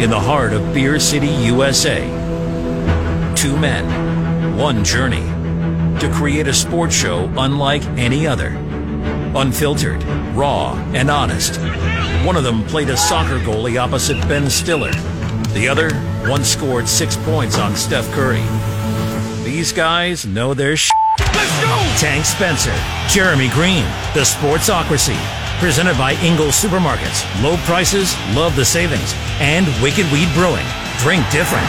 in 0.00 0.10
the 0.10 0.20
heart 0.20 0.52
of 0.52 0.72
Beer 0.72 1.00
City, 1.00 1.26
USA. 1.26 2.06
Two 3.34 3.56
men, 3.56 4.56
one 4.56 4.84
journey 4.84 5.24
to 5.98 6.08
create 6.14 6.46
a 6.46 6.54
sports 6.54 6.94
show 6.94 7.24
unlike 7.36 7.84
any 7.98 8.24
other. 8.24 8.50
Unfiltered, 9.34 10.00
raw, 10.36 10.74
and 10.94 11.10
honest. 11.10 11.60
One 12.24 12.36
of 12.36 12.44
them 12.44 12.62
played 12.66 12.90
a 12.90 12.96
soccer 12.96 13.40
goalie 13.40 13.76
opposite 13.76 14.20
Ben 14.28 14.48
Stiller. 14.48 14.92
The 15.52 15.66
other 15.68 15.90
once 16.30 16.46
scored 16.48 16.88
six 16.88 17.16
points 17.16 17.58
on 17.58 17.74
Steph 17.74 18.08
Curry. 18.12 18.44
These 19.42 19.72
guys 19.72 20.24
know 20.24 20.54
their 20.54 20.76
sh. 20.76 20.90
Let's 21.18 21.60
go! 21.60 21.98
Tank 21.98 22.24
Spencer, 22.24 22.74
Jeremy 23.08 23.48
Greene, 23.48 23.82
The 24.14 24.20
Sportsocracy. 24.20 25.47
Presented 25.58 25.98
by 25.98 26.12
Ingles 26.22 26.54
Supermarkets. 26.54 27.24
Low 27.42 27.56
prices, 27.58 28.14
love 28.32 28.54
the 28.54 28.64
savings. 28.64 29.12
And 29.40 29.66
Wicked 29.82 30.06
Weed 30.12 30.28
Brewing. 30.32 30.64
Drink 30.98 31.28
different. 31.32 31.66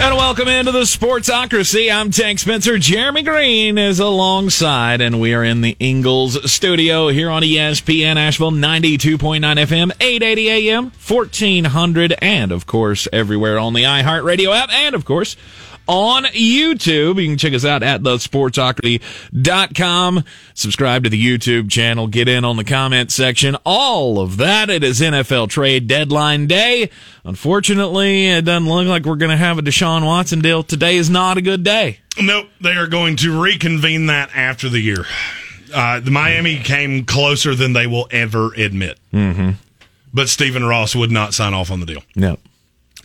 And 0.00 0.16
welcome 0.16 0.48
into 0.48 0.72
the 0.72 0.80
Sportsocracy. 0.80 1.94
I'm 1.94 2.10
Tank 2.10 2.40
Spencer. 2.40 2.76
Jeremy 2.78 3.22
Greene 3.22 3.78
is 3.78 4.00
alongside, 4.00 5.00
and 5.00 5.20
we 5.20 5.32
are 5.32 5.44
in 5.44 5.60
the 5.60 5.76
Ingles 5.78 6.50
studio 6.50 7.08
here 7.08 7.30
on 7.30 7.42
ESPN 7.42 8.16
Asheville 8.16 8.50
92.9 8.50 9.40
FM, 9.40 9.92
880 10.00 10.70
AM, 10.70 10.84
1400, 10.84 12.14
and 12.20 12.50
of 12.50 12.66
course, 12.66 13.06
everywhere 13.12 13.58
on 13.60 13.74
the 13.74 13.84
iHeartRadio 13.84 14.56
app, 14.56 14.70
and 14.70 14.96
of 14.96 15.04
course, 15.04 15.36
on 15.88 16.24
YouTube. 16.26 17.20
You 17.20 17.28
can 17.28 17.38
check 17.38 17.54
us 17.54 17.64
out 17.64 17.82
at 17.82 18.02
thesportsocracy.com. 18.02 20.24
Subscribe 20.54 21.02
to 21.04 21.10
the 21.10 21.24
YouTube 21.24 21.70
channel. 21.70 22.06
Get 22.06 22.28
in 22.28 22.44
on 22.44 22.56
the 22.56 22.64
comment 22.64 23.10
section. 23.10 23.56
All 23.64 24.20
of 24.20 24.36
that. 24.36 24.70
It 24.70 24.84
is 24.84 25.00
NFL 25.00 25.48
trade 25.48 25.88
deadline 25.88 26.46
day. 26.46 26.90
Unfortunately, 27.24 28.28
it 28.28 28.44
doesn't 28.44 28.68
look 28.68 28.86
like 28.86 29.04
we're 29.04 29.16
going 29.16 29.30
to 29.30 29.36
have 29.36 29.58
a 29.58 29.62
Deshaun 29.62 30.04
Watson 30.04 30.40
deal. 30.40 30.62
Today 30.62 30.96
is 30.96 31.10
not 31.10 31.38
a 31.38 31.42
good 31.42 31.64
day. 31.64 31.98
Nope, 32.20 32.48
they 32.60 32.72
are 32.72 32.86
going 32.86 33.16
to 33.16 33.40
reconvene 33.40 34.06
that 34.06 34.30
after 34.34 34.68
the 34.68 34.80
year. 34.80 35.04
Uh, 35.72 36.00
the 36.00 36.10
Miami 36.10 36.58
came 36.58 37.04
closer 37.04 37.54
than 37.54 37.72
they 37.72 37.86
will 37.86 38.08
ever 38.10 38.52
admit. 38.54 38.98
Mm-hmm. 39.12 39.50
But 40.12 40.28
Stephen 40.28 40.64
Ross 40.64 40.96
would 40.96 41.10
not 41.10 41.34
sign 41.34 41.54
off 41.54 41.70
on 41.70 41.80
the 41.80 41.86
deal. 41.86 42.02
No. 42.16 42.38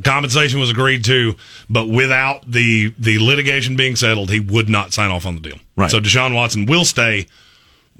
Compensation 0.03 0.59
was 0.59 0.71
agreed 0.71 1.03
to, 1.05 1.35
but 1.69 1.87
without 1.87 2.49
the 2.49 2.93
the 2.97 3.19
litigation 3.19 3.75
being 3.75 3.95
settled, 3.95 4.31
he 4.31 4.39
would 4.39 4.67
not 4.67 4.91
sign 4.91 5.11
off 5.11 5.25
on 5.25 5.35
the 5.35 5.41
deal. 5.41 5.59
Right. 5.75 5.91
So 5.91 5.99
Deshaun 5.99 6.33
Watson 6.33 6.65
will 6.65 6.85
stay 6.85 7.27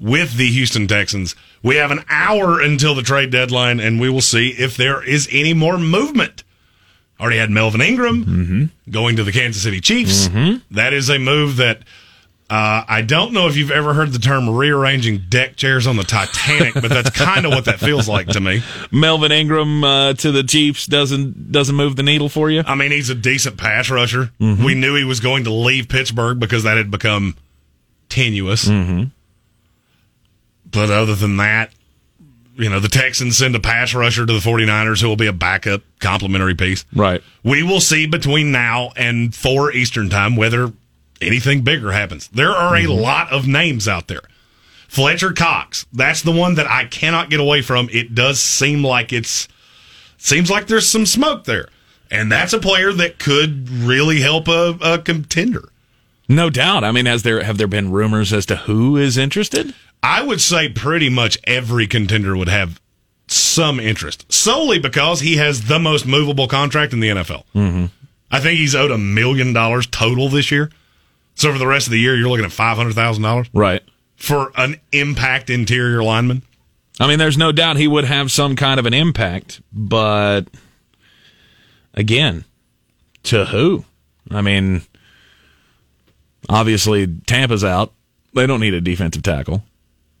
with 0.00 0.36
the 0.36 0.50
Houston 0.50 0.88
Texans. 0.88 1.36
We 1.62 1.76
have 1.76 1.92
an 1.92 2.04
hour 2.08 2.60
until 2.60 2.94
the 2.94 3.02
trade 3.02 3.30
deadline, 3.30 3.78
and 3.78 4.00
we 4.00 4.10
will 4.10 4.20
see 4.20 4.48
if 4.50 4.76
there 4.76 5.04
is 5.04 5.28
any 5.30 5.54
more 5.54 5.78
movement. 5.78 6.42
Already 7.20 7.38
had 7.38 7.50
Melvin 7.50 7.80
Ingram 7.80 8.24
mm-hmm. 8.24 8.90
going 8.90 9.14
to 9.16 9.24
the 9.24 9.30
Kansas 9.30 9.62
City 9.62 9.80
Chiefs. 9.80 10.28
Mm-hmm. 10.28 10.74
That 10.74 10.92
is 10.92 11.08
a 11.08 11.18
move 11.18 11.56
that 11.56 11.82
uh, 12.50 12.84
I 12.86 13.00
don't 13.02 13.32
know 13.32 13.48
if 13.48 13.56
you've 13.56 13.70
ever 13.70 13.94
heard 13.94 14.12
the 14.12 14.18
term 14.18 14.50
rearranging 14.50 15.22
deck 15.30 15.56
chairs 15.56 15.86
on 15.86 15.96
the 15.96 16.02
Titanic, 16.04 16.74
but 16.74 16.88
that's 16.90 17.10
kind 17.10 17.46
of 17.46 17.52
what 17.52 17.64
that 17.64 17.80
feels 17.80 18.06
like 18.06 18.28
to 18.28 18.40
me. 18.40 18.62
Melvin 18.92 19.32
Ingram 19.32 19.82
uh, 19.82 20.12
to 20.14 20.30
the 20.30 20.42
Chiefs 20.42 20.86
doesn't 20.86 21.52
doesn't 21.52 21.74
move 21.74 21.96
the 21.96 22.02
needle 22.02 22.28
for 22.28 22.50
you. 22.50 22.62
I 22.66 22.74
mean, 22.74 22.90
he's 22.92 23.08
a 23.08 23.14
decent 23.14 23.56
pass 23.56 23.88
rusher. 23.90 24.30
We 24.38 24.74
knew 24.74 24.94
he 24.94 25.04
was 25.04 25.20
going 25.20 25.44
to 25.44 25.50
leave 25.50 25.88
Pittsburgh 25.88 26.38
because 26.38 26.64
that 26.64 26.76
had 26.76 26.90
become 26.90 27.36
tenuous. 28.10 28.66
But 30.70 30.90
other 30.90 31.14
than 31.14 31.38
that, 31.38 31.72
you 32.56 32.68
know, 32.68 32.78
the 32.78 32.88
Texans 32.88 33.36
send 33.38 33.56
a 33.56 33.60
pass 33.60 33.94
rusher 33.94 34.26
to 34.26 34.32
the 34.32 34.38
49ers 34.38 35.00
who 35.00 35.08
will 35.08 35.16
be 35.16 35.26
a 35.26 35.32
backup 35.32 35.82
complimentary 35.98 36.54
piece. 36.54 36.84
Right. 36.94 37.22
We 37.42 37.62
will 37.62 37.80
see 37.80 38.06
between 38.06 38.52
now 38.52 38.92
and 38.96 39.34
4 39.34 39.72
Eastern 39.72 40.10
time 40.10 40.36
whether 40.36 40.72
anything 41.24 41.62
bigger 41.62 41.92
happens. 41.92 42.28
There 42.28 42.52
are 42.52 42.76
a 42.76 42.86
lot 42.86 43.32
of 43.32 43.46
names 43.46 43.88
out 43.88 44.08
there. 44.08 44.22
Fletcher 44.88 45.32
Cox, 45.32 45.86
that's 45.92 46.22
the 46.22 46.30
one 46.30 46.54
that 46.54 46.70
I 46.70 46.84
cannot 46.84 47.30
get 47.30 47.40
away 47.40 47.62
from. 47.62 47.88
It 47.90 48.14
does 48.14 48.40
seem 48.40 48.84
like 48.84 49.12
it's 49.12 49.48
seems 50.18 50.50
like 50.50 50.66
there's 50.66 50.88
some 50.88 51.06
smoke 51.06 51.44
there. 51.44 51.68
And 52.10 52.30
that's 52.30 52.52
a 52.52 52.60
player 52.60 52.92
that 52.92 53.18
could 53.18 53.68
really 53.68 54.20
help 54.20 54.46
a, 54.46 54.78
a 54.80 54.98
contender. 54.98 55.68
No 56.28 56.48
doubt. 56.48 56.84
I 56.84 56.92
mean, 56.92 57.06
has 57.06 57.22
there 57.22 57.42
have 57.42 57.58
there 57.58 57.66
been 57.66 57.90
rumors 57.90 58.32
as 58.32 58.46
to 58.46 58.56
who 58.56 58.96
is 58.96 59.18
interested? 59.18 59.74
I 60.02 60.22
would 60.22 60.40
say 60.40 60.68
pretty 60.68 61.08
much 61.08 61.38
every 61.44 61.86
contender 61.86 62.36
would 62.36 62.48
have 62.48 62.80
some 63.26 63.80
interest, 63.80 64.30
solely 64.32 64.78
because 64.78 65.20
he 65.20 65.36
has 65.36 65.66
the 65.66 65.78
most 65.78 66.06
movable 66.06 66.46
contract 66.46 66.92
in 66.92 67.00
the 67.00 67.08
NFL. 67.08 67.44
Mm-hmm. 67.54 67.86
I 68.30 68.40
think 68.40 68.58
he's 68.58 68.74
owed 68.74 68.90
a 68.90 68.98
million 68.98 69.52
dollars 69.52 69.86
total 69.86 70.28
this 70.28 70.50
year. 70.50 70.70
So 71.34 71.52
for 71.52 71.58
the 71.58 71.66
rest 71.66 71.86
of 71.86 71.90
the 71.92 71.98
year, 71.98 72.16
you're 72.16 72.28
looking 72.28 72.44
at 72.44 72.52
five 72.52 72.76
hundred 72.76 72.94
thousand 72.94 73.22
dollars 73.22 73.48
Right. 73.52 73.82
for 74.16 74.52
an 74.56 74.76
impact 74.92 75.50
interior 75.50 76.02
lineman. 76.02 76.42
I 77.00 77.08
mean, 77.08 77.18
there's 77.18 77.36
no 77.36 77.50
doubt 77.52 77.76
he 77.76 77.88
would 77.88 78.04
have 78.04 78.30
some 78.30 78.54
kind 78.54 78.78
of 78.78 78.86
an 78.86 78.94
impact, 78.94 79.60
but 79.72 80.42
again, 81.92 82.44
to 83.24 83.44
who? 83.46 83.84
I 84.30 84.42
mean, 84.42 84.82
obviously 86.48 87.06
Tampa's 87.26 87.64
out. 87.64 87.92
They 88.32 88.46
don't 88.46 88.60
need 88.60 88.74
a 88.74 88.80
defensive 88.80 89.22
tackle. 89.22 89.64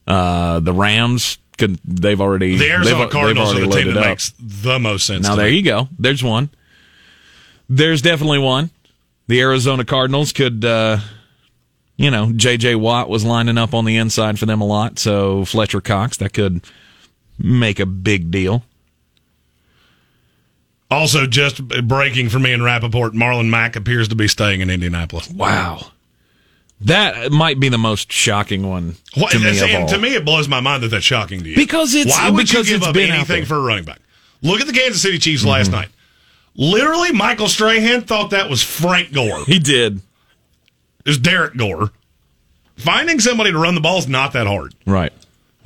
Uh, 0.06 0.60
the 0.60 0.72
Rams 0.72 1.38
could. 1.58 1.78
They've 1.84 2.20
already. 2.20 2.56
The 2.56 2.70
Arizona 2.70 3.04
they've, 3.04 3.10
Cardinals 3.10 3.54
they've 3.54 3.64
are 3.64 3.66
the 3.66 3.74
team 3.76 3.94
that 3.94 4.00
up. 4.02 4.06
makes 4.06 4.32
the 4.38 4.78
most 4.78 5.06
sense. 5.06 5.22
Now 5.26 5.36
there 5.36 5.46
me. 5.50 5.56
you 5.56 5.62
go. 5.62 5.88
There's 5.98 6.22
one. 6.22 6.50
There's 7.68 8.02
definitely 8.02 8.40
one. 8.40 8.70
The 9.26 9.40
Arizona 9.40 9.84
Cardinals 9.84 10.32
could, 10.32 10.64
uh, 10.64 10.98
you 11.96 12.10
know, 12.10 12.32
J.J. 12.32 12.74
Watt 12.74 13.08
was 13.08 13.24
lining 13.24 13.56
up 13.58 13.72
on 13.74 13.84
the 13.84 13.96
inside 13.96 14.38
for 14.38 14.46
them 14.46 14.60
a 14.60 14.66
lot, 14.66 14.98
so 14.98 15.44
Fletcher 15.44 15.80
Cox 15.80 16.16
that 16.18 16.32
could 16.34 16.64
make 17.38 17.80
a 17.80 17.86
big 17.86 18.30
deal. 18.30 18.64
Also, 20.90 21.26
just 21.26 21.66
breaking 21.88 22.28
for 22.28 22.38
me 22.38 22.52
in 22.52 22.62
Rapoport, 22.62 23.14
Marlon 23.14 23.48
Mack 23.48 23.74
appears 23.74 24.08
to 24.08 24.14
be 24.14 24.28
staying 24.28 24.60
in 24.60 24.70
Indianapolis. 24.70 25.28
Wow, 25.30 25.86
that 26.82 27.32
might 27.32 27.58
be 27.58 27.68
the 27.68 27.78
most 27.78 28.12
shocking 28.12 28.68
one 28.68 28.96
What, 29.16 29.32
to 29.32 29.38
me 29.38 29.56
of 29.58 29.62
and 29.64 29.82
all. 29.84 29.88
to 29.88 29.98
me, 29.98 30.14
it 30.14 30.24
blows 30.24 30.46
my 30.46 30.60
mind 30.60 30.82
that 30.82 30.88
that's 30.88 31.04
shocking 31.04 31.42
to 31.42 31.48
you. 31.48 31.56
Because 31.56 31.94
it's- 31.94 32.14
why 32.16 32.30
would 32.30 32.46
because 32.46 32.68
you 32.68 32.74
give 32.74 32.82
it's 32.82 32.86
up 32.88 32.94
been 32.94 33.10
anything. 33.10 33.42
Mm-hmm. 33.42 33.48
for 33.48 33.56
a 33.56 33.60
running 33.60 33.84
back? 33.84 34.00
Look 34.42 34.60
at 34.60 34.66
the 34.66 34.72
Kansas 34.74 35.00
City 35.00 35.18
Chiefs 35.18 35.44
last 35.44 35.72
night. 35.72 35.88
Literally, 36.56 37.12
Michael 37.12 37.48
Strahan 37.48 38.02
thought 38.02 38.30
that 38.30 38.48
was 38.48 38.62
Frank 38.62 39.12
Gore. 39.12 39.44
he 39.46 39.58
did 39.58 39.96
It 41.04 41.08
was 41.08 41.18
Derrick 41.18 41.56
Gore. 41.56 41.90
Finding 42.76 43.20
somebody 43.20 43.52
to 43.52 43.58
run 43.58 43.74
the 43.74 43.80
ball 43.80 43.98
is 43.98 44.08
not 44.08 44.32
that 44.32 44.46
hard. 44.46 44.74
right. 44.86 45.12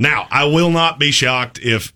Now, 0.00 0.28
I 0.30 0.44
will 0.44 0.70
not 0.70 0.98
be 1.00 1.10
shocked 1.10 1.58
if 1.60 1.92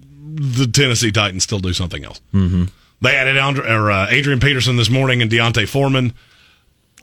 the 0.00 0.66
Tennessee 0.66 1.12
Titans 1.12 1.42
still 1.42 1.58
do 1.58 1.72
something 1.74 2.02
else. 2.04 2.20
Mm-hmm. 2.32 2.64
They 3.02 3.14
added 3.14 3.36
Andre, 3.36 3.68
or, 3.70 3.90
uh, 3.90 4.06
Adrian 4.08 4.40
Peterson 4.40 4.76
this 4.76 4.88
morning 4.88 5.20
and 5.20 5.30
D'Onta 5.30 5.68
Foreman. 5.68 6.14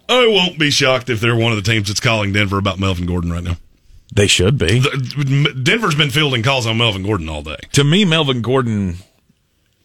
I 0.08 0.26
won't 0.28 0.58
be 0.58 0.72
shocked 0.72 1.10
if 1.12 1.20
they're 1.22 1.36
one 1.36 1.52
of 1.52 1.64
the 1.64 1.72
teams 1.72 1.88
that's 1.90 2.00
calling 2.00 2.34
Denver 2.34 2.58
about 2.58 2.80
Melvin 2.80 3.06
Gordon 3.06 3.32
right 3.32 3.44
now. 3.44 3.58
They 4.16 4.26
should 4.26 4.58
be. 4.58 4.80
The- 4.80 5.54
Denver's 5.62 5.94
been 5.94 6.10
fielding 6.10 6.42
calls 6.42 6.66
on 6.66 6.78
Melvin 6.80 7.04
Gordon 7.04 7.30
all 7.30 7.44
day. 7.44 7.58
to 7.74 7.84
me, 7.84 8.04
Melvin 8.06 8.42
Gordon, 8.42 8.96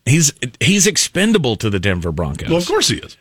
he's 0.06 0.32
he's 0.60 0.86
expendable 0.86 1.56
to 1.56 1.70
the 1.70 1.80
Denver 1.80 2.12
Broncos. 2.12 2.48
Well, 2.48 2.58
of 2.58 2.66
course 2.66 2.88
he 2.88 2.96
is. 2.96 3.16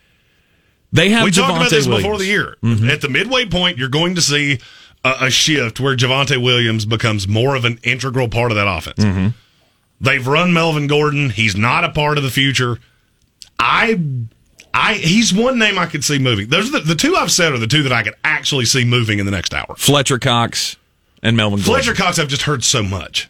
They 0.91 1.09
have 1.09 1.23
We 1.23 1.31
talked 1.31 1.57
about 1.57 1.69
this 1.71 1.87
Williams. 1.87 2.03
before 2.03 2.17
the 2.19 2.25
year. 2.25 2.55
Mm-hmm. 2.61 2.89
At 2.89 3.01
the 3.01 3.09
midway 3.09 3.45
point, 3.47 3.77
you're 3.79 3.89
going 3.89 4.13
to 4.15 4.21
see 4.21 4.59
a, 5.03 5.13
a 5.21 5.29
shift 5.31 5.79
where 5.79 5.95
Javonte 5.95 6.41
Williams 6.41 6.85
becomes 6.85 7.27
more 7.27 7.55
of 7.55 7.65
an 7.65 7.79
integral 7.81 8.27
part 8.29 8.51
of 8.51 8.57
that 8.57 8.67
offense. 8.67 8.99
Mm-hmm. 8.99 9.27
They've 9.99 10.25
run 10.27 10.53
Melvin 10.53 10.85
Gordon. 10.87 11.31
He's 11.31 11.55
not 11.55 11.83
a 11.83 11.89
part 11.89 12.17
of 12.17 12.23
the 12.23 12.29
future. 12.29 12.77
I, 13.57 13.99
I, 14.73 14.95
he's 14.95 15.33
one 15.33 15.57
name 15.57 15.79
I 15.79 15.85
could 15.87 16.03
see 16.03 16.19
moving. 16.19 16.49
Those 16.49 16.69
are 16.69 16.79
the, 16.79 16.87
the 16.89 16.95
two 16.95 17.15
I've 17.15 17.31
said 17.31 17.53
are 17.53 17.57
the 17.57 17.67
two 17.67 17.83
that 17.83 17.91
I 17.91 18.03
could 18.03 18.15
actually 18.23 18.65
see 18.65 18.83
moving 18.85 19.17
in 19.19 19.25
the 19.25 19.31
next 19.31 19.53
hour. 19.53 19.73
Fletcher 19.77 20.19
Cox 20.19 20.75
and 21.23 21.35
Melvin 21.37 21.59
Gordon. 21.59 21.73
Fletcher 21.73 21.93
Cox, 21.95 22.19
I've 22.19 22.27
just 22.27 22.43
heard 22.43 22.63
so 22.63 22.83
much. 22.83 23.29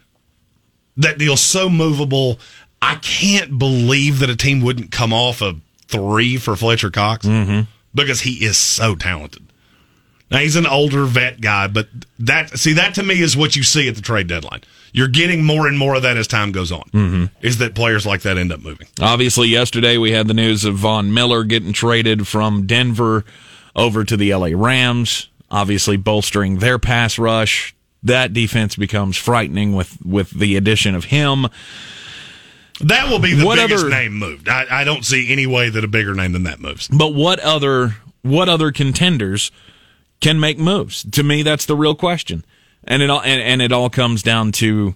That 0.97 1.17
deal's 1.17 1.41
so 1.41 1.69
movable. 1.69 2.39
I 2.83 2.95
can't 2.95 3.57
believe 3.57 4.19
that 4.19 4.29
a 4.29 4.35
team 4.35 4.61
wouldn't 4.61 4.91
come 4.91 5.13
off 5.13 5.41
a 5.41 5.55
three 5.87 6.35
for 6.35 6.55
Fletcher 6.57 6.91
Cox 6.91 7.25
mm-hmm. 7.25 7.61
because 7.95 8.21
he 8.21 8.43
is 8.43 8.57
so 8.57 8.95
talented. 8.95 9.41
Now 10.29 10.39
he's 10.39 10.57
an 10.57 10.65
older 10.65 11.05
vet 11.05 11.39
guy, 11.39 11.67
but 11.67 11.87
that 12.19 12.57
see 12.57 12.73
that 12.73 12.95
to 12.95 13.03
me 13.03 13.21
is 13.21 13.37
what 13.37 13.55
you 13.55 13.63
see 13.63 13.87
at 13.87 13.95
the 13.95 14.01
trade 14.01 14.27
deadline. 14.27 14.61
You're 14.91 15.07
getting 15.07 15.45
more 15.45 15.67
and 15.67 15.77
more 15.77 15.95
of 15.95 16.01
that 16.01 16.17
as 16.17 16.27
time 16.27 16.51
goes 16.51 16.71
on. 16.71 16.83
Mm-hmm. 16.91 17.25
Is 17.41 17.59
that 17.59 17.73
players 17.73 18.05
like 18.05 18.23
that 18.23 18.37
end 18.37 18.51
up 18.51 18.61
moving? 18.61 18.87
Obviously, 18.99 19.47
yesterday 19.47 19.97
we 19.97 20.11
had 20.11 20.27
the 20.27 20.33
news 20.33 20.65
of 20.65 20.75
Von 20.75 21.13
Miller 21.13 21.45
getting 21.45 21.71
traded 21.71 22.27
from 22.27 22.67
Denver 22.67 23.23
over 23.75 24.03
to 24.03 24.17
the 24.17 24.33
LA 24.35 24.49
Rams, 24.53 25.29
obviously 25.49 25.95
bolstering 25.95 26.57
their 26.57 26.79
pass 26.79 27.17
rush. 27.17 27.73
that 28.03 28.33
defense 28.33 28.75
becomes 28.75 29.15
frightening 29.15 29.73
with 29.73 29.97
with 30.03 30.31
the 30.31 30.57
addition 30.57 30.95
of 30.95 31.05
him. 31.05 31.47
That 32.81 33.09
will 33.09 33.19
be 33.19 33.33
the 33.35 33.45
What 33.45 33.57
biggest 33.57 33.85
other- 33.85 33.89
name 33.93 34.13
moved. 34.13 34.49
I, 34.49 34.65
I 34.69 34.83
don't 34.83 35.05
see 35.05 35.31
any 35.31 35.45
way 35.47 35.69
that 35.69 35.83
a 35.83 35.87
bigger 35.87 36.13
name 36.13 36.31
than 36.33 36.43
that 36.43 36.59
moves. 36.59 36.87
But 36.87 37.13
what 37.13 37.39
other 37.39 37.97
what 38.23 38.49
other 38.49 38.71
contenders 38.71 39.51
can 40.21 40.39
make 40.39 40.57
moves? 40.57 41.03
To 41.11 41.23
me, 41.23 41.43
that's 41.43 41.65
the 41.65 41.75
real 41.75 41.95
question. 41.95 42.43
And 42.83 43.01
it 43.01 43.09
all 43.09 43.21
and, 43.21 43.41
and 43.41 43.61
it 43.61 43.71
all 43.71 43.89
comes 43.89 44.23
down 44.23 44.51
to 44.53 44.95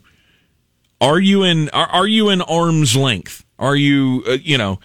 are 1.00 1.20
you 1.20 1.44
in 1.44 1.70
are, 1.70 1.88
are 1.88 2.08
you 2.08 2.30
in 2.30 2.42
arm's 2.42 2.96
length? 2.96 3.46
Are 3.60 3.76
you 3.76 4.24
uh, 4.28 4.32
you 4.42 4.58
know 4.58 4.80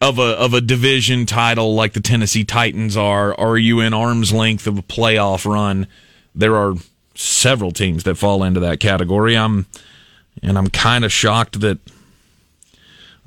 of 0.00 0.18
a 0.18 0.22
of 0.36 0.52
a 0.52 0.60
division 0.60 1.26
title 1.26 1.74
like 1.74 1.92
the 1.92 2.00
Tennessee 2.00 2.44
Titans 2.44 2.96
are? 2.96 3.38
Are 3.38 3.56
you 3.56 3.80
in 3.80 3.94
arm's 3.94 4.32
length 4.32 4.66
of 4.66 4.76
a 4.78 4.82
playoff 4.82 5.50
run? 5.50 5.86
There 6.34 6.56
are 6.56 6.74
several 7.14 7.70
teams 7.70 8.02
that 8.02 8.16
fall 8.16 8.42
into 8.42 8.60
that 8.60 8.80
category. 8.80 9.36
I'm 9.36 9.66
and 10.42 10.58
I'm 10.58 10.68
kind 10.68 11.04
of 11.04 11.12
shocked 11.12 11.60
that 11.60 11.78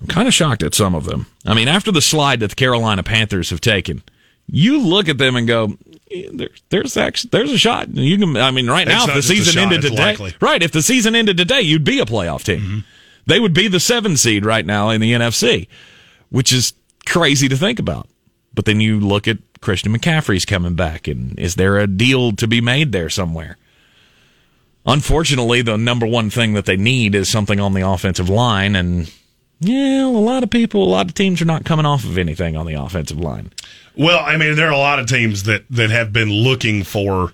I'm 0.02 0.08
kind 0.08 0.28
of 0.28 0.34
shocked 0.34 0.64
at 0.64 0.74
some 0.74 0.96
of 0.96 1.06
them. 1.06 1.28
I 1.46 1.54
mean, 1.54 1.68
after 1.68 1.92
the 1.92 2.02
slide 2.02 2.40
that 2.40 2.50
the 2.52 2.56
Carolina 2.56 3.04
Panthers 3.04 3.50
have 3.50 3.62
taken, 3.62 4.02
you 4.48 4.80
look 4.80 5.10
at 5.10 5.18
them 5.18 5.36
and 5.36 5.48
go, 5.48 5.78
"Eh, 6.12 6.24
there, 6.32 6.50
"There's 6.70 6.96
actually 6.98 7.30
there's 7.32 7.52
a 7.52 7.58
shot." 7.58 7.90
You 7.94 8.18
can, 8.18 8.38
I 8.38 8.52
mean, 8.52 8.68
right 8.68 8.88
now, 8.88 9.04
It's 9.04 9.10
if 9.10 9.16
the 9.16 9.22
season 9.24 9.54
shot, 9.56 9.64
ended 9.64 9.82
today, 9.82 9.96
likely. 10.04 10.34
right? 10.40 10.64
If 10.64 10.72
the 10.72 10.82
season 10.82 11.16
ended 11.16 11.38
today, 11.38 11.62
you'd 11.62 11.84
be 11.84 12.00
a 12.00 12.06
playoff 12.06 12.44
team. 12.44 12.86
They 13.28 13.40
would 13.40 13.54
be 13.54 13.68
the 13.68 13.80
seven 13.80 14.16
seed 14.18 14.46
right 14.46 14.66
now 14.66 14.90
in 14.90 15.02
the 15.02 15.12
NFC, 15.14 15.68
which 16.30 16.52
is 16.54 16.74
crazy 17.06 17.48
to 17.50 17.58
think 17.58 17.78
about. 17.78 18.08
But 18.56 18.66
then 18.66 18.80
you 18.82 19.00
look 19.00 19.28
at 19.28 19.38
Christian 19.62 19.96
McCaffrey's 19.96 20.46
coming 20.46 20.74
back, 20.74 21.08
and 21.08 21.38
is 21.38 21.56
there 21.56 21.78
a 21.78 21.86
deal 21.88 22.32
to 22.34 22.48
be 22.48 22.62
made 22.62 22.92
there 22.92 23.10
somewhere? 23.10 23.58
Unfortunately, 24.86 25.62
the 25.62 25.78
number 25.78 26.06
one 26.08 26.30
thing 26.30 26.54
that 26.54 26.66
they 26.66 26.78
need 26.78 27.14
is 27.14 27.30
something 27.30 27.60
on 27.60 27.74
the 27.74 27.88
offensive 27.88 28.30
line, 28.30 28.76
and 28.76 29.12
yeah, 29.60 30.06
a 30.06 30.08
lot 30.08 30.44
of 30.44 30.50
people, 30.50 30.84
a 30.84 30.90
lot 30.90 31.08
of 31.08 31.14
teams 31.14 31.42
are 31.42 31.46
not 31.46 31.66
coming 31.66 31.86
off 31.86 32.06
of 32.06 32.18
anything 32.18 32.56
on 32.56 32.66
the 32.66 32.76
offensive 32.76 33.20
line. 33.20 33.52
Well, 33.96 34.20
I 34.20 34.38
mean, 34.38 34.56
there 34.56 34.68
are 34.68 34.74
a 34.74 34.78
lot 34.78 35.00
of 35.00 35.08
teams 35.08 35.44
that, 35.44 35.66
that 35.70 35.90
have 35.90 36.14
been 36.14 36.32
looking 36.32 36.84
for. 36.84 37.34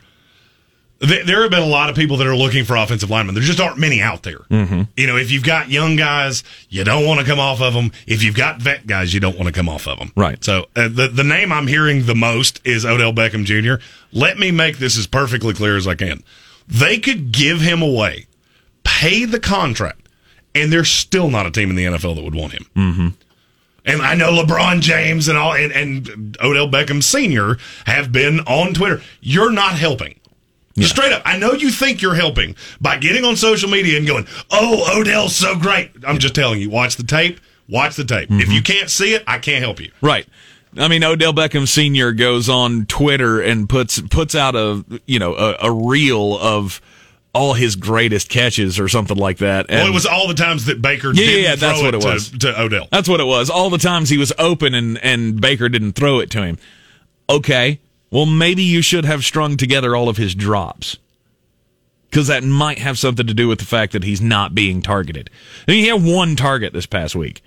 There, 0.99 1.23
there 1.23 1.41
have 1.43 1.51
been 1.51 1.61
a 1.61 1.67
lot 1.67 1.91
of 1.91 1.95
people 1.95 2.17
that 2.17 2.25
are 2.25 2.35
looking 2.35 2.65
for 2.65 2.75
offensive 2.75 3.11
linemen. 3.11 3.35
There 3.35 3.43
just 3.43 3.59
aren't 3.59 3.77
many 3.77 4.01
out 4.01 4.23
there. 4.23 4.39
Mm-hmm. 4.49 4.83
You 4.97 5.05
know, 5.05 5.17
if 5.17 5.29
you've 5.29 5.43
got 5.43 5.69
young 5.69 5.97
guys, 5.97 6.43
you 6.69 6.83
don't 6.83 7.05
want 7.05 7.19
to 7.19 7.25
come 7.25 7.39
off 7.39 7.61
of 7.61 7.75
them. 7.75 7.91
If 8.07 8.23
you've 8.23 8.35
got 8.35 8.59
vet 8.59 8.87
guys, 8.87 9.13
you 9.13 9.19
don't 9.19 9.37
want 9.37 9.47
to 9.47 9.53
come 9.53 9.69
off 9.69 9.87
of 9.87 9.99
them. 9.99 10.11
Right. 10.15 10.43
So 10.43 10.65
uh, 10.75 10.87
the 10.87 11.09
the 11.09 11.23
name 11.23 11.51
I'm 11.51 11.67
hearing 11.67 12.07
the 12.07 12.15
most 12.15 12.59
is 12.65 12.85
Odell 12.85 13.13
Beckham 13.13 13.45
Jr. 13.45 13.83
Let 14.11 14.39
me 14.39 14.49
make 14.49 14.79
this 14.79 14.97
as 14.97 15.05
perfectly 15.05 15.53
clear 15.53 15.77
as 15.77 15.87
I 15.87 15.93
can. 15.93 16.23
They 16.67 16.97
could 16.97 17.31
give 17.31 17.61
him 17.61 17.83
away, 17.83 18.25
pay 18.83 19.25
the 19.25 19.39
contract, 19.39 20.04
and 20.55 20.71
there's 20.73 20.89
still 20.89 21.29
not 21.29 21.45
a 21.45 21.51
team 21.51 21.69
in 21.69 21.75
the 21.75 21.85
NFL 21.85 22.15
that 22.15 22.23
would 22.23 22.33
want 22.33 22.53
him. 22.53 22.65
Mm-hmm. 22.75 23.07
And 23.87 24.01
I 24.01 24.15
know 24.15 24.31
LeBron 24.31 24.81
James 24.81 25.27
and 25.27 25.37
all 25.37 25.53
and, 25.53 25.71
and 25.71 26.37
Odell 26.41 26.67
Beckham 26.67 27.03
Sr. 27.03 27.57
have 27.85 28.11
been 28.11 28.39
on 28.41 28.73
Twitter. 28.73 29.01
You're 29.21 29.51
not 29.51 29.73
helping. 29.73 30.19
Just 30.77 30.95
Straight 30.95 31.13
up. 31.13 31.21
I 31.23 31.37
know 31.37 31.53
you 31.53 31.69
think 31.69 32.01
you're 32.01 32.15
helping 32.15 32.55
by 32.81 32.97
getting 32.97 33.23
on 33.23 33.37
social 33.37 33.69
media 33.69 33.97
and 33.97 34.07
going, 34.07 34.27
Oh, 34.51 34.99
Odell's 34.99 35.35
so 35.35 35.57
great. 35.57 35.91
I'm 36.05 36.17
just 36.17 36.35
telling 36.35 36.59
you, 36.59 36.69
watch 36.69 36.95
the 36.97 37.03
tape. 37.03 37.39
Watch 37.69 37.95
the 37.95 38.03
tape. 38.03 38.29
If 38.29 38.51
you 38.51 38.61
can't 38.61 38.89
see 38.89 39.13
it, 39.15 39.23
I 39.25 39.39
can't 39.39 39.63
help 39.63 39.79
you. 39.79 39.91
Right. 40.01 40.27
I 40.77 40.87
mean, 40.87 41.03
Odell 41.03 41.33
Beckham 41.33 41.67
Sr. 41.67 42.11
goes 42.11 42.49
on 42.49 42.85
Twitter 42.85 43.41
and 43.41 43.69
puts 43.69 44.01
puts 44.01 44.35
out 44.35 44.55
a 44.55 44.83
you 45.05 45.19
know 45.19 45.35
a, 45.35 45.55
a 45.61 45.71
reel 45.71 46.37
of 46.37 46.81
all 47.35 47.53
his 47.53 47.75
greatest 47.75 48.29
catches 48.29 48.79
or 48.79 48.87
something 48.87 49.17
like 49.17 49.37
that. 49.39 49.65
And 49.69 49.79
Well, 49.79 49.87
it 49.87 49.93
was 49.93 50.05
all 50.05 50.27
the 50.27 50.33
times 50.33 50.65
that 50.65 50.81
Baker 50.81 51.09
Yeah, 51.09 51.13
didn't 51.25 51.43
yeah, 51.43 51.55
throw 51.55 51.67
that's 51.67 51.79
it, 51.79 51.83
what 51.83 51.93
it 51.95 52.01
to, 52.01 52.07
was. 52.07 52.29
to 52.39 52.61
Odell. 52.61 52.87
That's 52.91 53.09
what 53.09 53.19
it 53.19 53.25
was. 53.25 53.49
All 53.49 53.69
the 53.69 53.77
times 53.77 54.09
he 54.09 54.17
was 54.17 54.31
open 54.39 54.73
and, 54.73 54.97
and 55.03 55.39
Baker 55.39 55.67
didn't 55.69 55.93
throw 55.93 56.19
it 56.19 56.31
to 56.31 56.41
him. 56.43 56.57
Okay. 57.29 57.79
Well, 58.09 58.25
maybe 58.25 58.63
you 58.63 58.81
should 58.81 59.03
have 59.05 59.25
strung 59.25 59.57
together 59.57 59.95
all 59.95 60.07
of 60.09 60.17
his 60.17 60.33
drops. 60.33 60.97
Because 62.09 62.27
that 62.27 62.45
might 62.45 62.79
have 62.79 62.97
something 62.97 63.27
to 63.27 63.33
do 63.33 63.49
with 63.49 63.59
the 63.59 63.65
fact 63.65 63.91
that 63.91 64.05
he's 64.05 64.21
not 64.21 64.55
being 64.55 64.81
targeted. 64.81 65.29
I 65.67 65.71
mean, 65.71 65.81
he 65.83 65.89
had 65.89 66.01
one 66.01 66.37
target 66.37 66.71
this 66.71 66.85
past 66.85 67.13
week. 67.15 67.41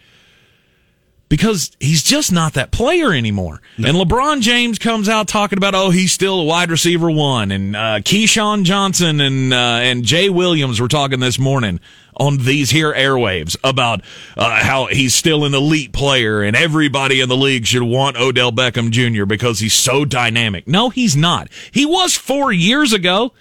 Because 1.29 1.71
he's 1.79 2.03
just 2.03 2.33
not 2.33 2.55
that 2.55 2.71
player 2.71 3.13
anymore. 3.13 3.61
And 3.77 3.97
LeBron 3.97 4.41
James 4.41 4.79
comes 4.79 5.11
out 5.11 5.29
talking 5.29 5.59
about, 5.59 5.75
oh, 5.75 5.91
he's 5.91 6.11
still 6.13 6.41
a 6.41 6.45
wide 6.45 6.71
receiver 6.71 7.11
one. 7.11 7.51
And 7.51 7.77
uh, 7.77 8.01
Keyshawn 8.01 8.65
Johnson 8.65 9.21
and 9.21 9.53
uh, 9.53 9.57
and 9.83 10.05
Jay 10.05 10.31
Williams 10.31 10.81
were 10.81 10.89
talking 10.89 11.21
this 11.21 11.39
morning 11.39 11.81
on 12.17 12.39
these 12.39 12.71
here 12.71 12.93
airwaves 12.93 13.57
about 13.63 14.01
uh, 14.37 14.63
how 14.63 14.87
he's 14.87 15.15
still 15.15 15.45
an 15.45 15.55
elite 15.55 15.93
player 15.93 16.43
and 16.43 16.57
everybody 16.57 17.21
in 17.21 17.29
the 17.29 17.37
league 17.37 17.67
should 17.67 17.83
want 17.83 18.17
Odell 18.17 18.51
Beckham 18.51 18.91
Jr. 18.91 19.25
because 19.25 19.61
he's 19.61 19.75
so 19.75 20.05
dynamic. 20.05 20.67
No, 20.67 20.91
he's 20.91 21.17
not. 21.17 21.49
He 21.71 21.87
was 21.87 22.17
four 22.17 22.53
years 22.53 22.93
ago. 22.93 23.33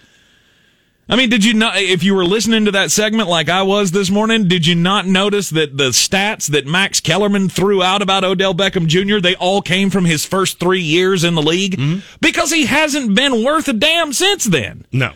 I 1.10 1.16
mean, 1.16 1.30
did 1.30 1.46
you 1.46 1.54
not, 1.54 1.78
if 1.78 2.04
you 2.04 2.14
were 2.14 2.26
listening 2.26 2.66
to 2.66 2.72
that 2.72 2.92
segment 2.92 3.30
like 3.30 3.48
I 3.48 3.62
was 3.62 3.92
this 3.92 4.10
morning, 4.10 4.48
did 4.50 4.68
you 4.68 4.76
not 4.76 5.06
notice 5.06 5.50
that 5.52 5.78
the 5.78 5.90
stats 5.90 6.50
that 6.50 6.66
Max 6.66 7.00
Kellerman 7.00 7.48
threw 7.48 7.82
out 7.82 8.02
about 8.02 8.26
Odell 8.26 8.54
Beckham 8.54 8.88
Jr., 8.88 9.20
they 9.20 9.36
all 9.36 9.62
came 9.62 9.90
from 9.90 10.04
his 10.04 10.26
first 10.26 10.60
three 10.60 10.82
years 10.82 11.24
in 11.24 11.36
the 11.36 11.42
league? 11.42 11.78
Mm-hmm. 11.78 12.00
Because 12.20 12.52
he 12.52 12.66
hasn't 12.66 13.16
been 13.16 13.44
worth 13.44 13.70
a 13.70 13.74
damn 13.74 14.12
since 14.12 14.44
then. 14.44 14.86
No. 14.92 15.14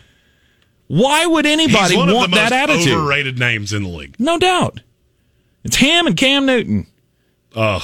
Why 0.86 1.26
would 1.26 1.44
anybody 1.44 1.96
want 1.96 2.32
that 2.32 2.52
attitude? 2.52 2.92
overrated 2.94 3.38
names 3.38 3.72
in 3.74 3.82
the 3.82 3.88
league. 3.90 4.16
No 4.18 4.38
doubt. 4.38 4.80
It's 5.64 5.76
him 5.76 6.06
and 6.06 6.16
Cam 6.16 6.46
Newton. 6.46 6.86
Ugh. 7.54 7.82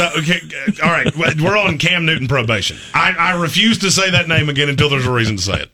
Okay, 0.00 0.40
all 0.82 0.90
right, 0.90 1.14
we're 1.16 1.56
on 1.56 1.78
Cam 1.78 2.04
Newton 2.06 2.26
probation. 2.26 2.76
I, 2.92 3.12
I 3.12 3.40
refuse 3.40 3.78
to 3.78 3.90
say 3.90 4.10
that 4.10 4.26
name 4.26 4.48
again 4.48 4.68
until 4.68 4.88
there's 4.88 5.06
a 5.06 5.12
reason 5.12 5.36
to 5.36 5.42
say 5.42 5.60
it. 5.60 5.70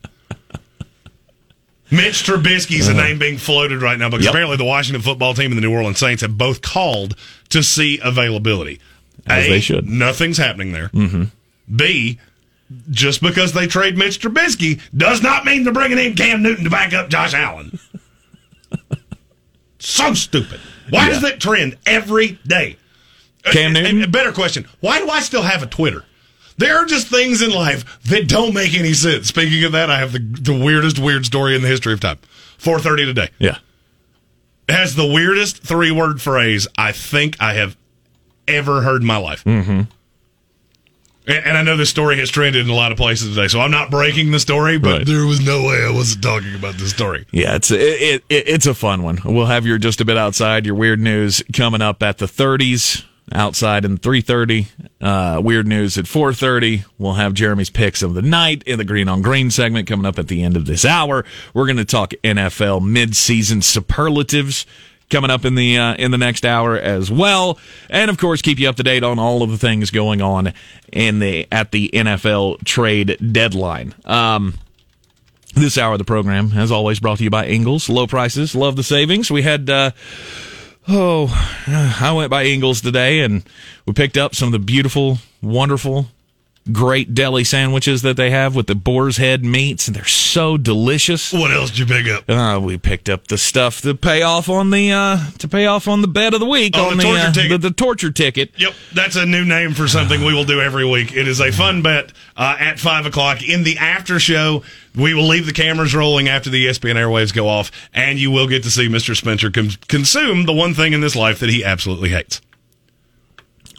Mitch 1.91 2.23
Trubisky's 2.23 2.87
a 2.87 2.93
name 2.93 3.19
being 3.19 3.37
floated 3.37 3.81
right 3.81 3.99
now 3.99 4.09
because 4.09 4.25
Yep. 4.25 4.33
apparently 4.33 4.57
the 4.57 4.63
Washington 4.65 5.01
football 5.01 5.33
team 5.33 5.51
and 5.51 5.57
the 5.57 5.61
New 5.61 5.73
Orleans 5.73 5.99
Saints 5.99 6.21
have 6.21 6.37
both 6.37 6.61
called 6.61 7.15
to 7.49 7.61
see 7.61 7.99
availability. 8.01 8.79
As 9.27 9.45
A, 9.45 9.49
they 9.49 9.59
should. 9.59 9.87
Nothing's 9.89 10.37
happening 10.37 10.71
there. 10.71 10.87
Mm-hmm. 10.89 11.23
B, 11.75 12.17
just 12.89 13.21
because 13.21 13.51
they 13.53 13.67
trade 13.67 13.97
Mitch 13.97 14.19
Trubisky 14.21 14.79
does 14.95 15.21
not 15.21 15.43
mean 15.45 15.63
they're 15.65 15.73
bringing 15.73 15.99
in 15.99 16.15
Cam 16.15 16.41
Newton 16.41 16.63
to 16.63 16.69
back 16.69 16.93
up 16.93 17.09
Josh 17.09 17.33
Allen. 17.33 17.77
so 19.79 20.13
stupid. 20.13 20.59
Why 20.89 21.09
does 21.09 21.21
that 21.21 21.39
trend 21.39 21.77
every 21.85 22.39
day? 22.47 22.77
Cam 23.43 23.75
A- 23.75 23.79
a- 23.79 23.83
Newton? 23.83 24.03
A 24.03 24.07
better 24.07 24.31
question: 24.31 24.65
Why 24.79 24.99
do 24.99 25.09
I 25.09 25.19
still 25.21 25.41
have 25.43 25.63
a 25.63 25.67
Twitter? 25.67 26.05
There 26.61 26.77
are 26.77 26.85
just 26.85 27.07
things 27.07 27.41
in 27.41 27.51
life 27.51 28.01
that 28.03 28.27
don't 28.27 28.53
make 28.53 28.73
any 28.73 28.93
sense. 28.93 29.27
Speaking 29.27 29.63
of 29.63 29.71
that, 29.71 29.89
I 29.89 29.97
have 29.99 30.11
the 30.13 30.19
the 30.19 30.53
weirdest 30.57 30.99
weird 30.99 31.25
story 31.25 31.55
in 31.55 31.61
the 31.63 31.67
history 31.67 31.91
of 31.93 31.99
time. 31.99 32.19
Four 32.57 32.79
thirty 32.79 33.05
today 33.05 33.29
Yeah. 33.39 33.57
It 34.69 34.73
has 34.75 34.95
the 34.95 35.05
weirdest 35.05 35.63
three 35.63 35.91
word 35.91 36.21
phrase 36.21 36.67
I 36.77 36.91
think 36.91 37.35
I 37.41 37.53
have 37.55 37.75
ever 38.47 38.81
heard 38.81 39.01
in 39.01 39.07
my 39.07 39.17
life. 39.17 39.43
Mm-hmm. 39.43 39.81
And, 41.27 41.45
and 41.45 41.57
I 41.57 41.61
know 41.63 41.77
this 41.77 41.89
story 41.89 42.17
has 42.17 42.29
trended 42.29 42.65
in 42.65 42.71
a 42.71 42.75
lot 42.75 42.91
of 42.91 42.97
places 42.97 43.35
today, 43.35 43.47
so 43.47 43.59
I'm 43.59 43.71
not 43.71 43.91
breaking 43.91 44.31
the 44.31 44.39
story, 44.39 44.77
but 44.77 44.89
Right. 44.99 45.05
there 45.07 45.25
was 45.25 45.39
no 45.45 45.63
way 45.63 45.83
I 45.87 45.91
wasn't 45.91 46.23
talking 46.23 46.55
about 46.55 46.75
this 46.75 46.89
story. 46.91 47.25
Yeah, 47.31 47.55
it's 47.55 47.69
it, 47.71 47.79
it, 47.81 48.23
it- 48.29 48.47
it's 48.47 48.65
a 48.65 48.73
fun 48.73 49.03
one. 49.03 49.19
We'll 49.25 49.45
have 49.47 49.65
your 49.65 49.77
just 49.77 50.01
a 50.01 50.05
bit 50.05 50.17
outside 50.17 50.65
your 50.65 50.75
weird 50.75 50.99
news 50.99 51.43
coming 51.53 51.81
up 51.81 52.01
at 52.03 52.17
the 52.17 52.25
30s 52.27 53.03
outside 53.31 53.85
in 53.85 53.97
3:30. 53.97 54.67
Uh, 54.99 55.41
weird 55.43 55.67
news 55.67 55.97
at 55.97 56.05
4:30. 56.05 56.85
We'll 56.97 57.13
have 57.13 57.33
Jeremy's 57.33 57.69
picks 57.69 58.01
of 58.01 58.13
the 58.13 58.21
night 58.21 58.63
in 58.65 58.77
the 58.77 58.85
green 58.85 59.07
on 59.07 59.21
green 59.21 59.51
segment 59.51 59.87
coming 59.87 60.05
up 60.05 60.19
at 60.19 60.27
the 60.27 60.43
end 60.43 60.57
of 60.57 60.65
this 60.65 60.85
hour. 60.85 61.25
We're 61.53 61.65
going 61.65 61.77
to 61.77 61.85
talk 61.85 62.13
NFL 62.23 62.81
midseason 62.81 63.63
superlatives 63.63 64.65
coming 65.09 65.29
up 65.29 65.45
in 65.45 65.55
the 65.55 65.77
uh, 65.77 65.95
in 65.95 66.11
the 66.11 66.17
next 66.17 66.45
hour 66.45 66.77
as 66.77 67.11
well, 67.11 67.59
and 67.89 68.09
of 68.09 68.17
course 68.17 68.41
keep 68.41 68.59
you 68.59 68.69
up 68.69 68.77
to 68.77 68.83
date 68.83 69.03
on 69.03 69.19
all 69.19 69.43
of 69.43 69.51
the 69.51 69.57
things 69.57 69.91
going 69.91 70.21
on 70.21 70.53
in 70.91 71.19
the 71.19 71.47
at 71.51 71.71
the 71.71 71.89
NFL 71.93 72.63
trade 72.63 73.17
deadline. 73.31 73.93
Um, 74.05 74.55
this 75.53 75.77
hour 75.77 75.93
of 75.93 75.99
the 75.99 76.05
program, 76.05 76.51
as 76.55 76.71
always, 76.71 76.99
brought 76.99 77.17
to 77.17 77.23
you 77.23 77.29
by 77.29 77.45
Ingles. 77.45 77.89
Low 77.89 78.07
prices, 78.07 78.55
love 78.55 78.75
the 78.75 78.83
savings. 78.83 79.29
We 79.29 79.41
had, 79.41 79.69
uh, 79.69 79.91
oh, 80.87 81.27
I 82.01 82.11
went 82.13 82.29
by 82.29 82.45
Ingles 82.45 82.81
today 82.81 83.21
and 83.21 83.43
we 83.85 83.93
picked 83.93 84.17
up 84.17 84.35
some 84.35 84.47
of 84.47 84.51
the 84.53 84.59
beautiful, 84.59 85.17
wonderful 85.41 86.07
great 86.71 87.15
deli 87.15 87.43
sandwiches 87.43 88.01
that 88.03 88.17
they 88.17 88.29
have 88.29 88.55
with 88.55 88.67
the 88.67 88.75
boar's 88.75 89.17
head 89.17 89.43
meats, 89.43 89.87
and 89.87 89.95
they're 89.95 90.05
so 90.05 90.57
delicious. 90.57 91.33
What 91.33 91.51
else 91.51 91.69
did 91.71 91.79
you 91.79 91.85
pick 91.85 92.07
up? 92.07 92.29
Uh, 92.29 92.59
we 92.59 92.77
picked 92.77 93.09
up 93.09 93.27
the 93.27 93.37
stuff 93.37 93.81
to 93.81 93.95
pay 93.95 94.21
off 94.21 94.47
on 94.49 94.69
the 94.69 94.91
uh, 94.91 95.17
to 95.39 95.47
pay 95.47 95.65
off 95.65 95.87
on 95.87 96.01
the 96.01 96.07
bed 96.07 96.33
of 96.35 96.39
the 96.39 96.45
week 96.45 96.73
Oh, 96.77 96.89
on 96.91 96.97
the 96.97 97.03
the 97.03 97.09
torture 97.09 97.27
uh, 97.27 97.31
ticket. 97.33 97.61
The, 97.61 97.69
the 97.69 97.73
torture 97.73 98.11
ticket. 98.11 98.51
Yep, 98.57 98.73
that's 98.93 99.15
a 99.15 99.25
new 99.25 99.43
name 99.43 99.73
for 99.73 99.87
something 99.87 100.23
we 100.23 100.33
will 100.33 100.45
do 100.45 100.61
every 100.61 100.85
week. 100.85 101.13
It 101.15 101.27
is 101.27 101.39
a 101.41 101.51
fun 101.51 101.81
bet 101.81 102.11
uh, 102.37 102.57
at 102.59 102.79
five 102.79 103.05
o'clock 103.05 103.41
in 103.47 103.63
the 103.63 103.77
after 103.77 104.19
show. 104.19 104.63
We 104.95 105.13
will 105.13 105.27
leave 105.27 105.45
the 105.45 105.53
cameras 105.53 105.95
rolling 105.95 106.27
after 106.27 106.49
the 106.49 106.67
ESPN 106.67 106.95
airwaves 106.95 107.33
go 107.33 107.47
off, 107.47 107.71
and 107.93 108.19
you 108.19 108.29
will 108.29 108.47
get 108.47 108.61
to 108.63 108.69
see 108.69 108.87
Mr. 108.87 109.15
Spencer 109.15 109.49
com- 109.49 109.69
consume 109.87 110.45
the 110.45 110.53
one 110.53 110.73
thing 110.73 110.93
in 110.93 111.01
this 111.01 111.15
life 111.15 111.39
that 111.39 111.49
he 111.49 111.63
absolutely 111.63 112.09
hates, 112.09 112.41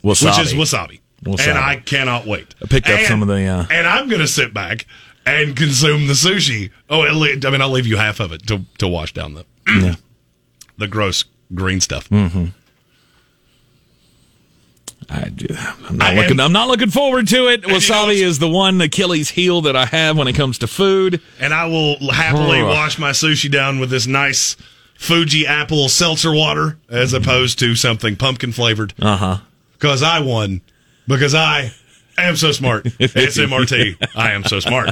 Wasabi. 0.03 0.39
which 0.39 0.47
is 0.47 0.55
wasabi. 0.55 0.99
Wasabi. 1.23 1.49
And 1.49 1.59
I 1.59 1.77
cannot 1.77 2.27
wait. 2.27 2.55
I 2.63 2.67
picked 2.67 2.89
up 2.89 2.99
And- 2.99 3.07
some 3.07 3.23
of 3.23 3.29
the, 3.29 3.45
uh, 3.47 3.67
and 3.71 3.87
I'm 3.87 4.09
going 4.09 4.21
to 4.21 4.27
sit 4.29 4.53
back 4.53 4.87
and 5.25 5.57
consume 5.57 6.07
the 6.09 6.15
sushi. 6.15 6.71
Oh, 6.91 7.03
I 7.03 7.13
mean, 7.51 7.61
I'll 7.63 7.71
leave 7.71 7.87
you 7.87 7.97
half 7.97 8.19
of 8.21 8.33
it 8.33 8.47
to 8.49 8.65
to 8.79 8.89
wash 8.89 9.13
down 9.15 9.35
the 9.35 9.45
Yeah. 9.69 9.95
the 10.79 10.89
gross 10.89 11.25
green 11.55 11.81
stuff. 11.81 12.09
Mm-hmm. 12.11 12.47
I 15.11 15.29
do. 15.29 15.47
I'm 15.89 15.99
not 15.99 16.13
I 16.13 16.17
looking. 16.17 16.33
am- 16.33 16.41
I'm 16.41 16.53
not 16.53 16.69
looking 16.69 16.91
forward 16.91 17.27
to 17.29 17.49
it. 17.49 17.63
you 17.67 17.69
know, 17.69 17.75
Wasabi 17.75 18.23
is 18.23 18.39
the 18.39 18.49
one 18.49 18.81
Achilles 18.81 19.31
heel 19.31 19.61
that 19.63 19.77
I 19.77 19.85
have 19.87 20.17
when 20.17 20.27
it 20.29 20.35
comes 20.35 20.59
to 20.59 20.67
food. 20.67 21.21
and 21.41 21.53
I 21.53 21.67
will 21.67 21.99
happily 22.13 22.63
wash 22.63 22.99
my 22.99 23.11
sushi 23.11 23.51
down 23.51 23.79
with 23.79 23.91
this 23.91 24.07
nice 24.07 24.57
Fuji 24.97 25.47
apple 25.47 25.89
seltzer 25.89 26.33
water 26.33 26.79
as 26.89 27.13
opposed 27.13 27.59
to 27.59 27.75
something 27.75 28.17
pumpkin 28.17 28.53
flavored. 28.53 28.95
Uh 29.01 29.17
huh. 29.17 29.39
Because 29.73 30.03
I 30.03 30.21
won. 30.21 30.61
Because 31.07 31.35
I 31.35 31.73
am 32.19 32.37
so 32.37 32.53
smart. 32.53 32.85
SMRT. 32.85 33.97
I 34.15 34.33
am 34.33 34.45
so 34.45 34.61
smart. 34.61 34.91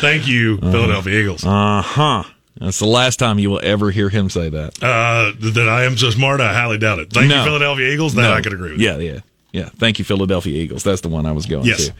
Thank 0.00 0.26
you, 0.26 0.58
Philadelphia 0.58 1.20
Eagles. 1.20 1.44
Uh 1.44 1.82
huh. 1.82 2.24
That's 2.58 2.78
the 2.78 2.86
last 2.86 3.18
time 3.18 3.38
you 3.38 3.50
will 3.50 3.60
ever 3.62 3.90
hear 3.90 4.08
him 4.08 4.30
say 4.30 4.48
that. 4.48 4.82
Uh, 4.82 5.32
that 5.52 5.68
I 5.68 5.84
am 5.84 5.98
so 5.98 6.08
smart, 6.10 6.40
I 6.40 6.54
highly 6.54 6.78
doubt 6.78 6.98
it. 7.00 7.12
Thank 7.12 7.28
No. 7.28 7.38
you, 7.40 7.44
Philadelphia 7.44 7.92
Eagles. 7.92 8.14
That 8.14 8.22
No. 8.22 8.32
I 8.32 8.40
could 8.40 8.54
agree 8.54 8.72
with. 8.72 8.80
Yeah, 8.80 8.96
yeah, 8.96 9.20
yeah. 9.52 9.68
Thank 9.76 9.98
you, 9.98 10.06
Philadelphia 10.06 10.56
Eagles. 10.62 10.82
That's 10.82 11.02
the 11.02 11.10
one 11.10 11.26
I 11.26 11.32
was 11.32 11.44
going 11.44 11.66
Yes. 11.66 11.88
to. 11.88 11.92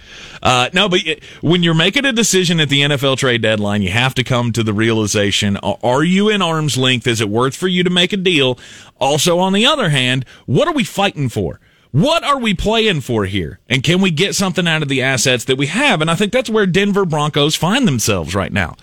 Uh, 0.43 0.69
no, 0.73 0.89
but 0.89 1.01
when 1.43 1.63
you're 1.63 1.75
making 1.75 2.07
a 2.07 2.13
decision 2.13 2.59
at 2.61 2.71
the 2.71 2.81
NFL 2.81 3.19
trade 3.19 3.43
deadline, 3.43 3.83
you 3.83 3.91
have 3.91 4.15
to 4.15 4.25
come 4.25 4.51
to 4.53 4.63
the 4.63 4.73
realization: 4.73 5.59
Are 5.59 6.03
you 6.03 6.31
in 6.31 6.41
arm's 6.41 6.79
length? 6.79 7.07
Is 7.07 7.21
it 7.21 7.29
worth 7.29 7.55
for 7.55 7.69
you 7.69 7.85
to 7.85 7.91
make 7.91 8.15
a 8.15 8.17
deal? 8.17 8.59
Also, 8.99 9.39
on 9.39 9.53
the 9.53 9.67
other 9.67 9.91
hand, 9.91 10.25
what 10.47 10.67
are 10.67 10.73
we 10.75 10.85
fighting 10.85 11.29
for? 11.29 11.61
What 12.03 12.25
are 12.25 12.39
we 12.39 12.53
playing 12.53 13.01
for 13.01 13.25
here? 13.25 13.59
And 13.71 13.83
can 13.83 14.03
we 14.03 14.11
get 14.11 14.35
something 14.35 14.69
out 14.69 14.83
of 14.83 14.89
the 14.89 15.01
assets 15.01 15.45
that 15.47 15.57
we 15.57 15.67
have? 15.69 16.03
And 16.03 16.11
I 16.11 16.15
think 16.15 16.31
that's 16.31 16.51
where 16.51 16.67
Denver 16.67 17.07
Broncos 17.07 17.57
find 17.57 17.89
themselves 17.89 18.35
right 18.35 18.53
now 18.53 18.77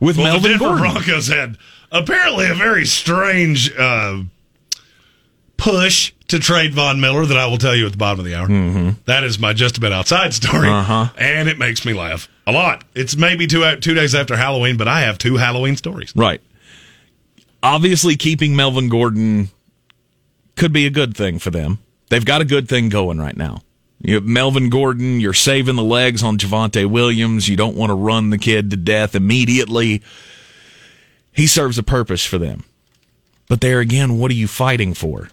with 0.00 0.18
Well, 0.18 0.26
the 0.26 0.32
Melvin 0.32 0.50
Denver 0.50 0.64
Gordon. 0.76 0.92
Broncos 0.92 1.28
had 1.28 1.56
apparently 1.90 2.46
a 2.46 2.54
very 2.54 2.84
strange 2.84 3.74
uh, 3.74 4.22
push 5.56 6.12
to 6.28 6.38
trade 6.38 6.74
Von 6.74 7.00
Miller 7.00 7.24
that 7.24 7.38
I 7.38 7.46
will 7.46 7.56
tell 7.56 7.74
you 7.74 7.86
at 7.86 7.92
the 7.92 7.96
bottom 7.98 8.20
of 8.20 8.26
the 8.26 8.34
hour. 8.34 8.46
Mm-hmm. 8.48 9.00
That 9.06 9.24
is 9.24 9.38
my 9.38 9.54
just 9.54 9.78
about 9.78 9.92
outside 9.92 10.34
story, 10.34 10.68
Uh-huh. 10.68 11.08
and 11.16 11.48
it 11.48 11.56
makes 11.56 11.86
me 11.86 11.94
laugh 11.94 12.28
a 12.46 12.52
lot. 12.52 12.84
It's 12.94 13.16
maybe 13.16 13.46
two 13.46 13.64
two 13.76 13.94
days 13.94 14.14
after 14.14 14.36
Halloween, 14.36 14.76
but 14.76 14.88
I 14.88 15.00
have 15.00 15.16
two 15.16 15.36
Halloween 15.38 15.76
stories. 15.76 16.12
Right. 16.14 16.42
Obviously, 17.62 18.14
keeping 18.16 18.54
Melvin 18.54 18.90
Gordon 18.90 19.48
could 20.54 20.72
be 20.72 20.84
a 20.84 20.90
good 20.90 21.16
thing 21.16 21.38
for 21.38 21.50
them. 21.50 21.78
They've 22.08 22.24
got 22.24 22.40
a 22.40 22.46
good 22.46 22.68
thing 22.68 22.88
going 22.88 23.18
right 23.18 23.36
now. 23.36 23.62
You 24.00 24.14
have 24.14 24.24
Melvin 24.24 24.70
Gordon, 24.70 25.20
you're 25.20 25.34
saving 25.34 25.76
the 25.76 25.82
legs 25.82 26.22
on 26.22 26.38
Javonte 26.38 26.86
Williams. 26.86 27.48
You 27.48 27.56
don't 27.56 27.76
want 27.76 27.90
to 27.90 27.94
run 27.94 28.30
the 28.30 28.38
kid 28.38 28.70
to 28.70 28.76
death 28.76 29.14
immediately. 29.14 30.02
He 31.32 31.46
serves 31.46 31.78
a 31.78 31.82
purpose 31.82 32.24
for 32.24 32.38
them. 32.38 32.64
But 33.48 33.60
there 33.60 33.80
again, 33.80 34.18
what 34.18 34.30
are 34.30 34.34
you 34.34 34.46
fighting 34.46 34.94
for? 34.94 35.30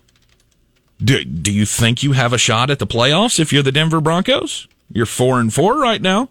Do, 1.04 1.24
do 1.24 1.52
you 1.52 1.66
think 1.66 2.02
you 2.02 2.14
have 2.14 2.34
a 2.34 2.38
shot 2.38 2.70
at 2.70 2.80
the 2.80 2.88
playoffs 2.88 3.40
if 3.40 3.52
you're 3.52 3.64
the 3.64 3.72
Denver 3.72 4.02
Broncos? 4.02 4.68
You're 4.92 5.06
four 5.06 5.40
and 5.40 5.54
four 5.54 5.80
right 5.80 6.02
now. 6.02 6.30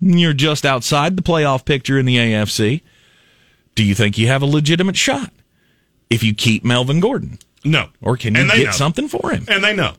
You're 0.00 0.32
just 0.32 0.64
outside 0.64 1.16
the 1.16 1.22
playoff 1.22 1.64
picture 1.64 1.98
in 1.98 2.06
the 2.06 2.16
AFC. 2.16 2.82
Do 3.74 3.82
you 3.82 3.94
think 3.94 4.16
you 4.16 4.28
have 4.28 4.42
a 4.42 4.46
legitimate 4.46 4.96
shot 4.96 5.32
if 6.08 6.22
you 6.22 6.34
keep 6.34 6.64
Melvin 6.64 7.00
Gordon? 7.00 7.38
No, 7.64 7.88
Or 8.02 8.16
can 8.16 8.34
you 8.34 8.46
get 8.46 8.64
know. 8.64 8.70
something 8.72 9.08
for 9.08 9.30
him? 9.30 9.44
And 9.48 9.64
they 9.64 9.74
know. 9.74 9.94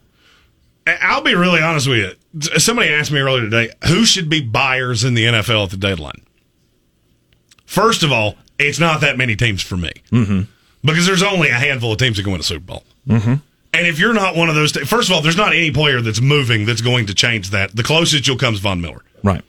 I'll 0.88 1.24
be 1.24 1.34
really 1.34 1.62
honest 1.62 1.88
with 1.88 2.16
you. 2.34 2.60
Somebody 2.60 2.92
asked 2.92 3.12
me 3.12 3.20
earlier 3.20 3.42
today 3.44 3.72
who 3.88 4.06
should 4.06 4.30
be 4.30 4.42
buyers 4.42 5.04
in 5.04 5.16
the 5.16 5.26
NFL 5.26 5.66
at 5.66 5.70
the 5.72 5.78
deadline. 5.78 6.24
First 7.66 8.04
of 8.04 8.12
all, 8.12 8.36
it's 8.60 8.80
not 8.80 9.02
that 9.02 9.18
many 9.18 9.36
teams 9.36 9.62
for 9.62 9.78
me 9.78 9.92
mm-hmm. 10.12 10.42
because 10.84 11.06
there's 11.08 11.24
only 11.24 11.50
a 11.50 11.56
handful 11.56 11.92
of 11.92 11.98
teams 11.98 12.18
that 12.18 12.24
can 12.24 12.32
win 12.32 12.42
a 12.42 12.44
Super 12.44 12.66
Bowl. 12.66 12.84
Mm-hmm. 13.08 13.34
And 13.74 13.88
if 13.88 14.00
you're 14.00 14.14
not 14.14 14.36
one 14.36 14.48
of 14.48 14.56
those, 14.56 14.72
te- 14.72 14.86
first 14.86 15.10
of 15.10 15.16
all, 15.16 15.22
there's 15.22 15.36
not 15.36 15.54
any 15.54 15.72
player 15.72 16.02
that's 16.02 16.22
moving 16.22 16.66
that's 16.66 16.82
going 16.82 17.08
to 17.08 17.14
change 17.14 17.50
that. 17.50 17.76
The 17.76 17.84
closest 17.84 18.28
you'll 18.28 18.38
come 18.38 18.54
is 18.54 18.60
Von 18.60 18.80
Miller. 18.80 19.02
Right. 19.24 19.44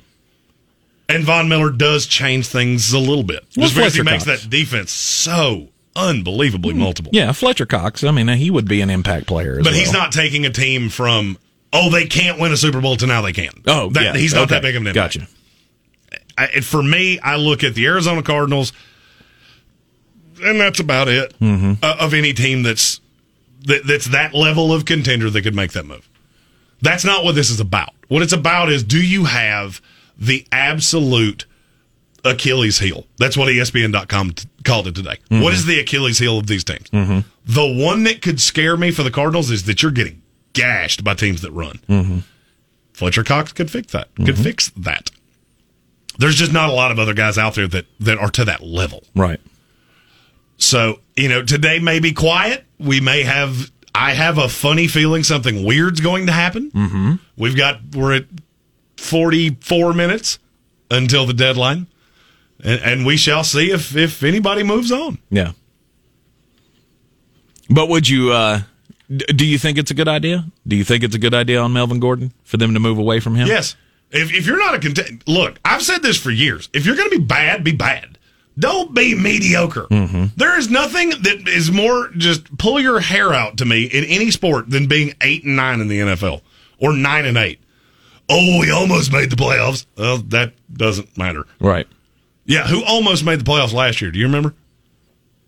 And 1.09 1.23
Von 1.23 1.49
Miller 1.49 1.71
does 1.71 2.07
change 2.07 2.49
things 2.49 2.93
a 2.93 2.99
little 2.99 3.23
bit. 3.23 3.45
Well, 3.57 3.67
Just 3.69 3.77
because 3.77 3.95
he 3.95 4.03
makes 4.03 4.25
Cox. 4.25 4.43
that 4.43 4.51
defense 4.51 4.91
so 4.91 5.69
unbelievably 5.97 6.75
multiple. 6.75 7.11
Yeah, 7.15 7.33
Fletcher 7.33 7.67
Cox. 7.67 8.05
I 8.05 8.11
mean, 8.11 8.29
he 8.29 8.51
would 8.51 8.69
be 8.69 8.81
an 8.83 8.91
impact 8.91 9.27
player 9.27 9.57
But 9.57 9.67
well. 9.67 9.75
he's 9.75 9.93
not 9.93 10.13
taking 10.13 10.45
a 10.47 10.51
team 10.51 10.89
from 10.91 11.39
oh 11.73 11.91
they 11.91 12.07
can't 12.07 12.39
win 12.39 12.53
a 12.53 12.57
Super 12.57 12.81
Bowl 12.81 12.97
to 12.97 13.07
now 13.07 13.23
they 13.23 13.33
can. 13.33 13.51
Oh, 13.67 13.89
that, 13.91 14.03
yeah. 14.05 14.13
he's 14.17 14.35
not 14.35 14.49
that 14.51 14.63
big 14.63 14.77
of 14.77 14.83
an 14.83 14.89
impact. 14.89 15.15
Gotcha. 15.19 15.29
I, 16.39 16.61
for 16.61 16.83
me, 16.83 17.19
I 17.21 17.37
look 17.37 17.65
at 17.65 17.75
the 17.75 17.87
Arizona 17.87 18.23
Cardinals, 18.23 18.73
and 20.43 20.61
that's 20.61 20.81
about 20.81 21.09
it 21.09 21.35
Mm-hmm. 21.41 21.83
uh, 21.83 21.97
of 21.99 22.13
any 22.15 22.33
team 22.33 22.63
that's 22.63 23.01
that, 23.67 23.87
that's 23.87 24.07
that 24.11 24.35
level 24.35 24.73
of 24.73 24.85
contender 24.85 25.31
that 25.31 25.43
could 25.43 25.55
make 25.55 25.73
that 25.73 25.87
move. 25.87 26.09
That's 26.83 27.05
not 27.05 27.25
what 27.25 27.35
this 27.35 27.51
is 27.51 27.59
about. 27.59 27.91
What 28.09 28.23
it's 28.23 28.35
about 28.35 28.69
is 28.71 28.85
do 28.85 29.03
you 29.03 29.25
have 29.25 29.81
the 30.19 30.47
absolute 30.53 31.47
Achilles 32.25 32.79
heel? 32.79 33.07
That's 33.19 33.37
what 33.37 33.49
ESPN.com 33.49 34.31
t- 34.33 34.49
called 34.67 34.87
it 34.87 34.95
today. 34.95 35.19
Mm-hmm. 35.31 35.43
What 35.43 35.55
is 35.55 35.65
the 35.65 35.81
Achilles 35.81 36.19
heel 36.19 36.39
of 36.39 36.47
these 36.47 36.65
teams? 36.65 36.91
The 37.47 37.67
one 37.67 38.03
that 38.05 38.21
could 38.21 38.41
scare 38.41 38.77
me 38.77 38.91
for 38.91 39.03
the 39.03 39.11
Cardinals 39.11 39.51
is 39.51 39.65
that 39.65 39.83
you're 39.83 39.93
getting 39.93 40.23
gashed 40.53 41.05
by 41.05 41.15
teams 41.15 41.43
that 41.43 41.53
run. 41.53 41.81
Mm-hmm. 41.89 42.19
Fletcher 42.93 43.25
Cox 43.25 43.53
could 43.53 43.71
fix 43.71 43.93
that. 43.93 44.09
Could 44.17 44.39
fix 44.39 44.71
that. 44.77 45.11
There's 46.19 46.35
just 46.35 46.53
not 46.53 46.71
a 46.71 46.73
lot 46.73 46.91
of 46.91 46.99
other 46.99 47.15
guys 47.15 47.37
out 47.37 47.55
there 47.55 47.69
that, 47.69 47.87
that 48.01 48.19
are 48.19 48.31
to 48.31 48.45
that 48.47 48.63
level. 48.63 49.03
Right. 49.15 49.41
So, 50.57 51.01
you 51.15 51.29
know, 51.29 51.43
today 51.43 51.79
may 51.79 52.01
be 52.01 52.13
quiet. 52.13 52.65
We 52.79 53.01
may 53.01 53.23
have, 53.23 53.71
I 53.95 54.15
have 54.15 54.39
a 54.39 54.49
funny 54.49 54.89
feeling 54.89 55.23
something 55.23 55.65
weird's 55.65 56.01
going 56.01 56.27
to 56.27 56.33
happen. 56.33 56.71
Mm-hmm. 56.71 57.15
We've 57.37 57.57
got, 57.57 57.81
we're 57.95 58.15
at 58.17 58.25
44 58.97 59.93
minutes 59.93 60.39
until 60.91 61.27
the 61.27 61.35
deadline. 61.35 61.87
And, 62.63 62.81
and 62.83 63.07
we 63.07 63.17
shall 63.17 63.45
see 63.45 63.71
if, 63.71 63.97
if 63.97 64.23
anybody 64.23 64.63
moves 64.63 64.91
on. 64.91 65.19
Yeah. 65.31 65.53
But 67.69 67.89
would 67.89 68.09
you, 68.09 68.33
uh, 68.33 68.61
do 69.09 69.47
you 69.47 69.59
think 69.59 69.79
it's 69.79 69.91
a 69.91 69.95
good 69.95 70.09
idea? 70.09 70.47
Do 70.67 70.77
you 70.77 70.85
think 70.85 71.05
it's 71.05 71.15
a 71.15 71.19
good 71.19 71.35
idea 71.35 71.61
on 71.61 71.73
Melvin 71.73 72.01
Gordon 72.01 72.33
for 72.45 72.57
them 72.57 72.75
to 72.75 72.81
move 72.81 72.99
away 72.99 73.21
from 73.21 73.35
him? 73.35 73.49
Yes. 73.49 73.77
If, 74.11 74.33
if 74.33 74.47
you're 74.47 74.59
not 74.59 74.75
a 74.75 74.79
contender, 74.79 75.23
look, 75.27 75.59
I've 75.65 75.83
said 75.83 76.03
this 76.03 76.19
for 76.21 76.31
years. 76.31 76.69
If 76.73 76.87
you're 76.87 76.97
going 76.97 77.11
to 77.11 77.19
be 77.19 77.25
bad, 77.25 77.65
be 77.65 77.73
bad. 77.73 78.19
Don't 78.59 78.95
be 78.95 79.15
mediocre. 79.15 79.87
There 79.91 80.59
is 80.59 80.71
nothing 80.71 81.11
that 81.11 81.47
is 81.47 81.71
more 81.71 82.09
just 82.17 82.57
pull 82.57 82.81
your 82.81 83.01
hair 83.01 83.35
out 83.35 83.59
to 83.59 83.67
me 83.67 83.85
in 83.85 84.05
any 84.05 84.31
sport 84.31 84.71
than 84.71 84.87
being 84.87 85.13
eight 85.21 85.45
and 85.45 85.57
nine 85.57 85.81
in 85.81 85.89
the 85.89 85.99
NFL 85.99 86.41
or 86.79 86.95
nine 86.95 87.27
and 87.27 87.37
eight. 87.37 87.61
Oh, 88.31 88.59
we 88.59 88.71
almost 88.71 89.13
made 89.13 89.29
the 89.31 89.37
playoffs. 89.37 89.85
Well, 89.99 90.19
that 90.29 90.55
doesn't 90.73 91.19
matter. 91.19 91.47
Right. 91.61 91.87
Yeah, 92.47 92.67
who 92.67 92.85
almost 92.85 93.25
made 93.25 93.41
the 93.41 93.45
playoffs 93.45 93.73
last 93.73 94.01
year? 94.01 94.11
Do 94.11 94.19
you 94.19 94.27
remember? 94.27 94.55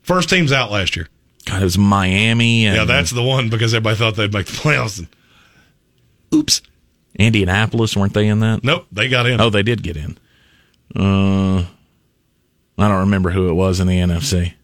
First 0.03 0.29
team's 0.31 0.53
out 0.53 0.71
last 0.71 0.97
year. 0.97 1.09
God, 1.45 1.61
it 1.63 1.65
was 1.65 1.79
Miami 1.79 2.67
and 2.67 2.77
Yeah, 2.77 2.85
that's 2.85 3.11
the 3.11 3.23
one 3.23 3.49
because 3.51 3.73
everybody 3.73 3.97
thought 3.97 4.17
they'd 4.17 4.33
make 4.33 4.47
the 4.47 4.53
playoffs. 4.53 4.99
And, 4.99 5.09
oops. 6.35 6.61
Indianapolis. 7.19 7.97
Weren't 7.97 8.15
they 8.15 8.27
in 8.29 8.41
that? 8.41 8.63
Nope, 8.65 8.87
they 8.93 9.09
got 9.09 9.27
in. 9.27 9.41
Oh, 9.41 9.49
they 9.51 9.63
did 9.63 9.83
get 9.83 9.97
in. 9.97 10.19
Uh, 10.97 11.65
I 12.79 12.89
don't 12.89 13.01
remember 13.01 13.31
who 13.31 13.49
it 13.49 13.55
was 13.55 13.81
in 13.81 13.87
the 13.87 13.99
NFC. 13.99 14.55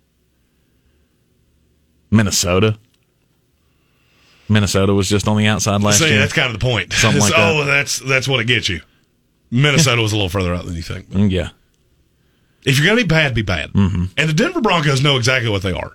Minnesota. 2.10 2.78
Minnesota 4.48 4.92
was 4.94 5.08
just 5.08 5.26
on 5.26 5.36
the 5.36 5.46
outside 5.46 5.82
last 5.82 5.98
See, 5.98 6.08
year. 6.10 6.18
that's 6.18 6.32
kind 6.32 6.52
of 6.52 6.60
the 6.60 6.64
point. 6.64 6.92
Something 6.92 7.20
like 7.22 7.32
oh, 7.36 7.64
that. 7.64 7.64
that's 7.66 7.98
that's 8.00 8.28
what 8.28 8.40
it 8.40 8.44
gets 8.46 8.68
you. 8.68 8.80
Minnesota 9.50 10.02
was 10.02 10.12
a 10.12 10.16
little 10.16 10.28
further 10.28 10.54
out 10.54 10.64
than 10.66 10.74
you 10.74 10.82
think. 10.82 11.08
But 11.10 11.18
Mm, 11.18 11.30
yeah. 11.30 11.50
If 12.64 12.78
you're 12.78 12.86
going 12.86 12.96
to 12.98 13.04
be 13.04 13.08
bad, 13.08 13.34
be 13.34 13.42
bad. 13.42 13.72
Mm-hmm. 13.72 14.04
And 14.16 14.28
the 14.28 14.32
Denver 14.32 14.60
Broncos 14.60 15.02
know 15.02 15.16
exactly 15.16 15.50
what 15.50 15.62
they 15.62 15.72
are. 15.72 15.92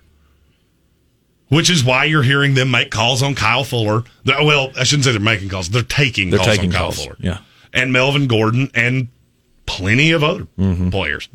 Which 1.48 1.68
is 1.68 1.82
why 1.82 2.04
you're 2.04 2.22
hearing 2.22 2.54
them 2.54 2.70
make 2.70 2.90
calls 2.92 3.22
on 3.24 3.34
Kyle 3.34 3.64
Fuller. 3.64 4.04
They're- 4.24 4.44
Well, 4.44 4.70
I 4.78 4.84
shouldn't 4.84 5.04
say 5.04 5.10
they're 5.12 5.20
making 5.20 5.48
calls. 5.48 5.68
They're 5.68 5.82
taking 5.82 6.30
They're 6.30 6.38
calls 6.38 6.50
taking 6.56 6.70
on 6.70 6.76
Kyle 6.76 6.92
Fuller. 6.92 7.16
yeah. 7.18 7.38
And 7.72 7.92
Melvin 7.92 8.28
Gordon 8.28 8.70
and 8.74 9.08
plenty 9.66 10.12
of 10.12 10.22
other 10.22 10.46
Mm-hmm. 10.58 10.90
players. 10.90 11.28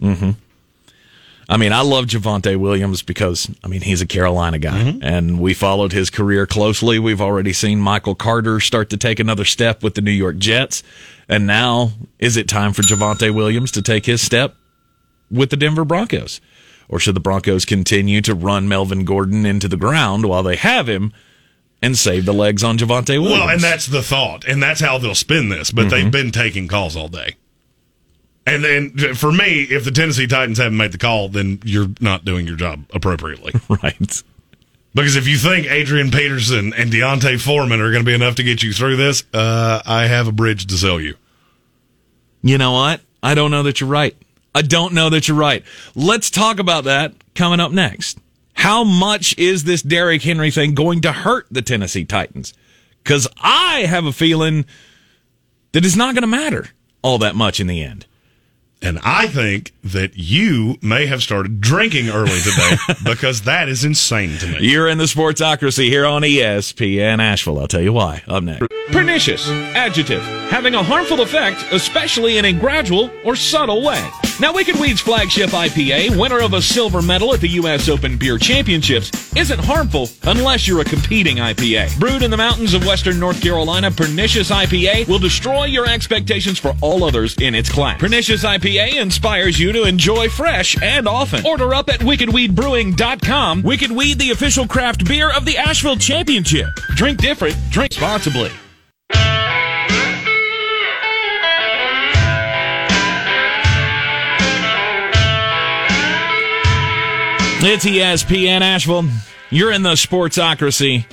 I 1.47 1.57
mean, 1.57 1.73
I 1.73 1.81
love 1.81 2.05
Javonte 2.05 2.57
Williams 2.57 3.03
because, 3.03 3.47
I 3.63 3.67
mean, 3.67 3.81
he's 3.81 4.01
a 4.01 4.07
Carolina 4.07 4.57
guy, 4.57 4.95
and 5.03 5.39
we 5.39 5.53
followed 5.53 5.91
his 5.91 6.09
career 6.09 6.47
closely. 6.47 6.97
We've 6.97 7.21
already 7.21 7.53
seen 7.53 7.79
Michael 7.79 8.15
Carter 8.15 8.59
start 8.59 8.89
to 8.89 8.97
take 8.97 9.19
another 9.19 9.45
step 9.45 9.83
with 9.83 9.93
the 9.93 10.01
New 10.01 10.11
York 10.11 10.37
Jets. 10.37 10.81
And 11.29 11.45
now, 11.45 11.91
is 12.17 12.35
it 12.35 12.47
time 12.47 12.73
for 12.73 12.81
Javonte 12.81 13.31
Williams 13.31 13.71
to 13.73 13.83
take 13.83 14.07
his 14.07 14.21
step 14.23 14.55
with 15.31 15.49
the 15.49 15.57
Denver 15.57 15.85
Broncos? 15.85 16.41
Or 16.87 16.99
should 16.99 17.15
the 17.15 17.19
Broncos 17.19 17.65
continue 17.65 18.21
to 18.21 18.35
run 18.35 18.67
Melvin 18.67 19.05
Gordon 19.05 19.45
into 19.45 19.67
the 19.67 19.77
ground 19.77 20.25
while 20.25 20.43
they 20.43 20.55
have 20.55 20.87
him 20.87 21.13
and 21.81 21.97
save 21.97 22.25
the 22.25 22.33
legs 22.33 22.63
on 22.63 22.77
Javonte 22.77 23.09
Williams? 23.21 23.31
Well, 23.39 23.49
and 23.49 23.61
that's 23.61 23.87
the 23.87 24.03
thought, 24.03 24.45
and 24.45 24.61
that's 24.61 24.81
how 24.81 24.97
they'll 24.99 25.15
spin 25.15 25.49
this. 25.49 25.71
But 25.71 25.83
Mm-hmm. 25.85 25.89
they've 25.89 26.11
been 26.11 26.31
taking 26.31 26.67
calls 26.67 26.95
all 26.95 27.07
day. 27.07 27.35
And 28.47 28.63
then 28.63 29.15
for 29.15 29.31
me, 29.31 29.63
if 29.63 29.83
the 29.85 29.89
Tennessee 29.91 30.27
Titans 30.27 30.59
haven't 30.59 30.77
made 30.77 30.91
the 30.91 30.99
call, 30.99 31.29
then 31.29 31.59
you're 31.65 31.89
not 31.99 32.23
doing 32.25 32.45
your 32.45 32.55
job 32.55 32.85
appropriately. 32.93 33.53
right. 33.81 34.23
because 34.93 35.15
if 35.15 35.27
you 35.27 35.37
think 35.37 35.65
Adrian 35.65 36.11
Peterson 36.11 36.71
and 36.77 36.91
D'Onta 36.91 37.39
Foreman 37.41 37.81
are 37.81 37.89
going 37.89 38.03
to 38.03 38.07
be 38.07 38.13
enough 38.13 38.35
to 38.35 38.43
get 38.43 38.61
you 38.61 38.71
through 38.71 38.97
this, 38.97 39.23
uh, 39.33 39.81
I 39.83 40.05
have 40.05 40.27
a 40.27 40.31
bridge 40.31 40.67
to 40.67 40.77
sell 40.77 41.01
you. 41.01 41.15
You 42.43 42.59
know 42.59 42.73
what? 42.73 43.01
I 43.23 43.33
don't 43.33 43.49
know 43.49 43.63
that 43.63 43.81
you're 43.81 43.89
right. 43.89 44.15
I 44.55 44.61
don't 44.61 44.93
know 44.93 45.09
that 45.09 45.27
you're 45.27 45.37
right. 45.37 45.63
Let's 45.95 46.31
talk 46.31 46.59
about 46.59 46.85
that 46.85 47.13
coming 47.35 47.59
up 47.59 47.73
next. 47.73 48.17
How 48.53 48.85
much 48.85 49.37
is 49.37 49.65
this 49.65 49.81
Derrick 49.81 50.21
Henry 50.21 50.49
thing 50.49 50.73
going 50.73 51.01
to 51.01 51.11
hurt 51.11 51.45
the 51.51 51.61
Tennessee 51.61 52.05
Titans? 52.05 52.53
Because 53.03 53.27
I 53.37 53.81
have 53.81 54.05
a 54.05 54.13
feeling 54.13 54.65
that 55.73 55.85
it's 55.85 55.97
not 55.97 56.15
going 56.15 56.21
to 56.21 56.27
matter 56.27 56.69
all 57.01 57.17
that 57.17 57.35
much 57.35 57.59
in 57.59 57.67
the 57.67 57.83
end. 57.83 58.05
And 58.81 58.99
I 59.03 59.27
think 59.27 59.73
that 59.83 60.15
you 60.15 60.77
may 60.81 61.05
have 61.07 61.23
started 61.23 61.59
drinking 61.61 62.09
early 62.09 62.39
today 62.39 62.75
because 63.03 63.41
that 63.43 63.67
is 63.69 63.83
insane 63.83 64.37
to 64.39 64.47
me. 64.47 64.57
You're 64.61 64.87
in 64.87 64.97
the 64.97 65.05
Sportsocracy 65.05 65.89
here 65.89 66.05
on 66.05 66.21
ESPN 66.21 67.19
Asheville. 67.19 67.59
I'll 67.59 67.67
tell 67.67 67.81
you 67.81 67.93
why. 67.93 68.23
Up 68.27 68.43
next. 68.43 68.67
Pernicious, 68.91 69.47
adjective, 69.49 70.21
having 70.49 70.75
a 70.75 70.83
harmful 70.83 71.21
effect, 71.21 71.65
especially 71.71 72.37
in 72.37 72.45
a 72.45 72.53
gradual 72.53 73.09
or 73.23 73.35
subtle 73.35 73.83
way. 73.83 74.07
Now, 74.39 74.53
Wicked 74.53 74.75
Weed's 74.75 74.99
flagship 74.99 75.51
IPA, 75.51 76.19
winner 76.19 76.41
of 76.41 76.53
a 76.53 76.61
silver 76.61 77.01
medal 77.01 77.33
at 77.33 77.39
the 77.39 77.47
U.S. 77.49 77.87
Open 77.87 78.17
Beer 78.17 78.37
Championships, 78.37 79.33
isn't 79.35 79.59
harmful 79.59 80.09
unless 80.23 80.67
you're 80.67 80.81
a 80.81 80.85
competing 80.85 81.37
IPA. 81.37 81.97
Brewed 81.99 82.21
in 82.21 82.31
the 82.31 82.37
mountains 82.37 82.73
of 82.73 82.85
western 82.85 83.17
North 83.17 83.41
Carolina, 83.41 83.89
Pernicious 83.89 84.51
IPA 84.51 85.07
will 85.07 85.19
destroy 85.19 85.65
your 85.65 85.87
expectations 85.87 86.59
for 86.59 86.75
all 86.81 87.03
others 87.05 87.35
in 87.37 87.55
its 87.55 87.71
class. 87.71 87.99
Pernicious 87.99 88.43
IPA 88.43 88.64
inspires 88.65 89.59
you 89.59 89.71
to 89.73 89.83
enjoy 89.83 90.29
fresh 90.29 90.81
and 90.81 91.07
often. 91.07 91.45
Order 91.45 91.73
up 91.73 91.89
at 91.89 91.99
wickedweedbrewing.com. 91.99 93.61
Wicked 93.61 93.91
Weed, 93.91 94.19
the 94.19 94.31
official 94.31 94.67
craft 94.67 95.05
beer 95.05 95.31
of 95.31 95.45
the 95.45 95.57
Asheville 95.57 95.97
Championship. 95.97 96.67
Drink 96.95 97.19
different, 97.19 97.55
drink 97.69 97.91
responsibly. 97.91 98.51
It's 107.67 107.85
ESPN 107.85 108.61
Asheville. 108.61 109.05
You're 109.49 109.71
in 109.71 109.81
the 109.81 109.93
Sportsocracy. 109.93 111.05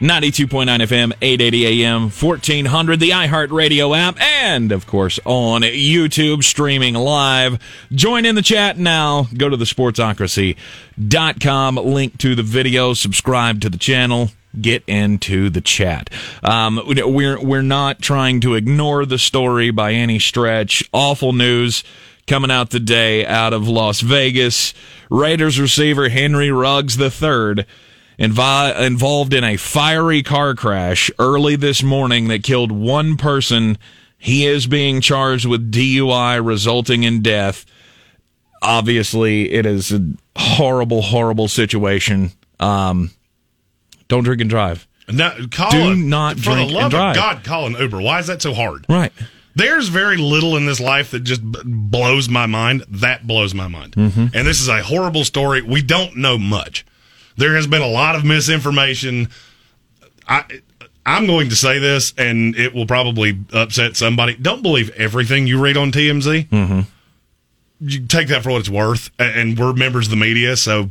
92.9 0.00 0.66
FM, 0.66 1.12
880 1.22 1.84
AM, 1.84 2.10
1400, 2.10 3.00
the 3.00 3.10
iHeartRadio 3.10 3.96
app, 3.96 4.20
and 4.20 4.70
of 4.70 4.86
course 4.86 5.18
on 5.24 5.62
YouTube 5.62 6.44
streaming 6.44 6.92
live. 6.92 7.58
Join 7.90 8.26
in 8.26 8.34
the 8.34 8.42
chat 8.42 8.76
now. 8.76 9.26
Go 9.34 9.48
to 9.48 9.56
the 9.56 9.64
sportsocracy.com, 9.64 11.76
link 11.76 12.18
to 12.18 12.34
the 12.34 12.42
video, 12.42 12.92
subscribe 12.92 13.62
to 13.62 13.70
the 13.70 13.78
channel. 13.78 14.28
Get 14.60 14.84
into 14.86 15.48
the 15.48 15.62
chat. 15.62 16.10
Um, 16.42 16.78
we're 16.86 17.42
we're 17.42 17.62
not 17.62 18.00
trying 18.00 18.42
to 18.42 18.54
ignore 18.54 19.06
the 19.06 19.18
story 19.18 19.70
by 19.70 19.92
any 19.92 20.18
stretch. 20.18 20.82
Awful 20.92 21.32
news 21.34 21.84
coming 22.26 22.50
out 22.50 22.70
today 22.70 23.26
out 23.26 23.52
of 23.52 23.68
Las 23.68 24.00
Vegas. 24.00 24.72
Raiders 25.10 25.60
receiver 25.60 26.08
Henry 26.08 26.50
Ruggs 26.50 26.98
III 26.98 27.66
invi- 28.18 28.78
involved 28.80 29.32
in 29.34 29.44
a 29.44 29.56
fiery 29.56 30.22
car 30.22 30.54
crash 30.54 31.10
early 31.18 31.56
this 31.56 31.82
morning 31.82 32.28
that 32.28 32.42
killed 32.42 32.72
one 32.72 33.16
person. 33.16 33.78
He 34.18 34.46
is 34.46 34.66
being 34.66 35.00
charged 35.00 35.46
with 35.46 35.70
DUI 35.70 36.44
resulting 36.44 37.02
in 37.02 37.22
death. 37.22 37.64
Obviously, 38.62 39.52
it 39.52 39.66
is 39.66 39.92
a 39.92 40.00
horrible, 40.36 41.02
horrible 41.02 41.48
situation. 41.48 42.32
Um, 42.58 43.10
don't 44.08 44.24
drink 44.24 44.40
and 44.40 44.50
drive. 44.50 44.86
No, 45.08 45.32
call 45.50 45.70
Do 45.70 45.94
not 45.94 46.36
for 46.36 46.42
drink 46.54 46.70
the 46.72 46.78
and 46.78 46.90
drive. 46.90 47.10
of 47.10 47.16
God, 47.16 47.44
call 47.44 47.66
an 47.66 47.74
Uber. 47.74 48.00
Why 48.00 48.18
is 48.18 48.26
that 48.26 48.42
so 48.42 48.54
hard? 48.54 48.86
Right. 48.88 49.12
There's 49.54 49.88
very 49.88 50.16
little 50.16 50.56
in 50.56 50.66
this 50.66 50.80
life 50.80 51.12
that 51.12 51.20
just 51.20 51.48
b- 51.48 51.60
blows 51.64 52.28
my 52.28 52.46
mind. 52.46 52.84
That 52.88 53.26
blows 53.26 53.54
my 53.54 53.68
mind. 53.68 53.92
Mm-hmm. 53.92 54.26
And 54.34 54.46
this 54.46 54.60
is 54.60 54.68
a 54.68 54.82
horrible 54.82 55.24
story. 55.24 55.62
We 55.62 55.80
don't 55.82 56.16
know 56.16 56.38
much. 56.38 56.84
There 57.36 57.54
has 57.54 57.66
been 57.66 57.82
a 57.82 57.88
lot 57.88 58.16
of 58.16 58.24
misinformation. 58.24 59.28
I 60.28 60.44
I'm 61.04 61.26
going 61.26 61.50
to 61.50 61.56
say 61.56 61.78
this, 61.78 62.12
and 62.18 62.56
it 62.56 62.74
will 62.74 62.86
probably 62.86 63.38
upset 63.52 63.96
somebody. 63.96 64.34
Don't 64.34 64.62
believe 64.62 64.90
everything 64.90 65.46
you 65.46 65.60
read 65.60 65.76
on 65.76 65.92
TMZ. 65.92 66.48
Mm-hmm. 66.48 66.80
You 67.80 68.06
take 68.06 68.28
that 68.28 68.42
for 68.42 68.50
what 68.50 68.60
it's 68.60 68.68
worth, 68.68 69.10
and 69.18 69.56
we're 69.56 69.72
members 69.72 70.06
of 70.06 70.10
the 70.10 70.16
media, 70.16 70.56
so 70.56 70.90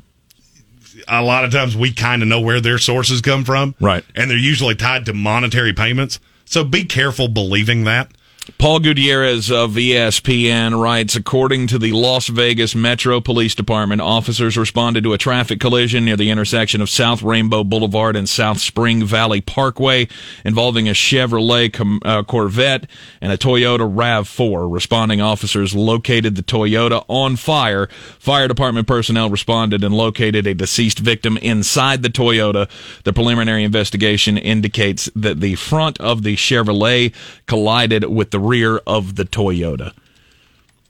a 1.07 1.21
lot 1.21 1.43
of 1.43 1.51
times 1.51 1.75
we 1.75 1.91
kind 1.91 2.21
of 2.21 2.27
know 2.27 2.39
where 2.39 2.61
their 2.61 2.77
sources 2.77 3.21
come 3.21 3.43
from, 3.43 3.75
Right. 3.79 4.05
And 4.15 4.29
they're 4.29 4.37
usually 4.37 4.75
tied 4.75 5.05
to 5.07 5.13
monetary 5.13 5.73
payments. 5.73 6.19
So 6.45 6.63
be 6.63 6.85
careful 6.85 7.27
believing 7.27 7.83
that. 7.85 8.11
Paul 8.59 8.79
Gutierrez 8.79 9.49
of 9.49 9.71
ESPN 9.71 10.79
writes, 10.79 11.15
according 11.15 11.65
to 11.67 11.79
the 11.79 11.93
Las 11.93 12.27
Vegas 12.27 12.75
Metro 12.75 13.19
Police 13.19 13.55
Department, 13.55 14.01
officers 14.01 14.55
responded 14.55 15.03
to 15.03 15.13
a 15.13 15.17
traffic 15.17 15.59
collision 15.59 16.05
near 16.05 16.15
the 16.15 16.29
intersection 16.29 16.79
of 16.79 16.87
South 16.87 17.23
Rainbow 17.23 17.63
Boulevard 17.63 18.15
and 18.15 18.29
South 18.29 18.59
Spring 18.59 19.03
Valley 19.03 19.41
Parkway 19.41 20.07
involving 20.43 20.87
a 20.87 20.91
Chevrolet 20.91 21.99
uh, 22.05 22.21
Corvette 22.21 22.87
and 23.19 23.31
a 23.31 23.37
Toyota 23.37 23.91
RAV4. 23.91 24.71
Responding 24.71 25.21
officers 25.21 25.73
located 25.73 26.35
the 26.35 26.43
Toyota 26.43 27.03
on 27.07 27.37
fire. 27.37 27.87
Fire 28.19 28.47
department 28.47 28.85
personnel 28.85 29.27
responded 29.27 29.83
and 29.83 29.95
located 29.95 30.45
a 30.45 30.53
deceased 30.53 30.99
victim 30.99 31.37
inside 31.37 32.03
the 32.03 32.09
Toyota. 32.09 32.69
The 33.05 33.13
preliminary 33.13 33.63
investigation 33.63 34.37
indicates 34.37 35.09
that 35.15 35.39
the 35.39 35.55
front 35.55 35.99
of 35.99 36.21
the 36.21 36.35
Chevrolet 36.35 37.11
collided 37.47 38.05
with 38.05 38.34
the 38.35 38.39
rear 38.41 38.81
of 38.85 39.15
the 39.15 39.23
Toyota. 39.23 39.93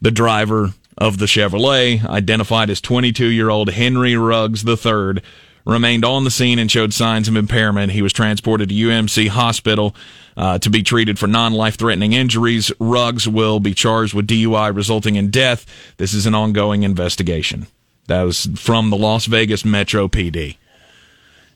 The 0.01 0.09
driver 0.09 0.73
of 0.97 1.19
the 1.19 1.27
Chevrolet, 1.27 2.03
identified 2.03 2.71
as 2.71 2.81
22 2.81 3.27
year 3.27 3.51
old 3.51 3.69
Henry 3.69 4.15
Ruggs 4.15 4.67
III, 4.67 5.21
remained 5.63 6.03
on 6.03 6.23
the 6.23 6.31
scene 6.31 6.57
and 6.57 6.71
showed 6.71 6.91
signs 6.91 7.27
of 7.27 7.35
impairment. 7.35 7.91
He 7.91 8.01
was 8.01 8.13
transported 8.13 8.69
to 8.69 8.75
UMC 8.75 9.27
Hospital 9.27 9.95
uh, 10.35 10.57
to 10.57 10.71
be 10.71 10.81
treated 10.81 11.19
for 11.19 11.27
non 11.27 11.53
life 11.53 11.75
threatening 11.75 12.13
injuries. 12.13 12.71
Ruggs 12.79 13.27
will 13.27 13.59
be 13.59 13.75
charged 13.75 14.15
with 14.15 14.25
DUI 14.25 14.75
resulting 14.75 15.15
in 15.15 15.29
death. 15.29 15.67
This 15.97 16.15
is 16.15 16.25
an 16.25 16.33
ongoing 16.33 16.81
investigation. 16.81 17.67
That 18.07 18.23
was 18.23 18.47
from 18.55 18.89
the 18.89 18.97
Las 18.97 19.27
Vegas 19.27 19.63
Metro 19.63 20.07
PD. 20.07 20.57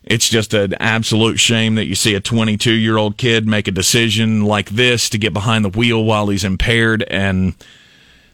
It's 0.04 0.28
just 0.28 0.54
an 0.54 0.74
absolute 0.80 1.38
shame 1.38 1.74
that 1.74 1.86
you 1.86 1.94
see 1.94 2.14
a 2.14 2.20
22 2.20 2.72
year 2.72 2.96
old 2.96 3.16
kid 3.18 3.46
make 3.46 3.68
a 3.68 3.70
decision 3.70 4.44
like 4.44 4.70
this 4.70 5.10
to 5.10 5.18
get 5.18 5.32
behind 5.32 5.64
the 5.64 5.68
wheel 5.68 6.04
while 6.04 6.28
he's 6.28 6.44
impaired, 6.44 7.02
and 7.04 7.54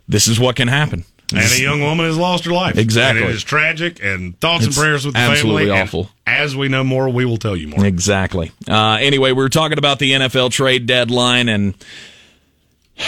this 0.09 0.29
is 0.29 0.38
what 0.38 0.57
can 0.57 0.68
happen. 0.68 1.05
And 1.35 1.40
a 1.52 1.61
young 1.61 1.81
woman 1.81 2.07
has 2.07 2.16
lost 2.16 2.44
her 2.44 2.52
life. 2.52 2.79
Exactly. 2.79 3.22
And 3.22 3.31
it 3.31 3.35
is 3.35 3.42
tragic, 3.42 4.00
and 4.00 4.38
thoughts 4.38 4.64
It's 4.64 4.76
and 4.76 4.81
prayers 4.85 5.05
with 5.05 5.14
the 5.14 5.20
absolutely 5.20 5.64
family. 5.64 5.81
and 5.81 5.88
awful. 5.88 6.11
as 6.24 6.55
we 6.55 6.68
know 6.68 6.85
more, 6.85 7.09
we 7.09 7.24
will 7.24 7.37
tell 7.37 7.57
you 7.57 7.66
more. 7.66 7.85
Exactly. 7.85 8.52
Uh, 8.68 8.98
anyway, 9.00 9.33
we 9.33 9.42
were 9.42 9.48
talking 9.48 9.76
about 9.76 9.98
the 9.98 10.12
NFL 10.12 10.52
trade 10.52 10.87
deadline 10.87 11.48
and 11.48 11.74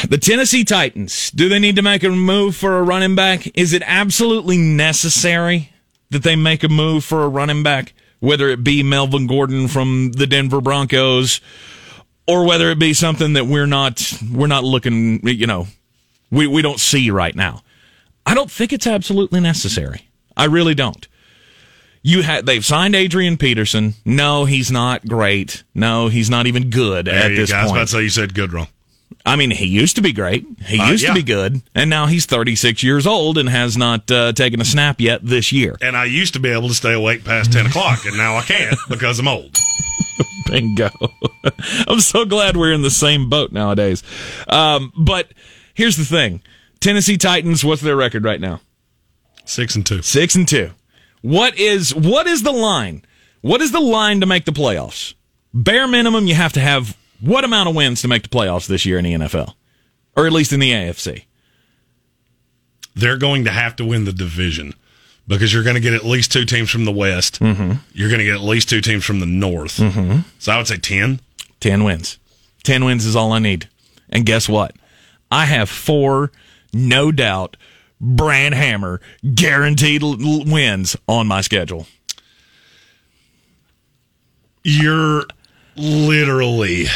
the 0.09 0.18
Tennessee 0.18 0.64
Titans. 0.64 1.31
Do 1.31 1.49
they 1.49 1.61
need 1.61 1.77
to 1.77 1.83
make 1.83 2.03
a 2.03 2.09
move 2.11 2.57
for 2.57 2.79
a 2.79 2.83
running 2.83 3.14
back? 3.14 3.57
Is 3.57 3.73
it 3.73 3.83
absolutely 3.87 4.59
necessary 4.59 5.71
that 6.11 6.25
they 6.25 6.35
make 6.35 6.64
a 6.64 6.68
move 6.68 7.05
for 7.05 7.23
a 7.23 7.29
running 7.29 7.62
back, 7.62 7.92
whether 8.20 8.48
it 8.48 8.64
be 8.64 8.83
Melvin 8.83 9.26
Gordon 9.26 9.68
from 9.68 10.12
the 10.12 10.26
Denver 10.26 10.61
Broncos 10.61 11.40
or 12.26 12.44
whether 12.46 12.70
it 12.70 12.78
be 12.78 12.94
something 12.94 13.33
that 13.35 13.46
we're 13.46 13.66
not 13.66 14.12
we're 14.33 14.46
not 14.46 14.64
looking, 14.64 15.26
you 15.26 15.46
know, 15.46 15.66
we 16.31 16.46
we 16.46 16.62
don't 16.62 16.81
see 16.81 17.11
right 17.11 17.35
now. 17.35 17.62
I 18.26 18.35
don't 18.35 18.50
think 18.50 18.72
it's 18.72 18.87
absolutely 18.87 19.40
necessary. 19.40 20.09
I 20.37 20.44
really 20.44 20.74
don't. 20.74 21.07
You 22.02 22.22
had 22.22 22.46
they've 22.46 22.64
signed 22.64 22.94
Adrian 22.94 23.37
Peterson. 23.37 23.94
No, 24.04 24.44
he's 24.44 24.70
not 24.70 25.07
great. 25.07 25.64
No, 25.74 26.09
he's 26.09 26.31
not 26.31 26.46
even 26.46 26.70
good 26.70 27.07
There 27.07 27.14
at 27.14 27.28
this 27.28 27.50
go. 27.50 27.57
I 27.57 27.62
was 27.62 27.72
about 27.72 27.81
to 27.81 27.87
say 27.88 28.02
you 28.02 28.09
said 28.11 28.35
good 28.35 28.52
wrong. 28.52 28.68
I 29.27 29.37
mean, 29.37 29.51
he 29.51 29.66
used 29.66 29.97
to 29.97 30.03
be 30.03 30.12
great. 30.12 30.47
He 30.66 30.79
Uh, 30.81 30.90
used 30.90 31.03
yeah. 31.03 31.11
to 31.11 31.14
be 31.14 31.23
good, 31.23 31.61
and 31.75 31.90
now 31.90 32.07
he's 32.07 32.25
36 32.27 32.83
years 32.83 33.07
old 33.07 33.37
and 33.37 33.49
has 33.49 33.77
not 33.77 34.11
uh, 34.11 34.33
taken 34.33 34.61
a 34.61 34.64
snap 34.64 35.01
yet 35.01 35.21
this 35.23 35.53
year. 35.53 35.77
And 35.83 35.97
I 35.97 36.05
used 36.07 36.33
to 36.35 36.40
be 36.40 36.49
able 36.51 36.68
to 36.68 36.75
stay 36.75 36.92
awake 36.94 37.25
past 37.25 37.53
10 37.53 37.66
o'clock, 37.66 38.05
and 38.07 38.16
now 38.16 38.37
I 38.37 38.42
can't 38.42 38.77
because 38.88 39.18
I'm 39.18 39.29
old. 39.29 39.59
Bingo. 40.47 40.90
I'm 41.88 42.01
so 42.01 42.25
glad 42.25 42.57
we're 42.57 42.73
in 42.73 42.83
the 42.83 42.90
same 42.90 43.29
boat 43.29 43.53
nowadays. 43.53 44.03
Um, 44.49 44.92
but 44.97 45.33
here's 45.75 45.97
the 45.97 46.05
thing: 46.05 46.40
Tennessee 46.81 47.18
Titans. 47.18 47.64
What's 47.64 47.83
their 47.83 47.97
record 47.97 48.25
right 48.25 48.40
now? 48.40 48.61
Six 49.44 49.75
and 49.77 49.85
two. 49.85 50.01
Six 50.03 50.35
and 50.35 50.49
two. 50.49 50.71
What 51.21 51.59
is 51.59 51.94
what 51.94 52.27
is 52.27 52.42
the 52.44 52.53
line? 52.53 53.05
What 53.42 53.61
is 53.61 53.73
the 53.73 53.81
line 53.81 54.21
to 54.21 54.27
make 54.27 54.44
the 54.47 54.53
playoffs? 54.53 55.14
Bare 55.53 55.87
minimum, 55.87 56.27
you 56.27 56.35
have 56.35 56.53
to 56.55 56.61
have 56.61 56.97
what 57.20 57.44
amount 57.44 57.68
of 57.68 57.74
wins 57.74 58.00
to 58.02 58.09
make 58.09 58.22
the 58.22 58.28
playoffs 58.28 58.66
this 58.66 58.85
year 58.87 58.98
in 58.98 59.04
the 59.04 59.12
NFL, 59.14 59.54
or 60.16 60.26
at 60.26 60.33
least 60.33 60.52
in 60.52 60.61
the 60.61 60.70
AFC? 60.72 61.24
They're 62.94 63.16
going 63.18 63.44
to 63.44 63.50
have 63.50 63.76
to 63.76 63.85
win 63.85 64.04
the 64.04 64.12
division 64.12 64.74
because 65.26 65.52
you're 65.52 65.62
going 65.62 65.74
to 65.76 65.81
get 65.81 65.92
at 65.94 66.04
least 66.04 66.33
two 66.33 66.44
teams 66.44 66.70
from 66.70 66.85
the 66.85 66.92
West. 66.92 67.38
Mm-hmm. 67.40 67.74
You're 67.92 68.09
going 68.09 68.18
to 68.18 68.24
get 68.24 68.35
at 68.35 68.40
least 68.42 68.68
two 68.68 68.81
teams 68.81 69.04
from 69.04 69.20
the 69.20 69.26
North. 69.26 69.72
So 70.38 70.52
I 70.52 70.57
would 70.57 70.66
say 70.66 70.78
10. 70.78 71.20
10 71.61 71.85
wins. 71.85 72.18
10 72.64 72.85
wins 72.85 73.04
is 73.04 73.14
all 73.14 73.33
I 73.33 73.38
need. 73.38 73.68
And 74.11 74.24
guess 74.26 74.48
what? 74.48 74.74
I 75.31 75.44
have 75.44 75.68
four, 75.68 76.33
no 76.72 77.12
doubt, 77.12 77.57
brand 78.00 78.54
hammer, 78.54 79.00
guaranteed 79.35 80.02
l- 80.02 80.44
wins 80.44 80.96
on 81.07 81.26
my 81.26 81.40
schedule. 81.42 81.87
You're 84.64 85.24
literally 85.79 86.87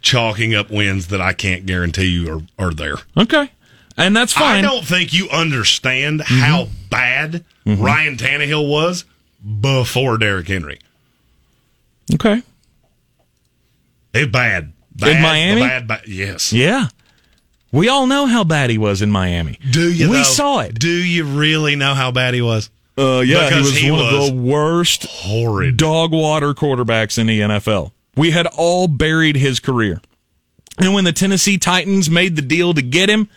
chalking 0.00 0.54
up 0.54 0.70
wins 0.70 1.08
that 1.08 1.20
I 1.20 1.32
can't 1.32 1.64
guarantee 1.66 2.06
you 2.06 2.46
are, 2.58 2.66
are 2.66 2.74
there. 2.74 2.96
Okay. 3.16 3.50
And 3.96 4.16
that's 4.16 4.32
fine. 4.32 4.64
I 4.64 4.68
don't 4.68 4.84
think 4.86 5.12
you 5.12 5.28
understand 5.30 6.22
how 6.22 6.64
Mm-hmm. 6.64 6.88
bad 6.90 7.44
Ryan 7.66 8.16
Tannehill 8.16 8.68
was 8.68 9.04
before 9.60 10.18
Derrick 10.18 10.48
Henry. 10.48 10.78
Okay. 12.14 12.42
It's 14.12 14.30
bad. 14.30 14.72
bad 14.94 15.22
Miami? 15.22 15.60
Bad, 15.62 15.88
bad, 15.88 16.02
yes. 16.06 16.52
Yeah. 16.52 16.88
We 17.70 17.88
all 17.88 18.06
know 18.06 18.26
how 18.26 18.44
bad 18.44 18.68
he 18.68 18.76
was 18.76 19.00
in 19.00 19.10
Miami. 19.10 19.58
Do 19.70 19.90
you? 19.90 20.10
We 20.10 20.18
though? 20.18 20.22
saw 20.24 20.58
it. 20.60 20.78
Do 20.78 20.90
you 20.90 21.24
really 21.24 21.76
know 21.76 21.94
how 21.94 22.10
bad 22.10 22.34
he 22.34 22.42
was? 22.42 22.68
Uh, 22.98 23.22
yeah, 23.24 23.48
Because 23.48 23.68
he 23.68 23.72
was 23.72 23.76
he 23.78 23.90
one 23.90 24.00
was 24.00 24.28
of 24.28 24.34
the 24.36 24.42
worst 24.42 25.04
Horrid. 25.08 25.78
dog 25.78 26.12
water 26.12 26.52
quarterbacks 26.52 27.16
in 27.16 27.26
the 27.26 27.40
NFL. 27.40 27.92
We 28.16 28.30
had 28.30 28.46
all 28.46 28.88
buried 28.88 29.36
his 29.36 29.60
career. 29.60 30.00
And 30.78 30.94
when 30.94 31.04
the 31.04 31.12
Tennessee 31.12 31.58
Titans 31.58 32.10
made 32.10 32.36
the 32.36 32.42
deal 32.42 32.74
to 32.74 32.82
get 32.82 33.08
him, 33.08 33.28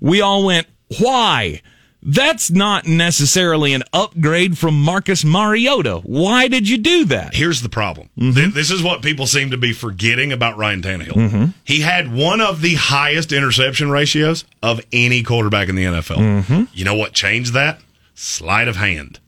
we 0.00 0.20
all 0.20 0.44
went, 0.44 0.66
why? 0.98 1.62
That's 2.02 2.50
not 2.50 2.86
necessarily 2.86 3.74
an 3.74 3.82
upgrade 3.92 4.56
from 4.56 4.80
Marcus 4.80 5.22
Mariota. 5.22 6.00
Why 6.02 6.48
did 6.48 6.66
you 6.66 6.78
do 6.78 7.04
that? 7.06 7.34
Here's 7.34 7.60
the 7.60 7.68
problem. 7.68 8.08
Mm-hmm. 8.18 8.54
This 8.54 8.70
is 8.70 8.82
what 8.82 9.02
people 9.02 9.26
seem 9.26 9.50
to 9.50 9.58
be 9.58 9.74
forgetting 9.74 10.32
about 10.32 10.56
Ryan 10.56 10.80
Tannehill. 10.80 11.52
He 11.64 11.80
had 11.80 12.10
one 12.10 12.40
of 12.40 12.62
the 12.62 12.76
highest 12.76 13.32
interception 13.32 13.90
ratios 13.90 14.46
of 14.62 14.80
any 14.92 15.22
quarterback 15.22 15.68
in 15.68 15.74
the 15.74 15.84
NFL. 15.84 16.16
Mm-hmm. 16.16 16.62
You 16.72 16.84
know 16.86 16.94
what 16.94 17.12
changed 17.12 17.52
that? 17.52 17.80
Sleight 18.14 18.68
of 18.68 18.76
hand. 18.76 19.20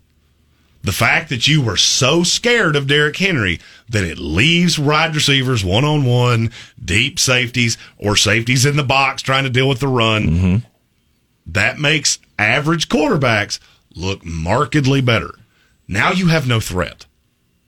The 0.83 0.93
fact 0.93 1.29
that 1.29 1.47
you 1.47 1.63
were 1.63 1.77
so 1.77 2.25
scared 2.25 2.75
of 2.75 2.89
Derrick 2.89 3.17
Henry 3.17 3.61
that 3.89 4.05
it 4.05 4.19
leaves 4.19 4.79
wide 4.79 5.15
receivers 5.15 5.65
one 5.65 5.85
on 5.85 6.05
one, 6.05 6.51
deep 6.85 7.19
safeties, 7.19 7.79
or 7.99 8.17
safeties 8.17 8.67
in 8.67 8.77
the 8.77 8.83
box 8.83 9.23
trying 9.23 9.45
to 9.45 9.51
deal 9.51 9.69
with 9.69 9.81
the 9.81 9.89
run. 9.89 10.25
Mm-hmm. 10.25 10.57
That 11.47 11.79
makes 11.79 12.19
average 12.39 12.89
quarterbacks 12.89 13.61
look 13.95 14.25
markedly 14.25 15.01
better. 15.01 15.35
Now 15.87 16.11
you 16.11 16.29
have 16.29 16.49
no 16.49 16.59
threat. 16.59 17.07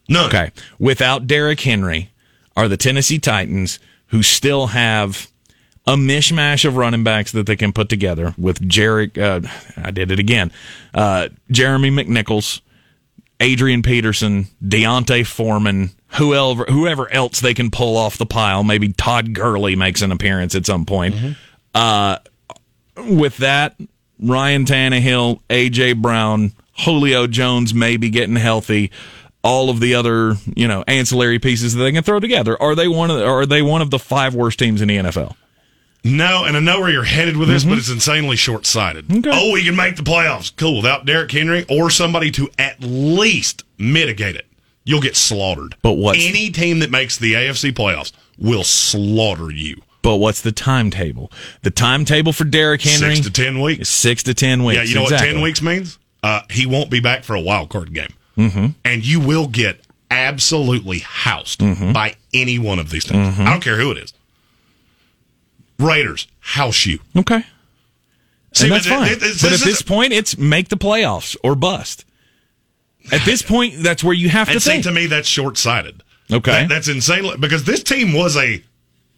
None. 0.08 0.26
Okay. 0.26 0.50
Without 0.78 1.26
Derrick 1.26 1.60
Henry, 1.60 2.10
are 2.56 2.68
the 2.68 2.76
Tennessee 2.76 3.18
Titans 3.18 3.78
who 4.08 4.22
still 4.22 4.68
have 4.68 5.28
a 5.86 5.96
mishmash 5.96 6.64
of 6.64 6.76
running 6.76 7.04
backs 7.04 7.32
that 7.32 7.46
they 7.46 7.56
can 7.56 7.72
put 7.72 7.88
together 7.88 8.34
with 8.38 8.60
Jarek, 8.60 9.18
uh, 9.18 9.46
I 9.76 9.90
did 9.90 10.10
it 10.10 10.18
again, 10.18 10.50
uh, 10.94 11.28
Jeremy 11.50 11.90
McNichols, 11.90 12.60
Adrian 13.44 13.82
Peterson, 13.82 14.46
D'Onta 14.66 15.22
Foreman, 15.26 15.90
whoever, 16.14 16.64
whoever 16.64 17.12
else 17.12 17.40
they 17.40 17.52
can 17.52 17.70
pull 17.70 17.98
off 17.98 18.16
the 18.16 18.24
pile. 18.24 18.64
Maybe 18.64 18.88
Todd 18.92 19.34
Gurley 19.34 19.76
makes 19.76 20.00
an 20.00 20.10
appearance 20.10 20.54
at 20.54 20.64
some 20.64 20.86
point. 20.86 21.14
Uh, 21.74 22.18
with 22.96 23.36
that, 23.38 23.76
Ryan 24.18 24.64
Tannehill, 24.64 25.40
AJ 25.50 26.00
Brown, 26.00 26.52
Julio 26.84 27.26
Jones 27.26 27.74
maybe 27.74 28.08
getting 28.08 28.36
healthy, 28.36 28.90
all 29.42 29.68
of 29.68 29.78
the 29.78 29.94
other 29.94 30.36
you 30.56 30.66
know 30.66 30.82
ancillary 30.86 31.38
pieces 31.38 31.74
that 31.74 31.82
they 31.82 31.92
can 31.92 32.02
throw 32.02 32.20
together. 32.20 32.60
Are 32.62 32.74
they 32.74 32.88
one 32.88 33.10
of 33.10 33.18
the, 33.18 33.26
are 33.26 33.44
they 33.44 33.60
one 33.60 33.82
of 33.82 33.90
the 33.90 33.98
five 33.98 34.34
worst 34.34 34.58
teams 34.58 34.80
in 34.80 34.88
the 34.88 34.96
NFL? 34.96 35.36
No, 36.06 36.44
and 36.44 36.54
I 36.56 36.60
know 36.60 36.80
where 36.80 36.90
you're 36.90 37.02
headed 37.04 37.36
with 37.36 37.48
this, 37.48 37.64
but 37.64 37.78
it's 37.78 37.88
insanely 37.90 38.36
short 38.36 38.66
sighted. 38.66 39.08
Mm-hmm. 39.08 39.18
Okay. 39.20 39.30
Oh, 39.32 39.52
we 39.52 39.64
can 39.64 39.74
make 39.74 39.96
the 39.96 40.02
playoffs. 40.02 40.54
Cool. 40.54 40.76
Without 40.76 41.06
Derrick 41.06 41.30
Henry 41.32 41.64
or 41.70 41.88
somebody 41.88 42.30
to 42.32 42.50
at 42.58 42.76
least 42.80 43.64
mitigate 43.78 44.36
it, 44.36 44.46
you'll 44.84 45.00
get 45.00 45.16
slaughtered. 45.16 45.76
But 45.82 45.92
what? 45.94 46.16
any 46.18 46.50
team 46.50 46.80
that 46.80 46.90
makes 46.90 47.16
the 47.16 47.32
AFC 47.32 47.72
playoffs 47.72 48.12
will 48.38 48.64
slaughter 48.64 49.50
you. 49.50 49.80
But 50.02 50.16
what's 50.16 50.42
the 50.42 50.52
timetable? 50.52 51.32
The 51.62 51.70
timetable 51.70 52.34
for 52.34 52.44
Derrick 52.44 52.82
Henry 52.82 53.14
Six 53.16 53.26
to 53.26 53.32
ten 53.32 53.62
weeks. 53.62 53.88
six 53.88 54.22
to 54.24 54.34
ten 54.34 54.62
weeks. 54.62 54.76
Yeah, 54.76 54.82
you 54.82 54.94
know 54.96 55.02
Exactly. 55.04 55.28
what 55.28 55.32
ten 55.34 55.42
weeks 55.42 55.62
means? 55.62 55.98
Uh, 56.22 56.42
he 56.50 56.66
won't 56.66 56.90
be 56.90 57.00
back 57.00 57.24
for 57.24 57.34
a 57.34 57.40
wild 57.40 57.70
card 57.70 57.94
game, 57.94 58.12
mm-hmm. 58.36 58.66
and 58.84 59.06
you 59.06 59.20
will 59.20 59.46
get 59.46 59.80
absolutely 60.10 60.98
housed 60.98 61.60
Mm-hmm. 61.60 61.92
by 61.92 62.14
any 62.34 62.58
one 62.58 62.78
of 62.78 62.90
these 62.90 63.04
teams. 63.04 63.38
I 63.40 63.44
don't 63.50 63.62
care 63.62 63.78
who 63.78 63.90
it 63.92 63.96
is. 63.98 64.12
Raiders 65.78 66.26
house 66.40 66.86
you. 66.86 67.00
Okay, 67.16 67.44
See, 68.52 68.64
and 68.66 68.72
that's 68.72 68.86
fine. 68.86 69.08
it- 69.08 69.12
it's- 69.22 69.42
but 69.42 69.52
at 69.52 69.60
this 69.60 69.76
is- 69.78 69.82
point, 69.82 70.12
it's 70.12 70.38
make 70.38 70.68
the 70.68 70.76
playoffs 70.76 71.36
or 71.42 71.54
bust. 71.54 72.04
At 73.12 73.24
this 73.24 73.42
point, 73.42 73.82
that's 73.82 74.02
where 74.02 74.14
you 74.14 74.28
have 74.30 74.46
to 74.48 74.54
And 74.54 74.62
see, 74.62 74.70
think. 74.70 74.84
to 74.84 74.92
me, 74.92 75.06
that's 75.06 75.28
short 75.28 75.58
sighted. 75.58 76.02
Okay. 76.32 76.52
That- 76.52 76.68
that's 76.70 76.88
insane 76.88 77.38
because 77.38 77.64
this 77.64 77.82
team 77.82 78.12
was 78.14 78.36
a 78.36 78.62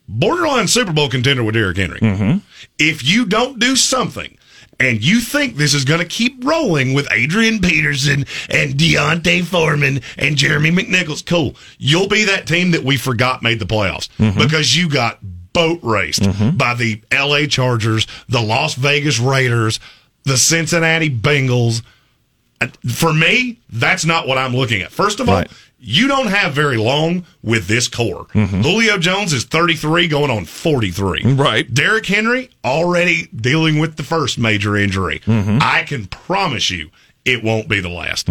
borderline 0.08 0.66
Super 0.68 0.92
Bowl 0.92 1.08
contender 1.08 1.44
with 1.44 1.54
Derrick 1.54 1.76
Henry. 1.76 2.00
Mm-hmm. 2.00 2.38
If 2.78 3.04
you 3.04 3.24
don't 3.26 3.58
do 3.60 3.76
something 3.76 4.36
and 4.80 5.02
you 5.04 5.20
think 5.20 5.56
this 5.56 5.72
is 5.72 5.84
going 5.84 6.00
to 6.00 6.06
keep 6.06 6.44
rolling 6.44 6.94
with 6.94 7.06
Adrian 7.12 7.60
Peterson 7.60 8.26
and 8.50 8.76
D'Onta 8.76 9.44
Foreman 9.44 10.00
and 10.18 10.36
Jeremy 10.36 10.70
McNichols, 10.70 11.24
cool. 11.24 11.54
You'll 11.78 12.08
be 12.08 12.24
that 12.24 12.46
team 12.46 12.72
that 12.72 12.82
we 12.84 12.96
forgot 12.96 13.42
made 13.42 13.58
the 13.60 13.66
playoffs 13.66 14.08
Mm-hmm. 14.18 14.38
because 14.38 14.76
you 14.76 14.88
got 14.88 15.20
boat 15.56 15.80
raced 15.82 16.22
mm-hmm. 16.22 16.56
by 16.56 16.74
the 16.74 17.00
LA 17.10 17.46
Chargers, 17.46 18.06
the 18.28 18.42
Las 18.42 18.74
Vegas 18.74 19.18
Raiders, 19.18 19.80
the 20.24 20.36
Cincinnati 20.36 21.08
Bengals. 21.08 21.82
For 22.86 23.12
me, 23.12 23.58
that's 23.70 24.04
not 24.04 24.28
what 24.28 24.36
I'm 24.36 24.54
looking 24.54 24.82
at. 24.82 24.92
First 24.92 25.18
of 25.18 25.30
all, 25.30 25.44
you 25.78 26.08
don't 26.08 26.26
have 26.26 26.52
very 26.52 26.76
long 26.76 27.24
with 27.42 27.68
this 27.68 27.88
core. 27.88 28.26
Mm-hmm. 28.26 28.60
Julio 28.60 28.98
Jones 28.98 29.32
is 29.32 29.44
33, 29.44 30.08
going 30.08 30.30
on 30.30 30.44
43. 30.44 31.34
Right. 31.34 31.72
Derrick 31.72 32.06
Henry 32.06 32.50
already 32.62 33.28
dealing 33.34 33.78
with 33.78 33.96
the 33.96 34.02
first 34.02 34.38
major 34.38 34.76
injury. 34.76 35.20
Mm-hmm. 35.20 35.58
I 35.62 35.84
can 35.84 36.06
promise 36.06 36.70
you 36.70 36.90
it 37.24 37.42
won't 37.42 37.68
be 37.68 37.80
the 37.80 37.88
last. 37.88 38.28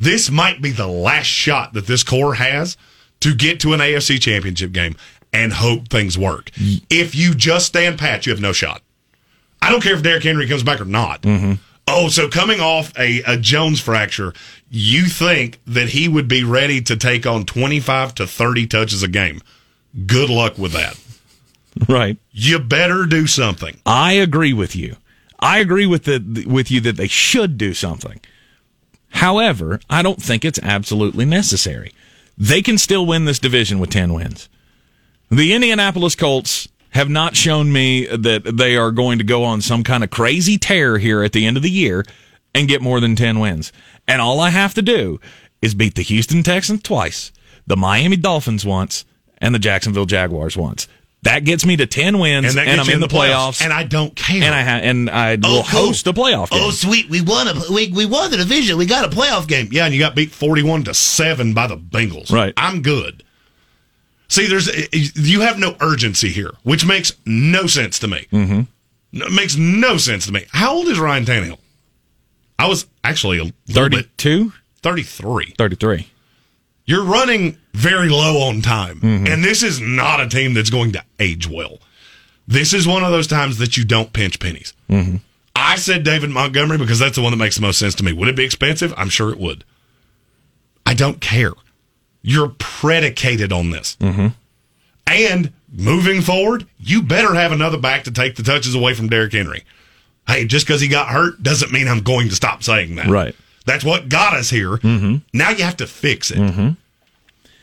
This 0.00 0.30
might 0.30 0.62
be 0.62 0.70
the 0.70 0.86
last 0.86 1.26
shot 1.26 1.74
that 1.74 1.86
this 1.86 2.02
core 2.02 2.34
has 2.34 2.76
to 3.20 3.34
get 3.34 3.60
to 3.60 3.72
an 3.72 3.80
AFC 3.80 4.20
championship 4.20 4.72
game 4.72 4.96
and 5.32 5.52
hope 5.52 5.88
things 5.88 6.16
work. 6.16 6.50
If 6.90 7.14
you 7.14 7.34
just 7.34 7.66
stand 7.66 7.98
pat, 7.98 8.26
you 8.26 8.32
have 8.32 8.40
no 8.40 8.52
shot. 8.52 8.82
I 9.60 9.70
don't 9.70 9.82
care 9.82 9.94
if 9.94 10.02
Derrick 10.02 10.22
Henry 10.24 10.46
comes 10.48 10.62
back 10.62 10.80
or 10.80 10.84
not. 10.84 11.22
Mm-hmm. 11.22 11.54
Oh, 11.88 12.08
so 12.08 12.28
coming 12.28 12.60
off 12.60 12.96
a, 12.98 13.22
a 13.26 13.36
Jones 13.36 13.80
fracture, 13.80 14.34
you 14.70 15.06
think 15.06 15.58
that 15.66 15.90
he 15.90 16.06
would 16.06 16.28
be 16.28 16.44
ready 16.44 16.80
to 16.82 16.96
take 16.96 17.26
on 17.26 17.44
25 17.44 18.14
to 18.16 18.26
30 18.26 18.66
touches 18.66 19.02
a 19.02 19.08
game. 19.08 19.40
Good 20.06 20.28
luck 20.28 20.58
with 20.58 20.72
that. 20.72 20.98
right. 21.88 22.18
You 22.30 22.58
better 22.58 23.06
do 23.06 23.26
something. 23.26 23.80
I 23.86 24.12
agree 24.12 24.52
with 24.52 24.76
you. 24.76 24.96
I 25.40 25.58
agree 25.58 25.86
with 25.86 26.04
the 26.04 26.44
with 26.46 26.70
you 26.70 26.80
that 26.82 26.96
they 26.96 27.06
should 27.06 27.56
do 27.56 27.72
something. 27.72 28.20
However, 29.10 29.80
I 29.88 30.02
don't 30.02 30.20
think 30.20 30.44
it's 30.44 30.58
absolutely 30.62 31.24
necessary. 31.24 31.92
They 32.36 32.60
can 32.60 32.76
still 32.76 33.06
win 33.06 33.24
this 33.24 33.38
division 33.38 33.78
with 33.78 33.90
10 33.90 34.12
wins. 34.12 34.48
The 35.30 35.52
Indianapolis 35.52 36.14
Colts 36.14 36.68
have 36.90 37.08
not 37.08 37.36
shown 37.36 37.72
me 37.72 38.06
that 38.06 38.44
they 38.56 38.76
are 38.76 38.90
going 38.90 39.18
to 39.18 39.24
go 39.24 39.44
on 39.44 39.60
some 39.60 39.84
kind 39.84 40.02
of 40.02 40.10
crazy 40.10 40.56
tear 40.56 40.98
here 40.98 41.22
at 41.22 41.32
the 41.32 41.46
end 41.46 41.56
of 41.56 41.62
the 41.62 41.70
year 41.70 42.04
and 42.54 42.66
get 42.66 42.80
more 42.80 42.98
than 43.00 43.14
10 43.14 43.38
wins. 43.38 43.72
And 44.06 44.22
all 44.22 44.40
I 44.40 44.50
have 44.50 44.74
to 44.74 44.82
do 44.82 45.20
is 45.60 45.74
beat 45.74 45.96
the 45.96 46.02
Houston 46.02 46.42
Texans 46.42 46.82
twice, 46.82 47.30
the 47.66 47.76
Miami 47.76 48.16
Dolphins 48.16 48.64
once, 48.64 49.04
and 49.38 49.54
the 49.54 49.58
Jacksonville 49.58 50.06
Jaguars 50.06 50.56
once. 50.56 50.88
That 51.22 51.44
gets 51.44 51.66
me 51.66 51.76
to 51.76 51.86
10 51.86 52.18
wins, 52.18 52.56
and, 52.56 52.64
gets 52.64 52.80
I'm 52.80 52.86
you 52.86 52.94
in 52.94 53.00
the 53.00 53.08
playoffs. 53.08 53.60
And 53.60 53.72
I 53.72 53.82
don't 53.82 54.14
care. 54.14 54.42
and 54.42 54.54
I 54.54 54.62
ha- 54.62 54.80
and 54.82 55.10
I 55.10 55.36
oh, 55.42 55.56
will 55.56 55.62
cool. 55.64 55.86
host 55.86 56.06
a 56.06 56.12
playoff 56.12 56.50
game. 56.50 56.60
Oh, 56.62 56.70
sweet. 56.70 57.10
We 57.10 57.20
won 57.20 57.48
a 57.48 57.54
we, 57.72 57.88
we 57.88 58.06
won 58.06 58.30
the 58.30 58.36
division. 58.36 58.78
We 58.78 58.86
got 58.86 59.04
a 59.04 59.14
playoff 59.14 59.48
game. 59.48 59.68
Yeah, 59.72 59.86
and 59.86 59.92
you 59.94 59.98
got 59.98 60.14
beat 60.14 60.30
forty-one 60.30 60.84
to 60.84 60.94
seven 60.94 61.54
by 61.54 61.66
the 61.66 61.76
Bengals. 61.76 62.30
Right. 62.30 62.54
I'm 62.56 62.82
good. 62.82 63.24
See, 64.28 64.46
there's 64.46 64.68
eh, 64.68 64.86
eh, 64.92 65.08
you 65.14 65.40
have 65.40 65.58
no 65.58 65.76
urgency 65.80 66.28
here, 66.28 66.52
which 66.62 66.86
makes 66.86 67.12
no 67.24 67.66
sense 67.66 67.98
to 68.00 68.08
me. 68.08 68.26
Mm-hmm. 68.30 68.60
It 69.22 69.32
makes 69.32 69.56
no 69.56 69.96
sense 69.96 70.26
to 70.26 70.32
me. 70.32 70.44
How 70.52 70.74
old 70.74 70.88
is 70.88 70.98
Ryan 70.98 71.24
Tannehill? 71.24 71.58
I 72.58 72.66
was 72.66 72.86
actually 73.02 73.38
a 73.38 73.44
little 73.68 73.88
bit 73.88 74.06
32? 74.18 74.52
33. 74.82 75.54
33. 75.56 76.08
You're 76.84 77.04
running 77.04 77.58
very 77.74 78.08
low 78.08 78.48
on 78.48 78.62
time, 78.62 79.00
mm-hmm. 79.00 79.26
and 79.26 79.44
this 79.44 79.62
is 79.62 79.80
not 79.80 80.20
a 80.20 80.28
team 80.28 80.54
that's 80.54 80.70
going 80.70 80.92
to 80.92 81.04
age 81.20 81.48
well. 81.48 81.78
This 82.46 82.72
is 82.72 82.86
one 82.86 83.04
of 83.04 83.10
those 83.10 83.26
times 83.26 83.58
that 83.58 83.76
you 83.76 83.84
don't 83.84 84.12
pinch 84.12 84.40
pennies. 84.40 84.72
Mm-hmm. 84.88 85.16
I 85.54 85.76
said 85.76 86.02
David 86.02 86.30
Montgomery 86.30 86.78
because 86.78 86.98
that's 86.98 87.16
the 87.16 87.22
one 87.22 87.32
that 87.32 87.36
makes 87.36 87.56
the 87.56 87.62
most 87.62 87.78
sense 87.78 87.94
to 87.96 88.04
me. 88.04 88.12
Would 88.12 88.28
it 88.28 88.36
be 88.36 88.44
expensive? 88.44 88.94
I'm 88.96 89.10
sure 89.10 89.30
it 89.30 89.38
would. 89.38 89.64
I 90.86 90.94
don't 90.94 91.20
care. 91.20 91.52
You're 92.22 92.54
predicated 92.58 93.52
on 93.52 93.70
this. 93.70 93.96
Mm-hmm. 94.00 94.28
And 95.06 95.52
moving 95.72 96.20
forward, 96.20 96.66
you 96.78 97.02
better 97.02 97.34
have 97.34 97.52
another 97.52 97.78
back 97.78 98.04
to 98.04 98.10
take 98.10 98.36
the 98.36 98.42
touches 98.42 98.74
away 98.74 98.94
from 98.94 99.08
Derrick 99.08 99.32
Henry. 99.32 99.64
Hey, 100.26 100.44
just 100.44 100.66
because 100.66 100.80
he 100.80 100.88
got 100.88 101.08
hurt 101.08 101.42
doesn't 101.42 101.72
mean 101.72 101.88
I'm 101.88 102.02
going 102.02 102.28
to 102.28 102.34
stop 102.34 102.62
saying 102.62 102.96
that. 102.96 103.06
Right. 103.06 103.34
That's 103.64 103.84
what 103.84 104.08
got 104.08 104.34
us 104.34 104.50
here. 104.50 104.76
Mm-hmm. 104.76 105.16
Now 105.32 105.50
you 105.50 105.64
have 105.64 105.76
to 105.78 105.86
fix 105.86 106.30
it. 106.30 106.38
Mm-hmm. 106.38 106.70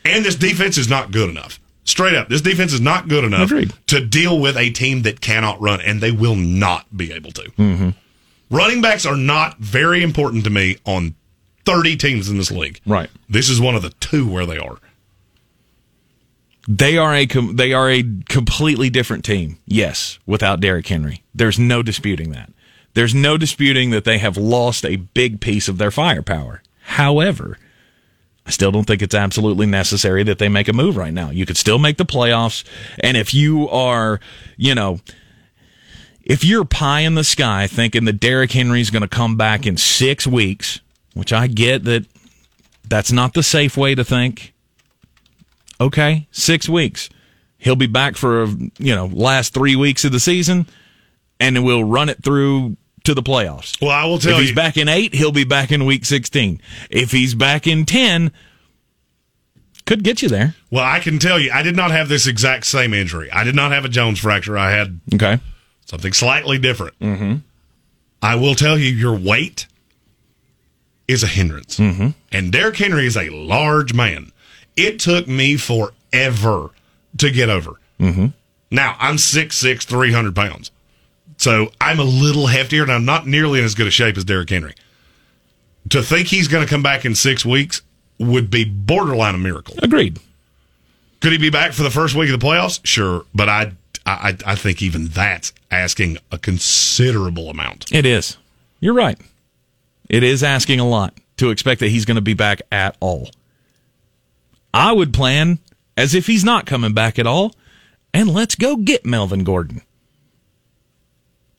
And 0.04 0.24
this 0.24 0.36
defense 0.36 0.78
is 0.78 0.88
not 0.88 1.10
good 1.12 1.30
enough. 1.30 1.60
Straight 1.84 2.14
up, 2.14 2.28
this 2.28 2.40
defense 2.40 2.72
is 2.72 2.80
not 2.80 3.06
good 3.06 3.22
enough 3.22 3.50
Agreed. 3.50 3.72
to 3.86 4.04
deal 4.04 4.40
with 4.40 4.56
a 4.56 4.70
team 4.70 5.02
that 5.02 5.20
cannot 5.20 5.60
run, 5.60 5.80
and 5.80 6.00
they 6.00 6.10
will 6.10 6.34
not 6.34 6.96
be 6.96 7.12
able 7.12 7.30
to. 7.30 7.94
Running 8.50 8.80
backs 8.82 9.06
are 9.06 9.16
not 9.16 9.58
very 9.58 10.02
important 10.02 10.42
to 10.44 10.50
me 10.50 10.78
on 10.84 11.14
30 11.66 11.96
teams 11.96 12.28
in 12.28 12.38
this 12.38 12.50
league. 12.50 12.80
Right. 12.86 13.10
This 13.28 13.50
is 13.50 13.60
one 13.60 13.74
of 13.74 13.82
the 13.82 13.90
two 14.00 14.26
where 14.28 14.46
they 14.46 14.58
are. 14.58 14.78
They 16.68 16.96
are 16.96 17.14
a 17.14 17.26
com- 17.26 17.56
they 17.56 17.72
are 17.72 17.90
a 17.90 18.02
completely 18.28 18.90
different 18.90 19.24
team. 19.24 19.58
Yes, 19.66 20.18
without 20.26 20.60
Derrick 20.60 20.88
Henry. 20.88 21.22
There's 21.34 21.58
no 21.58 21.82
disputing 21.82 22.30
that. 22.32 22.52
There's 22.94 23.14
no 23.14 23.36
disputing 23.36 23.90
that 23.90 24.04
they 24.04 24.18
have 24.18 24.36
lost 24.36 24.84
a 24.84 24.96
big 24.96 25.40
piece 25.40 25.68
of 25.68 25.78
their 25.78 25.90
firepower. 25.90 26.62
However, 26.82 27.58
I 28.46 28.50
still 28.50 28.72
don't 28.72 28.84
think 28.84 29.02
it's 29.02 29.14
absolutely 29.14 29.66
necessary 29.66 30.22
that 30.24 30.38
they 30.38 30.48
make 30.48 30.66
a 30.66 30.72
move 30.72 30.96
right 30.96 31.12
now. 31.12 31.30
You 31.30 31.46
could 31.46 31.56
still 31.56 31.78
make 31.78 31.98
the 31.98 32.06
playoffs, 32.06 32.64
and 32.98 33.16
if 33.16 33.34
you 33.34 33.68
are, 33.68 34.18
you 34.56 34.74
know, 34.74 35.00
if 36.22 36.44
you're 36.44 36.64
pie 36.64 37.00
in 37.00 37.14
the 37.14 37.24
sky 37.24 37.66
thinking 37.66 38.06
that 38.06 38.18
Derrick 38.18 38.52
Henry's 38.52 38.90
going 38.90 39.02
to 39.02 39.08
come 39.08 39.36
back 39.36 39.66
in 39.66 39.76
6 39.76 40.26
weeks, 40.26 40.80
which 41.16 41.32
I 41.32 41.46
get 41.46 41.84
that 41.84 42.04
that's 42.88 43.10
not 43.10 43.32
the 43.34 43.42
safe 43.42 43.76
way 43.76 43.94
to 43.94 44.04
think 44.04 44.52
okay, 45.80 46.26
six 46.30 46.68
weeks. 46.68 47.08
He'll 47.58 47.74
be 47.76 47.86
back 47.86 48.16
for 48.16 48.44
you 48.78 48.94
know 48.94 49.06
last 49.06 49.54
three 49.54 49.74
weeks 49.76 50.04
of 50.04 50.12
the 50.12 50.20
season, 50.20 50.66
and 51.40 51.64
we'll 51.64 51.84
run 51.84 52.08
it 52.08 52.22
through 52.22 52.76
to 53.04 53.14
the 53.14 53.22
playoffs. 53.22 53.80
Well, 53.80 53.90
I 53.90 54.04
will 54.04 54.18
tell 54.18 54.32
you 54.32 54.38
if 54.38 54.46
he's 54.48 54.54
back 54.54 54.76
in 54.76 54.88
eight, 54.88 55.14
he'll 55.14 55.32
be 55.32 55.44
back 55.44 55.72
in 55.72 55.86
week 55.86 56.04
sixteen. 56.04 56.60
If 56.90 57.12
he's 57.12 57.34
back 57.34 57.66
in 57.66 57.86
ten, 57.86 58.30
could 59.86 60.04
get 60.04 60.20
you 60.22 60.28
there. 60.28 60.54
well, 60.70 60.84
I 60.84 61.00
can 61.00 61.18
tell 61.18 61.40
you, 61.40 61.50
I 61.52 61.62
did 61.62 61.76
not 61.76 61.90
have 61.92 62.08
this 62.08 62.26
exact 62.26 62.66
same 62.66 62.92
injury. 62.92 63.30
I 63.32 63.42
did 63.44 63.54
not 63.54 63.72
have 63.72 63.84
a 63.84 63.88
Jones 63.88 64.18
fracture. 64.18 64.58
I 64.58 64.70
had 64.72 65.00
Okay, 65.14 65.38
something 65.86 66.12
slightly 66.12 66.58
different. 66.58 66.98
Mm-hmm. 67.00 67.34
I 68.22 68.34
will 68.36 68.54
tell 68.54 68.78
you, 68.78 68.90
your 68.90 69.16
weight 69.16 69.66
is 71.08 71.22
a 71.22 71.26
hindrance. 71.26 71.78
Mm-hmm. 71.78 72.08
And 72.32 72.52
Derrick 72.52 72.76
Henry 72.76 73.06
is 73.06 73.16
a 73.16 73.30
large 73.30 73.94
man. 73.94 74.32
It 74.76 74.98
took 74.98 75.26
me 75.26 75.56
forever 75.56 76.70
to 77.18 77.30
get 77.30 77.48
over. 77.48 77.80
Mm-hmm. 78.00 78.26
Now, 78.70 78.96
I'm 78.98 79.16
6'6", 79.16 79.82
300 79.84 80.34
pounds. 80.34 80.70
So 81.38 81.70
I'm 81.80 82.00
a 82.00 82.04
little 82.04 82.46
heftier, 82.46 82.82
and 82.82 82.92
I'm 82.92 83.04
not 83.04 83.26
nearly 83.26 83.58
in 83.58 83.64
as 83.64 83.74
good 83.74 83.86
a 83.86 83.90
shape 83.90 84.16
as 84.16 84.24
Derrick 84.24 84.50
Henry. 84.50 84.74
To 85.90 86.02
think 86.02 86.28
he's 86.28 86.48
going 86.48 86.64
to 86.64 86.68
come 86.68 86.82
back 86.82 87.04
in 87.04 87.14
six 87.14 87.44
weeks 87.44 87.82
would 88.18 88.50
be 88.50 88.64
borderline 88.64 89.34
a 89.34 89.38
miracle. 89.38 89.76
agreed. 89.82 90.18
Could 91.20 91.32
he 91.32 91.38
be 91.38 91.50
back 91.50 91.72
for 91.72 91.82
the 91.82 91.90
first 91.90 92.14
week 92.14 92.30
of 92.30 92.38
the 92.38 92.46
playoffs? 92.46 92.80
Sure, 92.84 93.24
but 93.34 93.48
I, 93.48 93.72
I, 94.04 94.36
I 94.44 94.54
think 94.54 94.82
even 94.82 95.08
that's 95.08 95.52
asking 95.70 96.18
a 96.30 96.38
considerable 96.38 97.50
amount. 97.50 97.92
It 97.92 98.06
is. 98.06 98.36
You're 98.80 98.94
right. 98.94 99.18
It 100.08 100.22
is 100.22 100.42
asking 100.42 100.80
a 100.80 100.88
lot 100.88 101.14
to 101.38 101.50
expect 101.50 101.80
that 101.80 101.88
he's 101.88 102.04
going 102.04 102.16
to 102.16 102.20
be 102.20 102.34
back 102.34 102.62
at 102.70 102.96
all. 103.00 103.30
I 104.72 104.92
would 104.92 105.12
plan 105.12 105.58
as 105.96 106.14
if 106.14 106.26
he's 106.26 106.44
not 106.44 106.66
coming 106.66 106.92
back 106.92 107.18
at 107.18 107.26
all, 107.26 107.54
and 108.12 108.28
let's 108.32 108.54
go 108.54 108.76
get 108.76 109.04
Melvin 109.04 109.44
Gordon. 109.44 109.82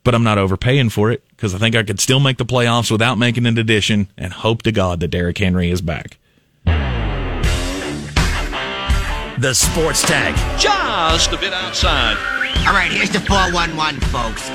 But 0.03 0.15
I'm 0.15 0.23
not 0.23 0.37
overpaying 0.37 0.89
for 0.89 1.11
it 1.11 1.27
because 1.29 1.53
I 1.53 1.57
think 1.57 1.75
I 1.75 1.83
could 1.83 1.99
still 1.99 2.19
make 2.19 2.37
the 2.37 2.45
playoffs 2.45 2.89
without 2.89 3.17
making 3.17 3.45
an 3.45 3.57
addition 3.57 4.07
and 4.17 4.31
hope 4.31 4.63
to 4.63 4.71
God 4.71 5.01
that 5.01 5.09
Derrick 5.09 5.37
Henry 5.37 5.69
is 5.69 5.81
back. 5.81 6.17
The 9.39 9.53
Sports 9.53 10.01
Tag. 10.01 10.35
Just 10.59 11.31
a 11.31 11.37
bit 11.37 11.53
outside. 11.53 12.17
All 12.65 12.73
right, 12.73 12.91
here's 12.91 13.09
the 13.11 13.19
411, 13.19 13.99
folks. 14.01 14.49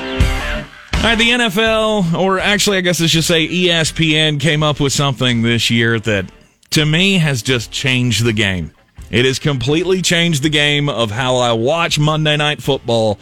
Right, 1.02 1.18
the 1.18 1.30
NFL, 1.30 2.14
or 2.14 2.38
actually, 2.38 2.76
I 2.78 2.80
guess 2.80 3.02
I 3.02 3.06
should 3.06 3.24
say 3.24 3.48
ESPN, 3.48 4.38
came 4.40 4.62
up 4.62 4.78
with 4.78 4.92
something 4.92 5.42
this 5.42 5.68
year 5.68 5.98
that, 5.98 6.30
to 6.70 6.86
me, 6.86 7.18
has 7.18 7.42
just 7.42 7.72
changed 7.72 8.24
the 8.24 8.32
game. 8.32 8.72
It 9.10 9.24
has 9.24 9.40
completely 9.40 10.00
changed 10.00 10.44
the 10.44 10.48
game 10.48 10.88
of 10.88 11.10
how 11.10 11.36
I 11.38 11.52
watch 11.54 11.98
Monday 11.98 12.36
Night 12.36 12.62
Football, 12.62 13.18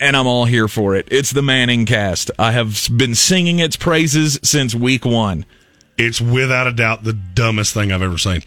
and 0.00 0.16
I'm 0.16 0.26
all 0.26 0.46
here 0.46 0.66
for 0.66 0.96
it. 0.96 1.06
It's 1.10 1.30
the 1.30 1.42
Manning 1.42 1.84
cast. 1.84 2.30
I 2.38 2.52
have 2.52 2.88
been 2.96 3.14
singing 3.14 3.58
its 3.58 3.76
praises 3.76 4.40
since 4.42 4.74
week 4.74 5.04
one. 5.04 5.44
It's 5.98 6.22
without 6.22 6.66
a 6.66 6.72
doubt 6.72 7.04
the 7.04 7.12
dumbest 7.12 7.74
thing 7.74 7.92
I've 7.92 8.02
ever 8.02 8.16
seen. 8.18 8.42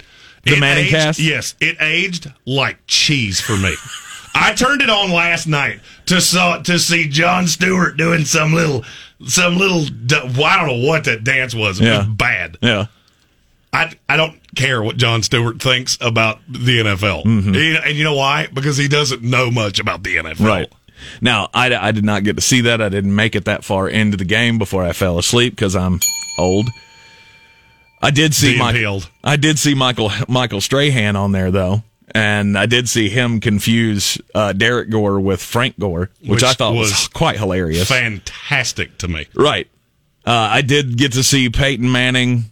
The 0.45 0.53
It 0.53 0.59
Manning 0.59 0.85
aged- 0.85 0.95
cast? 0.95 1.19
Yes, 1.19 1.53
it 1.61 1.77
aged 1.79 2.33
like 2.47 2.79
cheese 2.87 3.39
for 3.39 3.55
me. 3.55 3.75
I 4.39 4.53
turned 4.53 4.81
it 4.81 4.89
on 4.89 5.11
last 5.11 5.47
night 5.47 5.79
to 6.07 6.21
saw 6.21 6.61
to 6.61 6.77
see 6.79 7.07
Jon 7.07 7.47
Stewart 7.47 7.97
doing 7.97 8.23
some 8.25 8.53
little 8.53 8.83
some 9.25 9.57
little 9.57 9.85
well, 10.35 10.43
I 10.45 10.57
don't 10.57 10.67
know 10.81 10.87
what 10.87 11.05
that 11.05 11.23
dance 11.23 11.53
was. 11.55 11.79
It 11.81 11.85
Yeah. 11.85 11.99
was 11.99 12.07
bad. 12.07 12.57
Yeah. 12.61 12.85
I 13.73 13.93
I 14.07 14.15
don't 14.17 14.39
care 14.55 14.81
what 14.81 14.97
Jon 14.97 15.23
Stewart 15.23 15.59
thinks 15.61 15.97
about 16.01 16.39
the 16.47 16.79
NFL. 16.79 17.23
Mm-hmm. 17.25 17.53
He- 17.53 17.77
and 17.77 17.95
you 17.97 18.03
know 18.03 18.15
why? 18.15 18.47
Because 18.53 18.77
he 18.77 18.87
doesn't 18.87 19.21
know 19.23 19.49
much 19.51 19.79
about 19.79 20.03
the 20.03 20.17
NFL. 20.17 20.45
Right. 20.47 20.71
Now, 21.21 21.49
I, 21.53 21.75
I 21.75 21.91
did 21.91 22.03
not 22.05 22.23
get 22.23 22.37
to 22.37 22.41
see 22.41 22.61
that. 22.61 22.81
I 22.81 22.89
didn't 22.89 23.13
make 23.15 23.35
it 23.35 23.45
that 23.45 23.63
far 23.63 23.87
into 23.87 24.17
the 24.17 24.25
game 24.25 24.57
before 24.57 24.83
I 24.83 24.93
fell 24.93 25.19
asleep 25.19 25.55
because 25.55 25.75
I'm 25.75 25.99
old. 26.39 26.69
I 28.01 28.09
did 28.11 28.33
see 28.33 28.59
old. 28.85 29.09
I 29.23 29.35
did 29.35 29.59
see 29.59 29.73
Michael 29.75 30.11
Michael 30.27 30.61
Strahan 30.61 31.15
on 31.15 31.31
there 31.31 31.51
though, 31.51 31.83
and 32.13 32.57
I 32.57 32.65
did 32.65 32.87
see 32.89 33.09
him 33.09 33.39
confuse 33.39 34.17
uh, 34.33 34.53
Derrick 34.53 34.89
Gore 34.89 35.19
with 35.19 35.41
Frank 35.41 35.77
Gore, 35.79 36.09
which, 36.21 36.29
Which 36.29 36.43
I 36.43 36.53
thought 36.53 36.73
was, 36.73 36.91
was 36.91 37.07
quite 37.09 37.37
hilarious. 37.37 37.87
Fantastic 37.87 38.97
to 38.99 39.07
me. 39.07 39.27
right. 39.35 39.67
Uh, 40.25 40.49
I 40.51 40.61
did 40.61 40.97
get 40.97 41.13
to 41.13 41.23
see 41.23 41.49
Peyton 41.49 41.89
Manning 41.89 42.51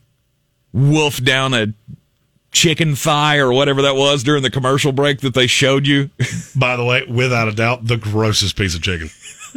wolf 0.71 1.21
down 1.21 1.53
a 1.53 1.73
chicken 2.51 2.95
thigh 2.95 3.37
or 3.37 3.51
whatever 3.51 3.81
that 3.81 3.95
was 3.95 4.23
during 4.23 4.43
the 4.43 4.49
commercial 4.49 4.93
break 4.93 5.19
that 5.21 5.33
they 5.33 5.45
showed 5.45 5.85
you. 5.85 6.09
By 6.55 6.77
the 6.77 6.85
way, 6.85 7.03
without 7.05 7.49
a 7.49 7.51
doubt, 7.51 7.85
the 7.85 7.97
grossest 7.97 8.57
piece 8.57 8.75
of 8.75 8.81
chicken. 8.81 9.09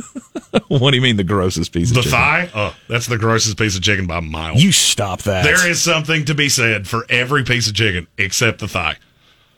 what 0.69 0.91
do 0.91 0.97
you 0.97 1.01
mean 1.03 1.17
the 1.17 1.23
grossest 1.23 1.73
piece 1.73 1.91
of 1.93 1.97
chicken? 1.97 2.11
The 2.11 2.17
chicken? 2.17 2.51
thigh, 2.51 2.51
oh, 2.55 2.77
that's 2.89 3.07
the 3.07 3.19
grossest 3.19 3.57
piece 3.57 3.77
of 3.77 3.83
chicken 3.83 4.09
by 4.09 4.19
a 4.19 4.23
mile. 4.23 4.57
You 4.57 4.73
stop 4.73 5.23
that. 5.23 5.45
There 5.45 5.69
is 5.69 5.81
something 5.81 6.25
to 6.25 6.35
be 6.35 6.49
said 6.49 6.89
for 6.89 7.07
every 7.09 7.45
piece 7.45 7.69
of 7.69 7.75
chicken 7.75 8.09
except 8.17 8.59
the 8.59 8.67
thigh. 8.69 8.97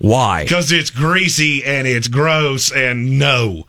Why? 0.00 0.42
Because 0.44 0.72
it's 0.72 0.90
greasy 0.90 1.62
and 1.64 1.86
it's 1.86 2.08
gross 2.08 2.72
and 2.72 3.18
no. 3.18 3.66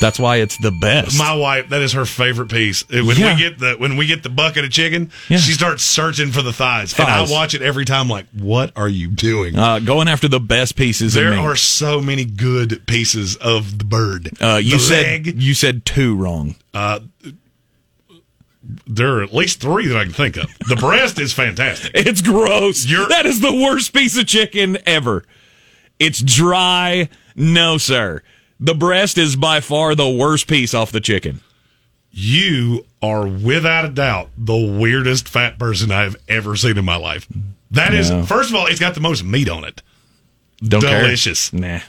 That's 0.00 0.18
why 0.18 0.38
it's 0.38 0.56
the 0.58 0.72
best. 0.80 1.16
My 1.16 1.32
wife, 1.36 1.68
that 1.68 1.80
is 1.80 1.92
her 1.92 2.04
favorite 2.04 2.50
piece. 2.50 2.88
When 2.88 3.16
Yeah. 3.16 3.34
we 3.36 3.40
get 3.40 3.58
the 3.60 3.74
when 3.78 3.96
we 3.96 4.06
get 4.06 4.24
the 4.24 4.30
bucket 4.30 4.64
of 4.64 4.72
chicken, 4.72 5.12
Yeah. 5.28 5.36
she 5.38 5.52
starts 5.52 5.84
searching 5.84 6.32
for 6.32 6.42
the 6.42 6.52
thighs. 6.52 6.98
And 6.98 7.06
I 7.06 7.22
watch 7.30 7.54
it 7.54 7.62
every 7.62 7.84
time 7.84 8.08
like, 8.08 8.26
what 8.32 8.72
are 8.74 8.88
you 8.88 9.06
doing? 9.08 9.56
uh, 9.56 9.78
going 9.78 10.08
after 10.08 10.26
the 10.26 10.40
best 10.40 10.74
pieces 10.74 11.14
there 11.14 11.34
are 11.38 11.54
so 11.54 12.00
many 12.00 12.24
good 12.24 12.84
pieces 12.88 13.36
of 13.36 13.78
the 13.78 13.84
bird. 13.84 14.30
uh, 14.40 14.56
you 14.62 14.72
the 14.72 14.78
said 14.80 15.04
leg, 15.26 15.40
you 15.40 15.54
said 15.54 15.84
two 15.84 16.16
wrong. 16.16 16.56
there 18.86 19.18
are 19.18 19.22
at 19.22 19.34
least 19.34 19.60
three 19.60 19.86
that 19.88 19.96
I 19.96 20.04
can 20.04 20.12
think 20.12 20.36
of. 20.36 20.46
The 20.68 20.76
breast 20.76 21.18
is 21.20 21.32
fantastic. 21.32 21.92
It's 21.94 22.22
gross. 22.22 22.86
You're- 22.86 23.06
that 23.08 23.26
is 23.26 23.40
the 23.40 23.52
worst 23.52 23.92
piece 23.92 24.16
of 24.18 24.26
chicken 24.26 24.78
ever. 24.86 25.24
It's 26.02 26.20
dry. 26.20 27.08
No, 27.36 27.78
sir. 27.78 28.22
The 28.58 28.74
breast 28.74 29.18
is 29.18 29.36
by 29.36 29.60
far 29.60 29.94
the 29.94 30.10
worst 30.10 30.48
piece 30.48 30.74
off 30.74 30.90
the 30.90 31.00
chicken. 31.00 31.40
You 32.10 32.86
are 33.00 33.24
without 33.26 33.84
a 33.84 33.88
doubt 33.88 34.30
the 34.36 34.56
weirdest 34.56 35.28
fat 35.28 35.60
person 35.60 35.92
I've 35.92 36.16
ever 36.28 36.56
seen 36.56 36.76
in 36.76 36.84
my 36.84 36.96
life. 36.96 37.28
That 37.70 37.94
is, 37.94 38.10
first 38.28 38.50
of 38.50 38.56
all, 38.56 38.66
it's 38.66 38.80
got 38.80 38.94
the 38.94 39.00
most 39.00 39.24
meat 39.24 39.48
on 39.48 39.64
it. 39.64 39.80
Don't 40.58 40.82
care. 40.82 41.02
Delicious. 41.02 41.52
Nah. 41.52 41.80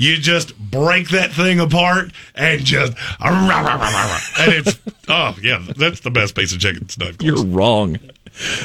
You 0.00 0.16
just 0.16 0.58
break 0.58 1.10
that 1.10 1.30
thing 1.30 1.60
apart 1.60 2.12
and 2.34 2.64
just 2.64 2.94
and 3.20 4.50
it's 4.50 4.78
oh 5.10 5.36
yeah, 5.42 5.62
that's 5.76 6.00
the 6.00 6.10
best 6.10 6.34
piece 6.34 6.54
of 6.54 6.58
chicken 6.58 6.88
snuff. 6.88 7.20
You're 7.20 7.44
wrong. 7.44 7.98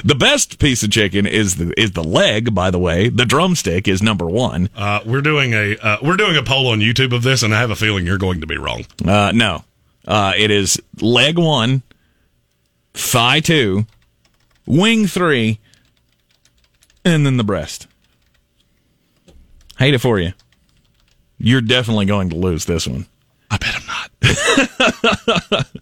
The 0.06 0.16
best 0.16 0.60
piece 0.60 0.82
of 0.82 0.92
chicken 0.92 1.28
is 1.28 1.58
the 1.58 1.74
is 1.78 1.92
the 1.92 2.06
leg. 2.06 2.56
By 2.56 2.72
the 2.72 2.80
way, 2.80 3.10
the 3.10 3.26
drumstick 3.26 3.86
is 3.86 4.02
number 4.02 4.26
one. 4.26 4.70
Uh, 4.74 5.02
we're 5.06 5.22
doing 5.22 5.52
a 5.54 5.76
uh, 5.76 5.98
we're 6.02 6.16
doing 6.16 6.38
a 6.38 6.42
poll 6.42 6.68
on 6.68 6.80
YouTube 6.80 7.14
of 7.14 7.24
this, 7.24 7.44
and 7.44 7.54
I 7.54 7.60
have 7.60 7.70
a 7.70 7.76
feeling 7.76 8.06
you're 8.06 8.18
going 8.18 8.40
to 8.40 8.48
be 8.48 8.58
wrong. 8.58 8.86
Uh, 9.06 9.34
no, 9.36 9.66
uh, 10.08 10.32
it 10.38 10.52
is 10.52 10.82
leg 11.02 11.38
one, 11.38 11.84
thigh 12.94 13.42
two, 13.42 13.86
wing 14.66 15.06
three, 15.06 15.60
and 17.04 17.26
then 17.26 17.36
the 17.36 17.44
breast. 17.44 17.88
Hate 19.78 19.94
it 19.94 20.00
for 20.00 20.18
you. 20.18 20.32
You're 21.38 21.62
definitely 21.62 22.06
going 22.06 22.30
to 22.30 22.36
lose 22.36 22.66
this 22.66 22.88
one. 22.88 23.06
I 23.52 23.58
bet 23.58 23.76
I'm 23.76 23.86
not. 23.88 25.68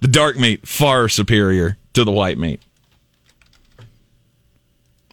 The 0.00 0.08
dark 0.08 0.36
meat 0.36 0.66
far 0.66 1.08
superior 1.08 1.78
to 1.94 2.02
the 2.02 2.10
white 2.10 2.36
meat. 2.36 2.60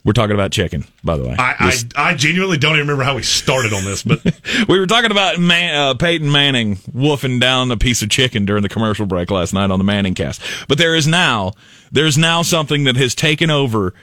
We're 0.04 0.14
talking 0.14 0.34
about 0.34 0.52
chicken, 0.52 0.86
by 1.04 1.16
the 1.18 1.24
way. 1.28 1.36
I, 1.38 1.70
Just- 1.70 1.96
I 1.98 2.10
I 2.10 2.16
genuinely 2.16 2.58
don't 2.58 2.72
even 2.76 2.88
remember 2.88 3.04
how 3.04 3.16
we 3.16 3.22
started 3.22 3.72
on 3.72 3.84
this, 3.84 4.02
but 4.02 4.20
we 4.68 4.80
were 4.80 4.88
talking 4.88 5.12
about 5.12 5.38
Man, 5.40 5.76
uh, 5.76 5.94
Peyton 5.94 6.32
Manning 6.32 6.78
woofing 6.78 7.40
down 7.40 7.70
a 7.70 7.78
piece 7.78 8.02
of 8.02 8.10
chicken 8.10 8.46
during 8.46 8.64
the 8.64 8.70
commercial 8.70 9.06
break 9.06 9.30
last 9.30 9.54
night 9.54 9.70
on 9.70 9.78
the 9.78 9.84
Manning 9.86 10.16
cast. 10.16 10.42
But 10.68 10.80
there 10.80 10.96
is 10.96 11.06
now 11.06 11.54
there's 11.92 12.18
now 12.18 12.42
something 12.42 12.86
that 12.86 12.96
has 12.96 13.14
taken 13.14 13.52
over 13.52 13.94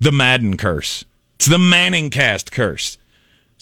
the 0.00 0.10
Madden 0.10 0.56
curse. 0.56 1.04
It's 1.36 1.46
the 1.46 1.58
Manning 1.58 2.10
cast 2.10 2.50
curse. 2.50 2.98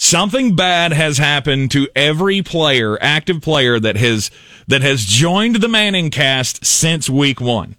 Something 0.00 0.54
bad 0.54 0.92
has 0.92 1.18
happened 1.18 1.72
to 1.72 1.88
every 1.96 2.40
player, 2.40 2.96
active 3.00 3.40
player 3.40 3.80
that 3.80 3.96
has 3.96 4.30
that 4.68 4.80
has 4.80 5.04
joined 5.04 5.56
the 5.56 5.66
Manning 5.66 6.10
cast 6.10 6.64
since 6.64 7.10
week 7.10 7.40
1. 7.40 7.74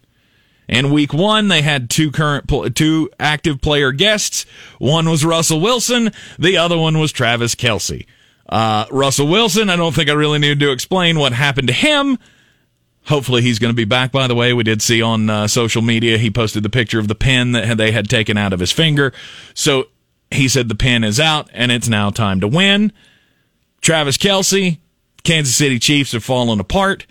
In 0.67 0.91
week 0.91 1.13
one, 1.13 1.47
they 1.47 1.61
had 1.61 1.89
two 1.89 2.11
current, 2.11 2.51
two 2.75 3.09
active 3.21 3.61
player 3.61 3.93
guests. 3.93 4.45
One 4.79 5.09
was 5.09 5.23
Russell 5.23 5.61
Wilson. 5.61 6.11
The 6.37 6.57
other 6.57 6.77
one 6.77 6.99
was 6.99 7.13
Travis 7.13 7.55
Kelce. 7.55 8.05
Uh, 8.49 8.85
Russell 8.91 9.27
Wilson, 9.27 9.69
I 9.69 9.77
don't 9.77 9.95
think 9.95 10.09
I 10.09 10.13
really 10.13 10.39
need 10.39 10.59
to 10.59 10.71
explain 10.73 11.19
what 11.19 11.31
happened 11.31 11.69
to 11.69 11.73
him. 11.73 12.19
Hopefully 13.05 13.43
he's 13.43 13.59
going 13.59 13.71
to 13.71 13.77
be 13.77 13.85
back. 13.85 14.11
By 14.11 14.27
the 14.27 14.35
way, 14.35 14.51
we 14.51 14.63
did 14.63 14.81
see 14.81 15.01
on 15.01 15.29
uh, 15.29 15.47
social 15.47 15.81
media 15.81 16.17
he 16.17 16.29
posted 16.29 16.63
the 16.63 16.69
picture 16.69 16.99
of 16.99 17.07
the 17.07 17.15
pin 17.15 17.53
that 17.53 17.77
they 17.77 17.93
had 17.93 18.09
taken 18.09 18.37
out 18.37 18.51
of 18.51 18.59
his 18.59 18.73
finger. 18.73 19.13
So 19.53 19.87
he 20.31 20.47
said 20.47 20.69
the 20.69 20.75
pin 20.75 21.03
is 21.03 21.19
out 21.19 21.49
and 21.53 21.71
it's 21.71 21.87
now 21.87 22.09
time 22.09 22.39
to 22.41 22.47
win. 22.47 22.91
Travis 23.81 24.17
Kelce, 24.17 24.77
Kansas 25.23 25.55
City 25.55 25.79
Chiefs 25.79 26.11
have 26.11 26.23
fallen 26.23 26.59
apart. 26.59 27.05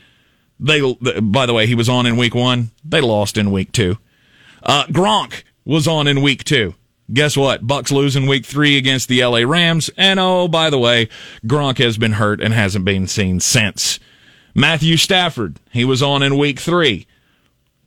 They, 0.60 0.80
by 1.20 1.46
the 1.46 1.54
way, 1.54 1.66
he 1.66 1.74
was 1.74 1.88
on 1.88 2.06
in 2.06 2.16
week 2.16 2.34
one. 2.34 2.70
They 2.84 3.00
lost 3.00 3.36
in 3.36 3.50
week 3.50 3.72
two. 3.72 3.98
Uh, 4.62 4.84
Gronk 4.86 5.44
was 5.64 5.86
on 5.86 6.08
in 6.08 6.20
week 6.20 6.44
two. 6.44 6.74
Guess 7.12 7.36
what? 7.36 7.66
Bucks 7.66 7.90
lose 7.90 8.16
in 8.16 8.26
week 8.26 8.44
three 8.44 8.76
against 8.76 9.08
the 9.08 9.24
LA 9.24 9.38
Rams. 9.38 9.88
And 9.96 10.20
oh, 10.20 10.46
by 10.46 10.68
the 10.68 10.78
way, 10.78 11.08
Gronk 11.46 11.78
has 11.78 11.96
been 11.96 12.12
hurt 12.12 12.40
and 12.40 12.52
hasn't 12.52 12.84
been 12.84 13.06
seen 13.06 13.40
since. 13.40 13.98
Matthew 14.54 14.96
Stafford, 14.96 15.58
he 15.70 15.84
was 15.84 16.02
on 16.02 16.22
in 16.22 16.36
week 16.36 16.60
three. 16.60 17.06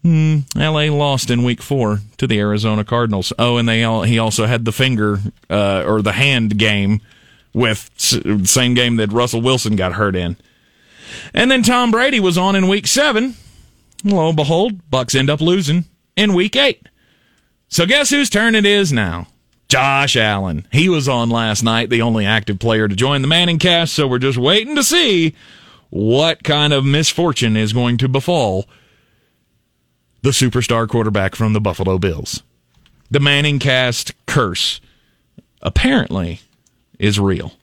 Hmm, 0.01 0.39
LA 0.55 0.85
lost 0.85 1.29
in 1.29 1.43
week 1.43 1.61
four 1.61 1.99
to 2.17 2.25
the 2.25 2.39
Arizona 2.39 2.83
Cardinals. 2.83 3.31
Oh, 3.37 3.57
and 3.57 3.69
they 3.69 3.83
all, 3.83 4.01
he 4.01 4.17
also 4.17 4.47
had 4.47 4.65
the 4.65 4.71
finger, 4.71 5.19
uh, 5.49 5.83
or 5.85 6.01
the 6.01 6.13
hand 6.13 6.57
game 6.57 7.01
with 7.53 7.91
same 8.47 8.73
game 8.73 8.95
that 8.95 9.11
Russell 9.11 9.41
Wilson 9.41 9.75
got 9.75 9.93
hurt 9.93 10.15
in. 10.15 10.37
And 11.33 11.51
then 11.51 11.61
Tom 11.61 11.91
Brady 11.91 12.19
was 12.19 12.37
on 12.37 12.55
in 12.55 12.67
week 12.67 12.87
seven. 12.87 13.35
Lo 14.03 14.27
and 14.27 14.35
behold, 14.35 14.89
Bucks 14.89 15.13
end 15.13 15.29
up 15.29 15.41
losing 15.41 15.85
in 16.15 16.33
week 16.33 16.55
eight. 16.55 16.87
So 17.67 17.85
guess 17.85 18.09
whose 18.09 18.29
turn 18.29 18.55
it 18.55 18.65
is 18.65 18.91
now? 18.91 19.27
Josh 19.67 20.17
Allen. 20.17 20.67
He 20.71 20.89
was 20.89 21.07
on 21.07 21.29
last 21.29 21.63
night, 21.63 21.89
the 21.89 22.01
only 22.01 22.25
active 22.25 22.59
player 22.59 22.87
to 22.87 22.95
join 22.95 23.21
the 23.21 23.27
Manning 23.27 23.59
cast, 23.59 23.93
so 23.93 24.07
we're 24.07 24.19
just 24.19 24.37
waiting 24.37 24.75
to 24.75 24.83
see 24.83 25.33
what 25.89 26.43
kind 26.43 26.73
of 26.73 26.83
misfortune 26.83 27.55
is 27.55 27.71
going 27.71 27.97
to 27.97 28.09
befall 28.09 28.65
the 30.21 30.29
superstar 30.31 30.87
quarterback 30.87 31.35
from 31.35 31.53
the 31.53 31.61
Buffalo 31.61 31.97
Bills. 31.97 32.43
The 33.09 33.19
Manning 33.19 33.59
cast 33.59 34.13
curse 34.25 34.79
apparently 35.61 36.41
is 36.99 37.19
real. 37.19 37.53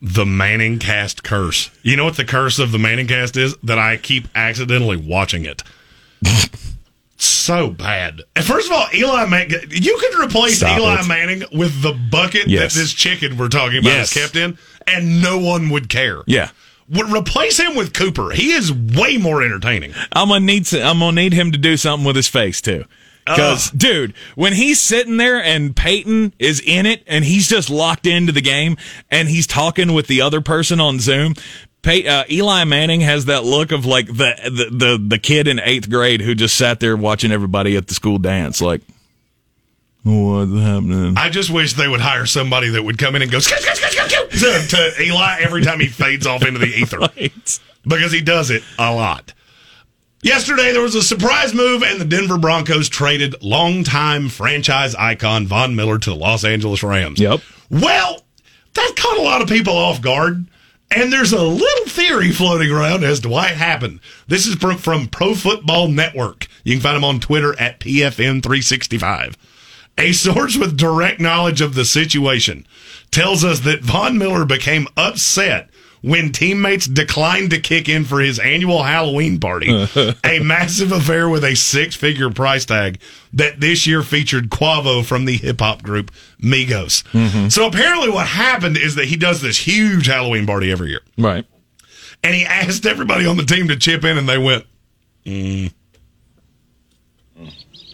the 0.00 0.26
Manning 0.26 0.78
cast 0.78 1.22
curse. 1.24 1.70
You 1.82 1.96
know 1.96 2.04
what 2.04 2.16
the 2.16 2.24
curse 2.24 2.58
of 2.58 2.70
the 2.72 2.78
Manning 2.78 3.06
cast 3.08 3.36
is? 3.36 3.56
That 3.62 3.78
I 3.78 3.96
keep 3.96 4.28
accidentally 4.34 4.96
watching 4.96 5.44
it. 5.44 5.62
so 7.16 7.70
bad. 7.70 8.20
And 8.36 8.44
first 8.44 8.68
of 8.70 8.72
all, 8.76 8.86
Eli 8.94 9.26
Manning, 9.26 9.58
you 9.70 9.96
could 9.98 10.22
replace 10.24 10.58
Stop 10.58 10.78
Eli 10.78 11.00
it. 11.00 11.06
Manning 11.08 11.42
with 11.52 11.82
the 11.82 11.92
bucket 12.10 12.46
Yes. 12.46 12.74
that 12.74 12.80
this 12.80 12.92
chicken 12.92 13.36
we're 13.36 13.48
talking 13.48 13.78
about 13.78 13.88
Yes. 13.90 14.14
is 14.16 14.22
kept 14.22 14.36
in, 14.36 14.58
and 14.86 15.20
no 15.22 15.38
one 15.38 15.70
would 15.70 15.88
care. 15.88 16.22
Yeah. 16.26 16.50
Would 16.88 17.10
replace 17.10 17.58
him 17.58 17.74
with 17.74 17.92
Cooper. 17.92 18.30
He 18.30 18.52
is 18.52 18.72
way 18.72 19.16
more 19.16 19.42
entertaining. 19.42 19.92
I'm 20.12 20.28
gonna 20.28 20.44
need 20.44 20.66
some, 20.66 20.82
I'm 20.82 20.98
gonna 21.00 21.20
need 21.20 21.32
him 21.32 21.52
to 21.52 21.58
do 21.58 21.76
something 21.76 22.06
with 22.06 22.16
his 22.16 22.28
face 22.28 22.60
too. 22.60 22.84
Because, 23.26 23.70
dude, 23.72 24.14
when 24.36 24.52
he's 24.52 24.80
sitting 24.80 25.16
there 25.16 25.42
and 25.42 25.74
Peyton 25.74 26.32
is 26.38 26.60
in 26.64 26.86
it 26.86 27.02
and 27.08 27.24
he's 27.24 27.48
just 27.48 27.68
locked 27.68 28.06
into 28.06 28.30
the 28.30 28.40
game 28.40 28.76
and 29.10 29.28
he's 29.28 29.48
talking 29.48 29.94
with 29.94 30.06
the 30.06 30.20
other 30.20 30.40
person 30.40 30.78
on 30.80 31.00
Zoom, 31.00 31.34
Pey- 31.82 32.06
uh, 32.06 32.22
Eli 32.30 32.62
Manning 32.62 33.00
has 33.00 33.24
that 33.24 33.44
look 33.44 33.72
of 33.72 33.84
like 33.84 34.06
the, 34.06 34.34
the 34.44 34.68
the 34.70 35.04
the 35.08 35.18
kid 35.18 35.48
in 35.48 35.58
eighth 35.58 35.90
grade 35.90 36.20
who 36.20 36.36
just 36.36 36.54
sat 36.54 36.78
there 36.78 36.96
watching 36.96 37.32
everybody 37.32 37.76
at 37.76 37.88
the 37.88 37.94
school 37.94 38.18
dance, 38.18 38.60
like, 38.60 38.80
what's 40.04 40.52
happening? 40.52 41.14
I 41.16 41.28
just 41.28 41.50
wish 41.50 41.72
they 41.72 41.88
would 41.88 42.00
hire 42.00 42.26
somebody 42.26 42.68
that 42.70 42.84
would 42.84 42.96
come 42.96 43.16
in 43.16 43.22
and 43.22 43.30
go 43.30 43.40
to, 44.30 44.66
to 44.68 45.02
Eli 45.02 45.40
every 45.40 45.62
time 45.62 45.80
he 45.80 45.86
fades 45.88 46.26
off 46.26 46.44
into 46.44 46.58
the 46.58 46.66
ether. 46.66 46.98
Right. 47.16 47.60
because 47.86 48.12
he 48.12 48.20
does 48.20 48.50
it 48.50 48.62
a 48.78 48.92
lot. 48.94 49.32
Yesterday, 50.22 50.72
there 50.72 50.82
was 50.82 50.94
a 50.96 51.02
surprise 51.02 51.54
move, 51.54 51.82
and 51.82 52.00
the 52.00 52.04
Denver 52.04 52.38
Broncos 52.38 52.88
traded 52.88 53.40
longtime 53.42 54.28
franchise 54.28 54.94
icon 54.96 55.46
Von 55.46 55.76
Miller 55.76 55.98
to 55.98 56.10
the 56.10 56.16
Los 56.16 56.44
Angeles 56.44 56.82
Rams. 56.82 57.20
Yep. 57.20 57.40
Well, 57.70 58.24
that 58.74 58.92
caught 58.96 59.18
a 59.18 59.22
lot 59.22 59.40
of 59.42 59.48
people 59.48 59.76
off 59.76 60.00
guard, 60.02 60.46
and 60.90 61.12
there's 61.12 61.32
a 61.32 61.42
little 61.42 61.86
theory 61.86 62.32
floating 62.32 62.70
around 62.72 63.04
as 63.04 63.20
to 63.20 63.28
why 63.28 63.50
it 63.50 63.56
happened. 63.56 64.00
This 64.26 64.46
is 64.46 64.56
from, 64.56 64.78
from 64.78 65.06
Pro 65.06 65.34
Football 65.34 65.88
Network. 65.88 66.48
You 66.64 66.74
can 66.74 66.82
find 66.82 66.96
them 66.96 67.04
on 67.04 67.20
Twitter 67.20 67.54
at 67.60 67.78
PFN365. 67.80 69.34
A 69.98 70.12
source 70.12 70.56
with 70.56 70.76
direct 70.76 71.20
knowledge 71.20 71.60
of 71.60 71.74
the 71.74 71.84
situation 71.84 72.66
tells 73.10 73.44
us 73.44 73.60
that 73.60 73.80
Von 73.82 74.18
Miller 74.18 74.44
became 74.44 74.86
upset 74.96 75.70
when 76.02 76.30
teammates 76.30 76.86
declined 76.86 77.50
to 77.50 77.58
kick 77.58 77.88
in 77.88 78.04
for 78.04 78.20
his 78.20 78.38
annual 78.38 78.82
Halloween 78.84 79.40
party, 79.40 79.68
a 80.24 80.38
massive 80.40 80.92
affair 80.92 81.28
with 81.28 81.42
a 81.42 81.56
six 81.56 81.96
figure 81.96 82.30
price 82.30 82.64
tag 82.66 83.00
that 83.32 83.58
this 83.58 83.86
year 83.86 84.02
featured 84.02 84.50
Quavo 84.50 85.04
from 85.04 85.24
the 85.24 85.36
hip 85.38 85.60
hop 85.60 85.82
group 85.82 86.12
Migos. 86.40 87.02
Mm-hmm. 87.12 87.48
So 87.48 87.66
apparently, 87.66 88.10
what 88.10 88.26
happened 88.28 88.76
is 88.76 88.94
that 88.96 89.06
he 89.06 89.16
does 89.16 89.40
this 89.40 89.56
huge 89.58 90.06
Halloween 90.06 90.46
party 90.46 90.70
every 90.70 90.90
year, 90.90 91.00
Right. 91.18 91.46
and 92.22 92.34
he 92.34 92.44
asked 92.44 92.86
everybody 92.86 93.26
on 93.26 93.36
the 93.38 93.44
team 93.44 93.66
to 93.68 93.76
chip 93.76 94.04
in, 94.04 94.18
and 94.18 94.28
they 94.28 94.38
went, 94.38 94.64
mm, 95.24 95.72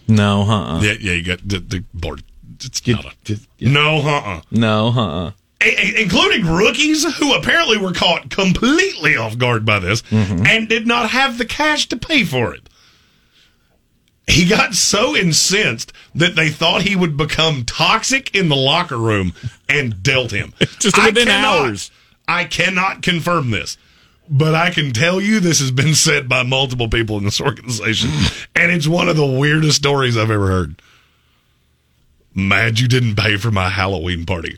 No, 0.07 0.41
uh-uh. 0.43 0.81
Yeah, 0.81 0.93
yeah, 0.99 1.11
you 1.13 1.23
got 1.23 1.39
the, 1.47 1.59
the 1.59 1.83
board. 1.93 2.23
It's 2.63 2.85
not 2.87 3.05
a, 3.29 3.39
no, 3.59 3.97
uh 3.99 4.21
uh 4.21 4.41
No, 4.51 4.87
uh-uh. 4.89 5.31
A- 5.61 6.01
including 6.01 6.45
rookies 6.45 7.03
who 7.17 7.33
apparently 7.33 7.77
were 7.77 7.93
caught 7.93 8.29
completely 8.29 9.15
off 9.17 9.37
guard 9.37 9.65
by 9.65 9.79
this 9.79 10.03
and 10.11 10.67
did 10.69 10.85
not 10.87 11.09
have 11.11 11.37
the 11.37 11.45
cash 11.45 11.87
to 11.89 11.97
pay 11.97 12.23
for 12.23 12.53
it. 12.53 12.69
He 14.27 14.47
got 14.47 14.73
so 14.73 15.15
incensed 15.15 15.91
that 16.15 16.35
they 16.35 16.49
thought 16.49 16.83
he 16.83 16.95
would 16.95 17.17
become 17.17 17.65
toxic 17.65 18.33
in 18.33 18.47
the 18.47 18.55
locker 18.55 18.97
room 18.97 19.33
and 19.67 20.01
dealt 20.01 20.31
him. 20.31 20.53
Just 20.79 20.97
I 20.97 21.07
within 21.07 21.27
cannot- 21.27 21.65
hours. 21.65 21.91
I 22.25 22.45
cannot 22.45 23.01
confirm 23.01 23.51
this, 23.51 23.77
but 24.29 24.55
I 24.55 24.69
can 24.69 24.91
tell 24.93 25.19
you 25.21 25.39
this 25.39 25.59
has 25.59 25.71
been 25.71 25.93
said 25.95 26.27
by 26.29 26.43
multiple 26.43 26.87
people 26.89 27.17
in 27.17 27.23
this 27.25 27.41
organization, 27.41 28.09
and 28.55 28.71
it's 28.71 28.87
one 28.87 29.09
of 29.09 29.15
the 29.17 29.25
weirdest 29.25 29.77
stories 29.77 30.17
I've 30.17 30.31
ever 30.31 30.47
heard. 30.47 30.81
Mad 32.35 32.79
you 32.79 32.87
didn't 32.87 33.15
pay 33.15 33.37
for 33.37 33.51
my 33.51 33.69
Halloween 33.69 34.25
party. 34.25 34.57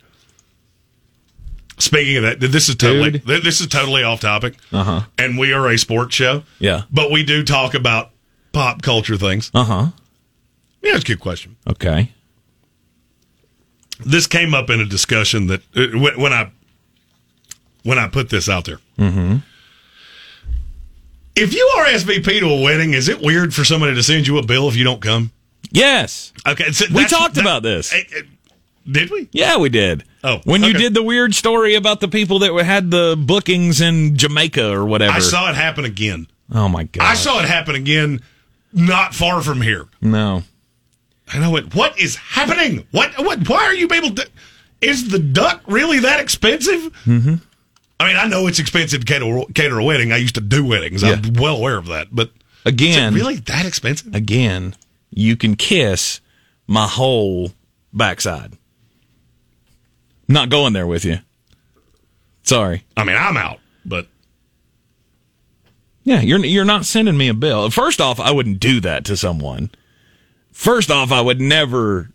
Speaking 1.78 2.16
of 2.18 2.24
that, 2.24 2.40
this 2.40 2.70
is 2.70 2.76
totally 2.76 3.12
Dude. 3.20 3.44
this 3.44 3.60
is 3.60 3.68
totally 3.68 4.02
off 4.04 4.22
topic, 4.22 4.56
Uh-huh. 4.72 5.02
and 5.18 5.38
we 5.38 5.52
are 5.52 5.68
a 5.70 5.78
sports 5.78 6.16
show. 6.16 6.44
Yeah. 6.60 6.84
but 6.92 7.12
we 7.12 7.24
do 7.24 7.44
talk 7.44 7.74
about 7.74 8.12
pop 8.54 8.82
culture 8.82 9.18
things. 9.18 9.52
Uh 9.54 9.64
huh. 9.66 9.88
Yeah, 10.82 10.94
it's 10.96 11.04
a 11.04 11.08
good 11.08 11.20
question. 11.20 11.58
Okay. 11.70 12.12
This 14.06 14.28
came 14.28 14.54
up 14.54 14.70
in 14.70 14.80
a 14.80 14.86
discussion 14.86 15.48
that 15.48 15.62
uh, 15.76 15.98
when, 16.00 16.20
when 16.20 16.32
I 16.34 16.52
when 17.84 18.00
I 18.00 18.08
put 18.08 18.30
this 18.30 18.48
out 18.48 18.64
there. 18.66 18.80
Mm-hmm. 18.98 19.38
If 21.36 21.54
you 21.54 21.70
RSVP 21.78 22.40
to 22.40 22.48
a 22.50 22.62
wedding, 22.62 22.94
is 22.94 23.10
it 23.10 23.20
weird 23.22 23.54
for 23.54 23.66
somebody 23.66 23.94
to 23.96 24.04
send 24.04 24.28
you 24.28 24.38
a 24.38 24.46
bill 24.46 24.70
if 24.70 24.76
you 24.76 24.84
don't 24.84 25.02
come? 25.02 25.32
Yes. 25.72 26.32
Okay, 26.48 26.72
so 26.72 26.86
We 26.94 27.06
talked 27.06 27.36
that- 27.36 27.42
about 27.42 27.64
this. 27.64 27.94
Did 28.90 29.10
we? 29.10 29.28
Yeah, 29.32 29.58
we 29.58 29.70
did. 29.70 30.04
Oh, 30.24 30.42
when 30.44 30.64
you 30.64 30.74
did 30.74 30.94
the 30.94 31.02
weird 31.04 31.34
story 31.34 31.74
about 31.76 32.00
the 32.02 32.08
people 32.08 32.40
that 32.40 32.54
had 32.64 32.92
the 32.92 33.16
bookings 33.18 33.82
in 33.82 34.16
Jamaica 34.16 34.72
or 34.72 34.86
whatever. 34.86 35.14
I 35.14 35.20
saw 35.20 35.50
it 35.50 35.56
happen 35.56 35.86
again. 35.86 36.28
Oh 36.52 36.70
my 36.70 36.84
god! 36.84 37.04
I 37.04 37.16
saw 37.16 37.40
it 37.40 37.46
happen 37.50 37.74
again, 37.74 38.22
not 38.72 39.16
far 39.16 39.42
from 39.42 39.62
here. 39.62 39.88
No. 40.02 40.44
I 41.34 41.40
know 41.40 41.50
went, 41.50 41.74
"What 41.74 42.00
is 42.00 42.16
happening? 42.16 42.86
What? 42.92 43.14
What? 43.18 43.50
Why 43.50 43.64
are 43.66 43.74
you 43.74 43.88
able 43.92 44.12
to? 44.12 44.28
Is 44.82 45.10
the 45.10 45.18
duck 45.20 45.62
really 45.66 46.00
that 46.00 46.20
expensive?" 46.20 46.92
Mm-hmm. 47.06 47.36
I 48.00 48.08
mean, 48.08 48.18
I 48.18 48.28
know 48.28 48.48
it's 48.48 48.60
expensive 48.60 49.06
to 49.06 49.06
cater, 49.06 49.42
cater 49.54 49.80
a 49.80 49.84
wedding. 49.84 50.12
I 50.12 50.18
used 50.18 50.36
to 50.36 50.42
do 50.42 50.66
weddings. 50.66 51.04
I'm 51.04 51.34
well 51.34 51.56
aware 51.58 51.78
of 51.78 51.88
that. 51.88 52.08
But 52.12 52.28
is 52.28 52.34
it 52.66 52.70
Again, 52.70 53.14
really 53.14 53.36
that 53.36 53.66
expensive? 53.66 54.14
again, 54.14 54.76
you 55.12 55.36
can 55.38 55.56
kiss 55.56 56.20
my 56.68 56.88
whole 56.88 57.52
backside. 57.94 58.54
Not 60.28 60.50
going 60.50 60.74
there 60.74 60.88
with 60.88 61.06
you. 61.06 61.20
Sorry. 62.44 62.84
I 62.98 63.04
mean, 63.04 63.16
I'm 63.16 63.38
out, 63.38 63.60
but 63.86 64.08
Yeah, 66.04 66.22
you're 66.22 66.44
you're 66.44 66.66
not 66.66 66.86
sending 66.86 67.18
me 67.18 67.28
a 67.30 67.34
bill. 67.34 67.70
First 67.70 68.02
off, 68.02 68.20
I 68.20 68.32
wouldn't 68.32 68.60
do 68.60 68.80
that 68.82 69.06
to 69.06 69.18
someone. 69.18 69.70
First 70.52 70.92
off, 70.92 71.12
I 71.12 71.22
would 71.22 71.40
never 71.42 72.12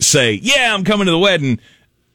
say, 0.00 0.32
"Yeah, 0.34 0.74
I'm 0.74 0.84
coming 0.84 1.06
to 1.06 1.10
the 1.12 1.18
wedding," 1.18 1.60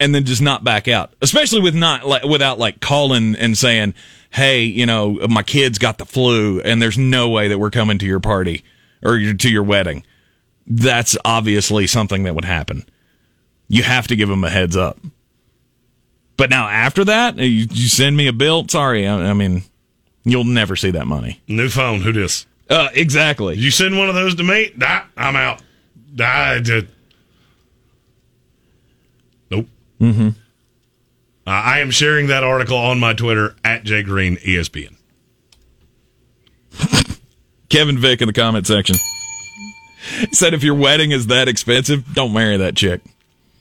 and 0.04 0.14
then 0.14 0.26
just 0.26 0.42
not 0.42 0.64
back 0.64 0.88
out. 0.88 1.14
Especially 1.22 1.62
with 1.62 1.76
not 1.76 2.06
like 2.06 2.24
without 2.24 2.60
like 2.60 2.80
calling 2.80 3.36
and 3.36 3.58
saying, 3.58 3.94
"Hey, 4.32 4.64
you 4.64 4.86
know, 4.86 5.20
my 5.30 5.44
kid's 5.44 5.78
got 5.80 5.98
the 5.98 6.06
flu, 6.06 6.60
and 6.62 6.82
there's 6.82 6.98
no 6.98 7.30
way 7.30 7.48
that 7.48 7.58
we're 7.60 7.72
coming 7.72 7.98
to 8.00 8.06
your 8.06 8.20
party 8.20 8.64
or 9.02 9.18
your- 9.18 9.34
to 9.34 9.50
your 9.50 9.64
wedding." 9.64 10.04
That's 10.68 11.18
obviously 11.26 11.88
something 11.88 12.24
that 12.24 12.36
would 12.36 12.46
happen. 12.46 12.86
You 13.68 13.84
have 13.84 14.08
to 14.08 14.16
give 14.16 14.30
them 14.30 14.44
a 14.44 14.50
heads 14.50 14.78
up. 14.78 14.98
But 16.38 16.50
now 16.50 16.68
after 16.68 17.04
that, 17.06 17.38
you, 17.38 17.46
you 17.72 17.88
send 17.88 18.18
me 18.18 18.28
a 18.28 18.34
bill. 18.34 18.68
Sorry, 18.68 19.08
I, 19.08 19.30
I 19.30 19.34
mean, 19.34 19.64
you'll 20.24 20.44
never 20.44 20.76
see 20.76 20.92
that 20.92 21.06
money. 21.08 21.42
new 21.48 21.70
phone. 21.70 22.02
Who 22.02 22.12
this? 22.12 22.46
Uh, 22.70 22.90
exactly. 22.94 23.56
You 23.58 23.72
send 23.72 23.98
one 23.98 24.10
of 24.10 24.16
those 24.16 24.36
to 24.36 24.44
me? 24.44 24.72
Nah, 24.76 25.04
I'm 25.18 25.36
out. 25.36 25.62
I 26.20 26.60
did. 26.60 26.88
Nope. 29.52 29.68
Mm-hmm. 30.04 30.28
Uh, 31.46 31.50
I 31.50 31.80
am 31.80 31.92
sharing 31.92 32.28
that 32.28 32.44
article 32.44 32.78
on 32.78 33.00
my 33.00 33.14
Twitter 33.14 33.56
at 33.64 33.84
Jay 33.84 34.04
Green 34.04 34.36
ESPN. 34.38 34.96
Kevin 37.70 37.98
Vick 37.98 38.22
in 38.22 38.28
the 38.28 38.34
comment 38.34 38.68
section 38.68 38.96
said 40.32 40.54
if 40.54 40.64
your 40.64 40.76
wedding 40.76 41.12
is 41.12 41.28
that 41.28 41.48
expensive, 41.48 42.14
don't 42.14 42.34
marry 42.34 42.58
that 42.58 42.76
chick. 42.76 43.02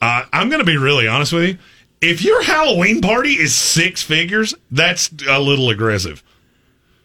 Uh, 0.01 0.25
I'm 0.33 0.49
going 0.49 0.59
to 0.59 0.65
be 0.65 0.77
really 0.77 1.07
honest 1.07 1.31
with 1.31 1.43
you. 1.49 1.57
If 2.01 2.23
your 2.23 2.43
Halloween 2.43 2.99
party 2.99 3.31
is 3.31 3.55
six 3.55 4.03
figures, 4.03 4.53
that's 4.69 5.09
a 5.29 5.39
little 5.39 5.69
aggressive. 5.69 6.21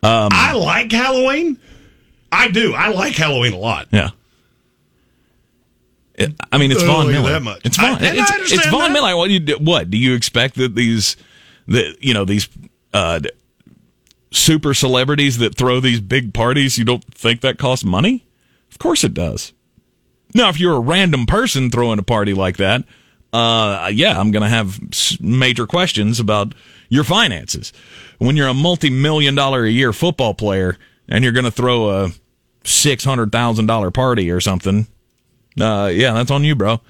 Um, 0.02 0.30
I 0.32 0.54
like 0.54 0.90
Halloween. 0.90 1.58
I 2.32 2.48
do. 2.48 2.74
I 2.74 2.88
like 2.88 3.14
Halloween 3.14 3.52
a 3.52 3.58
lot. 3.58 3.86
Yeah. 3.92 4.10
I 6.52 6.58
mean, 6.58 6.72
it's 6.72 6.82
Oh, 6.82 6.86
Von 6.86 7.06
Miller. 7.08 7.30
that 7.32 7.42
much. 7.42 7.60
It's 7.64 7.76
Von. 7.76 7.94
I- 7.94 7.98
it's, 8.14 8.52
it's 8.52 8.66
Von 8.66 8.80
that. 8.80 8.92
Miller. 8.92 9.16
What 9.16 9.28
do 9.28 9.34
you? 9.34 9.56
What 9.58 9.90
do 9.90 9.96
you 9.98 10.14
expect 10.14 10.56
that 10.56 10.74
these, 10.74 11.16
that 11.68 11.96
you 12.00 12.12
know 12.14 12.24
these, 12.24 12.48
uh, 12.92 13.20
super 14.30 14.74
celebrities 14.74 15.38
that 15.38 15.54
throw 15.56 15.80
these 15.80 16.00
big 16.00 16.34
parties? 16.34 16.78
You 16.78 16.84
don't 16.84 17.04
think 17.14 17.40
that 17.42 17.58
costs 17.58 17.84
money? 17.84 18.26
Of 18.70 18.78
course 18.78 19.04
it 19.04 19.14
does. 19.14 19.52
Now, 20.34 20.48
if 20.50 20.60
you're 20.60 20.74
a 20.76 20.80
random 20.80 21.24
person 21.26 21.70
throwing 21.70 21.98
a 21.98 22.02
party 22.02 22.34
like 22.34 22.58
that, 22.58 22.84
uh, 23.32 23.90
yeah, 23.92 24.18
I'm 24.18 24.30
going 24.30 24.42
to 24.42 24.48
have 24.48 24.78
major 25.20 25.66
questions 25.66 26.20
about 26.20 26.54
your 26.90 27.04
finances. 27.04 27.72
When 28.18 28.36
you're 28.36 28.48
a 28.48 28.54
multi-million 28.54 29.34
dollar 29.34 29.64
a 29.64 29.70
year 29.70 29.92
football 29.92 30.34
player 30.34 30.76
and 31.08 31.24
you're 31.24 31.32
going 31.32 31.44
to 31.46 31.50
throw 31.50 31.90
a 32.04 32.10
six 32.64 33.04
hundred 33.04 33.32
thousand 33.32 33.66
dollar 33.66 33.90
party 33.90 34.30
or 34.30 34.40
something, 34.40 34.86
uh, 35.60 35.86
yeah, 35.92 36.12
that's 36.12 36.30
on 36.30 36.44
you, 36.44 36.54
bro. 36.54 36.80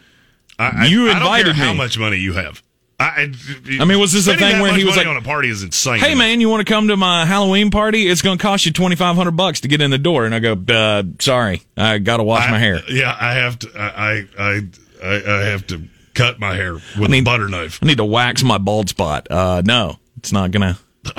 I, 0.58 0.68
I- 0.68 0.86
You 0.86 1.04
I 1.08 1.14
don't 1.14 1.22
invited 1.22 1.54
care 1.56 1.66
how 1.66 1.72
much 1.74 1.98
money 1.98 2.16
you 2.18 2.32
have. 2.34 2.62
I, 3.00 3.32
I 3.78 3.84
mean, 3.84 4.00
was 4.00 4.12
this 4.12 4.26
a 4.26 4.36
thing 4.36 4.60
where 4.60 4.74
he 4.74 4.82
was 4.84 4.96
like, 4.96 5.06
on 5.06 5.16
a 5.16 5.22
party 5.22 5.48
is 5.50 5.62
insane? 5.62 6.00
Hey 6.00 6.16
man, 6.16 6.40
you 6.40 6.48
want 6.48 6.66
to 6.66 6.72
come 6.72 6.88
to 6.88 6.96
my 6.96 7.24
Halloween 7.26 7.70
party? 7.70 8.08
It's 8.08 8.22
going 8.22 8.38
to 8.38 8.42
cost 8.42 8.66
you 8.66 8.72
twenty 8.72 8.96
five 8.96 9.14
hundred 9.14 9.36
bucks 9.36 9.60
to 9.60 9.68
get 9.68 9.80
in 9.80 9.92
the 9.92 9.98
door. 9.98 10.24
And 10.26 10.34
I 10.34 10.40
go, 10.40 10.54
uh, 10.68 11.04
sorry, 11.20 11.62
I 11.76 11.98
got 11.98 12.16
to 12.16 12.24
wash 12.24 12.48
I- 12.48 12.50
my 12.50 12.58
hair. 12.58 12.80
Yeah, 12.88 13.16
I 13.18 13.34
have 13.34 13.56
to. 13.60 13.70
I 13.78 14.26
I 14.36 14.60
I, 15.00 15.22
I 15.32 15.40
have 15.50 15.64
to 15.68 15.84
cut 16.14 16.40
my 16.40 16.56
hair 16.56 16.72
with 16.98 17.08
mean- 17.08 17.22
a 17.22 17.24
butter 17.24 17.48
knife. 17.48 17.78
I 17.80 17.86
need 17.86 17.98
to 17.98 18.04
wax 18.04 18.42
my 18.42 18.58
bald 18.58 18.88
spot. 18.88 19.30
Uh, 19.30 19.62
no, 19.64 20.00
it's 20.16 20.32
not 20.32 20.50
gonna. 20.50 20.76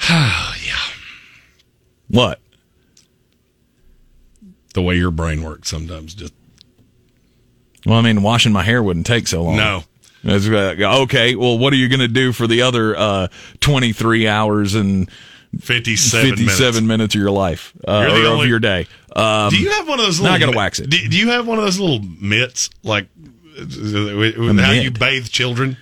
yeah, 0.08 0.76
What? 2.08 2.39
The 4.74 4.82
way 4.82 4.96
your 4.96 5.10
brain 5.10 5.42
works 5.42 5.68
sometimes 5.68 6.14
just 6.14 6.32
Well, 7.86 7.98
I 7.98 8.02
mean, 8.02 8.22
washing 8.22 8.52
my 8.52 8.62
hair 8.62 8.82
wouldn't 8.82 9.06
take 9.06 9.26
so 9.28 9.42
long. 9.42 9.56
no. 9.56 9.84
Okay, 10.26 11.34
well, 11.34 11.56
what 11.58 11.72
are 11.72 11.76
you 11.76 11.88
going 11.88 12.00
to 12.00 12.08
do 12.08 12.32
for 12.32 12.46
the 12.46 12.60
other 12.62 12.94
uh, 12.96 13.28
23 13.60 14.28
hours 14.28 14.74
and 14.74 15.10
Fifty-seven, 15.58 16.36
57 16.36 16.46
minutes. 16.58 16.80
minutes, 16.86 17.14
of 17.16 17.20
your 17.20 17.30
life 17.32 17.72
uh, 17.88 17.90
or 17.92 18.06
only- 18.26 18.44
of 18.44 18.48
your 18.48 18.58
day? 18.60 18.86
Um, 19.16 19.50
Do 19.50 19.56
you 19.56 19.70
have 19.70 19.88
one 19.88 19.98
of 19.98 20.04
those? 20.06 20.20
Little 20.20 20.36
I 20.36 20.38
gotta 20.38 20.56
wax 20.56 20.78
it. 20.78 20.88
Do, 20.90 21.08
do 21.08 21.16
you 21.18 21.30
have 21.30 21.44
one 21.48 21.58
of 21.58 21.64
those 21.64 21.80
little 21.80 21.98
mitts, 22.20 22.70
like 22.84 23.08
how 23.56 24.70
you 24.72 24.90
bathe 24.92 25.26
children? 25.28 25.76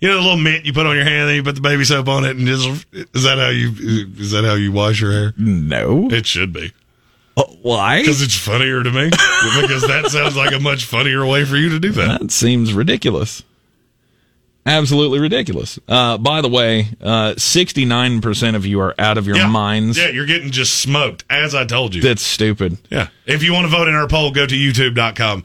You 0.00 0.08
know, 0.08 0.16
the 0.16 0.20
little 0.22 0.36
mitt 0.36 0.66
you 0.66 0.72
put 0.74 0.84
on 0.86 0.94
your 0.94 1.04
hand, 1.06 1.28
and 1.28 1.36
you 1.36 1.42
put 1.42 1.54
the 1.54 1.60
baby 1.62 1.84
soap 1.84 2.06
on 2.08 2.24
it, 2.26 2.36
and 2.36 2.46
just, 2.46 2.68
is 2.92 3.22
that 3.22 3.38
how 3.38 3.48
you 3.48 3.70
is 4.18 4.32
that 4.32 4.44
how 4.44 4.54
you 4.54 4.72
wash 4.72 5.00
your 5.00 5.12
hair? 5.12 5.32
no. 5.38 6.08
It 6.10 6.26
should 6.26 6.52
be 6.52 6.72
why? 7.62 8.00
because 8.00 8.22
it's 8.22 8.36
funnier 8.36 8.82
to 8.82 8.90
me. 8.90 9.04
because 9.10 9.82
that 9.82 10.08
sounds 10.10 10.36
like 10.36 10.52
a 10.52 10.60
much 10.60 10.84
funnier 10.84 11.24
way 11.26 11.44
for 11.44 11.56
you 11.56 11.68
to 11.70 11.80
do 11.80 11.92
that. 11.92 12.20
That 12.20 12.30
seems 12.30 12.72
ridiculous. 12.72 13.42
Absolutely 14.66 15.18
ridiculous. 15.18 15.78
Uh, 15.88 16.18
by 16.18 16.42
the 16.42 16.48
way, 16.48 16.88
uh, 17.00 17.32
69% 17.34 18.54
of 18.54 18.66
you 18.66 18.80
are 18.80 18.94
out 18.98 19.16
of 19.16 19.26
your 19.26 19.36
yeah. 19.36 19.48
minds. 19.48 19.96
Yeah, 19.96 20.08
you're 20.08 20.26
getting 20.26 20.50
just 20.50 20.76
smoked, 20.76 21.24
as 21.30 21.54
I 21.54 21.64
told 21.64 21.94
you. 21.94 22.02
That's 22.02 22.20
stupid. 22.20 22.76
yeah. 22.90 23.08
If 23.24 23.42
you 23.42 23.54
want 23.54 23.64
to 23.64 23.70
vote 23.70 23.88
in 23.88 23.94
our 23.94 24.06
poll, 24.06 24.30
go 24.30 24.46
to 24.46 24.54
youtube.com 24.54 25.44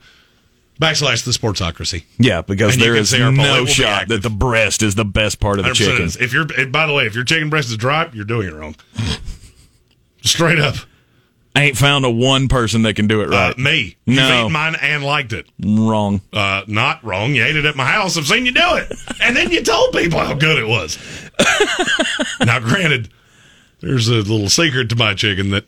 backslash 0.79 1.23
the 1.23 1.31
sportsocracy. 1.31 2.03
Yeah, 2.19 2.41
because 2.41 2.73
And 2.73 2.81
there 2.81 2.95
is 2.95 3.11
see 3.11 3.21
our 3.21 3.31
poll. 3.31 3.45
It 3.45 3.47
no 3.47 3.65
shot 3.65 4.09
that 4.09 4.23
the 4.23 4.29
breast 4.29 4.83
is 4.83 4.95
the 4.95 5.05
best 5.05 5.39
part 5.39 5.59
of 5.59 5.65
the 5.65 5.71
100% 5.71 5.75
chicken. 5.75 6.05
is. 6.05 6.17
If 6.17 6.33
you're, 6.33 6.45
by 6.67 6.85
the 6.85 6.93
way, 6.93 7.05
if 7.05 7.15
your 7.15 7.23
chicken 7.23 7.49
breast 7.49 7.69
is 7.69 7.77
dry, 7.77 8.09
you're 8.13 8.25
doing 8.25 8.49
it 8.49 8.53
wrong. 8.53 8.75
Straight 10.21 10.59
up. 10.59 10.75
I 11.55 11.65
ain't 11.65 11.77
found 11.77 12.03
a 12.03 12.09
one 12.09 12.47
person 12.47 12.81
that 12.81 12.95
can 12.95 13.07
do 13.07 13.21
it 13.21 13.27
Uh, 13.27 13.37
right. 13.37 13.57
me. 13.57 13.95
You've 14.05 14.17
No. 14.17 14.49
mine 14.49 14.75
and 14.81 15.03
liked 15.03 15.33
it. 15.33 15.45
Wrong. 15.63 16.21
Uh, 16.33 16.63
not 16.67 17.03
wrong. 17.03 17.35
You 17.35 17.43
ate 17.45 17.55
it 17.55 17.65
at 17.65 17.75
my 17.75 17.85
house. 17.85 18.17
I've 18.17 18.25
seen 18.27 18.45
you 18.47 18.51
do 18.51 18.75
it. 18.75 18.91
And 19.21 19.35
then 19.37 19.51
you 19.51 19.61
told 19.61 19.93
people 19.93 20.19
how 20.19 20.33
good 20.33 20.57
it 20.57 20.67
was. 20.67 20.97
now, 22.45 22.59
granted, 22.59 23.09
there's 23.81 24.07
a 24.07 24.13
little 24.15 24.49
secret 24.49 24.89
to 24.89 24.95
my 24.95 25.13
chicken 25.13 25.51
that 25.51 25.65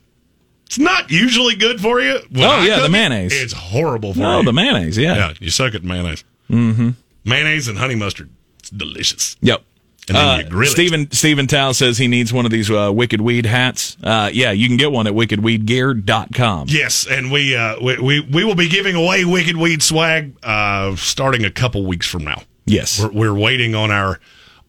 it's 0.65 0.79
not 0.79 1.11
usually 1.11 1.55
good 1.55 1.79
for 1.79 2.01
you. 2.01 2.19
When 2.31 2.43
Oh, 2.43 2.49
I 2.51 2.65
yeah, 2.65 2.75
the 2.77 2.81
cook 2.81 2.85
it, 2.85 2.91
mayonnaise. 2.91 3.33
It's 3.33 3.53
horrible 3.53 4.13
for 4.13 4.19
you. 4.19 4.25
Oh, 4.25 4.39
you. 4.39 4.45
the 4.45 4.53
mayonnaise. 4.53 4.97
Yeah. 4.97 5.15
yeah, 5.15 5.33
you 5.39 5.51
suck 5.51 5.75
at 5.75 5.83
mayonnaise. 5.83 6.23
Mm-hmm. 6.49 6.89
Mayonnaise 7.25 7.67
and 7.67 7.77
honey 7.77 7.95
mustard. 7.95 8.29
It's 8.59 8.71
delicious. 8.71 9.35
Yep. 9.41 9.63
And 10.07 10.15
then 10.15 10.27
Uh, 10.27 10.37
you 10.37 10.43
grill 10.49 10.69
it. 10.69 10.71
Stephen 10.71 11.11
Stephen 11.11 11.47
Tao 11.47 11.71
says 11.71 11.97
he 11.97 12.07
needs 12.07 12.31
one 12.31 12.45
of 12.45 12.51
these 12.51 12.69
uh, 12.69 12.91
Wicked 12.93 13.21
Weed 13.21 13.45
hats. 13.45 13.97
Uh, 14.03 14.29
yeah, 14.31 14.51
you 14.51 14.67
can 14.67 14.77
get 14.77 14.91
one 14.91 15.07
at 15.07 15.13
wickedweedgear.com. 15.13 16.67
Yes, 16.69 17.07
and 17.09 17.31
we, 17.31 17.55
uh, 17.55 17.79
we 17.81 17.97
we 17.99 18.19
we 18.21 18.43
will 18.43 18.55
be 18.55 18.67
giving 18.69 18.95
away 18.95 19.25
Wicked 19.25 19.57
Weed 19.57 19.81
swag 19.81 20.35
uh, 20.43 20.95
starting 20.95 21.45
a 21.45 21.51
couple 21.51 21.85
weeks 21.85 22.07
from 22.07 22.23
now. 22.23 22.41
Yes. 22.65 22.99
We're, 23.01 23.11
we're 23.11 23.33
waiting 23.33 23.75
on 23.75 23.91
our 23.91 24.19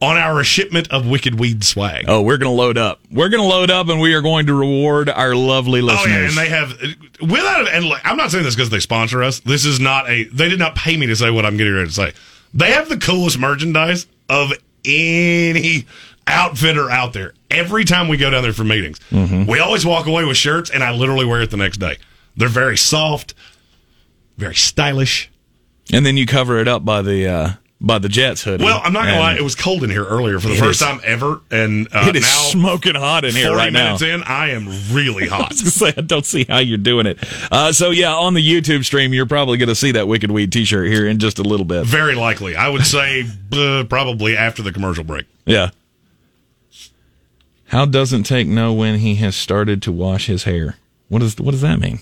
on 0.01 0.17
our 0.19 0.45
shipment 0.45 0.89
of 0.91 1.07
Wicked 1.07 1.39
Weed 1.41 1.65
swag. 1.65 2.05
Oh, 2.09 2.21
we're 2.21 2.37
going 2.37 2.51
to 2.55 2.57
load 2.57 2.77
up. 2.77 3.01
We're 3.11 3.31
going 3.31 3.43
to 3.43 3.49
load 3.49 3.71
up, 3.71 3.89
and 3.89 3.99
we 4.01 4.13
are 4.15 4.21
going 4.21 4.47
to 4.47 4.55
reward 4.55 5.09
our 5.09 5.35
lovely 5.35 5.81
listeners. 5.81 6.07
Oh 6.07 6.11
yeah, 6.11 6.29
and 6.29 6.37
they 6.37 6.49
have 6.49 6.79
without 7.21 7.69
and 7.69 7.87
I'm 8.05 8.17
not 8.17 8.31
saying 8.31 8.45
this 8.45 8.55
because 8.55 8.71
they 8.71 8.81
sponsor 8.81 9.23
us. 9.23 9.41
This 9.41 9.65
is 9.65 9.81
not 9.81 10.09
a. 10.09 10.25
They 10.25 10.49
did 10.49 10.59
not 10.59 10.75
pay 10.77 10.97
me 10.97 11.07
to 11.07 11.17
say 11.17 11.31
what 11.31 11.45
I'm 11.47 11.57
getting 11.57 11.75
ready 11.75 11.89
to 11.89 11.93
say. 11.95 12.13
They 12.55 12.73
have 12.73 12.89
the 12.89 12.97
coolest 12.99 13.39
merchandise 13.39 14.07
of 14.29 14.53
any 14.87 15.87
outfitter 16.27 16.91
out 16.91 17.13
there. 17.13 17.35
Every 17.51 17.85
time 17.85 18.09
we 18.09 18.17
go 18.17 18.31
down 18.31 18.43
there 18.43 18.53
for 18.53 18.65
meetings, 18.65 18.99
Mm-hmm. 19.11 19.47
we 19.47 19.59
always 19.61 19.85
walk 19.87 20.07
away 20.07 20.25
with 20.25 20.37
shirts, 20.37 20.71
and 20.71 20.83
I 20.83 20.93
literally 20.93 21.25
wear 21.25 21.41
it 21.43 21.51
the 21.51 21.57
next 21.57 21.79
day. 21.79 21.97
They're 22.37 22.49
very 22.49 22.77
soft, 22.77 23.35
very 24.37 24.55
stylish. 24.55 25.31
and 25.93 26.05
then 26.05 26.17
you 26.17 26.27
cover 26.27 26.59
it 26.59 26.69
up 26.69 26.85
by 26.85 27.03
the 27.03 27.27
uh, 27.29 27.51
by 27.81 27.99
the 27.99 28.09
Jets 28.09 28.43
hoodie. 28.43 28.65
Well, 28.65 28.81
I'm 28.83 28.93
not 28.95 29.01
gonna 29.01 29.13
And 29.13 29.21
lie, 29.21 29.35
it 29.37 29.43
was 29.43 29.55
cold 29.55 29.85
in 29.85 29.91
here 29.91 30.05
earlier 30.05 30.41
for 30.41 30.49
the 30.49 30.55
first 30.57 30.81
is. 30.81 30.87
time 30.87 31.01
ever, 31.05 31.43
and 31.51 31.87
uh, 31.93 32.07
It 32.09 32.17
is 32.17 32.23
now 32.23 32.29
smoking 32.51 32.95
hot 32.95 33.25
in 33.27 33.35
here 33.35 33.49
40 33.49 33.57
right 33.59 33.73
now. 33.73 33.85
minutes 33.85 34.03
in, 34.03 34.23
I 34.23 34.51
am 34.53 34.67
really 34.93 35.29
hot. 35.29 35.53
I 35.53 35.55
say, 35.57 35.93
I 35.97 36.01
don't 36.01 36.25
see 36.25 36.45
how 36.45 36.59
you're 36.59 36.79
doing 36.79 37.07
it. 37.07 37.19
Uh, 37.53 37.73
so 37.73 37.91
yeah, 37.91 38.15
on 38.15 38.33
the 38.35 38.41
YouTube 38.41 38.85
stream, 38.87 39.13
you're 39.13 39.27
probably 39.27 39.59
going 39.59 39.69
to 39.69 39.75
see 39.75 39.93
that 39.93 40.09
Wicked 40.09 40.31
Weed 40.31 40.53
T-shirt 40.53 40.89
here 40.91 41.07
in 41.07 41.19
just 41.19 41.39
a 41.39 41.43
little 41.43 41.67
bit. 41.67 41.85
Very 41.85 42.15
likely, 42.15 42.57
I 42.57 42.69
would 42.71 42.87
say 42.87 43.25
uh, 43.53 43.85
probably 43.89 44.37
after 44.37 44.63
the 44.63 44.73
commercial 44.73 45.05
break. 45.05 45.27
Yeah. 45.45 45.71
How 47.67 47.85
doesn't 47.85 48.23
take 48.23 48.47
know 48.47 48.73
when 48.73 49.01
he 49.01 49.17
has 49.17 49.35
started 49.37 49.83
to 49.83 49.93
wash 49.93 50.27
his 50.27 50.45
hair? 50.45 50.77
What 51.09 51.19
does 51.19 51.37
what 51.39 51.51
does 51.51 51.61
that 51.63 51.79
mean? 51.81 52.01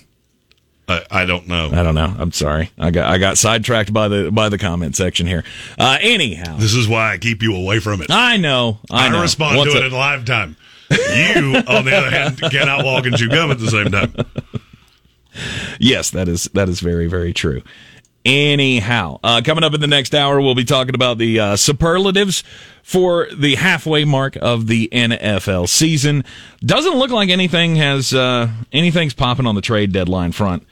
I, 0.87 1.03
I 1.09 1.25
don't 1.25 1.47
know. 1.47 1.69
I 1.71 1.81
don't 1.83 1.95
know. 1.95 2.13
I'm 2.17 2.31
sorry. 2.31 2.69
I 2.77 2.91
got 2.91 3.09
I 3.11 3.17
got 3.17 3.37
sidetracked 3.37 3.91
by 3.91 4.07
the 4.07 4.31
by 4.31 4.49
the 4.49 4.57
comment 4.57 4.95
section 4.95 5.25
here. 5.25 5.43
Uh, 5.79 5.97
anyhow, 6.01 6.57
This 6.57 6.73
is 6.75 6.87
why 6.87 7.11
I 7.13 7.17
keep 7.17 7.41
you 7.41 7.55
away 7.55 7.79
from 7.79 8.01
it. 8.01 8.11
I 8.11 8.37
know. 8.37 8.79
I 8.91 9.07
I, 9.07 9.09
know. 9.09 9.21
respond 9.21 9.57
What's 9.57 9.73
to 9.73 9.79
it 9.79 9.85
in 9.85 9.91
live 9.91 10.25
time. 10.25 10.57
You, 10.91 11.55
on 11.67 11.85
the 11.85 11.95
other 11.95 12.11
hand, 12.11 12.39
cannot 12.39 12.85
walk 12.85 13.05
and 13.07 13.17
chew 13.17 13.27
gum 13.29 13.49
at 13.49 13.57
the 13.57 13.67
same 13.69 13.91
time. 13.91 14.13
Yes, 15.79 16.11
that 16.11 16.27
is 16.27 16.45
that 16.53 16.69
is 16.69 16.79
very 16.79 17.07
very 17.07 17.33
true. 17.33 17.61
Anyhow, 18.23 19.19
uh, 19.23 19.41
coming 19.45 19.63
up 19.63 19.73
in 19.75 19.81
the 19.81 19.87
next 19.87 20.15
hour, 20.15 20.41
we'll 20.41 20.55
be 20.55 20.65
talking 20.65 20.95
about 20.95 21.19
the 21.19 21.39
uh, 21.39 21.55
superlatives 21.55 22.43
for 22.81 23.27
the 23.35 23.53
halfway 23.55 24.03
mark 24.03 24.35
of 24.41 24.65
the 24.65 24.89
NFL 24.91 25.69
season. 25.69 26.23
Doesn't 26.61 26.95
look 26.95 27.11
like 27.11 27.29
anything 27.29 27.75
has 27.75 28.13
uh, 28.13 28.49
anything's 28.71 29.13
popping 29.13 29.45
on 29.45 29.53
the 29.55 29.61
trade 29.61 29.91
deadline 29.91 30.31
front. 30.31 30.65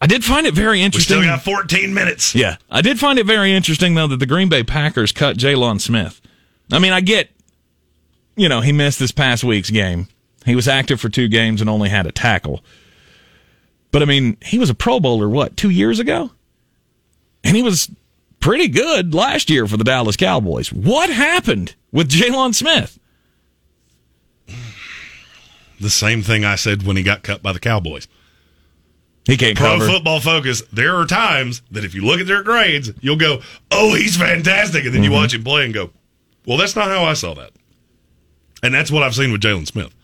I 0.00 0.06
did 0.06 0.24
find 0.24 0.46
it 0.46 0.54
very 0.54 0.80
interesting. 0.80 1.18
We 1.18 1.24
still 1.24 1.36
got 1.36 1.44
14 1.44 1.92
minutes. 1.92 2.34
Yeah, 2.34 2.56
I 2.70 2.80
did 2.80 2.98
find 2.98 3.18
it 3.18 3.26
very 3.26 3.52
interesting 3.52 3.94
though 3.94 4.06
that 4.06 4.16
the 4.16 4.26
Green 4.26 4.48
Bay 4.48 4.64
Packers 4.64 5.12
cut 5.12 5.36
Jaylon 5.36 5.80
Smith. 5.80 6.20
I 6.72 6.78
mean, 6.78 6.92
I 6.92 7.00
get, 7.00 7.30
you 8.36 8.48
know, 8.48 8.60
he 8.60 8.72
missed 8.72 8.98
this 8.98 9.12
past 9.12 9.44
week's 9.44 9.70
game. 9.70 10.08
He 10.46 10.54
was 10.54 10.68
active 10.68 11.00
for 11.00 11.10
two 11.10 11.28
games 11.28 11.60
and 11.60 11.68
only 11.68 11.90
had 11.90 12.06
a 12.06 12.12
tackle. 12.12 12.64
But 13.90 14.02
I 14.02 14.06
mean, 14.06 14.38
he 14.42 14.58
was 14.58 14.70
a 14.70 14.74
Pro 14.74 15.00
Bowler 15.00 15.28
what 15.28 15.56
two 15.56 15.70
years 15.70 15.98
ago, 15.98 16.30
and 17.44 17.56
he 17.56 17.62
was 17.62 17.90
pretty 18.38 18.68
good 18.68 19.14
last 19.14 19.50
year 19.50 19.66
for 19.66 19.76
the 19.76 19.84
Dallas 19.84 20.16
Cowboys. 20.16 20.72
What 20.72 21.10
happened 21.10 21.74
with 21.92 22.08
Jaylon 22.08 22.54
Smith? 22.54 22.98
The 25.80 25.90
same 25.90 26.22
thing 26.22 26.44
I 26.44 26.56
said 26.56 26.84
when 26.84 26.96
he 26.96 27.02
got 27.02 27.22
cut 27.22 27.42
by 27.42 27.52
the 27.52 27.60
Cowboys. 27.60 28.06
He 29.26 29.36
can't 29.36 29.56
Pro 29.56 29.78
cover. 29.78 29.86
Football 29.86 30.20
Focus, 30.20 30.62
there 30.72 30.96
are 30.96 31.06
times 31.06 31.62
that 31.70 31.84
if 31.84 31.94
you 31.94 32.04
look 32.04 32.20
at 32.20 32.26
their 32.26 32.42
grades, 32.42 32.90
you'll 33.00 33.16
go, 33.16 33.40
oh, 33.70 33.94
he's 33.94 34.16
fantastic. 34.16 34.84
And 34.84 34.94
then 34.94 35.02
Mm-hmm. 35.02 35.12
you 35.12 35.16
watch 35.18 35.34
him 35.34 35.44
play 35.44 35.64
and 35.64 35.74
go, 35.74 35.90
well, 36.46 36.56
that's 36.58 36.74
not 36.74 36.88
how 36.88 37.04
I 37.04 37.12
saw 37.12 37.34
that. 37.34 37.50
And 38.62 38.74
that's 38.74 38.90
what 38.90 39.02
I've 39.02 39.14
seen 39.14 39.30
with 39.32 39.40
Jaylon 39.42 39.66
Smith. 39.66 39.94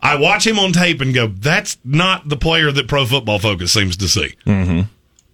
I 0.00 0.16
watch 0.16 0.46
him 0.46 0.58
on 0.58 0.72
tape 0.72 1.00
and 1.00 1.14
go, 1.14 1.28
that's 1.28 1.78
not 1.84 2.28
the 2.28 2.36
player 2.36 2.72
that 2.72 2.88
Pro 2.88 3.06
Football 3.06 3.38
Focus 3.38 3.72
seems 3.72 3.96
to 3.98 4.08
see. 4.08 4.34
Mm-hmm. 4.46 4.80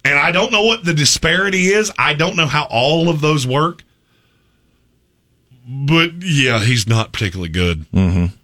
And 0.05 0.19
I 0.19 0.31
don't 0.31 0.51
know 0.51 0.63
what 0.63 0.85
the 0.85 0.93
disparity 0.93 1.67
is. 1.67 1.91
I 1.97 2.13
don't 2.13 2.35
know 2.35 2.45
how 2.45 2.67
all 2.69 3.09
of 3.09 3.19
those 3.21 3.47
work. 3.47 3.83
But 5.67 6.21
yeah, 6.21 6.59
he's 6.59 6.87
not 6.87 7.11
particularly 7.13 7.49
good. 7.49 7.85
Mm-hmm. 7.91 8.35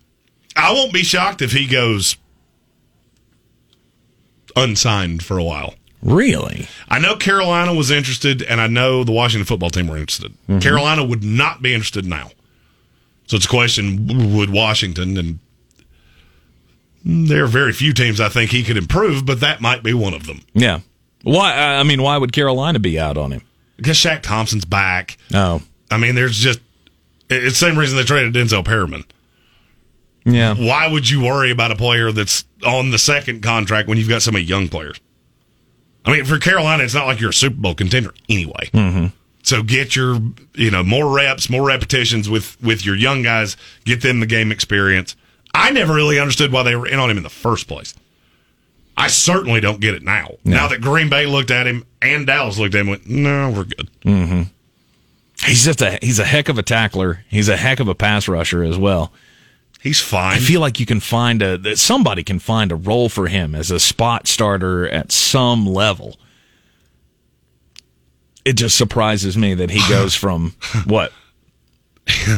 I 0.55 0.73
won't 0.73 0.93
be 0.93 1.03
shocked 1.03 1.41
if 1.41 1.51
he 1.51 1.67
goes 1.67 2.17
unsigned 4.55 5.23
for 5.23 5.37
a 5.37 5.43
while. 5.43 5.75
Really? 6.01 6.67
I 6.87 6.99
know 6.99 7.15
Carolina 7.15 7.73
was 7.73 7.89
interested, 7.89 8.43
and 8.43 8.61
I 8.61 8.67
know 8.67 9.03
the 9.03 9.11
Washington 9.11 9.45
football 9.45 9.69
team 9.71 9.87
were 9.87 9.97
interested. 9.97 10.33
Mm-hmm. 10.47 10.59
Carolina 10.59 11.03
would 11.03 11.23
not 11.23 11.61
be 11.61 11.73
interested 11.73 12.05
now. 12.05 12.29
So 13.27 13.37
it's 13.37 13.45
a 13.45 13.49
question 13.49 14.35
would 14.35 14.51
Washington, 14.51 15.17
and 15.17 15.39
there 17.03 17.43
are 17.43 17.47
very 17.47 17.73
few 17.73 17.91
teams 17.91 18.21
I 18.21 18.29
think 18.29 18.51
he 18.51 18.63
could 18.63 18.77
improve, 18.77 19.25
but 19.25 19.39
that 19.39 19.61
might 19.61 19.81
be 19.81 19.93
one 19.93 20.13
of 20.13 20.27
them. 20.27 20.41
Yeah. 20.53 20.81
Why? 21.23 21.55
I 21.55 21.83
mean, 21.83 22.03
why 22.03 22.17
would 22.17 22.33
Carolina 22.33 22.77
be 22.77 22.99
out 22.99 23.17
on 23.17 23.31
him? 23.31 23.41
Because 23.77 23.97
Shaq 23.97 24.21
Thompson's 24.21 24.63
back. 24.63 25.17
Oh, 25.33 25.63
I 25.89 25.97
mean, 25.97 26.13
there's 26.13 26.37
just, 26.37 26.59
it's 27.29 27.59
the 27.59 27.65
same 27.65 27.79
reason 27.79 27.97
they 27.97 28.03
traded 28.03 28.33
Denzel 28.33 28.63
Perryman. 28.63 29.05
Yeah. 30.25 30.55
Why 30.55 30.87
would 30.87 31.09
you 31.09 31.21
worry 31.23 31.51
about 31.51 31.71
a 31.71 31.75
player 31.75 32.11
that's 32.11 32.45
on 32.65 32.91
the 32.91 32.97
second 32.97 33.41
contract 33.43 33.87
when 33.87 33.97
you've 33.97 34.09
got 34.09 34.21
so 34.21 34.31
many 34.31 34.43
young 34.43 34.67
players? 34.67 34.99
I 36.03 36.11
mean, 36.11 36.25
for 36.25 36.37
Carolina, 36.37 36.83
it's 36.83 36.93
not 36.93 37.07
like 37.07 37.19
you're 37.19 37.31
a 37.31 37.33
Super 37.33 37.55
Bowl 37.55 37.75
contender 37.75 38.13
anyway. 38.29 38.69
Mm-hmm. 38.73 39.07
So 39.43 39.61
get 39.63 39.95
your, 39.95 40.19
you 40.55 40.71
know, 40.71 40.83
more 40.83 41.15
reps, 41.15 41.49
more 41.49 41.67
repetitions 41.67 42.29
with 42.29 42.61
with 42.61 42.85
your 42.85 42.95
young 42.95 43.21
guys. 43.21 43.57
Get 43.83 44.01
them 44.01 44.19
the 44.19 44.25
game 44.25 44.51
experience. 44.51 45.15
I 45.53 45.71
never 45.71 45.93
really 45.93 46.19
understood 46.19 46.51
why 46.51 46.63
they 46.63 46.75
were 46.75 46.87
in 46.87 46.99
on 46.99 47.09
him 47.09 47.17
in 47.17 47.23
the 47.23 47.29
first 47.29 47.67
place. 47.67 47.93
I 48.97 49.07
certainly 49.07 49.59
don't 49.59 49.81
get 49.81 49.93
it 49.93 50.03
now. 50.03 50.35
Now 50.43 50.67
that 50.69 50.81
Green 50.81 51.09
Bay 51.09 51.25
looked 51.25 51.51
at 51.51 51.67
him 51.67 51.85
and 52.01 52.25
Dallas 52.25 52.57
looked 52.57 52.75
at 52.75 52.81
him, 52.81 52.87
and 52.87 52.97
went, 52.97 53.09
no, 53.09 53.51
we're 53.51 53.65
good. 53.65 53.89
He's 55.43 55.65
just 55.65 55.81
a 55.81 55.99
he's 56.01 56.19
a 56.19 56.23
heck 56.25 56.49
of 56.49 56.57
a 56.57 56.63
tackler. 56.63 57.23
He's 57.29 57.49
a 57.49 57.57
heck 57.57 57.79
of 57.79 57.87
a 57.87 57.95
pass 57.95 58.27
rusher 58.27 58.63
as 58.63 58.77
well. 58.77 59.11
He's 59.85 60.01
fine. 60.01 60.37
I 60.37 60.39
feel 60.39 60.61
like 60.61 60.79
you 60.79 60.87
can 60.87 60.99
find 60.99 61.43
a 61.43 61.59
that 61.59 61.77
somebody 61.77 62.23
can 62.23 62.39
find 62.39 62.71
a 62.71 62.75
role 62.75 63.07
for 63.07 63.27
him 63.27 63.53
as 63.53 63.69
a 63.69 63.79
spot 63.79 64.25
starter 64.25 64.89
at 64.89 65.11
some 65.11 65.67
level. 65.67 66.17
It 68.43 68.53
just 68.53 68.79
surprises 68.79 69.37
me 69.37 69.53
that 69.53 69.69
he 69.69 69.87
goes 69.89 70.15
from 70.15 70.55
what? 70.85 71.13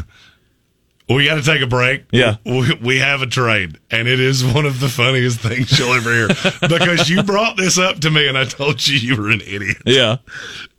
We 1.10 1.24
got 1.26 1.36
to 1.36 1.42
take 1.42 1.62
a 1.62 1.68
break. 1.68 2.04
Yeah. 2.12 2.36
We, 2.46 2.74
we 2.82 3.00
have 3.00 3.22
a 3.22 3.28
trade, 3.28 3.78
and 3.90 4.08
it 4.10 4.20
is 4.20 4.44
one 4.44 4.66
of 4.66 4.82
the 4.82 4.90
funniest 4.90 5.40
things 5.40 5.78
you'll 5.80 5.94
ever 5.94 6.14
hear 6.14 6.28
because 6.68 7.10
you 7.10 7.24
brought 7.24 7.56
this 7.56 7.78
up 7.78 8.00
to 8.02 8.12
me, 8.12 8.28
and 8.28 8.38
I 8.38 8.44
told 8.44 8.86
you 8.86 8.98
you 8.98 9.22
were 9.22 9.30
an 9.30 9.40
idiot, 9.40 9.78
Yeah. 9.86 10.18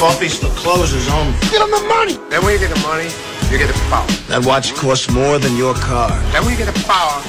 Coffee's 0.00 0.38
for 0.38 0.48
closers 0.56 1.06
only. 1.10 1.38
Get 1.50 1.58
them 1.58 1.70
the 1.70 1.86
money. 1.86 2.14
Then 2.30 2.42
when 2.42 2.54
you 2.54 2.58
get 2.58 2.74
the 2.74 2.80
money, 2.80 3.10
you 3.52 3.58
get 3.58 3.66
the 3.66 3.78
power. 3.90 4.06
That 4.28 4.46
watch 4.46 4.72
costs 4.74 5.10
more 5.10 5.38
than 5.38 5.58
your 5.58 5.74
car. 5.74 6.08
Then 6.32 6.42
when 6.42 6.52
you 6.52 6.56
get 6.56 6.72
the 6.72 6.80
power, 6.88 7.20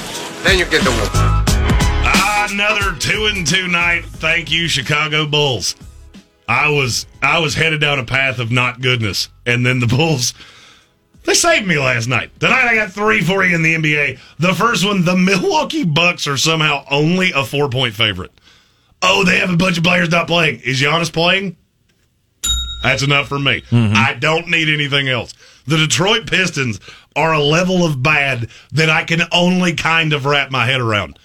then 0.42 0.58
you 0.58 0.64
get 0.64 0.82
the 0.82 0.90
woman. 0.90 2.50
Another 2.50 2.98
two 2.98 3.26
and 3.26 3.46
two 3.46 3.68
night. 3.68 4.06
Thank 4.06 4.50
you, 4.50 4.68
Chicago 4.68 5.26
Bulls. 5.26 5.76
I 6.48 6.70
was 6.70 7.06
I 7.20 7.40
was 7.40 7.54
headed 7.54 7.82
down 7.82 7.98
a 7.98 8.06
path 8.06 8.38
of 8.38 8.50
not 8.50 8.80
goodness, 8.80 9.28
and 9.44 9.66
then 9.66 9.78
the 9.78 9.86
Bulls 9.86 10.32
they 11.24 11.34
saved 11.34 11.66
me 11.66 11.78
last 11.78 12.08
night. 12.08 12.30
Tonight 12.40 12.68
I 12.68 12.74
got 12.74 12.92
three 12.92 13.20
for 13.20 13.44
you 13.44 13.54
in 13.54 13.62
the 13.62 13.74
NBA. 13.74 14.18
The 14.38 14.54
first 14.54 14.82
one, 14.82 15.04
the 15.04 15.14
Milwaukee 15.14 15.84
Bucks 15.84 16.26
are 16.26 16.38
somehow 16.38 16.86
only 16.90 17.32
a 17.32 17.44
four 17.44 17.68
point 17.68 17.92
favorite. 17.92 18.32
Oh, 19.02 19.24
they 19.24 19.40
have 19.40 19.50
a 19.52 19.58
bunch 19.58 19.76
of 19.76 19.84
players 19.84 20.08
not 20.10 20.26
playing. 20.26 20.60
Is 20.60 20.80
Giannis 20.80 21.12
playing? 21.12 21.56
That's 22.82 23.02
enough 23.02 23.28
for 23.28 23.38
me. 23.38 23.62
Mm-hmm. 23.62 23.94
I 23.96 24.14
don't 24.14 24.48
need 24.48 24.68
anything 24.68 25.08
else. 25.08 25.34
The 25.66 25.76
Detroit 25.76 26.26
Pistons 26.26 26.80
are 27.14 27.32
a 27.32 27.42
level 27.42 27.84
of 27.84 28.02
bad 28.02 28.48
that 28.72 28.90
I 28.90 29.04
can 29.04 29.22
only 29.32 29.74
kind 29.74 30.12
of 30.12 30.24
wrap 30.24 30.50
my 30.50 30.66
head 30.66 30.80
around. 30.80 31.18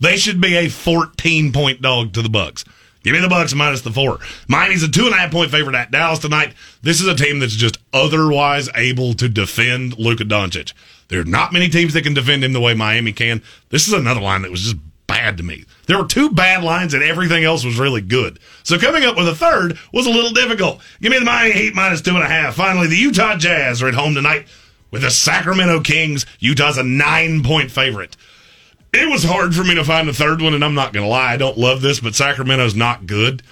They 0.00 0.16
should 0.16 0.40
be 0.40 0.56
a 0.56 0.68
14 0.68 1.52
point 1.52 1.82
dog 1.82 2.12
to 2.14 2.22
the 2.22 2.28
Bucks. 2.28 2.64
Give 3.02 3.14
me 3.14 3.20
the 3.20 3.28
Bucks 3.28 3.54
minus 3.54 3.80
the 3.80 3.90
four. 3.90 4.18
Miami's 4.46 4.82
a 4.82 4.88
two 4.88 5.06
and 5.06 5.14
a 5.14 5.16
half 5.16 5.30
point 5.30 5.50
favorite 5.50 5.74
at 5.74 5.90
Dallas 5.90 6.18
tonight. 6.18 6.54
This 6.82 7.00
is 7.00 7.06
a 7.06 7.14
team 7.14 7.38
that's 7.38 7.54
just 7.54 7.78
otherwise 7.92 8.68
able 8.74 9.14
to 9.14 9.28
defend 9.28 9.98
Luka 9.98 10.24
Doncic. 10.24 10.74
There 11.08 11.20
are 11.20 11.24
not 11.24 11.52
many 11.52 11.68
teams 11.68 11.94
that 11.94 12.04
can 12.04 12.14
defend 12.14 12.44
him 12.44 12.52
the 12.52 12.60
way 12.60 12.74
Miami 12.74 13.12
can. 13.12 13.42
This 13.70 13.88
is 13.88 13.94
another 13.94 14.20
line 14.20 14.42
that 14.42 14.50
was 14.50 14.62
just 14.62 14.76
bad 15.06 15.38
to 15.38 15.42
me. 15.42 15.64
There 15.90 15.98
were 15.98 16.06
two 16.06 16.30
bad 16.30 16.62
lines 16.62 16.94
and 16.94 17.02
everything 17.02 17.42
else 17.42 17.64
was 17.64 17.76
really 17.76 18.00
good. 18.00 18.38
So 18.62 18.78
coming 18.78 19.04
up 19.04 19.16
with 19.16 19.26
a 19.26 19.34
third 19.34 19.76
was 19.92 20.06
a 20.06 20.10
little 20.10 20.30
difficult. 20.30 20.80
Give 21.00 21.10
me 21.10 21.18
the 21.18 21.24
Miami 21.24 21.50
Heat 21.50 21.74
minus 21.74 22.00
two 22.00 22.14
and 22.14 22.22
a 22.22 22.28
half. 22.28 22.54
Finally, 22.54 22.86
the 22.86 22.96
Utah 22.96 23.36
Jazz 23.36 23.82
are 23.82 23.88
at 23.88 23.94
home 23.94 24.14
tonight 24.14 24.46
with 24.92 25.02
the 25.02 25.10
Sacramento 25.10 25.80
Kings. 25.80 26.26
Utah's 26.38 26.78
a 26.78 26.84
nine 26.84 27.42
point 27.42 27.72
favorite. 27.72 28.16
It 28.92 29.10
was 29.10 29.24
hard 29.24 29.52
for 29.52 29.64
me 29.64 29.74
to 29.74 29.82
find 29.82 30.08
a 30.08 30.12
third 30.12 30.40
one, 30.40 30.54
and 30.54 30.64
I'm 30.64 30.76
not 30.76 30.92
going 30.92 31.02
to 31.02 31.10
lie, 31.10 31.32
I 31.32 31.36
don't 31.36 31.58
love 31.58 31.82
this, 31.82 31.98
but 31.98 32.14
Sacramento's 32.14 32.76
not 32.76 33.06
good. 33.06 33.42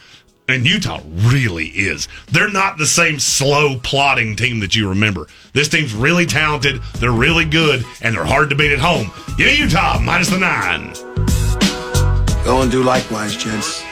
And 0.47 0.65
Utah 0.65 1.01
really 1.05 1.67
is. 1.67 2.07
They're 2.31 2.53
not 2.53 2.79
the 2.79 2.87
same 2.87 3.19
slow, 3.19 3.81
plodding 3.81 4.37
team 4.37 4.61
that 4.61 4.77
you 4.77 4.89
remember. 4.89 5.27
This 5.55 5.69
team's 5.69 5.93
really 5.93 6.25
talented, 6.25 6.81
they're 7.01 7.11
really 7.11 7.47
good, 7.47 7.85
and 8.01 8.15
they're 8.15 8.25
hard 8.25 8.51
to 8.51 8.55
beat 8.55 8.71
at 8.71 8.79
home. 8.79 9.11
Give 9.37 9.49
me 9.49 9.59
Utah 9.59 9.99
minus 9.99 10.31
the 10.31 10.39
nine. 10.39 11.38
Go 12.49 12.63
and 12.63 12.71
do 12.71 12.83
likewise, 12.83 13.37
gents. 13.37 13.83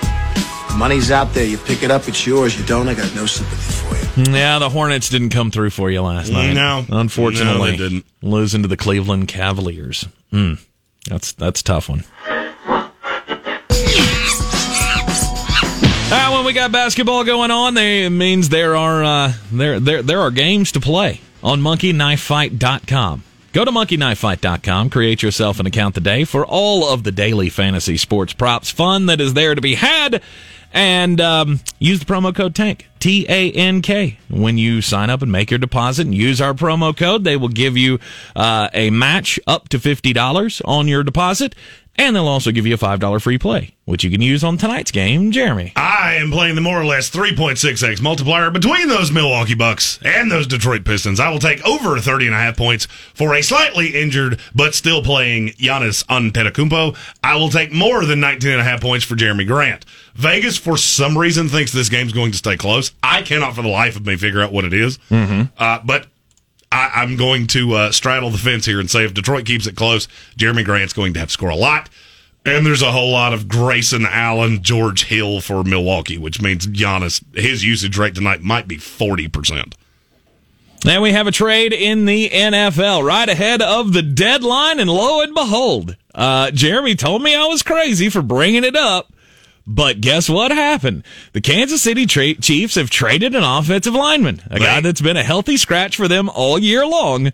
The 0.71 0.77
money's 0.79 1.11
out 1.11 1.35
there. 1.35 1.45
You 1.45 1.59
pick 1.59 1.83
it 1.83 1.91
up, 1.91 2.09
it's 2.09 2.27
yours. 2.27 2.59
You 2.59 2.65
don't, 2.65 2.89
I 2.89 2.95
got 2.95 3.15
no 3.15 3.27
sympathy 3.27 3.73
for 4.15 4.23
you. 4.23 4.33
Yeah, 4.35 4.59
the 4.59 4.71
Hornets 4.71 5.11
didn't 5.11 5.29
come 5.29 5.51
through 5.51 5.69
for 5.69 5.91
you 5.91 6.01
last 6.01 6.33
night. 6.33 6.55
No. 6.55 6.83
unfortunately, 6.89 7.73
No, 7.73 7.77
they 7.77 7.77
didn't. 7.77 8.07
Losing 8.23 8.63
to 8.63 8.69
the 8.69 8.79
Cleveland 8.79 9.29
Cavaliers. 9.29 10.09
Hmm. 10.31 10.55
That's 11.07 11.33
that's 11.33 11.61
a 11.61 11.65
tough 11.65 11.91
one. 11.91 12.05
Uh, 16.09 16.31
when 16.33 16.47
we 16.47 16.55
got 16.55 16.73
basketball 16.73 17.25
going 17.25 17.51
on, 17.51 17.75
they, 17.75 18.07
it 18.07 18.11
means 18.11 18.49
there 18.49 18.75
are 18.75 19.05
uh, 19.05 19.33
there 19.53 19.79
there 19.79 20.01
there 20.03 20.21
are 20.23 20.31
games 20.31 20.73
to 20.73 20.81
play 20.81 21.21
on 21.43 21.61
monkeyknifefight.com. 21.61 23.23
Go 23.57 23.65
to 23.65 23.71
monkeyknifefight.com, 23.71 24.91
create 24.91 25.23
yourself 25.23 25.61
an 25.61 25.65
account 25.65 25.95
today 25.95 26.25
for 26.25 26.45
all 26.45 26.93
of 26.93 27.05
the 27.05 27.11
daily 27.11 27.49
fantasy 27.49 27.97
sports 27.97 28.35
props 28.35 28.71
fun 28.71 29.07
that 29.07 29.19
is 29.19 29.33
there 29.33 29.55
to 29.55 29.63
be 29.63 29.77
had. 29.77 30.21
And 30.75 31.19
um, 31.23 31.61
use 31.79 32.01
the 32.01 32.05
promo 32.05 32.35
code 32.35 32.55
TANK, 32.55 32.87
T 33.01 33.25
A 33.31 33.51
N 33.53 33.81
K. 33.81 34.19
When 34.29 34.59
you 34.59 34.83
sign 34.83 35.09
up 35.09 35.23
and 35.23 35.33
make 35.33 35.51
your 35.51 35.57
deposit 35.57 36.05
and 36.05 36.15
use 36.15 36.39
our 36.43 36.53
promo 36.53 36.95
code, 36.95 37.25
they 37.25 37.39
will 37.39 37.49
give 37.49 37.79
you 37.79 37.99
uh, 38.35 38.69
a 38.75 38.91
match 38.91 39.41
up 39.47 39.71
to 39.71 39.79
$50 39.79 40.61
on 40.67 40.87
your 40.87 41.03
deposit. 41.03 41.55
And 41.99 42.15
they'll 42.15 42.29
also 42.29 42.53
give 42.53 42.67
you 42.67 42.75
a 42.75 42.79
$5 42.79 43.23
free 43.23 43.39
play, 43.39 43.75
which 43.85 44.05
you 44.05 44.11
can 44.11 44.21
use 44.21 44.45
on 44.45 44.59
tonight's 44.59 44.91
game. 44.91 45.31
Jeremy. 45.31 45.73
I 45.77 46.15
am 46.21 46.31
playing 46.31 46.55
the 46.55 46.61
more 46.61 46.81
or 46.81 46.85
less 46.85 47.11
3.6x 47.11 48.03
multiplier 48.03 48.51
between 48.51 48.89
those 48.89 49.11
Milwaukee 49.11 49.55
Bucks 49.55 49.99
and 50.05 50.31
those 50.31 50.47
Detroit 50.47 50.85
Pistons. 50.85 51.21
I 51.21 51.31
will 51.31 51.39
take 51.39 51.65
over 51.67 51.99
30 51.99 52.27
and 52.27 52.35
a 52.35 52.39
half 52.39 52.57
points 52.57 52.87
for 52.87 53.35
a 53.35 53.43
slightly 53.43 53.95
injured 54.01 54.41
but 54.55 54.75
still 54.75 55.03
playing 55.03 55.49
Giannis 55.51 56.05
Antetokounmpo. 56.07 56.97
I 57.25 57.37
will 57.37 57.49
take 57.51 57.73
more 57.73 58.05
than 58.05 58.21
19 58.21 58.51
and 58.53 58.61
a 58.61 58.65
half 58.65 58.81
points 58.81 59.05
for 59.05 59.15
Jerami 59.17 59.47
Grant. 59.47 59.85
Vegas, 60.15 60.57
for 60.57 60.77
some 60.77 61.17
reason, 61.17 61.49
thinks 61.49 61.73
this 61.73 61.89
game's 61.89 62.13
going 62.13 62.33
to 62.33 62.39
stay 62.39 62.57
close. 62.57 62.93
I 63.03 63.23
cannot 63.23 63.55
for 63.55 63.63
the 63.63 63.69
life 63.69 63.97
of 63.97 64.07
me 64.07 64.17
figure 64.17 64.43
out 64.43 64.53
what 64.53 64.65
it 64.65 64.73
is. 64.73 64.99
Uh, 65.59 65.79
but 65.85 66.07
I, 66.73 66.91
I'm 66.95 67.17
going 67.17 67.47
to 67.49 67.75
uh, 67.75 67.93
straddle 67.93 68.31
the 68.31 68.39
fence 68.39 68.67
here 68.67 68.81
and 68.81 68.91
say 68.91 69.05
if 69.05 69.15
Detroit 69.15 69.47
keeps 69.47 69.67
it 69.67 69.77
close, 69.77 70.09
Jerami 70.37 70.65
Grant's 70.65 70.93
going 70.93 71.13
to 71.15 71.21
have 71.21 71.29
to 71.29 71.33
score 71.33 71.49
a 71.49 71.57
lot. 71.57 71.89
And 72.45 72.65
there's 72.65 72.83
a 72.83 72.93
whole 72.93 73.11
lot 73.11 73.33
of 73.33 73.49
Grayson 73.49 74.07
Allen, 74.09 74.63
George 74.63 75.07
Hill 75.07 75.41
for 75.41 75.65
Milwaukee, 75.65 76.17
which 76.17 76.41
means 76.41 76.67
Giannis, 76.67 77.23
his 77.35 77.65
usage 77.65 77.99
rate 77.99 78.15
tonight 78.15 78.41
might 78.41 78.69
be 78.69 78.77
40%. 78.77 79.75
And 80.87 81.03
we 81.03 81.11
have 81.11 81.27
a 81.27 81.33
trade 81.33 81.73
in 81.73 82.05
the 82.05 82.31
NFL 82.31 83.05
right 83.05 83.29
ahead 83.29 83.61
of 83.63 83.93
the 83.93 84.03
deadline, 84.03 84.79
and 84.79 84.89
lo 84.89 85.21
and 85.23 85.35
behold, 85.35 85.97
uh, 86.15 86.53
Jeremy 86.53 86.95
told 86.95 87.23
me 87.23 87.35
I 87.35 87.47
was 87.47 87.65
crazy 87.65 88.09
for 88.09 88.23
bringing 88.23 88.63
it 88.63 88.77
up. 88.77 89.13
But 89.67 90.01
guess 90.01 90.29
what 90.29 90.53
happened? 90.53 91.05
The 91.33 91.41
Kansas 91.41 91.83
City 91.83 92.07
tra- 92.07 92.35
Chiefs 92.35 92.77
have 92.77 92.89
traded 92.89 93.35
an 93.35 93.43
offensive 93.43 93.95
lineman, 93.95 94.41
a 94.49 94.61
guy 94.61 94.81
that's 94.81 95.01
been 95.01 95.17
a 95.17 95.25
healthy 95.25 95.57
scratch 95.57 95.97
for 95.97 96.07
them 96.07 96.29
all 96.29 96.57
year 96.59 96.87
long, 96.87 97.33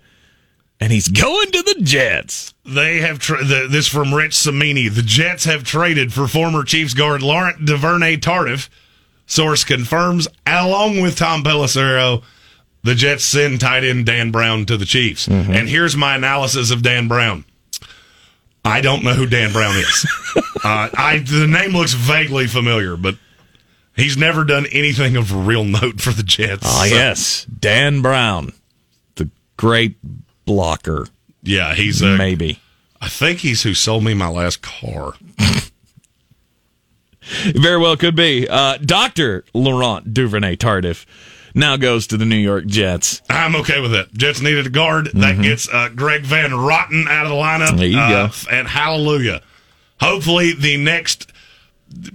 and 0.80 0.92
he's 0.92 1.08
going 1.08 1.50
to 1.50 1.62
the 1.62 1.82
Jets. 1.82 2.54
They 2.64 3.00
have 3.00 3.18
tra- 3.18 3.44
the, 3.44 3.68
this 3.70 3.86
from 3.86 4.14
Rich 4.14 4.34
Cimini. 4.34 4.88
The 4.88 5.02
Jets 5.02 5.44
have 5.44 5.62
traded 5.62 6.12
for 6.14 6.26
former 6.26 6.64
Chiefs 6.64 6.94
guard 6.94 7.22
Laurent 7.22 7.66
Duvernay 7.66 8.16
Tardif. 8.16 8.70
Source 9.26 9.62
confirms, 9.62 10.26
along 10.46 11.02
with 11.02 11.16
Tom 11.16 11.42
Pelissero, 11.44 12.22
the 12.82 12.94
Jets 12.94 13.24
send 13.24 13.60
tight 13.60 13.84
end 13.84 14.06
Dan 14.06 14.30
Brown 14.30 14.64
to 14.66 14.76
the 14.76 14.84
Chiefs. 14.84 15.28
Mm-hmm. 15.28 15.52
And 15.52 15.68
here's 15.68 15.96
my 15.96 16.16
analysis 16.16 16.70
of 16.70 16.82
Dan 16.82 17.08
Brown. 17.08 17.44
I 18.64 18.80
don't 18.80 19.02
know 19.02 19.14
who 19.14 19.26
Dan 19.26 19.52
Brown 19.52 19.74
is. 19.76 20.06
uh, 20.64 20.88
I 20.94 21.18
the 21.26 21.46
name 21.46 21.72
looks 21.72 21.94
vaguely 21.94 22.46
familiar, 22.46 22.96
but 22.96 23.16
he's 23.96 24.16
never 24.16 24.44
done 24.44 24.66
anything 24.72 25.16
of 25.16 25.46
real 25.46 25.64
note 25.64 26.00
for 26.00 26.12
the 26.12 26.22
Jets. 26.22 26.62
Ah, 26.64 26.84
So, 26.88 26.94
yes, 26.94 27.44
Dan 27.46 28.02
Brown, 28.02 28.52
the 29.16 29.30
great 29.56 29.96
blocker, 30.44 31.08
yeah, 31.42 31.74
he's. 31.74 32.02
Uh, 32.02 32.16
maybe. 32.16 32.60
I 33.00 33.08
think 33.08 33.40
he's 33.40 33.62
who 33.64 33.74
sold 33.74 34.04
me 34.04 34.14
my 34.14 34.28
last 34.28 34.62
car. 34.62 35.14
Very 37.54 37.78
well 37.78 37.96
could 37.96 38.14
be. 38.14 38.48
Uh, 38.48 38.76
Dr. 38.78 39.44
Laurent 39.54 40.14
Duvernay 40.14 40.56
Tardif 40.56 41.04
now 41.54 41.76
goes 41.76 42.06
to 42.08 42.16
the 42.16 42.24
New 42.24 42.36
York 42.36 42.66
Jets. 42.66 43.22
I'm 43.28 43.54
okay 43.56 43.80
with 43.80 43.94
it. 43.94 44.12
Jets 44.14 44.40
needed 44.40 44.66
a 44.66 44.70
guard. 44.70 45.10
That 45.14 45.40
gets 45.42 45.68
uh, 45.68 45.88
Greg 45.94 46.22
Van 46.22 46.50
Roten 46.50 47.06
out 47.08 47.24
of 47.26 47.30
the 47.30 47.36
lineup. 47.36 47.68
Mm-hmm. 47.68 47.76
There 47.76 47.86
you 47.88 47.98
Uh, 47.98 48.26
go. 48.28 48.32
And 48.50 48.68
hallelujah. 48.68 49.42
Hopefully, 50.00 50.52
the 50.54 50.76
next 50.78 51.30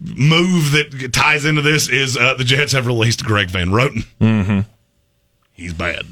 move 0.02 0.72
that 0.72 1.12
ties 1.14 1.46
into 1.46 1.62
this 1.62 1.88
is 1.88 2.18
uh, 2.18 2.34
the 2.34 2.44
Jets 2.44 2.72
have 2.74 2.88
released 2.88 3.24
Greg 3.24 3.50
Van 3.50 3.70
Roten. 3.70 4.06
Mm-hmm. 4.20 4.60
He's 5.54 5.74
bad. 5.74 6.06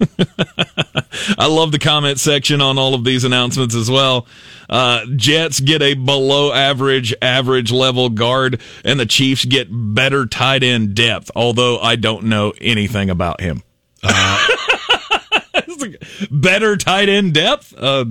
I 1.38 1.46
love 1.46 1.72
the 1.72 1.78
comment 1.80 2.20
section 2.20 2.60
on 2.60 2.78
all 2.78 2.94
of 2.94 3.04
these 3.04 3.24
announcements 3.24 3.74
as 3.74 3.90
well. 3.90 4.26
Uh, 4.68 5.04
Jets 5.16 5.60
get 5.60 5.82
a 5.82 5.94
below 5.94 6.52
average, 6.52 7.14
average 7.20 7.72
level 7.72 8.10
guard, 8.10 8.60
and 8.84 9.00
the 9.00 9.06
Chiefs 9.06 9.44
get 9.44 9.68
better 9.70 10.26
tight 10.26 10.62
end 10.62 10.94
depth, 10.94 11.30
although 11.34 11.78
I 11.78 11.96
don't 11.96 12.24
know 12.24 12.52
anything 12.60 13.10
about 13.10 13.40
him. 13.40 13.62
Like, 14.02 16.02
better 16.30 16.76
tight 16.76 17.08
end 17.08 17.34
depth? 17.34 17.74
Uh, 17.76 18.06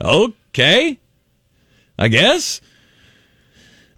okay. 0.00 0.98
I 1.98 2.08
guess. 2.08 2.60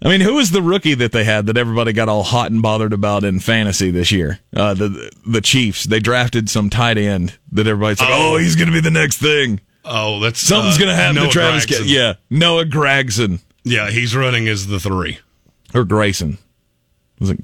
I 0.01 0.09
mean, 0.09 0.21
who 0.21 0.35
was 0.35 0.51
the 0.51 0.61
rookie 0.61 0.93
that 0.93 1.11
they 1.11 1.23
had 1.23 1.47
that 1.47 1.57
everybody 1.57 1.91
got 1.91 2.07
all 2.07 2.21
hot 2.23 2.51
and 2.51 2.61
bothered 2.61 2.93
about 2.93 3.23
in 3.23 3.39
fantasy 3.39 3.89
this 3.89 4.11
year? 4.11 4.39
Uh, 4.55 4.73
the 4.75 5.11
the 5.25 5.41
Chiefs. 5.41 5.85
They 5.85 5.99
drafted 5.99 6.49
some 6.49 6.69
tight 6.69 6.97
end 6.99 7.37
that 7.53 7.65
everybody's 7.67 7.99
like, 7.99 8.09
oh, 8.11 8.35
Oh. 8.35 8.37
he's 8.37 8.55
going 8.55 8.67
to 8.67 8.73
be 8.73 8.79
the 8.81 8.91
next 8.91 9.17
thing. 9.17 9.59
Oh, 9.83 10.19
that's 10.19 10.39
Something's 10.39 10.75
uh, 10.75 10.79
going 10.79 10.89
to 10.89 10.95
happen 10.95 11.15
Noah 11.15 11.25
to 11.27 11.31
Travis. 11.31 11.65
Gregson. 11.65 11.87
Yeah, 11.87 12.13
Noah 12.29 12.65
Gragson 12.65 13.39
yeah, 13.63 13.89
he's 13.89 14.15
running 14.15 14.47
as 14.47 14.67
the 14.67 14.79
three. 14.79 15.19
or 15.73 15.83
Grayson. 15.83 16.37
Was 17.19 17.31
it 17.31 17.39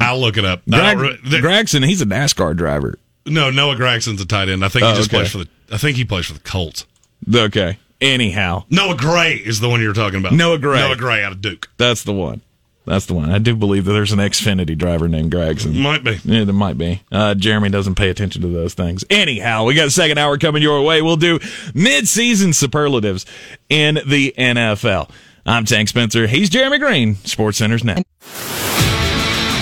I'll 0.00 0.20
look 0.20 0.36
it 0.36 0.44
up. 0.44 0.62
Greg, 0.68 0.98
re- 0.98 1.18
Gragson? 1.24 1.84
He's 1.86 2.00
a 2.02 2.06
NASCAR 2.06 2.56
driver. 2.56 2.98
no, 3.26 3.50
Noah 3.50 3.76
Gregson's 3.76 4.20
a 4.20 4.26
tight 4.26 4.48
end. 4.48 4.64
I 4.64 4.68
think 4.68 4.84
he 4.84 4.90
Oh, 4.90 4.94
just 4.94 5.10
okay. 5.10 5.18
plays 5.18 5.30
for 5.32 5.38
the. 5.38 5.48
I 5.70 5.78
think 5.78 5.96
he 5.96 6.04
plays 6.04 6.26
for 6.26 6.34
the 6.34 6.40
Colts. 6.40 6.86
Okay. 7.34 7.78
Anyhow, 8.02 8.64
Noah 8.68 8.96
Gray 8.96 9.34
is 9.36 9.60
the 9.60 9.68
one 9.68 9.80
you're 9.80 9.94
talking 9.94 10.18
about. 10.18 10.32
Noah 10.32 10.58
Gray. 10.58 10.80
Noah 10.80 10.96
Gray 10.96 11.22
out 11.24 11.32
of 11.32 11.40
Duke. 11.40 11.68
that's 11.78 12.02
the 12.02 12.12
one. 12.12 12.40
That's 12.84 13.06
the 13.06 13.14
one. 13.14 13.30
I 13.30 13.38
do 13.38 13.54
believe 13.54 13.84
that 13.84 13.92
there's 13.92 14.10
an 14.10 14.18
Xfinity 14.18 14.76
driver 14.76 15.06
named 15.06 15.30
Gregson. 15.30 15.78
Might 15.78 16.02
be. 16.02 16.18
Yeah, 16.24 16.42
there 16.42 16.52
might 16.52 16.76
be. 16.76 17.00
Uh, 17.12 17.34
Jeremy 17.36 17.68
doesn't 17.68 17.94
pay 17.94 18.10
attention 18.10 18.42
to 18.42 18.48
those 18.48 18.74
things. 18.74 19.04
Anyhow, 19.08 19.66
we 19.66 19.74
got 19.74 19.86
a 19.86 19.90
second 19.92 20.18
hour 20.18 20.36
coming 20.36 20.62
your 20.62 20.82
way. 20.82 21.00
We'll 21.00 21.16
do 21.16 21.38
mid-season 21.74 22.52
superlatives 22.54 23.24
in 23.68 24.00
the 24.04 24.34
NFL. 24.36 25.10
I'm 25.46 25.64
Tank 25.64 25.90
Spencer. 25.90 26.26
He's 26.26 26.50
Jeremy 26.50 26.78
Greene. 26.78 27.14
Sports 27.24 27.58
Center's 27.58 27.84
net. 27.84 28.04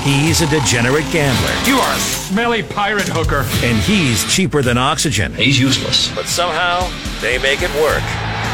He's 0.03 0.41
a 0.41 0.47
degenerate 0.47 1.05
gambler, 1.13 1.53
You 1.71 1.77
are 1.79 1.95
a 1.95 1.99
smelly 1.99 2.63
pirate 2.63 3.07
hooker. 3.07 3.45
and 3.63 3.77
he's 3.83 4.25
cheaper 4.35 4.63
than 4.63 4.79
oxygen. 4.79 5.35
He's 5.35 5.61
useless. 5.61 6.11
But 6.15 6.25
somehow, 6.25 6.91
they 7.21 7.37
make 7.37 7.61
it 7.61 7.71
work. 7.83 8.03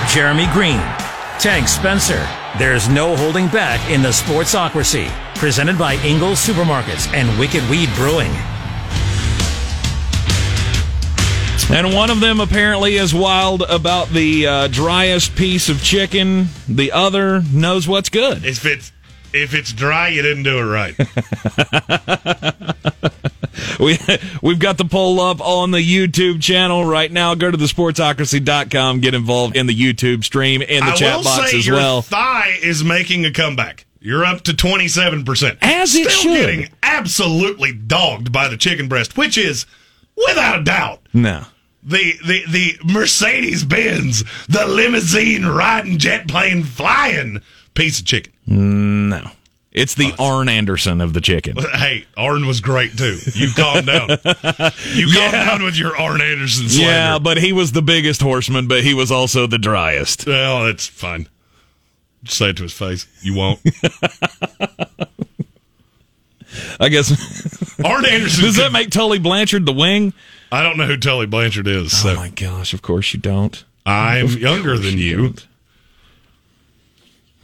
Jeremy 0.09 0.47
Greene, 0.53 0.81
Tank 1.39 1.69
Spencer. 1.69 2.27
There's 2.59 2.89
no 2.89 3.17
holding 3.17 3.49
back 3.49 3.91
in 3.91 4.03
the 4.03 4.09
sportsocracy. 4.09 5.11
Presented 5.35 5.79
by 5.79 5.97
Ingles 5.97 6.39
Supermarkets 6.39 7.13
and 7.13 7.39
Wicked 7.39 7.69
Weed 7.69 7.91
Brewing. 7.97 8.33
And 11.69 11.93
one 11.93 12.11
of 12.11 12.21
them 12.21 12.41
apparently 12.41 12.95
is 12.95 13.13
wild 13.13 13.63
about 13.63 14.09
the 14.09 14.47
uh, 14.47 14.69
driest 14.69 15.35
piece 15.35 15.69
of 15.69 15.83
chicken. 15.83 16.47
The 16.69 16.93
other 16.93 17.43
knows 17.53 17.89
what's 17.89 18.09
good. 18.09 18.45
If 18.45 18.65
it's 18.65 18.93
if 19.33 19.55
it's 19.55 19.73
dry, 19.73 20.09
you 20.09 20.23
didn't 20.23 20.43
do 20.45 20.59
it 20.59 20.63
right. 20.63 20.95
We 23.81 23.99
we've 24.43 24.59
got 24.59 24.77
the 24.79 24.85
poll 24.85 25.21
up 25.21 25.41
on 25.41 25.71
the 25.71 25.79
YouTube 25.79 26.43
channel 26.43 26.85
right 26.85 27.11
now. 27.11 27.35
Go 27.35 27.51
to 27.51 27.57
the 27.57 27.65
sportsocracy.com, 27.67 29.01
get 29.01 29.15
involved 29.15 29.57
in 29.57 29.67
the 29.67 29.75
YouTube 29.79 30.25
stream 30.25 30.63
in 30.63 30.85
the 30.85 30.93
I 30.93 30.95
chat 30.95 31.25
box 31.25 31.53
as 31.55 31.67
your 31.67 31.77
well. 31.77 32.03
thigh 32.03 32.59
is 32.63 32.83
making 32.85 33.25
a 33.27 33.33
comeback. 33.33 33.87
You're 34.01 34.25
up 34.25 34.43
to 34.43 34.53
27%. 34.53 35.59
As 35.63 35.95
it 35.95 36.11
Still 36.11 36.35
should. 36.35 36.47
getting 36.47 36.69
absolutely 36.83 37.73
dogged 37.73 38.31
by 38.33 38.49
the 38.49 38.57
chicken 38.57 38.89
breast, 38.89 39.17
which 39.17 39.37
is 39.39 39.67
without 40.27 40.61
a 40.61 40.65
doubt 40.65 41.01
No. 41.15 41.45
the 41.83 42.13
the 42.27 42.45
the 42.49 42.79
Mercedes 42.85 43.65
Benz, 43.65 44.23
the 44.49 44.67
limousine 44.67 45.45
riding 45.47 45.99
jet 45.99 46.29
plane 46.29 46.63
flying 46.63 47.41
piece 47.77 48.01
of 48.01 48.07
chicken. 48.07 48.33
No. 48.47 49.31
It's 49.73 49.95
the 49.95 50.15
Arn 50.19 50.49
Anderson 50.49 51.03
of 51.03 51.13
the 51.13 51.21
chicken. 51.21 51.57
Hey, 51.59 52.07
Arn 52.17 52.47
was 52.47 52.61
great 52.63 52.97
too. 52.97 53.19
You 53.35 53.51
calm 53.55 53.85
down. 53.85 54.09
You 54.95 55.13
calm 55.13 55.33
down 55.33 55.63
with 55.63 55.77
your 55.77 55.95
Arn 55.97 56.23
Anderson 56.23 56.71
slander. 56.71 56.91
Yeah, 56.91 57.19
but 57.19 57.37
he 57.37 57.53
was 57.53 57.73
the 57.73 57.83
biggest 57.83 58.23
horseman, 58.23 58.69
but 58.69 58.83
he 58.83 58.95
was 58.95 59.13
also 59.13 59.47
the 59.47 59.59
driest. 59.59 60.27
Well, 60.27 60.65
that's 60.65 60.87
fine. 60.87 61.29
Just 62.25 62.39
say 62.39 62.49
it 62.51 62.57
to 62.57 62.63
his 62.63 62.73
face. 62.73 63.07
You 63.23 63.35
won't. 63.35 63.61
I 66.81 66.89
guess. 66.89 67.11
Arn 67.85 68.07
Anderson. 68.07 68.45
Does 68.45 68.57
that 68.57 68.73
make 68.73 68.91
Tully 68.91 69.19
Blanchard 69.19 69.67
the 69.67 69.73
wing? 69.75 70.15
I 70.51 70.63
don't 70.63 70.79
know 70.79 70.87
who 70.87 70.97
Tully 70.97 71.27
Blanchard 71.27 71.67
is. 71.67 71.93
Oh 71.93 71.97
so 71.97 72.11
Oh 72.13 72.17
my 72.17 72.31
gosh, 72.31 72.73
of 72.73 72.81
course 72.81 73.13
you 73.13 73.21
don't. 73.21 73.63
I'm 73.85 74.29
younger 74.29 74.79
than 74.79 74.97
you. 74.99 75.35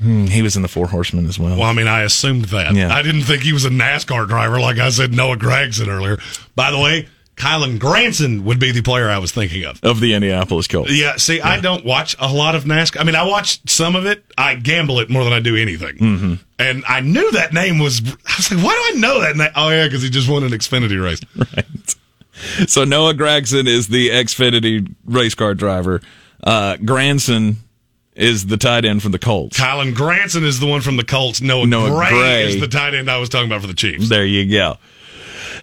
Hmm, 0.02 0.26
he 0.26 0.42
was 0.42 0.56
in 0.56 0.62
the 0.62 0.68
Four 0.68 0.88
Horsemen 0.88 1.26
as 1.26 1.38
well. 1.38 1.56
Well, 1.56 1.68
I 1.68 1.72
mean, 1.72 1.86
I 1.86 2.02
assumed 2.02 2.46
that. 2.46 2.74
Yeah. 2.74 2.92
I 2.92 3.02
didn't 3.02 3.22
think 3.22 3.42
he 3.42 3.52
was 3.52 3.64
a 3.64 3.70
NASCAR 3.70 4.26
driver, 4.26 4.58
like 4.60 4.78
I 4.78 4.90
said 4.90 5.12
Noah 5.14 5.36
Gregson 5.36 5.88
earlier. 5.88 6.18
By 6.56 6.72
the 6.72 6.78
way, 6.78 7.08
Kylen 7.36 7.78
Granson 7.78 8.44
would 8.44 8.58
be 8.58 8.72
the 8.72 8.82
player 8.82 9.08
I 9.08 9.18
was 9.18 9.32
thinking 9.32 9.64
of. 9.64 9.80
Of 9.82 10.00
the 10.00 10.14
Indianapolis 10.14 10.66
Colts. 10.66 10.92
Yeah, 10.92 11.16
see, 11.16 11.40
I 11.40 11.60
don't 11.60 11.84
watch 11.84 12.16
a 12.18 12.32
lot 12.32 12.54
of 12.54 12.64
NASCAR. 12.64 13.00
I 13.00 13.04
mean, 13.04 13.14
I 13.14 13.26
watch 13.26 13.60
some 13.70 13.96
of 13.96 14.06
it. 14.06 14.24
I 14.36 14.54
gamble 14.56 15.00
it 15.00 15.08
more 15.08 15.24
than 15.24 15.32
I 15.32 15.40
do 15.40 15.56
anything. 15.56 15.96
Mm-hmm. 15.96 16.34
And 16.58 16.84
I 16.88 17.00
knew 17.00 17.30
that 17.32 17.52
name 17.52 17.78
was. 17.78 18.00
I 18.00 18.34
was 18.36 18.52
like, 18.52 18.64
why 18.64 18.72
do 18.72 18.96
I 18.96 19.00
know 19.00 19.20
that 19.20 19.36
name? 19.36 19.50
Oh 19.54 19.70
yeah, 19.70 19.84
because 19.84 20.02
he 20.02 20.10
just 20.10 20.28
won 20.28 20.42
an 20.42 20.50
Xfinity 20.50 21.02
race. 21.02 21.20
Right. 21.54 22.68
So 22.68 22.82
Noah 22.84 23.14
Gregson 23.14 23.68
is 23.68 23.88
the 23.88 24.08
Xfinity 24.08 24.92
race 25.04 25.34
car 25.34 25.54
driver. 25.54 26.00
Uh, 26.42 26.76
Granson 26.76 27.58
is 28.14 28.46
the 28.46 28.56
tight 28.56 28.84
end 28.84 29.02
from 29.02 29.12
the 29.12 29.18
Colts. 29.18 29.58
Kylen 29.58 29.94
Granson 29.94 30.44
is 30.44 30.60
the 30.60 30.66
one 30.66 30.80
from 30.80 30.96
the 30.96 31.04
Colts. 31.04 31.40
Noah, 31.40 31.66
Noah 31.66 31.90
Gray, 31.90 32.08
Gray. 32.10 32.44
is 32.48 32.60
the 32.60 32.68
tight 32.68 32.94
end 32.94 33.10
I 33.10 33.18
was 33.18 33.28
talking 33.28 33.46
about 33.46 33.60
for 33.62 33.66
the 33.66 33.74
Chiefs. 33.74 34.08
There 34.08 34.26
you 34.26 34.50
go. 34.50 34.76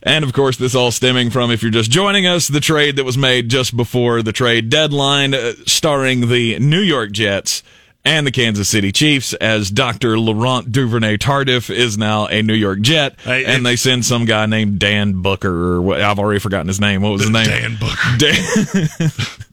And 0.02 0.24
of 0.24 0.34
course, 0.34 0.58
this 0.58 0.76
all 0.76 0.92
stemming 0.92 1.30
from, 1.30 1.52
if 1.52 1.62
you're 1.62 1.72
just 1.72 1.92
joining 1.92 2.26
us, 2.26 2.48
the 2.48 2.62
trade 2.62 2.96
that 2.96 3.04
was 3.04 3.18
made 3.18 3.50
just 3.50 3.76
before 3.76 4.22
the 4.22 4.32
trade 4.32 4.70
deadline, 4.70 5.34
uh, 5.34 5.54
starring 5.66 6.30
the 6.30 6.58
New 6.60 6.80
York 6.80 7.12
Jets 7.12 7.64
and 8.06 8.26
the 8.26 8.32
Kansas 8.32 8.70
City 8.70 8.94
Chiefs, 8.94 9.34
as 9.34 9.70
Dr. 9.70 10.18
Laurent 10.18 10.72
Duvernay 10.72 11.18
Tardif 11.18 11.70
is 11.70 11.98
now 11.98 12.28
a 12.28 12.42
New 12.42 12.54
York 12.54 12.80
Jet, 12.80 13.16
and 13.26 13.66
they 13.66 13.76
send 13.76 14.06
some 14.06 14.24
guy 14.24 14.46
named 14.46 14.80
Dan 14.80 15.22
Booker, 15.22 15.74
or 15.74 15.82
what, 15.82 16.00
I've 16.02 16.18
already 16.18 16.40
forgotten 16.40 16.68
his 16.70 16.80
name. 16.80 17.02
What 17.02 17.12
was 17.12 17.22
his 17.24 17.30
name? 17.30 17.46
Dan 17.46 17.78
Booker. 17.78 18.18
Dan, 18.18 19.12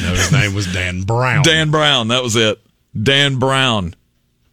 No, 0.00 0.10
his 0.14 0.32
name 0.32 0.54
was 0.54 0.72
Dan 0.72 1.02
Brown. 1.02 1.42
Dan 1.42 1.70
Brown. 1.70 2.08
That 2.08 2.22
was 2.22 2.36
it. 2.36 2.60
Dan 3.00 3.38
Brown, 3.38 3.94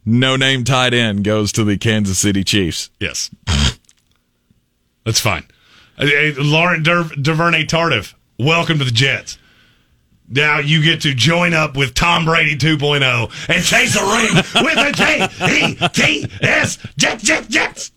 no 0.04 0.36
name 0.36 0.64
tight 0.64 0.92
end, 0.94 1.24
goes 1.24 1.52
to 1.52 1.64
the 1.64 1.76
Kansas 1.78 2.18
City 2.18 2.42
Chiefs. 2.44 2.90
Yes. 2.98 3.30
That's 5.04 5.20
fine. 5.20 5.44
Hey, 5.98 6.32
hey, 6.32 6.34
Lauren 6.38 6.82
Dur- 6.82 7.10
Duvernay 7.20 7.64
Tardif, 7.64 8.14
welcome 8.38 8.78
to 8.78 8.84
the 8.84 8.90
Jets. 8.90 9.38
Now 10.28 10.58
you 10.60 10.82
get 10.82 11.00
to 11.02 11.12
join 11.14 11.54
up 11.54 11.76
with 11.76 11.92
Tom 11.94 12.24
Brady 12.24 12.56
2.0 12.56 13.48
and 13.48 13.64
chase 13.64 13.96
a 14.00 14.04
ring 14.04 14.34
with 14.64 14.74
the 14.74 14.92
J-E-T-S 14.94 16.78
Jets, 16.96 17.22
Jets, 17.22 17.48
Jets. 17.48 17.92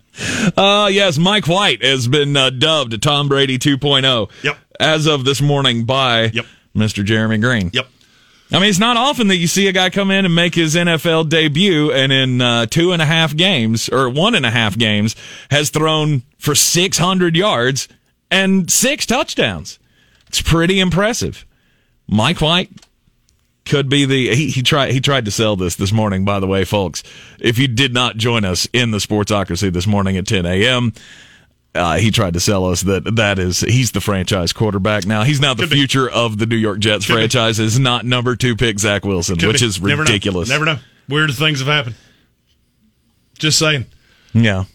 Uh, 0.58 0.90
yes, 0.92 1.18
Mike 1.18 1.48
White 1.48 1.84
has 1.84 2.08
been 2.08 2.36
uh, 2.36 2.50
dubbed 2.50 3.02
Tom 3.04 3.28
Brady 3.30 3.58
2.0. 3.60 4.30
Yep. 4.44 4.58
As 4.80 5.06
of 5.06 5.26
this 5.26 5.42
morning 5.42 5.86
by 5.86 6.26
Yep. 6.34 6.46
Mr. 6.76 7.04
Jeremy 7.04 7.38
Greene. 7.38 7.70
Yep. 7.74 7.88
I 8.52 8.60
mean, 8.60 8.70
it's 8.70 8.80
not 8.80 8.98
often 8.98 9.30
that 9.30 9.38
you 9.38 9.48
see 9.48 9.68
a 9.68 9.72
guy 9.72 9.90
come 9.90 10.12
in 10.12 10.26
and 10.26 10.36
make 10.36 10.54
his 10.54 10.76
NFL 10.76 11.30
debut 11.30 11.92
and 11.92 12.12
in 12.12 12.40
uh, 12.40 12.68
two 12.68 12.92
and 12.92 13.02
a 13.02 13.06
half 13.06 13.36
games 13.36 13.90
or 13.90 14.10
one 14.10 14.36
and 14.36 14.46
a 14.46 14.52
half 14.52 14.78
games 14.78 15.16
has 15.50 15.72
thrown 15.72 16.22
for 16.38 16.54
600 16.54 17.36
yards 17.36 17.88
and 18.30 18.70
six 18.72 19.08
touchdowns. 19.08 19.80
It's 20.28 20.42
pretty 20.42 20.80
impressive. 20.80 21.46
Mike 22.08 22.42
White 22.42 22.70
could 23.66 23.90
be 23.90 24.06
the 24.06 24.36
he, 24.36 24.50
he 24.50 24.62
tried 24.62 24.92
he 24.92 25.00
tried 25.00 25.26
to 25.26 25.32
sell 25.32 25.56
this 25.56 25.78
this 25.78 25.94
morning 25.94 26.26
by 26.26 26.38
the 26.40 26.48
way 26.48 26.66
folks 26.66 27.02
if 27.40 27.58
you 27.58 27.66
did 27.66 27.94
not 27.94 28.18
join 28.18 28.44
us 28.44 28.68
in 28.74 28.92
the 28.92 28.98
sportsocracy 28.98 29.72
this 29.72 29.88
morning 29.88 30.18
at 30.18 30.28
10 30.28 30.46
a.m 30.46 30.92
uh, 31.76 31.98
he 31.98 32.12
tried 32.12 32.34
to 32.34 32.40
sell 32.40 32.66
us 32.66 32.82
that 32.82 33.16
that 33.16 33.40
is 33.40 33.62
he's 33.62 33.92
the 33.92 34.02
franchise 34.02 34.54
quarterback 34.54 35.06
now 35.06 35.24
he's 35.24 35.40
now 35.40 35.54
the 35.54 35.64
Could 35.64 35.70
be. 35.72 35.76
future 35.78 36.10
of 36.10 36.38
the 36.38 36.46
new 36.46 36.56
york 36.56 36.80
jets 36.80 37.06
Could 37.08 37.14
be. 37.14 37.20
franchise 37.20 37.60
is 37.60 37.80
not 37.80 38.06
number 38.06 38.36
two 38.36 38.56
pick 38.56 38.80
zach 38.80 39.04
wilson 39.06 39.38
Could 39.38 39.48
which 39.48 39.62
be. 39.62 39.66
is 39.68 39.82
Never 39.82 40.04
know. 40.04 40.12
ridiculous 40.12 40.50
Never 40.50 40.66
know. 40.66 40.78
Weird 41.10 41.34
things 41.34 41.60
have 41.60 41.68
happened. 41.68 41.96
Just 43.40 43.58
saying. 43.60 43.86
yeah 44.34 44.66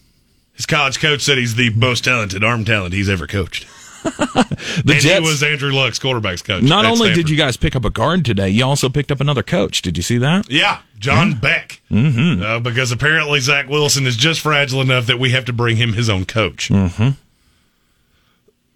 His 0.55 0.67
college 0.67 0.99
coach 1.01 1.23
said 1.23 1.39
he's 1.39 1.55
the 1.55 1.71
most 1.71 2.05
talented 2.05 2.43
arm 2.45 2.65
talent 2.65 2.93
he's 2.95 3.09
ever 3.09 3.27
coached. 3.27 3.67
the 4.05 4.85
and 4.93 5.01
jets 5.01 5.05
he 5.05 5.21
was 5.21 5.43
Andrew 5.43 5.73
Luck's 5.73 5.99
quarterback's 5.99 6.43
coach. 6.43 6.63
not 6.63 6.85
only 6.85 7.13
did 7.13 7.29
you 7.29 7.37
guys 7.37 7.57
pick 7.57 7.75
up 7.77 7.85
a 7.85 7.91
guard 7.91 8.25
today 8.25 8.49
you 8.49 8.65
also 8.65 8.89
picked 8.89 9.11
up 9.13 9.21
another 9.21 9.43
coach 9.43 9.83
did 9.83 9.97
you 9.97 10.03
see 10.03 10.19
that 10.19 10.51
Yeah, 10.51 10.81
John 10.99 11.35
Beck. 11.35 11.81
Mm-hmm. 11.91 12.43
Uh, 12.43 12.59
because 12.61 12.91
apparently 12.93 13.41
Zach 13.41 13.69
Wilson 13.69 14.07
is 14.07 14.17
just 14.17 14.41
fragile 14.41 14.81
enough 14.81 15.07
that 15.07 15.19
we 15.19 15.31
have 15.31 15.45
to 15.47 15.53
bring 15.53 15.77
him 15.77 15.93
his 15.93 16.09
own 16.11 16.25
coach. 16.25 16.69
Mm-hmm. 16.71 17.11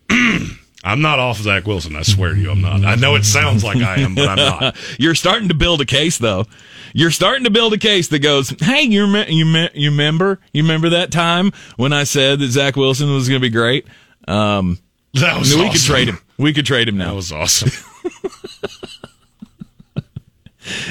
I'm 0.84 1.00
not 1.00 1.18
off 1.18 1.38
Zach 1.38 1.66
Wilson. 1.66 1.94
I 1.94 2.02
swear 2.02 2.34
to 2.34 2.40
you, 2.40 2.50
I'm 2.50 2.60
not. 2.60 2.84
I 2.84 2.96
know 2.96 3.14
it 3.14 3.24
sounds 3.24 3.62
like 3.62 3.76
I 3.78 4.00
am, 4.00 4.14
but 4.16 4.28
I'm 4.28 4.36
not. 4.36 4.76
You're 4.98 5.14
starting 5.14 5.48
to 5.48 5.54
build 5.54 5.80
a 5.80 5.84
case, 5.84 6.18
though. 6.18 6.46
You're 6.92 7.12
starting 7.12 7.44
to 7.44 7.50
build 7.50 7.72
a 7.72 7.78
case 7.78 8.08
that 8.08 8.18
goes, 8.18 8.50
"Hey, 8.60 8.82
you 8.82 9.12
rem- 9.12 9.28
you 9.30 9.46
me- 9.46 9.70
you 9.74 9.90
remember 9.90 10.40
you 10.52 10.62
remember 10.62 10.88
that 10.90 11.10
time 11.12 11.52
when 11.76 11.92
I 11.92 12.02
said 12.04 12.40
that 12.40 12.48
Zach 12.48 12.74
Wilson 12.76 13.12
was 13.14 13.28
going 13.28 13.40
to 13.40 13.46
be 13.46 13.50
great? 13.50 13.86
Um, 14.26 14.78
That 15.14 15.38
was 15.38 15.54
we 15.54 15.60
awesome. 15.60 15.72
could 15.72 15.80
trade 15.82 16.08
him. 16.08 16.18
We 16.38 16.52
could 16.52 16.66
trade 16.66 16.88
him 16.88 16.96
now. 16.96 17.10
That 17.10 17.16
was 17.16 17.32
awesome. 17.32 17.70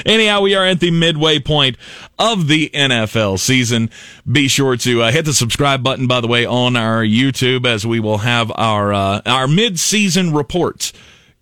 Anyhow, 0.06 0.42
we 0.42 0.54
are 0.54 0.66
at 0.66 0.80
the 0.80 0.92
midway 0.92 1.40
point 1.40 1.78
of 2.20 2.48
the 2.48 2.70
NFL 2.74 3.40
season. 3.40 3.90
Be 4.30 4.48
sure 4.48 4.76
to 4.78 5.04
uh, 5.04 5.12
hit 5.12 5.26
the 5.26 5.34
subscribe 5.34 5.82
button, 5.82 6.08
by 6.08 6.20
the 6.20 6.28
way, 6.28 6.46
on 6.46 6.76
our 6.76 7.04
YouTube, 7.04 7.66
as 7.66 7.86
we 7.86 8.00
will 8.00 8.20
have 8.20 8.52
our 8.56 8.94
uh, 8.94 9.22
our 9.26 9.48
mid-season 9.48 10.34
reports 10.34 10.92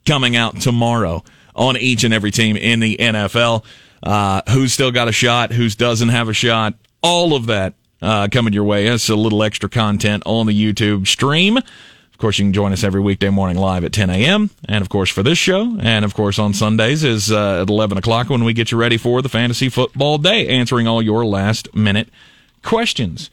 coming 0.06 0.36
out 0.36 0.62
tomorrow 0.62 1.24
on 1.56 1.76
each 1.76 2.04
and 2.04 2.14
every 2.14 2.32
team 2.32 2.56
in 2.56 2.80
the 2.80 2.98
NFL. 2.98 3.66
Uh, 4.04 4.42
who's 4.50 4.74
still 4.74 4.92
got 4.92 5.08
a 5.08 5.12
shot? 5.12 5.52
Who's 5.52 5.76
doesn't 5.76 6.10
have 6.10 6.30
a 6.30 6.34
shot? 6.34 6.76
All 7.02 7.34
of 7.36 7.48
that 7.48 7.74
uh, 8.02 8.28
coming 8.32 8.54
your 8.54 8.64
way. 8.64 8.88
That's 8.88 9.10
a 9.10 9.16
little 9.16 9.44
extra 9.44 9.70
content 9.70 10.24
on 10.26 10.46
the 10.46 10.54
YouTube 10.74 11.08
stream. 11.08 11.60
Of 12.20 12.22
course, 12.22 12.38
you 12.38 12.44
can 12.44 12.52
join 12.52 12.74
us 12.74 12.84
every 12.84 13.00
weekday 13.00 13.30
morning 13.30 13.56
live 13.56 13.86
at 13.86 13.94
10 13.94 14.10
a.m. 14.10 14.50
And 14.66 14.82
of 14.82 14.90
course, 14.90 15.10
for 15.10 15.24
this 15.24 15.38
show, 15.38 15.78
and 15.80 16.04
of 16.04 16.14
course 16.14 16.38
on 16.38 16.54
Sundays 16.54 17.02
is 17.02 17.32
uh, 17.32 17.62
at 17.62 17.70
11 17.70 17.98
o'clock 17.98 18.30
when 18.30 18.44
we 18.44 18.52
get 18.52 18.74
you 18.74 18.78
ready 18.78 18.98
for 18.98 19.22
the 19.22 19.30
fantasy 19.30 19.70
football 19.70 20.18
day, 20.18 20.46
answering 20.50 20.86
all 20.86 21.02
your 21.02 21.26
last 21.26 21.74
minute 21.74 22.10
questions. 22.62 23.30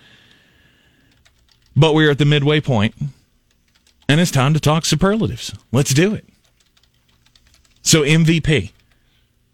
But 1.75 1.97
we're 1.97 2.13
at 2.13 2.19
the 2.19 2.25
midway 2.25 2.61
point, 2.61 2.95
and 4.09 4.21
it's 4.21 4.31
time 4.31 4.55
to 4.55 4.61
talk 4.61 4.85
superlatives. 4.85 5.53
Let's 5.73 5.93
do 5.93 6.15
it. 6.15 6.25
So 7.83 8.03
MVP, 8.03 8.71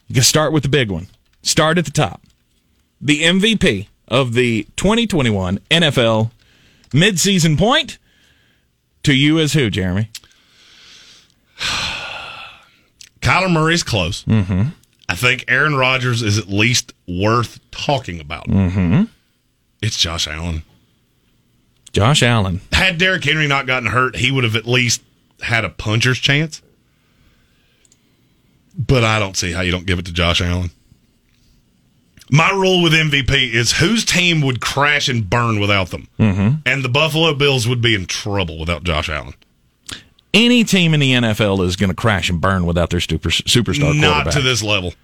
you 0.09 0.15
can 0.15 0.25
start 0.25 0.53
with 0.53 0.63
the 0.63 0.69
big 0.69 0.91
one. 0.91 1.07
Start 1.41 1.79
at 1.79 1.87
the 1.87 1.91
top. 1.91 2.21
The 3.01 3.23
MVP 3.23 3.87
of 4.09 4.35
the 4.35 4.65
2021 4.77 5.59
NFL 5.71 6.33
midseason 6.91 7.59
point 7.59 7.97
to 9.05 9.15
you 9.15 9.39
as 9.39 9.53
who, 9.53 9.71
Jeremy? 9.71 10.11
Kyler 13.21 13.51
Murray's 13.53 13.83
close. 13.83 14.25
Mm-hmm. 14.25 14.69
I 15.09 15.15
think 15.15 15.45
Aaron 15.49 15.77
Rodgers 15.77 16.23
is 16.23 16.39
at 16.39 16.49
least 16.49 16.93
worth 17.07 17.61
talking 17.71 18.21
about. 18.21 18.47
Mm-hmm. 18.49 19.05
It's 19.81 19.97
Josh 19.99 20.27
Allen. 20.27 20.63
Josh 21.93 22.23
Allen. 22.23 22.61
Had 22.73 22.99
Derrick 22.99 23.25
Henry 23.25 23.47
not 23.47 23.67
gotten 23.67 23.89
hurt, 23.91 24.17
he 24.17 24.31
would 24.33 24.45
have 24.45 24.57
at 24.57 24.67
least 24.67 25.03
had 25.43 25.65
a 25.65 25.69
puncher's 25.69 26.19
chance. 26.19 26.63
but 28.77 29.05
I 29.05 29.19
don't 29.19 29.37
see 29.37 29.53
how 29.53 29.61
you 29.61 29.71
don't 29.71 29.87
give 29.87 29.99
it 29.99 30.07
to 30.07 30.13
Josh 30.13 30.41
Allen. 30.41 30.71
My 32.33 32.51
rule 32.51 32.83
with 32.83 32.95
MVP 32.95 33.53
is 33.53 33.73
whose 33.73 34.07
team 34.07 34.41
would 34.41 34.63
crash 34.63 35.07
and 35.11 35.29
burn 35.29 35.61
without 35.61 35.91
them, 35.91 36.09
mm-hmm. 36.19 36.61
and 36.65 36.83
the 36.83 36.89
Buffalo 36.89 37.35
Bills 37.35 37.69
would 37.69 37.83
be 37.83 37.95
in 37.95 38.07
trouble 38.07 38.59
without 38.59 38.85
Josh 38.85 39.11
Allen. 39.11 39.35
Any 40.33 40.65
team 40.65 40.95
in 40.95 41.01
the 41.01 41.13
NFL 41.13 41.63
is 41.67 41.77
going 41.77 41.91
to 41.91 41.95
crash 41.95 42.31
and 42.31 42.41
burn 42.41 42.65
without 42.65 42.89
their 42.89 43.01
super, 43.01 43.29
superstar 43.29 43.95
Not 43.95 44.25
quarterback. 44.25 44.33
to 44.33 44.41
this 44.41 44.63
level. 44.63 44.95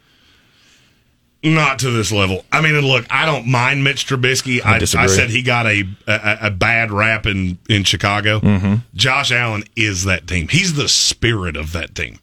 Not 1.44 1.80
to 1.80 1.90
this 1.90 2.10
level. 2.10 2.46
I 2.50 2.62
mean, 2.62 2.80
look, 2.80 3.04
I 3.10 3.26
don't 3.26 3.46
mind 3.46 3.84
Mitch 3.84 4.06
Trubisky. 4.06 4.64
I 4.64 4.76
I, 4.76 5.04
I, 5.04 5.06
said 5.06 5.28
he 5.28 5.42
got 5.42 5.66
a, 5.66 5.84
a 6.06 6.38
a 6.46 6.50
bad 6.50 6.90
rap 6.90 7.26
in 7.26 7.58
in 7.68 7.84
Chicago. 7.84 8.40
Mm-hmm. 8.40 8.74
Josh 8.94 9.30
Allen 9.30 9.64
is 9.76 10.04
that 10.04 10.26
team. 10.26 10.48
He's 10.48 10.74
the 10.74 10.88
spirit 10.88 11.58
of 11.58 11.72
that 11.72 11.94
team. 11.94 12.20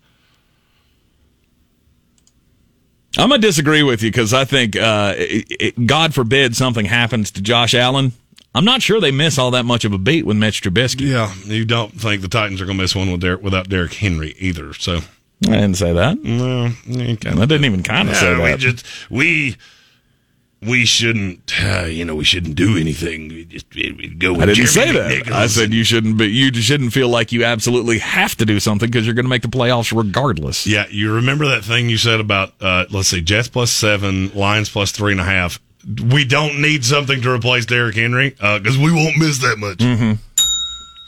I'm 3.18 3.30
gonna 3.30 3.40
disagree 3.42 3.84
with 3.84 4.02
you 4.04 4.12
because 4.12 4.34
I 4.34 4.46
think, 4.46 4.76
uh, 4.76 5.14
it, 5.18 5.46
it- 5.50 5.86
God 5.88 6.14
forbid, 6.14 6.56
something 6.56 6.86
happens 6.86 7.32
to 7.32 7.42
Josh 7.42 7.74
Allen. 7.74 8.12
I'm 8.54 8.66
not 8.66 8.82
sure 8.82 9.02
they 9.02 9.12
miss 9.12 9.38
all 9.38 9.52
that 9.52 9.66
much 9.66 9.84
of 9.84 9.92
a 9.92 9.98
beat 9.98 10.26
with 10.26 10.38
Mitch 10.38 10.62
Trubisky. 10.62 11.10
Yeah, 11.12 11.34
you 11.44 11.66
don't 11.66 11.92
think 12.00 12.22
the 12.22 12.30
Titans 12.30 12.62
are 12.62 12.66
going 12.66 12.78
to 12.78 12.84
miss 12.84 12.96
one 12.96 13.12
with 13.12 13.20
Der- 13.20 13.36
without 13.38 13.68
Derrick 13.68 13.94
Henry 13.96 14.34
either. 14.40 14.74
So, 14.74 15.00
I 15.46 15.52
didn't 15.52 15.76
say 15.76 15.92
that. 15.92 16.24
no, 16.24 16.68
I 16.88 17.16
didn't 17.46 17.66
even 17.66 17.84
kind 17.84 18.08
of 18.10 18.16
say 18.16 18.32
Yeah, 18.38 18.44
we 18.52 18.58
just 18.58 18.86
we 19.10 19.58
we 20.62 20.86
shouldn't 20.86 21.54
uh, 21.64 21.86
you 21.86 22.06
know 22.06 22.16
we 22.16 22.24
shouldn't 22.24 22.56
do 22.56 22.78
anything. 22.78 23.30
We 23.30 23.46
just 23.46 23.74
we, 23.76 23.92
we 23.92 24.10
go. 24.10 24.34
With 24.34 24.44
I 24.44 24.46
didn't 24.54 24.68
Jeremy 24.68 24.92
say 24.92 24.92
that. 24.94 25.26
McNichols. 25.26 25.32
I 25.34 25.48
said 25.48 25.74
you 25.74 25.84
shouldn't 25.84 26.18
be. 26.18 26.28
You 26.28 26.54
shouldn't 26.54 26.94
feel 26.94 27.10
like 27.10 27.32
you 27.32 27.44
absolutely 27.44 28.00
have 28.00 28.36
to 28.38 28.46
do 28.46 28.60
something 28.60 28.90
because 28.90 29.06
you're 29.06 29.16
going 29.16 29.26
to 29.26 29.30
make 29.30 29.42
the 29.42 29.48
playoffs 29.48 29.96
regardless. 29.96 30.66
Yeah, 30.66 30.86
you 30.90 31.14
remember 31.14 31.48
that 31.48 31.64
thing 31.64 31.90
you 31.90 31.98
said 31.98 32.20
about 32.20 32.54
uh, 32.62 32.86
let's 32.90 33.10
see, 33.10 33.22
Jets 33.22 33.48
plus 33.48 33.72
seven, 33.72 34.32
Lions 34.34 34.70
plus 34.70 34.92
three 34.92 35.12
and 35.12 35.22
a 35.22 35.26
half. 35.26 35.60
We 36.12 36.26
don't 36.26 36.62
need 36.62 36.84
something 36.84 37.22
to 37.22 37.32
replace 37.32 37.66
Derrick 37.66 37.96
Henry 37.96 38.32
because 38.32 38.78
we 38.78 38.92
won't 38.92 39.18
miss 39.18 39.38
that 39.40 39.58
much. 39.60 39.78
Mm-hmm. 39.78 40.14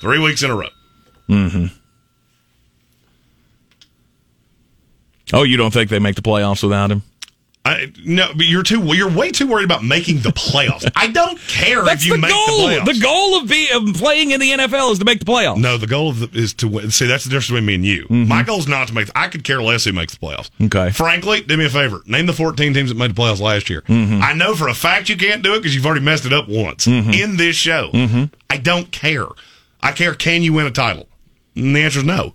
Three 0.02 0.20
weeks 0.20 0.44
in 0.44 0.52
a 0.52 0.56
row. 0.56 0.68
Oh, 5.34 5.44
you 5.44 5.58
don't 5.58 5.74
think 5.74 5.90
they 5.90 6.00
make 6.00 6.16
the 6.16 6.22
playoffs 6.22 6.64
without 6.64 6.92
him? 6.92 7.04
I, 7.68 7.92
no, 8.06 8.28
but 8.36 8.46
you're 8.46 8.64
too. 8.64 8.82
You're 8.96 9.12
way 9.12 9.32
too 9.32 9.46
worried 9.46 9.66
about 9.66 9.84
making 9.84 10.22
the 10.22 10.30
playoffs. 10.30 10.90
I 10.96 11.08
don't 11.08 11.38
care 11.50 11.84
That's 11.84 12.02
if 12.02 12.08
you 12.08 12.14
the 12.14 12.20
make 12.20 12.32
goal. 12.32 12.46
the 12.46 12.64
playoffs. 12.64 12.86
The 12.86 13.00
goal 13.02 13.38
of, 13.38 13.50
be, 13.50 13.70
of 13.72 13.94
playing 13.96 14.32
in 14.32 14.40
the 14.40 14.52
NFL 14.52 14.94
is 14.94 15.00
to 15.00 15.06
make 15.06 15.20
the 15.20 15.26
playoffs. 15.26 15.58
No, 15.58 15.78
the 15.78 15.86
goal 15.88 16.10
of 16.10 16.20
the, 16.20 16.40
is 16.40 16.54
to 16.56 16.68
win. 16.70 16.92
See, 16.92 17.08
that's 17.08 17.26
the 17.26 17.30
difference 17.30 17.48
between 17.48 17.66
me 17.66 17.76
and 17.76 17.86
you. 17.86 18.08
My 18.10 18.44
goal 18.44 18.60
is 18.60 18.68
not 18.68 18.88
to 18.88 18.94
make. 18.94 19.10
I 19.16 19.28
could 19.28 19.44
care 19.44 19.62
less 19.62 19.84
who 19.84 19.92
makes 19.92 20.16
the 20.16 20.26
playoffs. 20.26 20.50
Mm-hmm. 20.52 20.66
Okay. 20.68 20.92
Frankly, 20.92 21.42
do 21.42 21.58
me 21.58 21.66
a 21.66 21.70
favor. 21.70 22.02
Name 22.06 22.26
the 22.26 22.34
14 22.34 22.74
teams 22.74 22.90
that 22.90 22.96
made 22.98 23.14
the 23.14 23.22
playoffs 23.22 23.42
last 23.42 23.70
year. 23.70 23.82
Mm-hmm. 23.82 24.22
I 24.24 24.32
know 24.34 24.56
for 24.56 24.70
a 24.70 24.74
fact 24.74 25.10
you 25.10 25.18
can't 25.18 25.44
do 25.44 25.54
it 25.56 25.58
because 25.60 25.76
you've 25.76 25.86
already 25.86 26.06
messed 26.06 26.26
it 26.26 26.32
up 26.32 26.48
once 26.48 26.88
in 26.88 27.36
this 27.36 27.56
show. 27.58 27.92
Mm-hmm. 27.94 28.34
I 28.50 28.58
don't 28.58 28.92
care. 28.92 29.28
I 29.82 29.92
care. 29.92 30.14
Can 30.14 30.42
you 30.42 30.54
win 30.54 30.66
a 30.66 30.72
title? 30.72 31.08
And 31.56 31.76
the 31.76 31.82
answer 31.82 32.00
is 32.00 32.06
no. 32.06 32.34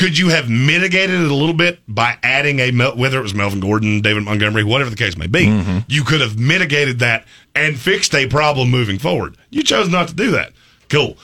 Could 0.00 0.16
you 0.16 0.30
have 0.30 0.48
mitigated 0.48 1.20
it 1.20 1.30
a 1.30 1.34
little 1.34 1.54
bit 1.54 1.78
by 1.86 2.16
adding 2.22 2.58
a 2.58 2.70
Mel- 2.70 2.96
whether 2.96 3.18
it 3.18 3.22
was 3.22 3.34
Melvin 3.34 3.60
Gordon, 3.60 4.00
David 4.00 4.22
Montgomery, 4.24 4.64
whatever 4.64 4.88
the 4.88 4.96
case 4.96 5.14
may 5.14 5.26
be? 5.26 5.40
Mm-hmm. 5.46 5.78
You 5.88 6.04
could 6.04 6.22
have 6.22 6.38
mitigated 6.38 7.00
that 7.00 7.26
and 7.54 7.78
fixed 7.78 8.14
a 8.14 8.26
problem 8.26 8.70
moving 8.70 8.98
forward. 8.98 9.36
You 9.50 9.62
chose 9.62 9.90
not 9.90 10.08
to 10.08 10.14
do 10.14 10.30
that. 10.30 10.52
Cool. 10.88 11.18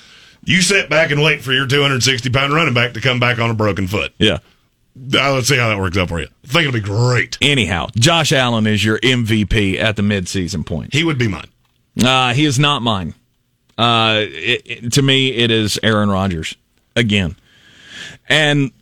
You 0.45 0.61
sit 0.61 0.91
back 0.91 1.11
and 1.11 1.23
wait 1.23 1.41
for 1.43 1.55
your 1.55 1.67
260 1.67 2.29
pound 2.29 2.53
running 2.53 2.75
back 2.75 2.93
to 2.93 3.01
come 3.01 3.19
back 3.19 3.39
on 3.39 3.49
a 3.51 3.55
broken 3.55 3.87
foot. 3.87 4.13
Yeah. 4.19 4.39
Uh, 4.97 5.33
let's 5.33 5.49
see 5.49 5.57
how 5.57 5.69
that 5.71 5.79
works 5.79 5.97
out 5.97 6.09
for 6.11 6.21
you. 6.21 6.27
I 6.45 6.47
think 6.49 6.69
it'll 6.69 6.73
be 6.73 6.81
great. 6.81 7.39
Anyhow, 7.41 7.89
Josh 7.97 8.31
Allen 8.31 8.67
is 8.67 8.85
your 8.85 8.99
MVP 9.01 9.79
at 9.79 9.97
the 9.97 10.03
midseason 10.03 10.67
point. 10.67 10.93
He 10.93 11.03
would 11.03 11.19
be 11.19 11.29
mine. 11.29 11.49
Uh, 12.03 12.35
he 12.35 12.45
is 12.45 12.59
not 12.59 12.83
mine. 12.83 13.15
Uh, 13.79 14.19
it, 14.21 14.63
it- 14.67 14.93
to 14.93 15.03
me, 15.03 15.29
it 15.33 15.51
is 15.51 15.79
Aaron 15.83 16.11
Rodgers 16.11 16.55
again. 16.95 17.37
And 18.29 18.73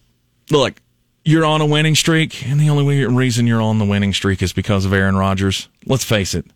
look, 0.51 0.80
you're 1.24 1.45
on 1.45 1.61
a 1.61 1.66
winning 1.66 1.95
streak, 1.95 2.47
and 2.47 2.61
the 2.61 2.68
only 2.70 3.05
reason 3.07 3.47
you're 3.47 3.62
on 3.62 3.78
the 3.78 3.84
winning 3.84 4.12
streak 4.12 4.42
is 4.42 4.53
because 4.53 4.84
of 4.84 4.92
Aaron 4.92 5.16
Rodgers. 5.16 5.68
Let's 5.86 6.05
face 6.05 6.34
it. 6.34 6.47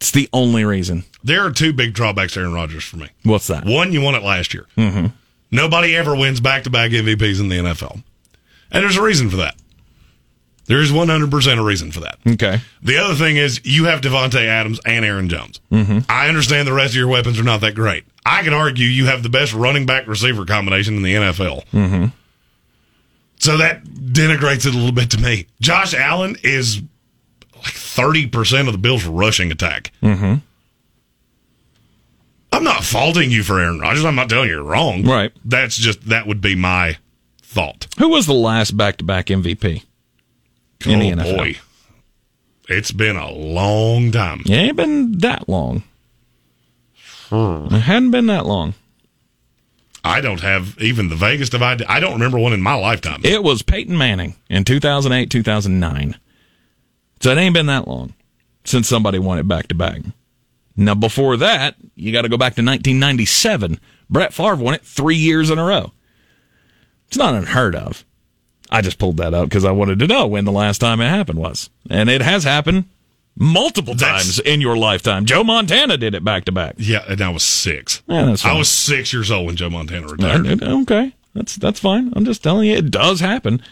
It's 0.00 0.10
the 0.10 0.28
only 0.32 0.64
reason. 0.64 1.04
There 1.22 1.46
are 1.46 1.52
two 1.52 1.72
big 1.72 1.94
drawbacks 1.94 2.34
to 2.34 2.40
Aaron 2.40 2.52
Rodgers 2.52 2.82
for 2.82 2.96
me. 2.96 3.10
What's 3.22 3.46
that? 3.46 3.64
One, 3.64 3.92
you 3.92 4.00
won 4.00 4.16
it 4.16 4.24
last 4.24 4.52
year. 4.52 4.66
Mm-hmm. 4.76 5.06
Nobody 5.52 5.94
ever 5.94 6.16
wins 6.16 6.40
back 6.40 6.64
to 6.64 6.70
back 6.70 6.90
MVPs 6.90 7.38
in 7.38 7.48
the 7.48 7.58
NFL. 7.58 8.02
And 8.72 8.82
there's 8.82 8.96
a 8.96 9.02
reason 9.02 9.30
for 9.30 9.36
that. 9.36 9.54
There 10.66 10.80
is 10.80 10.92
100% 10.92 11.58
a 11.58 11.62
reason 11.62 11.90
for 11.90 12.00
that. 12.00 12.18
Okay. 12.26 12.60
The 12.82 12.98
other 12.98 13.14
thing 13.14 13.36
is 13.36 13.60
you 13.64 13.86
have 13.86 14.00
Davante 14.00 14.46
Adams 14.46 14.80
and 14.86 15.04
Aaron 15.04 15.28
Jones. 15.28 15.60
Mm-hmm. 15.70 15.98
I 16.08 16.28
understand 16.28 16.68
the 16.68 16.72
rest 16.72 16.92
of 16.92 16.96
your 16.96 17.08
weapons 17.08 17.38
are 17.40 17.44
not 17.44 17.60
that 17.62 17.74
great. 17.74 18.04
I 18.24 18.42
can 18.42 18.54
argue 18.54 18.86
you 18.86 19.06
have 19.06 19.22
the 19.22 19.28
best 19.28 19.52
running 19.52 19.86
back 19.86 20.06
receiver 20.06 20.44
combination 20.44 20.96
in 20.96 21.02
the 21.02 21.14
NFL. 21.14 21.64
Mm-hmm. 21.70 22.04
So 23.38 23.56
that 23.56 23.82
denigrates 23.84 24.66
it 24.66 24.74
a 24.74 24.78
little 24.78 24.92
bit 24.92 25.10
to 25.10 25.20
me. 25.20 25.46
Josh 25.60 25.94
Allen 25.94 26.36
is 26.44 26.80
like 27.56 27.74
30% 27.74 28.68
of 28.68 28.72
the 28.72 28.78
Bills' 28.78 29.04
rushing 29.04 29.50
attack. 29.50 29.90
Mm-hmm. 30.00 30.34
I'm 32.52 32.64
not 32.64 32.84
faulting 32.84 33.32
you 33.32 33.42
for 33.42 33.58
Aaron 33.58 33.80
Rodgers. 33.80 34.04
I'm 34.04 34.14
not 34.14 34.28
telling 34.28 34.48
you 34.48 34.56
you're 34.56 34.62
wrong. 34.62 35.02
Right. 35.02 35.32
That's 35.44 35.76
just, 35.76 36.08
that 36.08 36.28
would 36.28 36.40
be 36.40 36.54
my 36.54 36.98
thought. 37.42 37.88
Who 37.98 38.10
was 38.10 38.26
the 38.26 38.34
last 38.34 38.76
back 38.76 38.98
to 38.98 39.04
back 39.04 39.26
MVP? 39.26 39.82
In 40.86 40.98
the 41.00 41.12
oh, 41.12 41.16
NFL. 41.16 41.36
boy. 41.36 41.58
It's 42.68 42.92
been 42.92 43.16
a 43.16 43.30
long 43.30 44.12
time. 44.12 44.42
It 44.46 44.50
ain't 44.50 44.76
been 44.76 45.18
that 45.18 45.48
long. 45.48 45.82
Hmm. 47.28 47.74
It 47.74 47.80
hadn't 47.80 48.10
been 48.10 48.26
that 48.26 48.46
long. 48.46 48.74
I 50.04 50.20
don't 50.20 50.40
have 50.40 50.76
even 50.80 51.08
the 51.08 51.16
vaguest 51.16 51.54
of 51.54 51.62
idea. 51.62 51.86
I 51.88 52.00
don't 52.00 52.14
remember 52.14 52.38
one 52.38 52.52
in 52.52 52.60
my 52.60 52.74
lifetime. 52.74 53.20
It 53.24 53.42
was 53.42 53.62
Peyton 53.62 53.96
Manning 53.96 54.34
in 54.50 54.64
2008, 54.64 55.30
2009. 55.30 56.18
So 57.20 57.30
it 57.30 57.38
ain't 57.38 57.54
been 57.54 57.66
that 57.66 57.86
long 57.86 58.14
since 58.64 58.88
somebody 58.88 59.18
won 59.18 59.38
it 59.38 59.46
back 59.46 59.68
to 59.68 59.74
back. 59.74 60.02
Now, 60.76 60.94
before 60.94 61.36
that, 61.36 61.76
you 61.94 62.12
got 62.12 62.22
to 62.22 62.28
go 62.28 62.36
back 62.36 62.54
to 62.54 62.62
1997. 62.62 63.78
Brett 64.10 64.32
Favre 64.32 64.56
won 64.56 64.74
it 64.74 64.84
three 64.84 65.16
years 65.16 65.50
in 65.50 65.58
a 65.58 65.64
row. 65.64 65.92
It's 67.08 67.16
not 67.16 67.34
unheard 67.34 67.74
of. 67.74 68.04
I 68.72 68.80
just 68.80 68.98
pulled 68.98 69.18
that 69.18 69.34
out 69.34 69.48
because 69.48 69.64
I 69.64 69.70
wanted 69.70 69.98
to 70.00 70.06
know 70.06 70.26
when 70.26 70.44
the 70.44 70.52
last 70.52 70.78
time 70.78 71.00
it 71.00 71.08
happened 71.08 71.38
was. 71.38 71.68
And 71.90 72.08
it 72.10 72.22
has 72.22 72.42
happened 72.44 72.86
multiple 73.36 73.94
That's- 73.94 74.24
times 74.24 74.38
in 74.40 74.60
your 74.60 74.76
lifetime. 74.76 75.24
Joe 75.26 75.44
Montana 75.44 75.96
did 75.96 76.14
it 76.14 76.24
back 76.24 76.44
to 76.46 76.52
back. 76.52 76.74
yeah, 76.78 77.04
and 77.08 77.20
I 77.20 77.28
was 77.28 77.42
six. 77.42 78.02
Yeah, 78.08 78.24
that's 78.24 78.44
I 78.44 78.56
was 78.56 78.68
six 78.68 79.12
years 79.12 79.30
old 79.30 79.46
when 79.46 79.56
Joe 79.56 79.70
Montana 79.70 80.06
retired. 80.08 80.62
Okay, 80.62 81.12
that's 81.34 81.56
that's 81.56 81.78
fine. 81.80 82.12
I'm 82.16 82.24
just 82.24 82.42
telling 82.42 82.68
you, 82.68 82.76
it 82.76 82.90
does 82.90 83.20
happen. 83.20 83.62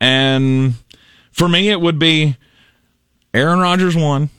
And 0.00 0.74
for 1.32 1.48
me, 1.48 1.68
it 1.70 1.80
would 1.80 1.98
be 1.98 2.36
Aaron 3.34 3.58
Rodgers 3.60 3.96
one, 3.96 4.30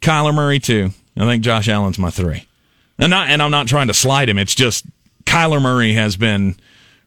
Kyler 0.00 0.34
Murray 0.34 0.58
two. 0.58 0.90
I 1.16 1.24
think 1.26 1.42
Josh 1.42 1.68
Allen's 1.68 1.98
my 1.98 2.10
three. 2.10 2.44
And 2.98 3.10
not, 3.10 3.28
and 3.28 3.42
I'm 3.42 3.50
not 3.50 3.66
trying 3.68 3.88
to 3.88 3.94
slide 3.94 4.28
him. 4.28 4.38
It's 4.38 4.54
just 4.54 4.84
Kyler 5.24 5.60
Murray 5.62 5.92
has 5.94 6.16
been 6.16 6.56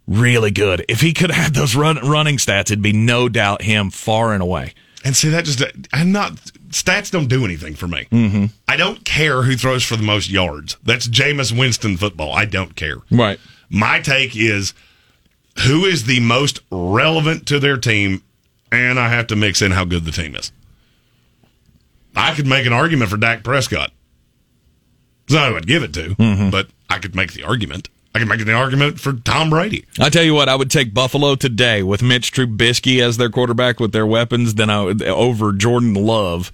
really 0.08 0.52
good. 0.52 0.86
If 0.89 1.02
he 1.02 1.14
could 1.14 1.32
have 1.32 1.45
had 1.45 1.54
those 1.54 1.76
run, 1.76 1.97
running 1.97 2.38
stats, 2.38 2.72
it'd 2.72 2.82
be 2.82 2.93
no 2.93 3.30
doubt 3.30 3.62
him 3.62 3.89
far 3.89 4.34
and 4.34 4.41
away. 4.41 4.74
And 5.04 5.16
see, 5.16 5.30
that 5.30 5.45
just, 5.45 5.64
I'm 5.93 6.12
not, 6.12 6.34
stats 6.70 7.10
don't 7.10 7.28
do 7.28 7.43
anything 7.43 7.76
for 7.76 7.88
me. 7.88 8.08
Mm-hmm. 8.12 8.45
I 8.68 8.78
don't 8.78 9.04
care 9.04 9.43
who 9.43 9.56
throws 9.56 9.84
for 9.84 9.95
the 9.95 10.04
most 10.04 10.30
yards. 10.30 10.78
That's 10.84 11.08
Jameis 11.08 11.58
Winston 11.58 11.97
football. 11.97 12.34
I 12.34 12.45
don't 12.45 12.76
care. 12.76 12.97
Right. 13.10 13.39
My 13.70 13.99
take 13.99 14.36
is 14.36 14.74
who 15.66 15.86
is 15.86 16.06
the 16.06 16.20
most 16.20 16.60
relevant 16.72 17.47
to 17.47 17.60
their 17.60 17.78
team, 17.78 18.22
and 18.72 18.99
I 18.99 19.10
have 19.10 19.28
to 19.28 19.36
mix 19.36 19.62
in 19.62 19.72
how 19.72 19.86
good 19.86 20.06
the 20.06 20.12
team 20.12 20.36
is. 20.36 20.52
I 22.16 22.34
could 22.36 22.47
make 22.47 22.66
an 22.66 22.74
argument 22.74 23.10
for 23.10 23.18
Dak 23.18 23.43
Prescott. 23.43 23.91
So 25.30 25.56
I'd 25.56 25.66
give 25.66 25.82
it 25.82 25.93
to, 25.93 26.16
but 26.52 26.68
I 26.89 26.99
could 26.99 27.16
make 27.16 27.34
the 27.34 27.43
argument. 27.43 27.89
I 28.14 28.20
can 28.20 28.28
make 28.28 28.41
an 28.41 28.49
argument 28.49 28.99
for 28.99 29.14
Tom 29.14 29.49
Brady. 29.49 29.86
I 29.99 30.09
tell 30.09 30.24
you 30.24 30.34
what, 30.34 30.49
I 30.49 30.55
would 30.55 30.70
take 30.70 30.93
Buffalo 30.93 31.36
today 31.36 31.82
with 31.82 32.03
Mitch 32.03 32.34
Trubisky 32.34 33.01
as 33.01 33.16
their 33.18 33.30
quarterback 33.30 33.80
with 33.80 33.93
their 33.93 34.05
weapons, 34.05 34.55
than 34.55 34.70
I 34.70 34.84
would, 34.84 35.01
over 35.01 35.53
Jordan 35.53 35.93
Love 35.93 36.51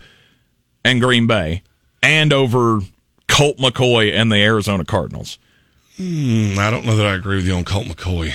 and 0.85 1.01
Green 1.01 1.25
Bay, 1.25 1.63
and 2.03 2.31
over 2.31 2.81
Colt 3.27 3.57
McCoy 3.57 4.13
and 4.13 4.31
the 4.31 4.37
Arizona 4.37 4.85
Cardinals. 4.85 5.39
Mm, 5.97 6.57
I 6.57 6.69
don't 6.69 6.85
know 6.85 6.95
that 6.95 7.07
I 7.07 7.15
agree 7.15 7.37
with 7.37 7.47
you 7.47 7.55
on 7.55 7.63
Colt 7.63 7.87
McCoy. 7.87 8.31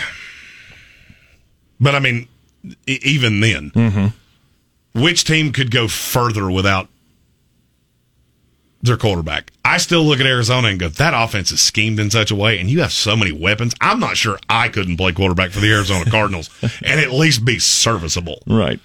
But 1.81 1.95
I 1.95 2.01
mean, 2.01 2.27
e- 2.89 2.99
even 3.03 3.41
then, 3.41 4.13
which 4.95 5.23
team 5.25 5.53
could 5.53 5.71
go 5.71 5.87
further 5.87 6.51
without 6.51 6.89
their 8.83 8.97
quarterback. 8.97 9.53
I 9.65 9.79
still 9.79 10.03
look 10.03 10.21
at 10.21 10.27
Arizona 10.27 10.69
and 10.69 10.79
go, 10.79 10.89
that 10.89 11.15
offense 11.15 11.53
is 11.53 11.61
schemed 11.61 12.01
in 12.01 12.11
such 12.11 12.31
a 12.31 12.35
way, 12.35 12.59
and 12.59 12.69
you 12.69 12.81
have 12.81 12.93
so 12.93 13.17
many 13.17 13.33
weapons. 13.33 13.75
I'm 13.81 14.01
not 14.01 14.17
sure 14.17 14.39
I 14.49 14.69
couldn't 14.69 14.97
play 14.97 15.13
quarterback 15.13 15.51
for 15.51 15.61
the 15.61 15.73
Arizona 15.73 16.05
Cardinals 16.11 16.51
and 16.83 17.01
at 17.01 17.13
least 17.13 17.45
be 17.45 17.59
serviceable. 17.59 18.43
Right. 18.47 18.81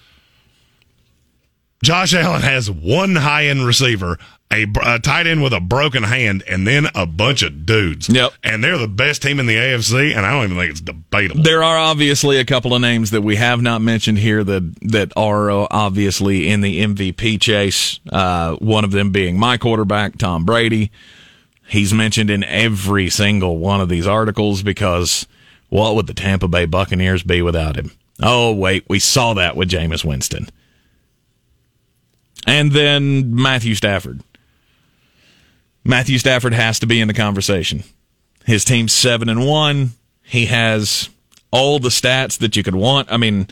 Josh 1.84 2.14
Allen 2.14 2.42
has 2.42 2.72
one 2.72 3.16
high 3.16 3.48
end 3.48 3.66
receiver, 3.66 4.18
a, 4.52 4.66
a, 4.84 5.00
tight 5.00 5.28
end 5.28 5.44
with 5.44 5.54
a 5.54 5.60
broken 5.60 6.04
hand, 6.04 6.44
and 6.48 6.66
then 6.66 6.88
a 6.96 7.06
bunch 7.06 7.44
of 7.44 7.66
dudes. 7.66 8.08
Yep. 8.10 8.32
And 8.44 8.64
they're 8.64 8.78
the 8.78 8.88
best 8.88 9.22
team 9.22 9.40
in 9.40 9.46
the 9.46 9.56
AFC, 9.56 10.16
and 10.16 10.26
I 10.26 10.32
don't 10.32 10.46
even 10.46 10.58
think 10.58 10.72
it's 10.72 10.82
debatable. 10.82 11.44
There 11.44 11.64
are 11.64 11.78
obviously 11.78 12.38
a 12.38 12.46
couple 12.46 12.74
of 12.74 12.82
names 12.82 13.12
that 13.12 13.22
we 13.22 13.36
have 13.36 13.62
not 13.62 13.82
mentioned 13.82 14.20
here 14.20 14.44
that 14.44 14.76
that 14.84 15.12
are 15.16 15.52
uh, 15.52 15.68
obviously 15.70 16.48
in 16.48 16.62
the 16.62 16.82
MVP 16.84 17.42
chase. 17.42 18.00
Uh, 18.12 18.56
one 18.56 18.84
of 18.84 18.92
them 18.92 19.12
being 19.12 19.38
my 19.38 19.58
quarterback, 19.58 20.18
Tom 20.18 20.46
Brady. 20.46 20.92
He's 21.68 21.94
mentioned 21.94 22.30
in 22.30 22.46
every 22.46 23.10
single 23.10 23.58
one 23.58 23.82
of 23.82 23.90
these 23.90 24.08
articles 24.08 24.64
because 24.64 25.28
what 25.68 25.96
would 25.96 26.08
the 26.08 26.14
Tampa 26.14 26.48
Bay 26.48 26.66
Buccaneers 26.66 27.24
be 27.24 27.42
without 27.42 27.76
him? 27.76 27.92
Oh, 28.22 28.54
wait, 28.54 28.86
we 28.88 29.00
saw 29.00 29.34
that 29.34 29.58
with 29.58 29.70
Jameis 29.70 30.06
Winston. 30.06 30.48
And 32.48 32.72
then 32.72 33.36
Matthew 33.36 33.76
Stafford. 33.76 34.22
Matthew 35.88 36.18
Stafford 36.18 36.54
has 36.54 36.80
to 36.80 36.86
be 36.86 37.00
in 37.00 37.08
the 37.08 37.14
conversation. 37.14 37.84
His 38.46 38.66
team's 38.66 38.94
seven 38.94 39.30
and 39.30 39.46
one. 39.46 39.92
He 40.22 40.48
has 40.48 41.10
all 41.52 41.80
the 41.80 41.90
stats 41.90 42.38
that 42.40 42.56
you 42.56 42.64
could 42.64 42.76
want. 42.76 43.12
I 43.12 43.18
mean, 43.18 43.48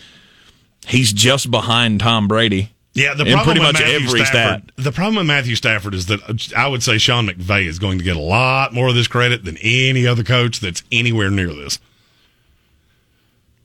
he's 0.85 1.13
just 1.13 1.49
behind 1.49 2.01
Tom 2.01 2.27
Brady. 2.27 2.71
Yeah, 2.93 3.13
the 3.13 3.25
in 3.25 3.33
problem 3.33 3.43
pretty 3.45 3.59
with 3.59 3.73
much 3.73 3.81
Matthew 3.81 4.07
every 4.07 4.25
Stafford, 4.25 4.71
stat. 4.71 4.83
the 4.83 4.91
problem 4.91 5.15
with 5.15 5.27
Matthew 5.27 5.55
Stafford 5.55 5.93
is 5.93 6.05
that 6.05 6.21
uh, 6.29 6.33
I 6.57 6.67
would 6.67 6.81
say 6.81 6.97
Sean 6.97 7.27
McVay 7.27 7.65
is 7.67 7.77
going 7.79 7.97
to 7.97 8.03
get 8.05 8.15
a 8.15 8.21
lot 8.21 8.73
more 8.73 8.87
of 8.87 8.95
this 8.95 9.07
credit 9.07 9.43
than 9.43 9.57
any 9.61 10.07
other 10.07 10.23
coach 10.23 10.61
that's 10.61 10.81
anywhere 10.93 11.29
near 11.29 11.47
this. 11.53 11.79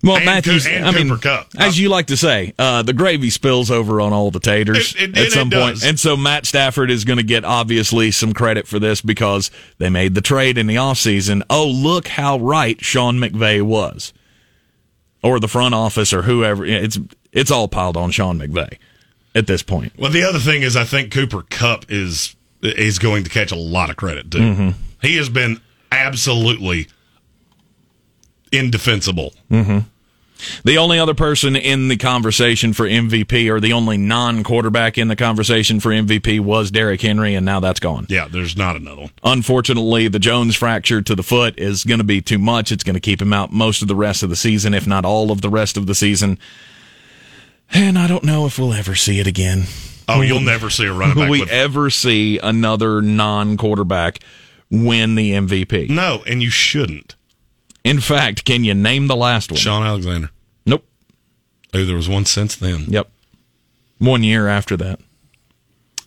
Well, 0.03 0.17
And 0.17 0.25
Matthews, 0.25 0.67
and 0.67 0.87
I 0.87 0.93
mean, 0.93 1.09
Cooper 1.11 1.21
Kupp. 1.21 1.49
as 1.59 1.79
you 1.79 1.91
like 1.91 2.07
to 2.07 2.17
say, 2.17 2.55
uh, 2.59 2.81
the 2.83 2.95
gravy 2.95 3.29
spills 3.29 3.71
over 3.71 4.01
on 4.01 4.15
all 4.15 4.31
the 4.31 4.41
taters 4.41 4.95
It- 4.99 5.11
it- 5.11 5.19
at 5.27 5.33
some 5.33 5.51
point. 5.51 5.85
And 5.85 6.01
so 6.01 6.17
Matt 6.17 6.47
Stafford 6.47 6.91
is 6.91 7.05
going 7.05 7.19
to 7.19 7.23
get 7.23 7.45
obviously 7.45 8.11
some 8.11 8.33
credit 8.33 8.67
for 8.67 8.79
this 8.79 9.03
because 9.03 9.51
they 9.77 9.91
made 9.91 10.15
the 10.15 10.23
trade 10.23 10.57
in 10.57 10.67
the 10.67 10.77
offseason. 10.77 11.43
Oh, 11.51 11.69
look 11.69 12.09
how 12.09 12.39
right 12.39 12.83
Sean 12.83 13.19
McVay 13.19 13.61
was. 13.61 14.15
Or 15.23 15.39
the 15.39 15.49
front 15.49 15.75
office 15.75 16.15
or 16.15 16.23
whoever. 16.23 16.65
It's 16.65 16.99
it's 17.31 17.51
all 17.51 17.69
piled 17.69 17.99
on 17.99 18.11
Sean 18.11 18.39
McVay 18.39 18.79
at 19.35 19.47
this 19.47 19.63
point. 19.63 19.93
Well, 19.99 20.11
the 20.11 20.23
other 20.23 20.39
thing 20.39 20.63
is, 20.63 20.77
I 20.77 20.85
think 20.85 21.11
Cooper 21.13 21.43
Kupp 21.51 21.85
is 21.91 22.35
is 22.63 22.99
going 22.99 23.25
to 23.25 23.31
catch 23.31 23.53
a 23.53 23.57
lot 23.57 23.91
of 23.91 23.97
credit 23.97 24.31
too. 24.31 24.73
He 25.03 25.17
has 25.17 25.29
been 25.29 25.61
absolutely 25.93 26.89
indefensible. 28.53 29.35
Mm-hmm. 29.51 29.79
The 30.65 30.79
only 30.79 30.99
other 30.99 31.13
person 31.15 31.55
in 31.55 31.89
the 31.89 31.97
conversation 31.97 32.73
for 32.73 32.87
MVP 32.87 33.51
or 33.51 33.61
the 33.61 33.75
only 33.75 33.99
non 33.99 34.43
quarterback 34.43 34.97
in 34.97 35.09
the 35.09 35.17
conversation 35.17 35.81
for 35.81 35.91
MVP 35.91 36.41
was 36.41 36.71
Derrick 36.71 37.03
Henry, 37.03 37.35
and 37.35 37.45
now 37.45 37.61
that's 37.61 37.81
gone. 37.81 38.07
Yeah, 38.09 38.27
there's 38.27 38.57
not 38.57 38.77
another 38.77 39.03
one. 39.03 39.11
Unfortunately, 39.23 40.09
the 40.09 40.19
Jones 40.19 40.57
fracture 40.57 41.03
to 41.03 41.15
the 41.15 41.23
foot 41.23 41.59
is 41.59 41.85
going 41.85 41.99
to 41.99 42.05
be 42.05 42.23
too 42.23 42.39
much. 42.39 42.73
It's 42.73 42.85
going 42.85 42.95
to 42.95 43.01
keep 43.01 43.21
him 43.21 43.33
out 43.35 43.53
most 43.53 43.83
of 43.83 43.89
the 43.89 43.95
rest 43.97 44.23
of 44.23 44.31
the 44.31 44.37
season, 44.37 44.73
if 44.73 44.87
not 44.87 45.05
all 45.05 45.31
of 45.31 45.43
the 45.43 45.51
rest 45.51 45.77
of 45.77 45.87
the 45.87 45.95
season. 45.95 46.39
And 47.73 47.99
I 47.99 48.07
don't 48.09 48.25
know 48.25 48.47
if 48.47 48.59
we'll 48.59 48.73
ever 48.73 48.95
see 48.95 49.21
it 49.21 49.27
again. 49.27 49.65
Oh, 50.09 50.23
you'll 50.23 50.41
never 50.41 50.71
see 50.71 50.87
a 50.87 50.93
running 50.93 51.17
Will 51.17 51.29
we 51.31 51.41
with 51.41 51.51
ever 51.51 51.89
see 51.91 52.39
another 52.39 53.01
non 53.03 53.57
quarterback 53.57 54.21
win 54.71 55.15
the 55.15 55.33
MVP? 55.33 55.91
no, 55.91 56.23
and 56.27 56.43
you 56.43 56.51
shouldn't. 56.51 57.15
In 57.85 58.01
fact, 58.01 58.45
can 58.45 58.65
you 58.65 58.75
name 58.75 59.07
the 59.07 59.17
last 59.17 59.51
one? 59.51 59.59
Shaun 59.59 59.83
Alexander. 59.83 60.31
Nope. 60.67 60.85
Oh, 61.73 61.85
there 61.85 61.97
was 61.97 62.09
one 62.09 62.25
since 62.25 62.57
then. 62.57 62.85
Yep. 62.89 63.11
One 63.99 64.23
year 64.23 64.49
after 64.49 64.77
that. 64.79 65.01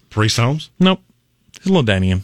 Priest 0.10 0.38
Holmes. 0.38 0.70
Nope. 0.80 1.02
It's 1.56 1.68
LaDainian. 1.68 2.22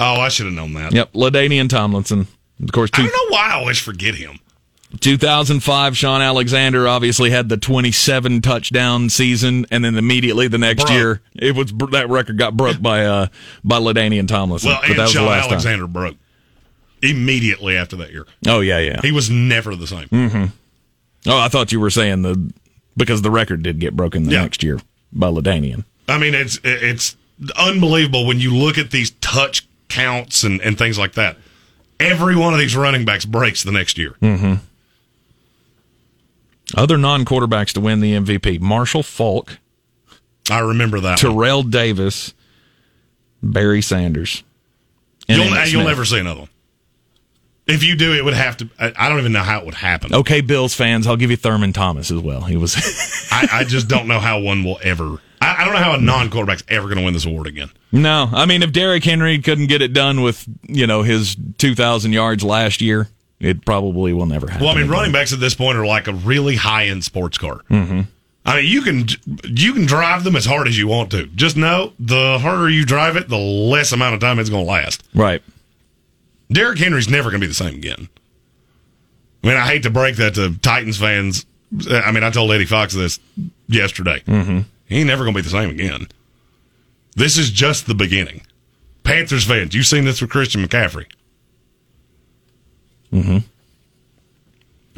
Oh, 0.00 0.20
I 0.20 0.28
should 0.28 0.46
have 0.46 0.54
known 0.54 0.74
that. 0.74 0.92
Yep. 0.92 1.12
LaDainian 1.12 1.68
Tomlinson. 1.68 2.26
Of 2.62 2.72
course, 2.72 2.90
I 2.94 2.98
two, 2.98 3.02
don't 3.08 3.12
know 3.12 3.34
why 3.34 3.50
I 3.50 3.54
always 3.54 3.78
forget 3.78 4.14
him. 4.14 4.40
2005, 5.00 5.96
Shaun 5.96 6.22
Alexander 6.22 6.88
obviously 6.88 7.30
had 7.30 7.48
the 7.48 7.56
27 7.56 8.40
touchdown 8.40 9.10
season, 9.10 9.66
and 9.70 9.84
then 9.84 9.96
immediately 9.96 10.48
the 10.48 10.58
next 10.58 10.84
Broke. 10.84 10.92
year, 10.92 11.20
it 11.34 11.54
was 11.54 11.72
that 11.90 12.08
record 12.08 12.38
got 12.38 12.56
broke 12.56 12.80
by 12.80 13.04
uh 13.04 13.26
by 13.64 13.78
LaDainian 13.78 14.28
Tomlinson. 14.28 14.70
Well, 14.70 14.78
but 14.80 14.90
and 14.90 14.98
that 14.98 15.02
was 15.02 15.12
the 15.12 15.18
Sean 15.18 15.28
last 15.28 15.50
Alexander 15.50 15.86
broke 15.86 16.16
immediately 17.02 17.76
after 17.76 17.96
that 17.96 18.10
year. 18.12 18.26
Oh 18.46 18.60
yeah, 18.60 18.78
yeah. 18.78 19.00
He 19.02 19.12
was 19.12 19.30
never 19.30 19.74
the 19.76 19.86
same. 19.86 20.08
Mm-hmm. 20.08 20.44
Oh, 21.28 21.38
I 21.38 21.48
thought 21.48 21.72
you 21.72 21.80
were 21.80 21.90
saying 21.90 22.22
the 22.22 22.52
because 22.96 23.22
the 23.22 23.30
record 23.30 23.62
did 23.62 23.78
get 23.80 23.94
broken 23.96 24.24
the 24.24 24.32
Yeah. 24.32 24.42
next 24.42 24.62
year 24.62 24.80
by 25.12 25.28
LaDainian. 25.28 25.84
I 26.08 26.18
mean, 26.18 26.34
it's 26.34 26.58
it's 26.64 27.16
unbelievable 27.58 28.26
when 28.26 28.38
you 28.40 28.54
look 28.54 28.78
at 28.78 28.90
these 28.90 29.10
touch 29.20 29.66
counts 29.88 30.42
and, 30.44 30.60
and 30.62 30.78
things 30.78 30.98
like 30.98 31.12
that. 31.14 31.36
Every 31.98 32.36
one 32.36 32.52
of 32.52 32.58
these 32.60 32.76
running 32.76 33.04
backs 33.04 33.24
breaks 33.24 33.62
the 33.62 33.72
next 33.72 33.96
year. 33.98 34.14
Mm-hmm. 34.22 34.54
Other 36.74 36.98
non-quarterbacks 36.98 37.72
to 37.74 37.80
win 37.80 38.00
the 38.00 38.12
MVP: 38.12 38.60
Marshall 38.60 39.02
Faulk, 39.02 39.58
I 40.50 40.58
remember 40.60 41.00
that. 41.00 41.10
one. 41.22 41.32
Terrell 41.32 41.62
Davis, 41.62 42.34
Barry 43.42 43.82
Sanders. 43.82 44.42
and 45.28 45.38
You'll, 45.42 45.66
you'll 45.66 45.84
never 45.88 46.04
see 46.04 46.18
another 46.18 46.40
one. 46.40 46.48
If 47.66 47.82
you 47.82 47.96
do, 47.96 48.14
it 48.14 48.24
would 48.24 48.34
have 48.34 48.56
to. 48.58 48.68
I, 48.78 49.08
don't 49.08 49.18
even 49.18 49.32
know 49.32 49.42
how 49.42 49.58
it 49.58 49.64
would 49.64 49.74
happen. 49.74 50.14
Okay, 50.14 50.40
Bills 50.40 50.72
fans, 50.74 51.06
I'll 51.06 51.16
give 51.16 51.30
you 51.30 51.36
Thurman 51.36 51.72
Thomas 51.72 52.12
as 52.12 52.20
well. 52.20 52.42
He 52.42 52.56
was 52.56 52.76
I, 53.32 53.48
I 53.52 53.64
just 53.64 53.88
don't 53.88 54.06
know 54.06 54.20
how 54.20 54.38
one 54.38 54.62
will 54.62 54.78
ever. 54.82 55.18
I, 55.40 55.62
I 55.62 55.64
don't 55.64 55.74
know 55.74 55.80
how 55.80 55.94
a 55.94 55.98
non-quarterback's 56.00 56.62
ever 56.68 56.86
going 56.86 56.98
to 56.98 57.04
win 57.04 57.12
this 57.12 57.26
award 57.26 57.48
again. 57.48 57.70
No, 57.90 58.28
I 58.32 58.46
mean 58.46 58.62
if 58.62 58.72
Derrick 58.72 59.02
Henry 59.02 59.40
couldn't 59.40 59.66
get 59.66 59.82
it 59.82 59.92
done 59.92 60.22
with 60.22 60.46
you 60.62 60.86
know 60.86 61.02
his 61.02 61.36
two 61.58 61.74
thousand 61.74 62.12
yards 62.12 62.44
last 62.44 62.80
year, 62.80 63.08
it 63.40 63.64
probably 63.64 64.12
will 64.12 64.26
never 64.26 64.46
happen. 64.48 64.64
Well, 64.64 64.74
I 64.76 64.80
mean, 64.80 64.88
running 64.90 65.12
backs 65.12 65.32
at 65.32 65.40
this 65.40 65.54
point 65.54 65.76
are 65.76 65.86
like 65.86 66.06
a 66.06 66.12
really 66.12 66.56
high-end 66.56 67.04
sports 67.04 67.36
car. 67.36 67.62
Mm-hmm. 67.68 68.02
I 68.44 68.56
mean, 68.60 68.70
you 68.70 68.82
can 68.82 69.06
you 69.44 69.72
can 69.72 69.86
drive 69.86 70.22
them 70.22 70.36
as 70.36 70.44
hard 70.44 70.68
as 70.68 70.78
you 70.78 70.86
want 70.86 71.10
to. 71.10 71.26
Just 71.26 71.56
know 71.56 71.94
the 71.98 72.38
harder 72.38 72.70
you 72.70 72.84
drive 72.84 73.16
it, 73.16 73.28
the 73.28 73.36
less 73.36 73.90
amount 73.90 74.14
of 74.14 74.20
time 74.20 74.38
it's 74.38 74.50
going 74.50 74.64
to 74.64 74.70
last. 74.70 75.02
right? 75.14 75.42
Derrick 76.50 76.78
Henry's 76.78 77.08
never 77.08 77.30
going 77.30 77.40
to 77.40 77.44
be 77.44 77.48
the 77.48 77.54
same 77.54 77.74
again. 77.74 78.08
I 79.42 79.46
mean, 79.46 79.56
I 79.56 79.66
hate 79.66 79.82
to 79.84 79.90
break 79.90 80.16
that 80.16 80.34
to 80.34 80.56
Titans 80.58 80.98
fans. 80.98 81.46
I 81.90 82.12
mean, 82.12 82.24
I 82.24 82.30
told 82.30 82.52
Eddie 82.52 82.64
Fox 82.64 82.94
this 82.94 83.18
yesterday. 83.68 84.22
Mm-hmm. 84.26 84.60
He 84.86 84.98
ain't 84.98 85.06
never 85.08 85.24
going 85.24 85.34
to 85.34 85.38
be 85.38 85.44
the 85.44 85.50
same 85.50 85.70
again. 85.70 86.08
This 87.14 87.36
is 87.36 87.50
just 87.50 87.86
the 87.86 87.94
beginning. 87.94 88.42
Panthers 89.02 89.44
fans, 89.44 89.74
you've 89.74 89.86
seen 89.86 90.04
this 90.04 90.20
with 90.20 90.30
Christian 90.30 90.64
McCaffrey. 90.64 91.06
Mm-hmm. 93.12 93.38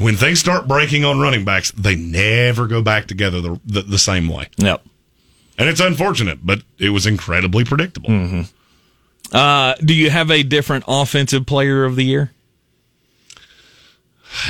When 0.03 0.17
things 0.17 0.39
start 0.41 0.69
breaking 0.69 1.05
on 1.05 1.21
running 1.21 1.45
backs, 1.45 1.71
they 1.73 1.97
never 1.97 2.67
go 2.67 2.83
back 2.83 3.07
together 3.07 3.41
the, 3.41 3.61
the, 3.65 3.83
the 3.83 3.99
same 3.99 4.29
way. 4.29 4.49
Yep. 4.57 4.85
And 5.59 5.69
it's 5.69 5.81
unfortunate, 5.81 6.47
but 6.47 6.63
it 6.79 6.91
was 6.91 7.07
incredibly 7.07 7.65
predictable. 7.65 8.11
Uh, 9.33 9.75
do 9.85 9.95
you 9.95 10.11
have 10.11 10.31
a 10.31 10.43
different 10.43 10.85
offensive 10.89 11.47
player 11.47 11.85
of 11.85 11.97
the 11.97 12.05
year? 12.05 12.33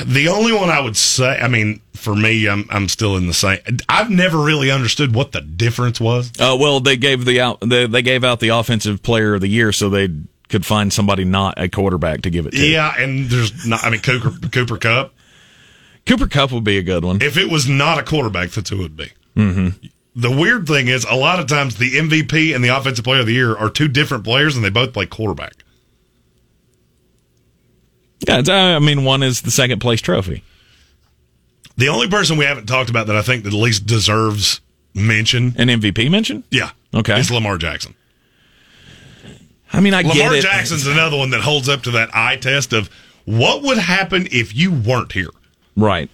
The 0.05 0.29
only 0.29 0.53
one 0.53 0.71
I 0.71 0.81
would 0.81 0.97
say, 0.97 1.39
I 1.39 1.49
mean, 1.49 1.81
for 1.95 2.15
me, 2.15 2.49
I'm 2.49 2.67
I'm 2.71 2.89
still 2.89 3.17
in 3.17 3.27
the 3.27 3.35
same. 3.35 3.59
I've 3.89 4.11
never 4.11 4.39
really 4.39 4.71
understood 4.71 5.15
what 5.15 5.33
the 5.33 5.41
difference 5.41 6.01
was. 6.01 6.33
Uh, 6.39 6.57
well, 6.59 6.81
they 6.81 6.97
gave 6.97 7.25
the 7.25 7.41
out 7.41 7.61
they, 7.61 7.87
they 7.87 8.03
gave 8.03 8.25
out 8.25 8.41
the 8.41 8.49
offensive 8.49 9.03
player 9.03 9.35
of 9.35 9.41
the 9.41 9.49
year 9.49 9.73
so 9.73 9.89
they 9.89 10.09
could 10.49 10.67
find 10.67 10.93
somebody 10.93 11.25
not 11.25 11.55
a 11.59 11.69
quarterback 11.69 12.23
to 12.23 12.31
give 12.31 12.47
it 12.47 12.53
to. 12.53 12.67
Yeah, 12.67 12.93
and 12.99 13.29
there's 13.29 13.67
not. 13.67 13.85
I 13.85 13.91
mean, 13.91 14.01
Cooper 14.01 14.49
Cooper 14.49 14.79
Kupp. 14.79 15.15
Cooper 16.07 16.27
Kupp 16.27 16.53
would 16.53 16.65
be 16.65 16.79
a 16.79 16.83
good 16.83 17.05
one. 17.05 17.21
If 17.21 17.37
it 17.37 17.51
was 17.51 17.69
not 17.69 17.99
a 17.99 18.03
quarterback, 18.03 18.51
that's 18.51 18.71
who 18.71 18.77
it 18.77 18.83
would 18.83 18.97
be. 18.97 19.13
Mm-hmm. 19.37 19.87
The 20.21 20.31
weird 20.33 20.67
thing 20.67 20.89
is, 20.89 21.05
a 21.09 21.15
lot 21.15 21.39
of 21.39 21.47
times 21.47 21.77
the 21.77 21.93
MVP 21.93 22.53
and 22.53 22.65
the 22.65 22.77
offensive 22.77 23.05
player 23.05 23.21
of 23.21 23.27
the 23.27 23.33
year 23.35 23.57
are 23.57 23.71
two 23.71 23.87
different 23.87 24.25
players, 24.25 24.57
and 24.57 24.65
they 24.65 24.69
both 24.71 24.93
play 24.93 25.07
quarterback. 25.07 25.53
Yeah, 28.27 28.43
I 28.49 28.81
mean, 28.81 29.05
one 29.05 29.23
is 29.23 29.43
the 29.43 29.53
second 29.53 29.81
place 29.81 30.01
trophy. 30.01 30.43
The 31.77 31.89
only 31.89 32.09
person 32.09 32.37
we 32.37 32.45
haven't 32.45 32.67
talked 32.67 32.91
about 32.91 33.07
that 33.07 33.15
I 33.15 33.23
think 33.23 33.45
that 33.45 33.53
at 33.55 33.59
least 33.59 33.87
deserves 33.87 34.61
mention, 34.93 35.55
An 35.57 35.69
MVP 35.69 36.11
mention? 36.11 36.43
yeah, 36.51 36.71
Okay. 36.93 37.19
is 37.21 37.31
Lamar 37.31 37.57
Jackson. 37.57 37.95
I 39.73 39.81
mean, 39.81 39.95
I 39.95 40.03
get 40.03 40.17
Lamar. 40.17 40.41
Jackson's 40.41 40.87
another 40.89 41.17
one 41.17 41.31
that 41.31 41.43
holds 41.43 41.69
up 41.69 41.83
to 41.83 41.93
that 41.93 42.11
eye 42.13 42.37
test 42.37 42.73
of 42.73 42.91
what 43.25 43.63
would 43.63 43.79
happen 43.79 44.27
if 44.33 44.57
you 44.57 44.73
weren't 44.73 45.13
here. 45.13 45.31
Right. 45.77 46.11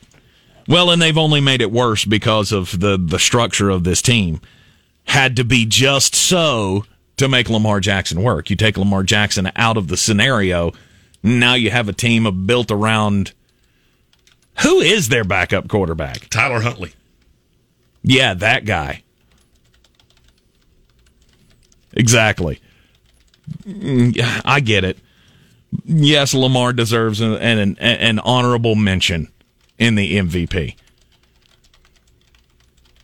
Well, 0.67 0.91
and 0.91 1.01
they've 1.01 1.19
only 1.19 1.41
made 1.41 1.61
it 1.61 1.71
worse 1.71 2.05
because 2.05 2.53
of 2.53 2.81
the 2.81 2.99
the 2.99 3.19
structure 3.19 3.71
of 3.71 3.85
this 3.85 4.01
team. 4.01 4.41
Had 5.07 5.37
to 5.37 5.45
be 5.45 5.67
just 5.67 6.15
so 6.15 6.87
to 7.19 7.29
make 7.29 7.51
Lamar 7.51 7.81
Jackson 7.81 8.23
work. 8.23 8.49
You 8.51 8.57
take 8.57 8.79
Lamar 8.79 9.03
Jackson 9.03 9.51
out 9.57 9.77
of 9.77 9.89
the 9.89 9.97
scenario, 9.97 10.73
now 11.23 11.55
you 11.55 11.71
have 11.71 11.89
a 11.89 11.93
team 11.93 12.47
built 12.47 12.71
around 12.71 13.33
who 14.63 14.81
is 14.81 15.09
their 15.09 15.25
backup 15.25 15.69
quarterback? 15.69 16.29
Tyler 16.31 16.61
Huntley. 16.61 16.93
Yeah, 18.03 18.35
that 18.35 18.65
guy. 18.65 19.03
Exactly. 21.95 22.61
Mm, 23.67 24.43
I 24.45 24.61
get 24.61 24.85
it. 24.85 24.99
Yes, 25.85 26.35
Lamar 26.35 26.73
deserves 26.73 27.21
an, 27.21 27.35
an, 27.35 27.79
an 27.79 28.19
honorable 28.21 28.75
mention 28.75 29.29
in 29.79 29.95
the 29.95 30.17
MVP. 30.19 30.77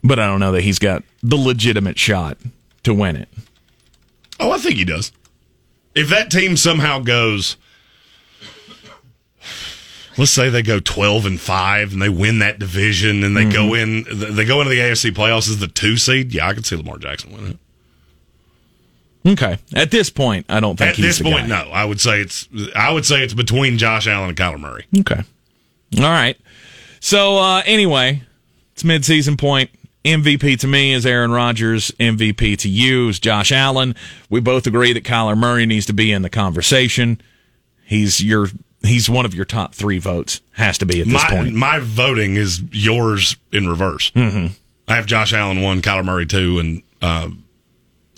But 0.03 0.19
I 0.19 0.27
don't 0.27 0.41
know 0.41 0.53
that 0.53 0.63
he's 0.63 0.79
got 0.79 1.03
the 1.23 1.37
legitimate 1.37 1.99
shot 1.99 2.39
to 2.85 2.95
win 2.95 3.17
it. 3.17 3.29
Oh, 4.39 4.51
I 4.51 4.59
think 4.59 4.77
he 4.77 4.85
does. 4.85 5.13
If 5.95 6.09
that 6.09 6.31
team 6.31 6.57
somehow 6.57 7.01
goes, 7.01 7.57
let's 10.17 10.31
say 10.31 10.49
they 10.49 10.63
go 10.63 10.81
twelve 10.81 11.27
and 11.27 11.39
five 11.39 11.93
and 11.93 12.01
they 12.01 12.09
win 12.09 12.39
that 12.39 12.59
division 12.59 13.23
and 13.23 13.37
they 13.37 13.45
go 13.45 13.71
mm-hmm. 13.71 14.13
in, 14.13 14.35
they 14.37 14.47
go 14.47 14.61
into 14.61 14.71
the 14.71 14.79
AFC 14.79 15.11
playoffs 15.11 15.51
as 15.51 15.59
the 15.59 15.67
two 15.67 15.97
seed. 15.97 16.33
Yeah, 16.33 16.49
I 16.49 16.55
could 16.55 16.65
see 16.65 16.77
Lamar 16.77 16.99
Jackson 16.99 17.33
win 17.33 17.47
it. 17.51 17.59
Okay. 19.27 19.59
At 19.75 19.91
this 19.91 20.09
point, 20.09 20.47
I 20.49 20.61
don't 20.61 20.79
think 20.79 20.91
At 20.91 20.97
he's 20.97 21.19
this 21.19 21.23
point, 21.23 21.49
guy. 21.49 21.65
no. 21.65 21.71
I 21.71 21.85
would 21.85 22.01
say 22.01 22.21
it's 22.21 22.49
I 22.75 22.91
would 22.91 23.05
say 23.05 23.23
it's 23.23 23.35
between 23.35 23.77
Josh 23.77 24.07
Allen 24.07 24.31
and 24.31 24.39
Kyler 24.39 24.59
Murray. 24.59 24.87
Okay. 25.01 25.23
All 25.99 26.05
right. 26.05 26.39
So 27.01 27.39
uh, 27.39 27.63
anyway, 27.67 28.23
it's 28.73 28.83
midseason 28.83 29.39
point. 29.39 29.71
MVP 30.05 30.59
to 30.61 30.67
me 30.67 30.93
is 30.95 31.05
Aaron 31.05 31.31
Rodgers. 31.31 31.91
MVP 32.01 32.57
to 32.59 32.69
you 32.69 33.09
is 33.11 33.19
Josh 33.19 33.53
Allen. 33.53 33.95
We 34.31 34.41
both 34.41 34.67
agree 34.67 34.93
that 34.95 35.05
Kyler 35.05 35.37
Murray 35.37 35.67
needs 35.67 35.87
to 35.87 35.93
be 35.93 36.11
in 36.13 36.23
the 36.23 36.31
conversation. 36.31 37.21
He's 37.85 38.23
your 38.23 38.47
he's 38.83 39.11
one 39.11 39.27
of 39.27 39.35
your 39.35 39.45
top 39.45 39.75
three 39.75 39.99
votes. 39.99 40.41
Has 40.53 40.79
to 40.79 40.87
be 40.87 41.01
at 41.01 41.07
this 41.07 41.23
My 41.23 41.29
point. 41.29 41.55
my 41.55 41.79
voting 41.81 42.37
is 42.37 42.63
yours 42.73 43.37
in 43.53 43.69
reverse. 43.69 44.11
Mm-hmm. 44.13 44.55
I 44.89 44.95
have 44.97 45.05
Josh 45.07 45.33
Allen 45.35 45.61
one, 45.61 45.83
Kyler 45.83 46.05
Murray 46.05 46.25
two, 46.27 46.59
and 46.59 46.83
uh, 47.03 47.29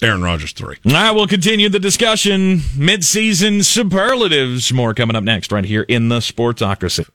Aaron 0.03 0.23
Rodgers 0.23 0.53
three. 0.53 0.77
All 0.87 0.93
right, 0.93 1.11
we'll 1.11 1.27
continue 1.27 1.69
the 1.69 1.81
discussion. 1.81 2.59
Midseason 2.59 3.65
superlatives. 3.65 4.73
More 4.73 4.95
coming 4.95 5.17
up 5.17 5.25
next, 5.25 5.51
right 5.51 5.65
here 5.65 5.83
in 5.83 6.11
the 6.11 6.19
Sportsocracy. 6.19 7.09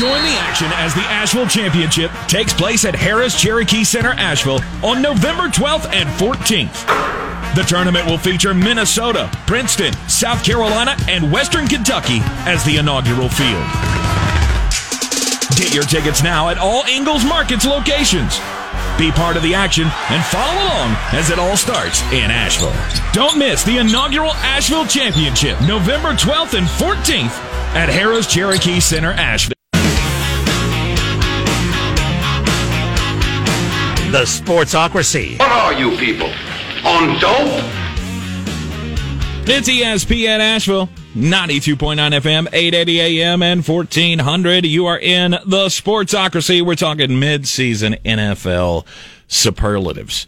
Join 0.00 0.22
the 0.22 0.38
action 0.40 0.68
as 0.76 0.94
the 0.94 1.02
Asheville 1.02 1.46
Championship 1.46 2.10
takes 2.26 2.54
place 2.54 2.86
at 2.86 2.94
Harris 2.94 3.38
Cherokee 3.38 3.84
Center, 3.84 4.12
Asheville 4.12 4.60
on 4.82 5.02
November 5.02 5.48
12th 5.48 5.92
and 5.92 6.08
14th. 6.18 7.54
The 7.54 7.62
tournament 7.64 8.06
will 8.06 8.16
feature 8.16 8.54
Minnesota, 8.54 9.28
Princeton, 9.46 9.92
South 10.08 10.42
Carolina, 10.42 10.96
and 11.06 11.30
Western 11.30 11.66
Kentucky 11.66 12.20
as 12.48 12.64
the 12.64 12.78
inaugural 12.78 13.28
field. 13.28 13.62
Get 15.60 15.74
your 15.74 15.84
tickets 15.84 16.22
now 16.22 16.48
at 16.48 16.56
all 16.56 16.84
Ingles 16.86 17.26
Markets 17.26 17.66
locations. 17.66 18.38
Be 18.96 19.12
part 19.12 19.36
of 19.36 19.42
the 19.42 19.52
action 19.52 19.84
and 19.84 20.24
follow 20.24 20.62
along 20.62 20.96
as 21.12 21.28
it 21.28 21.38
all 21.38 21.58
starts 21.58 22.00
in 22.04 22.30
Asheville. 22.30 22.72
Don't 23.12 23.36
miss 23.36 23.64
the 23.64 23.76
inaugural 23.76 24.32
Asheville 24.32 24.86
Championship, 24.86 25.60
November 25.60 26.14
12th 26.14 26.56
and 26.56 26.66
14th 26.66 27.36
at 27.76 27.90
Harris 27.90 28.26
Cherokee 28.26 28.80
Center, 28.80 29.10
Asheville. 29.10 29.59
The 34.10 34.24
Sportsocracy. 34.24 35.38
What 35.38 35.52
are 35.52 35.72
you 35.72 35.96
people? 35.96 36.26
On 36.84 37.16
dope? 37.20 37.62
It's 39.48 39.68
ESPN 39.68 40.40
Asheville, 40.40 40.88
92.9 41.14 41.96
FM, 42.20 42.48
880 42.52 43.20
AM, 43.20 43.42
and 43.44 43.64
1400. 43.64 44.66
You 44.66 44.86
are 44.86 44.98
in 44.98 45.30
the 45.30 45.66
Sportsocracy. 45.66 46.60
We're 46.60 46.74
talking 46.74 47.20
mid-season 47.20 47.98
NFL 48.04 48.84
superlatives. 49.28 50.26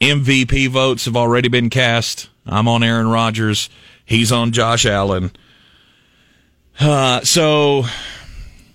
MVP 0.00 0.68
votes 0.68 1.04
have 1.04 1.16
already 1.16 1.48
been 1.48 1.70
cast. 1.70 2.28
I'm 2.44 2.66
on 2.66 2.82
Aaron 2.82 3.06
Rodgers. 3.06 3.70
He's 4.04 4.32
on 4.32 4.50
Josh 4.50 4.84
Allen. 4.84 5.30
Uh, 6.80 7.20
so 7.20 7.84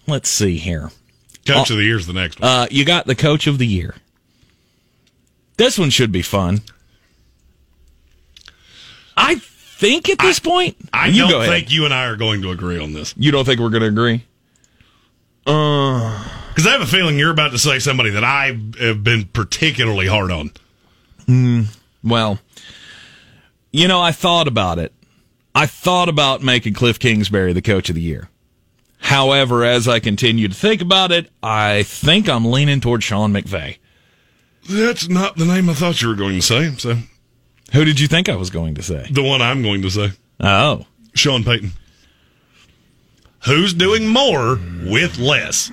let's 0.08 0.30
see 0.30 0.56
here. 0.56 0.90
Coach 1.46 1.70
of 1.70 1.76
the 1.76 1.84
year 1.84 1.98
is 1.98 2.08
the 2.08 2.14
next 2.14 2.40
one. 2.40 2.50
Uh, 2.50 2.68
you 2.72 2.86
got 2.86 3.08
the 3.08 3.16
coach 3.16 3.46
of 3.46 3.58
the 3.58 3.68
year. 3.68 3.94
This 5.58 5.78
one 5.78 5.90
should 5.90 6.12
be 6.12 6.22
fun. 6.22 6.62
I 9.16 9.36
think 9.36 10.10
at 10.10 10.20
this 10.20 10.40
point, 10.40 10.78
I 10.94 11.08
you 11.08 11.28
don't 11.28 11.46
think 11.46 11.72
you 11.72 11.86
and 11.86 11.94
I 11.94 12.06
are 12.06 12.16
going 12.16 12.42
to 12.44 12.52
agree 12.52 12.80
on 12.80 12.94
this 12.94 13.14
You 13.18 13.32
don't 13.32 13.46
think 13.46 13.60
we're 13.60 13.70
going 13.70 13.82
to 13.82 13.88
agree? 13.88 14.24
Uh, 15.46 16.24
because 16.50 16.68
I 16.68 16.72
have 16.72 16.82
a 16.82 16.88
feeling 16.88 17.18
you're 17.18 17.32
about 17.32 17.52
to 17.52 17.60
say 17.60 17.80
somebody 17.80 18.10
that 18.12 18.24
I 18.24 18.58
have 18.80 19.04
been 19.04 19.26
particularly 19.26 20.08
hard 20.08 20.32
on. 20.32 20.52
well, 22.04 22.40
you 23.72 23.88
know, 23.88 24.02
I 24.02 24.12
thought 24.12 24.48
about 24.48 24.80
it. 24.80 24.94
I 25.54 25.66
thought 25.66 26.10
about 26.10 26.44
making 26.44 26.74
Cliff 26.74 27.00
Kingsbury 27.00 27.54
the 27.54 27.62
coach 27.62 27.90
of 27.90 27.96
the 27.96 28.02
year. 28.02 28.30
However, 29.00 29.64
as 29.64 29.88
I 29.88 30.00
continue 30.00 30.48
to 30.48 30.54
think 30.54 30.82
about 30.82 31.12
it, 31.12 31.30
I 31.42 31.84
think 31.84 32.28
I'm 32.28 32.46
leaning 32.46 32.82
toward 32.82 33.04
Sean 33.04 33.32
McVay. 33.34 33.78
That's 34.70 35.08
not 35.10 35.38
the 35.38 35.46
name 35.46 35.70
I 35.70 35.74
thought 35.74 36.02
you 36.02 36.08
were 36.10 36.16
going 36.16 36.36
to 36.36 36.42
say. 36.42 36.72
So 36.78 36.98
Who 37.74 37.86
did 37.86 38.00
you 38.00 38.08
think 38.08 38.28
I 38.30 38.36
was 38.36 38.50
going 38.50 38.76
to 38.76 38.84
say? 38.84 39.08
the 39.10 39.24
one 39.24 39.42
I'm 39.42 39.62
going 39.64 39.82
to 39.84 39.90
say, 39.90 40.12
Oh, 40.40 40.86
Sean 41.16 41.44
Payton. 41.44 41.72
Who's 43.46 43.74
doing 43.74 44.08
more 44.08 44.60
with 44.84 45.18
less? 45.20 45.72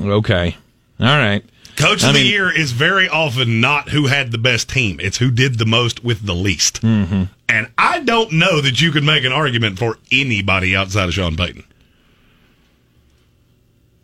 okay. 0.00 0.56
All 1.00 1.06
right. 1.06 1.44
Coach 1.76 2.02
of 2.04 2.08
I 2.10 2.12
the 2.12 2.18
mean- 2.20 2.30
year 2.32 2.50
is 2.50 2.72
very 2.72 3.06
often 3.08 3.60
not 3.60 3.90
who 3.90 4.06
had 4.06 4.32
the 4.32 4.38
best 4.38 4.70
team; 4.70 4.98
it's 4.98 5.18
who 5.18 5.30
did 5.30 5.58
the 5.58 5.66
most 5.66 6.02
with 6.02 6.24
the 6.24 6.34
least. 6.34 6.80
Mm-hmm. 6.80 7.24
And 7.50 7.68
I 7.76 8.00
don't 8.00 8.32
know 8.32 8.60
that 8.62 8.80
you 8.80 8.90
could 8.92 9.04
make 9.04 9.24
an 9.24 9.32
argument 9.32 9.78
for 9.78 9.98
anybody 10.10 10.74
outside 10.74 11.08
of 11.08 11.14
Sean 11.14 11.36
Payton. 11.36 11.64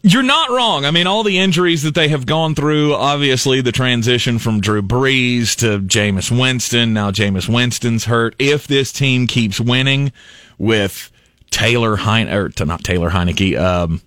You're 0.05 0.25
not 0.25 0.51
wrong. 0.51 0.85
I 0.85 0.91
mean, 0.91 1.07
all 1.07 1.23
the 1.23 1.39
injuries 1.39 1.85
that 1.85 1.95
they 1.95 2.09
have 2.09 2.27
gone 2.27 2.57
through, 2.57 2.95
obviously 2.95 3.61
the 3.61 3.71
transition 3.71 4.41
from 4.41 4.61
Drew 4.61 4.83
Brees 4.83 5.55
to 5.57 5.79
Jameis 5.79 6.37
Winston. 6.37 6.93
Now 6.93 7.13
Jameis 7.13 7.49
Winston's 7.49 8.07
hurt. 8.07 8.35
If 8.41 8.67
this 8.67 8.93
team 8.93 9.29
keeps 9.29 9.61
winning 9.61 10.13
with 10.59 11.13
Taylor 11.53 11.95
Hein 11.95 12.29
or 12.29 12.49
to 12.49 12.65
not 12.65 12.83
Taylor 12.83 13.11
Heineke, 13.11 13.57
um, 13.57 14.03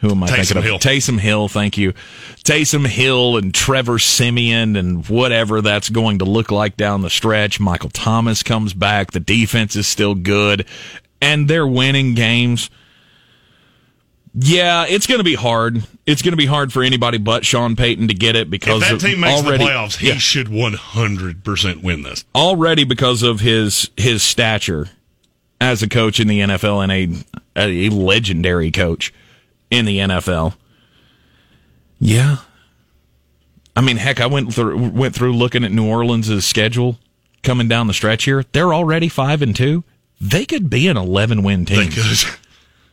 who 0.00 0.10
am 0.12 0.22
I 0.22 0.28
Taysom 0.28 0.36
thinking 0.36 0.56
of? 0.58 0.64
Hill. 0.64 0.78
Taysom 0.78 1.18
Hill, 1.18 1.48
thank 1.48 1.76
you. 1.76 1.94
Taysom 2.44 2.86
Hill 2.86 3.36
and 3.36 3.52
Trevor 3.52 3.98
Siemian 3.98 4.76
and 4.76 5.06
whatever 5.08 5.60
that's 5.60 5.88
going 5.88 6.20
to 6.20 6.24
look 6.24 6.52
like 6.52 6.76
down 6.76 7.02
the 7.02 7.10
stretch. 7.10 7.58
Michael 7.58 7.90
Thomas 7.90 8.44
comes 8.44 8.72
back. 8.72 9.10
The 9.10 9.20
defense 9.20 9.74
is 9.74 9.88
still 9.88 10.14
good. 10.14 10.64
And 11.20 11.48
they're 11.48 11.66
winning 11.66 12.14
games. 12.14 12.70
Yeah, 14.34 14.86
it's 14.88 15.06
going 15.08 15.18
to 15.18 15.24
be 15.24 15.34
hard. 15.34 15.82
It's 16.06 16.22
going 16.22 16.32
to 16.32 16.36
be 16.36 16.46
hard 16.46 16.72
for 16.72 16.82
anybody 16.84 17.18
but 17.18 17.44
Sean 17.44 17.74
Payton 17.74 18.08
to 18.08 18.14
get 18.14 18.36
it 18.36 18.48
because 18.48 18.82
If 18.82 19.00
that 19.00 19.06
team 19.08 19.20
makes 19.20 19.42
already, 19.42 19.64
the 19.64 19.70
playoffs, 19.70 19.96
he 19.96 20.08
yeah, 20.08 20.14
should 20.18 20.46
100% 20.46 21.82
win 21.82 22.02
this. 22.02 22.24
already 22.34 22.84
because 22.84 23.22
of 23.22 23.40
his 23.40 23.90
his 23.96 24.22
stature 24.22 24.88
as 25.60 25.82
a 25.82 25.88
coach 25.88 26.20
in 26.20 26.28
the 26.28 26.40
NFL 26.40 26.82
and 26.82 27.24
a 27.56 27.88
a 27.88 27.88
legendary 27.90 28.70
coach 28.70 29.12
in 29.70 29.84
the 29.84 29.98
NFL. 29.98 30.54
Yeah, 31.98 32.36
I 33.76 33.80
mean, 33.82 33.96
heck, 33.98 34.20
I 34.20 34.26
went 34.26 34.54
through 34.54 34.90
went 34.90 35.14
through 35.14 35.34
looking 35.34 35.64
at 35.64 35.72
New 35.72 35.86
Orleans' 35.88 36.44
schedule 36.44 36.98
coming 37.42 37.68
down 37.68 37.88
the 37.88 37.94
stretch 37.94 38.24
here. 38.24 38.44
They're 38.52 38.72
already 38.72 39.08
five 39.08 39.42
and 39.42 39.54
two. 39.56 39.84
They 40.20 40.46
could 40.46 40.70
be 40.70 40.86
an 40.88 40.96
eleven 40.96 41.42
win 41.42 41.64
team. 41.66 41.90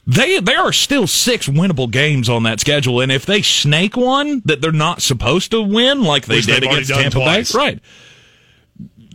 They 0.09 0.39
there 0.39 0.61
are 0.61 0.71
still 0.71 1.05
six 1.05 1.47
winnable 1.49 1.91
games 1.91 2.29
on 2.29 2.43
that 2.43 2.61
schedule, 2.61 3.01
and 3.01 3.11
if 3.11 3.25
they 3.25 3.41
snake 3.41 3.97
one 3.97 4.41
that 4.45 4.61
they're 4.61 4.71
not 4.71 5.01
supposed 5.01 5.51
to 5.51 5.61
win, 5.61 6.01
like 6.03 6.25
they 6.25 6.37
Which 6.37 6.45
did 6.45 6.63
against 6.63 6.89
Tampa 6.89 7.17
twice. 7.19 7.51
Bay, 7.51 7.57
right? 7.59 7.79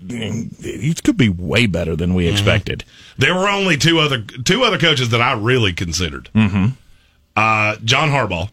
It 0.08 1.02
could 1.02 1.16
be 1.16 1.28
way 1.28 1.66
better 1.66 1.96
than 1.96 2.10
Mm-hmm. 2.10 2.16
we 2.16 2.28
expected. 2.28 2.84
There 3.16 3.34
were 3.34 3.48
only 3.48 3.76
two 3.76 3.98
other 4.00 4.20
two 4.20 4.62
other 4.64 4.78
coaches 4.78 5.08
that 5.10 5.20
I 5.22 5.32
really 5.32 5.72
considered. 5.72 6.28
Mm-hmm. 6.34 6.66
Uh, 7.36 7.76
John 7.84 8.10
Harbaugh. 8.10 8.50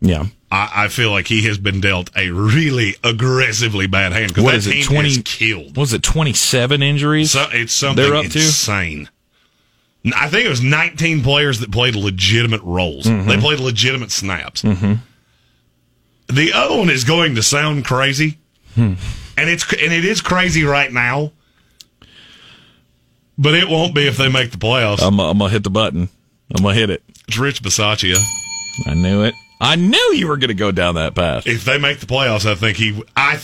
Yeah. 0.00 0.26
I, 0.52 0.84
I 0.84 0.88
feel 0.88 1.10
like 1.10 1.26
he 1.26 1.42
has 1.46 1.58
been 1.58 1.80
dealt 1.80 2.10
a 2.16 2.30
really 2.30 2.94
aggressively 3.02 3.88
bad 3.88 4.12
hand 4.12 4.28
because 4.28 4.44
What 4.44 4.50
that 4.52 4.58
is 4.58 4.66
it? 4.68 4.84
Twenty 4.84 5.22
killed. 5.22 5.76
Was 5.76 5.92
it 5.92 6.02
twenty 6.04 6.34
seven 6.34 6.82
injuries? 6.82 7.32
So 7.32 7.46
it's 7.50 7.72
something 7.72 8.04
They're 8.04 8.14
up 8.14 8.26
to? 8.26 8.38
I 10.14 10.28
think 10.28 10.46
it 10.46 10.48
was 10.48 10.62
19 10.62 11.22
players 11.22 11.60
that 11.60 11.72
played 11.72 11.94
legitimate 11.96 12.62
roles. 12.62 13.06
Mm-hmm. 13.06 13.28
They 13.28 13.36
played 13.38 13.60
legitimate 13.60 14.10
snaps. 14.12 14.62
The 14.62 16.52
other 16.52 16.76
one 16.76 16.90
is 16.90 17.04
going 17.04 17.34
to 17.36 17.42
sound 17.42 17.84
crazy, 17.84 18.38
Hmm. 18.74 18.94
and 19.38 19.48
it's 19.48 19.64
and 19.72 19.92
it 19.92 20.04
is 20.04 20.20
crazy 20.20 20.64
right 20.64 20.92
now. 20.92 21.32
But 23.38 23.54
it 23.54 23.68
won't 23.68 23.94
be 23.94 24.06
if 24.06 24.16
they 24.16 24.28
make 24.28 24.50
the 24.50 24.56
playoffs. 24.58 25.02
I'm, 25.06 25.18
I'm 25.20 25.38
gonna 25.38 25.50
hit 25.52 25.62
the 25.62 25.70
button. 25.70 26.08
I'm 26.54 26.62
gonna 26.62 26.74
hit 26.74 26.90
it. 26.90 27.02
it's 27.28 27.38
Rich 27.38 27.62
Bisaccia. 27.62 28.16
I 28.86 28.94
knew 28.94 29.22
it. 29.24 29.34
I 29.60 29.76
knew 29.76 30.12
you 30.14 30.26
were 30.28 30.36
gonna 30.36 30.54
go 30.54 30.72
down 30.72 30.96
that 30.96 31.14
path. 31.14 31.46
If 31.46 31.64
they 31.64 31.78
make 31.78 32.00
the 32.00 32.06
playoffs, 32.06 32.44
I 32.50 32.54
think 32.54 32.76
he 32.76 33.02
I 33.16 33.40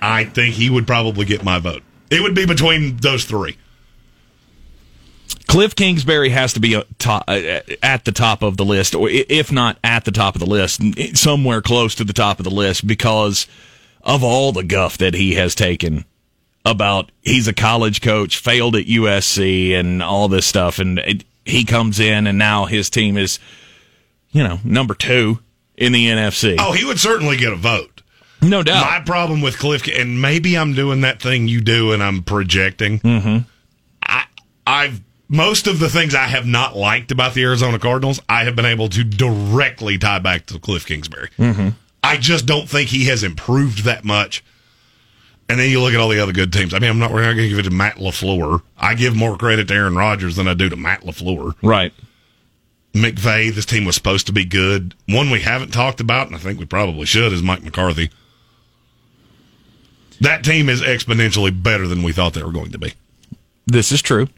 I 0.00 0.24
think 0.24 0.54
he 0.54 0.70
would 0.70 0.86
probably 0.86 1.24
get 1.24 1.44
my 1.44 1.58
vote. 1.58 1.82
It 2.10 2.22
would 2.22 2.34
be 2.34 2.46
between 2.46 2.96
those 2.96 3.24
three. 3.24 3.56
Cliff 5.46 5.74
Kingsbury 5.74 6.28
has 6.30 6.52
to 6.54 6.60
be 6.60 6.82
top, 6.98 7.24
uh, 7.26 7.60
at 7.82 8.04
the 8.04 8.12
top 8.12 8.42
of 8.42 8.56
the 8.56 8.64
list, 8.64 8.94
or 8.94 9.08
if 9.10 9.50
not 9.50 9.78
at 9.82 10.04
the 10.04 10.10
top 10.10 10.34
of 10.34 10.40
the 10.40 10.46
list, 10.46 10.82
somewhere 11.16 11.62
close 11.62 11.94
to 11.96 12.04
the 12.04 12.12
top 12.12 12.38
of 12.38 12.44
the 12.44 12.50
list 12.50 12.86
because 12.86 13.46
of 14.02 14.22
all 14.22 14.52
the 14.52 14.62
guff 14.62 14.98
that 14.98 15.14
he 15.14 15.34
has 15.34 15.54
taken 15.54 16.04
about 16.64 17.10
he's 17.22 17.48
a 17.48 17.52
college 17.52 18.02
coach, 18.02 18.38
failed 18.38 18.76
at 18.76 18.86
USC, 18.86 19.74
and 19.74 20.02
all 20.02 20.28
this 20.28 20.46
stuff, 20.46 20.78
and 20.78 20.98
it, 20.98 21.24
he 21.44 21.64
comes 21.64 21.98
in 21.98 22.26
and 22.26 22.38
now 22.38 22.66
his 22.66 22.90
team 22.90 23.16
is, 23.16 23.38
you 24.30 24.42
know, 24.42 24.58
number 24.64 24.94
two 24.94 25.38
in 25.76 25.92
the 25.92 26.06
NFC. 26.08 26.56
Oh, 26.58 26.72
he 26.72 26.84
would 26.84 27.00
certainly 27.00 27.36
get 27.36 27.52
a 27.52 27.56
vote. 27.56 28.02
no 28.42 28.62
doubt. 28.62 28.84
My 28.84 29.00
problem 29.04 29.40
with 29.40 29.58
Cliff, 29.58 29.88
and 29.88 30.20
maybe 30.20 30.58
I'm 30.58 30.74
doing 30.74 31.00
that 31.00 31.22
thing 31.22 31.48
you 31.48 31.60
do, 31.60 31.92
and 31.92 32.02
I'm 32.02 32.22
projecting. 32.22 33.00
Mm-hmm. 33.00 33.38
I, 34.02 34.24
I've 34.66 35.00
most 35.28 35.66
of 35.66 35.78
the 35.78 35.88
things 35.88 36.14
I 36.14 36.26
have 36.26 36.46
not 36.46 36.76
liked 36.76 37.10
about 37.10 37.34
the 37.34 37.42
Arizona 37.44 37.78
Cardinals, 37.78 38.20
I 38.28 38.44
have 38.44 38.56
been 38.56 38.64
able 38.64 38.88
to 38.90 39.04
directly 39.04 39.98
tie 39.98 40.18
back 40.18 40.46
to 40.46 40.58
Cliff 40.58 40.86
Kingsbury. 40.86 41.28
Mm-hmm. 41.38 41.68
I 42.02 42.16
just 42.16 42.46
don't 42.46 42.68
think 42.68 42.88
he 42.88 43.06
has 43.06 43.22
improved 43.22 43.84
that 43.84 44.04
much. 44.04 44.42
And 45.50 45.58
then 45.58 45.70
you 45.70 45.80
look 45.80 45.94
at 45.94 46.00
all 46.00 46.08
the 46.08 46.20
other 46.20 46.32
good 46.32 46.52
teams. 46.52 46.74
I 46.74 46.78
mean, 46.78 46.90
I'm 46.90 46.98
not, 46.98 47.12
we're 47.12 47.22
not 47.22 47.34
going 47.34 47.48
to 47.48 47.48
give 47.48 47.58
it 47.58 47.62
to 47.62 47.70
Matt 47.70 47.96
Lafleur. 47.96 48.62
I 48.76 48.94
give 48.94 49.16
more 49.16 49.36
credit 49.36 49.68
to 49.68 49.74
Aaron 49.74 49.96
Rodgers 49.96 50.36
than 50.36 50.46
I 50.46 50.54
do 50.54 50.68
to 50.68 50.76
Matt 50.76 51.02
Lafleur. 51.02 51.54
right. 51.62 51.92
McVay, 52.94 53.54
this 53.54 53.66
team 53.66 53.84
was 53.84 53.94
supposed 53.94 54.26
to 54.26 54.32
be 54.32 54.44
good. 54.44 54.94
One 55.06 55.30
we 55.30 55.40
haven't 55.40 55.72
talked 55.72 56.00
about, 56.00 56.26
and 56.26 56.34
I 56.34 56.38
think 56.38 56.58
we 56.58 56.64
probably 56.64 57.04
should, 57.04 57.32
is 57.32 57.42
Mike 57.42 57.62
McCarthy. 57.62 58.10
That 60.20 60.42
team 60.42 60.68
is 60.68 60.80
exponentially 60.80 61.62
better 61.62 61.86
than 61.86 62.02
we 62.02 62.12
thought 62.12 62.32
they 62.32 62.42
were 62.42 62.50
going 62.50 62.72
to 62.72 62.78
be. 62.78 62.94
This 63.66 63.92
is 63.92 64.02
true. 64.02 64.28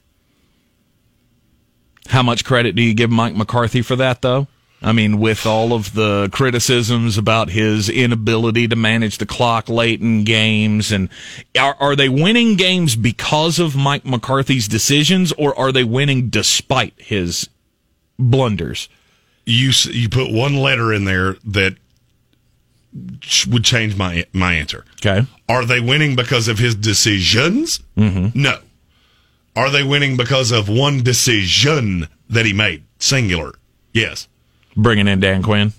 How 2.08 2.22
much 2.22 2.44
credit 2.44 2.74
do 2.74 2.82
you 2.82 2.94
give 2.94 3.10
Mike 3.10 3.34
McCarthy 3.34 3.82
for 3.82 3.96
that, 3.96 4.22
though? 4.22 4.46
I 4.82 4.92
mean, 4.92 5.20
with 5.20 5.44
all 5.44 5.74
of 5.74 5.92
the 5.92 6.30
criticisms 6.32 7.18
about 7.18 7.50
his 7.50 7.90
inability 7.90 8.66
to 8.68 8.76
manage 8.76 9.18
the 9.18 9.26
clock 9.26 9.68
late 9.68 10.00
in 10.00 10.24
games, 10.24 10.90
and 10.90 11.10
are, 11.58 11.76
are 11.78 11.94
they 11.94 12.08
winning 12.08 12.56
games 12.56 12.96
because 12.96 13.58
of 13.58 13.76
Mike 13.76 14.06
McCarthy's 14.06 14.68
decisions, 14.68 15.32
or 15.32 15.56
are 15.58 15.70
they 15.70 15.84
winning 15.84 16.30
despite 16.30 16.94
his 16.96 17.48
blunders? 18.18 18.88
You 19.44 19.72
you 19.90 20.08
put 20.08 20.32
one 20.32 20.56
letter 20.56 20.94
in 20.94 21.04
there 21.04 21.36
that 21.44 21.76
would 23.48 23.64
change 23.64 23.96
my 23.96 24.24
my 24.32 24.54
answer. 24.54 24.84
Okay. 25.04 25.26
Are 25.48 25.66
they 25.66 25.80
winning 25.80 26.16
because 26.16 26.48
of 26.48 26.58
his 26.58 26.74
decisions? 26.74 27.80
Mm-hmm. 27.98 28.40
No. 28.40 28.60
Are 29.56 29.70
they 29.70 29.82
winning 29.82 30.16
because 30.16 30.52
of 30.52 30.68
one 30.68 31.02
decision 31.02 32.08
that 32.28 32.46
he 32.46 32.52
made? 32.52 32.84
Singular. 32.98 33.52
Yes. 33.92 34.28
Bringing 34.76 35.08
in 35.08 35.20
Dan 35.20 35.42
Quinn. 35.42 35.72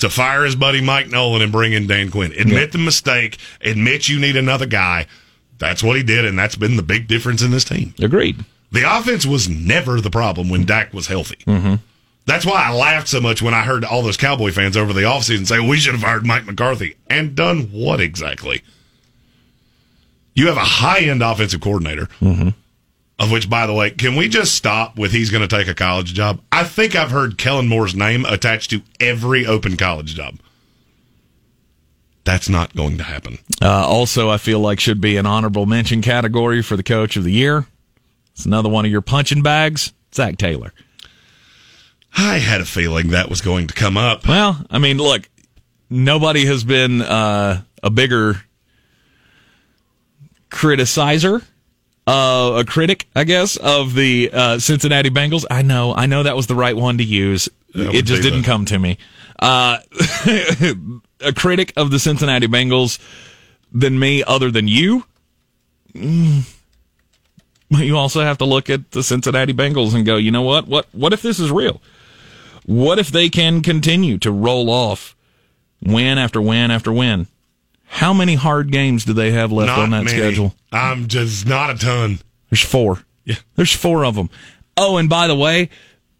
to 0.00 0.10
fire 0.10 0.44
his 0.44 0.56
buddy 0.56 0.80
Mike 0.80 1.08
Nolan 1.08 1.42
and 1.42 1.52
bring 1.52 1.72
in 1.72 1.86
Dan 1.86 2.10
Quinn. 2.10 2.32
Admit 2.32 2.72
the 2.72 2.78
mistake. 2.78 3.38
Admit 3.62 4.08
you 4.08 4.18
need 4.20 4.36
another 4.36 4.66
guy. 4.66 5.06
That's 5.58 5.82
what 5.82 5.96
he 5.96 6.02
did, 6.02 6.24
and 6.24 6.38
that's 6.38 6.56
been 6.56 6.76
the 6.76 6.82
big 6.82 7.06
difference 7.06 7.40
in 7.42 7.50
this 7.50 7.64
team. 7.64 7.94
Agreed. 8.00 8.44
The 8.72 8.82
offense 8.82 9.24
was 9.24 9.48
never 9.48 10.00
the 10.00 10.10
problem 10.10 10.48
when 10.48 10.64
Dak 10.64 10.92
was 10.92 11.06
healthy. 11.06 11.38
Mm-hmm. 11.46 11.76
That's 12.26 12.44
why 12.44 12.64
I 12.66 12.72
laughed 12.74 13.08
so 13.08 13.20
much 13.20 13.40
when 13.40 13.54
I 13.54 13.62
heard 13.62 13.84
all 13.84 14.02
those 14.02 14.16
Cowboy 14.16 14.50
fans 14.50 14.76
over 14.76 14.92
the 14.92 15.02
offseason 15.02 15.46
say, 15.46 15.60
we 15.60 15.76
should 15.76 15.92
have 15.94 16.02
hired 16.02 16.26
Mike 16.26 16.44
McCarthy. 16.46 16.96
And 17.08 17.34
done 17.34 17.64
what 17.70 18.00
exactly? 18.00 18.62
You 20.34 20.48
have 20.48 20.56
a 20.56 20.60
high 20.64 21.00
end 21.00 21.22
offensive 21.22 21.60
coordinator, 21.60 22.06
Mm-hmm. 22.20 22.48
of 23.18 23.30
which, 23.30 23.48
by 23.48 23.66
the 23.66 23.72
way, 23.74 23.90
can 23.90 24.16
we 24.16 24.28
just 24.28 24.54
stop 24.54 24.98
with 24.98 25.12
he's 25.12 25.30
going 25.30 25.46
to 25.46 25.56
take 25.56 25.68
a 25.68 25.74
college 25.74 26.12
job? 26.14 26.40
I 26.50 26.64
think 26.64 26.96
I've 26.96 27.10
heard 27.12 27.38
Kellen 27.38 27.68
Moore's 27.68 27.94
name 27.94 28.24
attached 28.24 28.70
to 28.70 28.82
every 29.00 29.46
open 29.46 29.76
college 29.76 30.14
job. 30.14 30.36
That's 32.24 32.48
not 32.48 32.74
going 32.74 32.96
to 32.98 33.04
happen. 33.04 33.38
Uh, 33.60 33.86
also, 33.86 34.30
I 34.30 34.38
feel 34.38 34.58
like 34.58 34.80
should 34.80 35.00
be 35.00 35.16
an 35.18 35.26
honorable 35.26 35.66
mention 35.66 36.00
category 36.00 36.62
for 36.62 36.76
the 36.76 36.82
coach 36.82 37.16
of 37.16 37.24
the 37.24 37.32
year. 37.32 37.66
It's 38.32 38.46
another 38.46 38.68
one 38.70 38.84
of 38.86 38.90
your 38.90 39.02
punching 39.02 39.42
bags, 39.42 39.92
Zac 40.14 40.38
Taylor. 40.38 40.72
I 42.16 42.38
had 42.38 42.60
a 42.60 42.64
feeling 42.64 43.08
that 43.08 43.28
was 43.28 43.40
going 43.42 43.66
to 43.66 43.74
come 43.74 43.96
up. 43.96 44.26
Well, 44.26 44.64
I 44.70 44.78
mean, 44.78 44.96
look, 44.98 45.28
nobody 45.90 46.46
has 46.46 46.64
been 46.64 47.02
uh, 47.02 47.60
a 47.82 47.90
bigger 47.90 48.40
criticizer, 50.54 51.44
uh, 52.06 52.56
a 52.60 52.64
critic, 52.64 53.08
I 53.14 53.24
guess, 53.24 53.56
of 53.56 53.94
the 53.94 54.30
uh, 54.32 54.58
Cincinnati 54.58 55.10
Bengals. 55.10 55.44
I 55.50 55.62
know, 55.62 55.94
I 55.94 56.06
know 56.06 56.22
that 56.22 56.36
was 56.36 56.46
the 56.46 56.54
right 56.54 56.76
one 56.76 56.98
to 56.98 57.04
use. 57.04 57.48
That 57.74 57.92
it 57.92 58.04
just 58.04 58.22
didn't 58.22 58.42
the- 58.42 58.46
come 58.46 58.64
to 58.66 58.78
me. 58.78 58.98
Uh, 59.38 59.78
a 61.20 61.32
critic 61.34 61.72
of 61.76 61.90
the 61.90 61.98
Cincinnati 61.98 62.46
Bengals 62.46 63.00
than 63.72 63.98
me, 63.98 64.22
other 64.22 64.50
than 64.52 64.68
you. 64.68 65.04
Mm. 65.92 66.48
But 67.70 67.80
you 67.80 67.96
also 67.96 68.22
have 68.22 68.38
to 68.38 68.44
look 68.44 68.70
at 68.70 68.92
the 68.92 69.02
Cincinnati 69.02 69.52
Bengals 69.52 69.94
and 69.94 70.06
go, 70.06 70.16
you 70.16 70.30
know 70.30 70.42
what? 70.42 70.68
What 70.68 70.86
what 70.92 71.12
if 71.12 71.22
this 71.22 71.40
is 71.40 71.50
real? 71.50 71.82
What 72.64 73.00
if 73.00 73.08
they 73.08 73.28
can 73.28 73.60
continue 73.60 74.18
to 74.18 74.30
roll 74.30 74.70
off 74.70 75.16
win 75.82 76.16
after 76.18 76.40
win 76.40 76.70
after 76.70 76.92
win? 76.92 77.26
How 77.94 78.12
many 78.12 78.34
hard 78.34 78.72
games 78.72 79.04
do 79.04 79.12
they 79.12 79.30
have 79.30 79.52
left 79.52 79.68
Not 79.68 79.78
on 79.78 79.90
that 79.90 80.04
many. 80.04 80.16
schedule? 80.18 80.52
I'm 80.72 81.06
just 81.06 81.46
not 81.46 81.70
a 81.70 81.74
ton. 81.78 82.18
There's 82.50 82.60
four. 82.60 83.04
Yeah. 83.24 83.36
There's 83.54 83.72
four 83.72 84.04
of 84.04 84.16
them. 84.16 84.30
Oh, 84.76 84.96
and 84.96 85.08
by 85.08 85.28
the 85.28 85.36
way, 85.36 85.70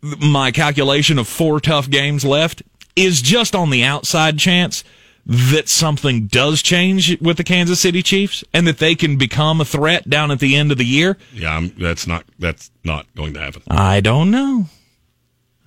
my 0.01 0.52
calculation 0.52 1.18
of 1.18 1.26
four 1.26 1.59
tough 1.59 1.90
games 1.90 2.24
left 2.24 2.62
is 2.94 3.20
just 3.20 3.56
on 3.56 3.70
the 3.70 3.82
outside 3.82 4.38
chance 4.38 4.84
that 5.26 5.68
something 5.68 6.26
does 6.28 6.62
change 6.62 7.20
with 7.20 7.38
the 7.38 7.44
Kansas 7.44 7.80
City 7.80 8.02
Chiefs 8.05 8.44
and 8.52 8.68
that 8.68 8.78
they 8.78 8.94
can 8.94 9.16
become 9.16 9.60
a 9.60 9.64
threat 9.64 10.09
down 10.09 10.30
at 10.30 10.38
the 10.38 10.55
end 10.55 10.70
of 10.70 10.78
the 10.78 10.84
year. 10.84 11.16
Yeah, 11.32 11.56
I'm, 11.56 11.70
that's 11.76 12.06
not 12.06 12.24
that's 12.38 12.70
not 12.84 13.06
going 13.16 13.34
to 13.34 13.40
happen. 13.40 13.62
I 13.68 14.01
don't 14.01 14.30
know. 14.30 14.66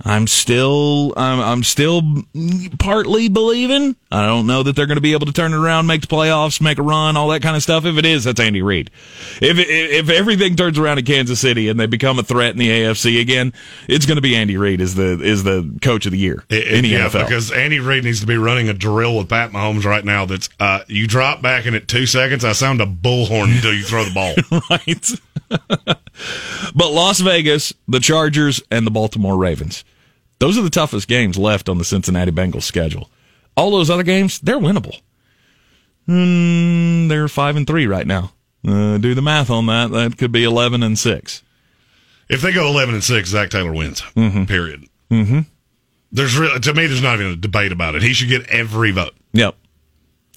I'm 0.06 0.28
still, 0.28 1.12
I'm, 1.18 1.40
I'm 1.40 1.64
still 1.64 2.02
partly 2.78 3.30
believing. 3.30 3.96
I 4.12 4.28
don't 4.28 4.46
know 4.46 4.62
that 4.62 4.76
they're 4.76 4.86
going 4.86 4.98
to 4.98 5.02
be 5.02 5.14
able 5.14 5.26
to 5.26 5.34
turn 5.34 5.54
it 5.54 5.58
around, 5.58 5.88
make 5.88 6.02
the 6.02 6.08
playoffs, 6.08 6.62
make 6.62 6.78
a 6.78 6.84
run, 6.84 7.18
all 7.18 7.30
that 7.30 7.42
kind 7.42 7.56
of 7.56 7.64
stuff. 7.64 7.84
If 7.84 7.98
it 7.98 8.06
is, 8.06 8.24
that's 8.24 8.40
Andy 8.40 8.62
Reid. 8.62 8.92
If 9.42 9.58
if 9.58 9.68
if 10.08 10.10
everything 10.10 10.56
turns 10.56 10.78
around 10.78 11.00
in 11.00 11.06
Kansas 11.06 11.40
City 11.40 11.68
and 11.68 11.80
they 11.80 11.88
become 11.88 12.20
a 12.20 12.24
threat 12.24 12.52
in 12.52 12.58
the 12.60 12.70
AFC 12.70 13.20
again, 13.20 13.54
it's 13.90 14.06
going 14.06 14.18
to 14.18 14.22
be 14.22 14.36
Andy 14.36 14.56
Reid 14.56 14.82
is 14.82 14.94
the 14.94 15.20
is 15.22 15.44
the 15.44 15.78
coach 15.82 16.06
of 16.06 16.12
the 16.12 16.20
year 16.20 16.44
It- 16.48 16.68
in 16.68 16.84
the 16.84 16.90
yeah, 16.90 17.10
NFL. 17.10 17.24
because 17.26 17.52
Andy 17.52 17.80
Reid 17.80 18.04
needs 18.04 18.20
to 18.22 18.28
be 18.28 18.38
running 18.38 18.70
a 18.70 18.74
drill 18.74 19.18
with 19.18 19.30
Pat 19.30 19.52
Mahomes 19.52 19.84
right 19.84 20.06
now. 20.06 20.26
That's 20.26 20.48
uh, 20.60 20.82
you 20.88 21.08
drop 21.08 21.42
back 21.42 21.66
and 21.66 21.76
at 21.76 21.88
two 21.88 22.06
seconds. 22.06 22.46
I 22.46 22.52
sound 22.52 22.82
a 22.82 22.86
bullhorn 22.86 23.54
until 23.56 23.74
you 23.74 23.84
throw 23.84 24.04
the 24.06 24.14
ball. 24.14 24.36
right? 24.70 25.12
but 26.76 26.92
Las 26.92 27.20
Vegas, 27.20 27.74
the 27.88 28.00
Chargers, 28.00 28.62
and 28.72 28.86
the 28.86 28.92
Baltimore 28.92 29.38
Ravens. 29.38 29.84
Those 30.40 30.58
are 30.58 30.62
the 30.62 30.70
toughest 30.70 31.08
games 31.08 31.38
left 31.38 31.68
on 31.70 31.78
the 31.78 31.86
Cincinnati 31.86 32.32
Bengals 32.32 32.64
schedule. 32.64 33.10
All 33.56 33.72
those 33.72 33.90
other 33.90 34.04
games, 34.04 34.40
they're 34.40 34.60
winnable. 34.60 35.00
Mm, 36.08 37.10
they're 37.10 37.28
five 37.28 37.56
and 37.56 37.66
three 37.68 37.88
right 37.88 38.08
now. 38.08 38.32
Uh, 38.68 38.98
do 38.98 39.14
the 39.14 39.22
math 39.22 39.50
on 39.50 39.66
that. 39.68 39.92
That 39.92 40.18
could 40.18 40.32
be 40.32 40.44
eleven 40.44 40.84
and 40.84 40.98
six. 40.98 41.44
if 42.30 42.42
they 42.42 42.52
go 42.52 42.68
eleven 42.68 42.96
and 42.96 43.04
six, 43.04 43.30
Zac 43.30 43.50
Taylor 43.50 43.74
wins. 43.74 44.02
Period. 44.14 44.86
Mm-hmm. 45.12 45.40
There's 46.12 46.38
really, 46.38 46.60
to 46.60 46.74
me, 46.74 46.88
there's 46.88 47.02
not 47.02 47.16
even 47.20 47.34
a 47.34 47.36
debate 47.36 47.72
about 47.72 47.96
it. 47.96 48.02
He 48.02 48.14
should 48.14 48.30
get 48.30 48.48
every 48.50 48.92
vote. 48.92 49.14
Yep. 49.34 49.56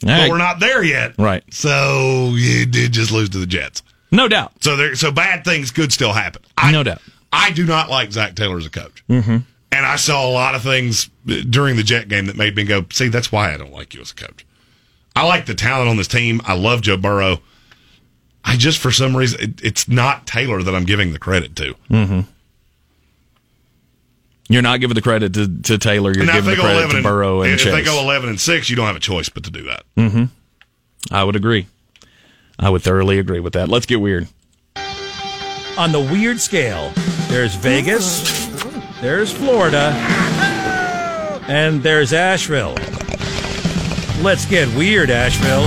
But 0.02 0.31
we're 0.31 0.39
not 0.39 0.59
there 0.60 0.82
yet. 0.82 1.12
Right. 1.18 1.44
So 1.52 2.32
you 2.35 2.66
did 2.66 2.93
just 2.93 3.12
lose 3.12 3.28
to 3.31 3.39
the 3.39 3.47
Jets. 3.47 3.82
No 4.10 4.27
doubt. 4.28 4.52
So 4.62 4.74
there, 4.77 4.94
so 4.97 5.12
bad 5.12 5.44
things 5.44 5.70
could 5.70 5.93
still 5.93 6.12
happen. 6.12 6.43
I, 6.56 6.72
No 6.72 6.82
doubt. 6.82 7.02
I 7.32 7.52
do 7.52 7.64
not 7.66 7.90
like 7.90 8.10
Zac 8.10 8.35
Taylor 8.35 8.56
as 8.59 8.66
a 8.66 8.70
coach. 8.70 9.05
Mm-hmm. 9.09 9.36
And 9.72 9.86
I 9.86 9.97
saw 9.97 10.28
a 10.28 10.32
lot 10.32 10.55
of 10.55 10.62
things 10.62 11.09
during 11.26 11.76
the 11.76 11.82
Jet 11.84 12.09
game 12.09 12.26
that 12.26 12.36
made 12.36 12.56
me 12.56 12.64
go, 12.64 12.84
see, 12.90 13.09
that's 13.09 13.30
why 13.30 13.55
I 13.55 13.56
don't 13.56 13.72
like 13.72 13.94
you 13.94 14.01
as 14.01 14.10
a 14.10 14.14
coach. 14.14 14.44
I 15.14 15.26
like 15.26 15.47
the 15.47 15.55
talent 15.55 15.88
on 15.88 15.97
this 15.97 16.09
team. 16.09 16.40
I 16.44 16.55
love 16.55 16.80
Joe 16.82 16.97
Burrow. 16.97 17.40
I 18.44 18.56
just, 18.56 18.78
for 18.78 18.90
some 18.90 19.16
reason, 19.16 19.40
it, 19.40 19.60
it's 19.64 19.86
not 19.88 20.26
Taylor 20.26 20.62
that 20.62 20.74
I'm 20.74 20.84
giving 20.84 21.12
the 21.12 21.18
credit 21.18 21.55
to. 21.56 21.74
You're 24.48 24.62
not 24.62 24.80
giving 24.80 24.97
the 24.97 25.02
credit 25.02 25.32
to, 25.34 25.62
to 25.62 25.78
Taylor. 25.78 26.10
You're 26.12 26.22
And 26.22 26.26
now 26.28 26.34
giving 26.34 26.51
the 26.56 26.60
credit 26.60 26.90
to 26.90 26.97
and, 26.97 27.05
Burrow 27.05 27.42
and 27.42 27.52
if 27.52 27.60
Chase. 27.60 27.72
they 27.72 27.84
go 27.84 28.01
11 28.02 28.28
and 28.30 28.40
6, 28.40 28.70
you 28.70 28.74
don't 28.74 28.86
have 28.86 28.97
a 28.97 29.01
choice 29.01 29.28
but 29.28 29.44
to 29.44 29.51
do 29.52 29.62
that. 29.64 29.84
Mm-hmm. 29.97 30.24
I 31.14 31.22
would 31.22 31.36
agree. 31.36 31.66
I 32.59 32.68
would 32.70 32.82
thoroughly 32.82 33.18
agree 33.20 33.38
with 33.40 33.52
that. 33.52 33.68
Let's 33.68 33.86
get 33.86 34.01
weird. 34.01 34.26
On 35.78 35.92
the 35.92 36.01
weird 36.01 36.40
scale, 36.40 36.92
there's 37.28 37.55
Vegas, 37.55 38.39
there's 39.01 39.32
Florida, 39.32 39.93
and 41.48 41.82
there's 41.82 42.12
Asheville. 42.12 42.74
Let's 44.22 44.44
get 44.47 44.68
weird, 44.77 45.10
Asheville. 45.10 45.66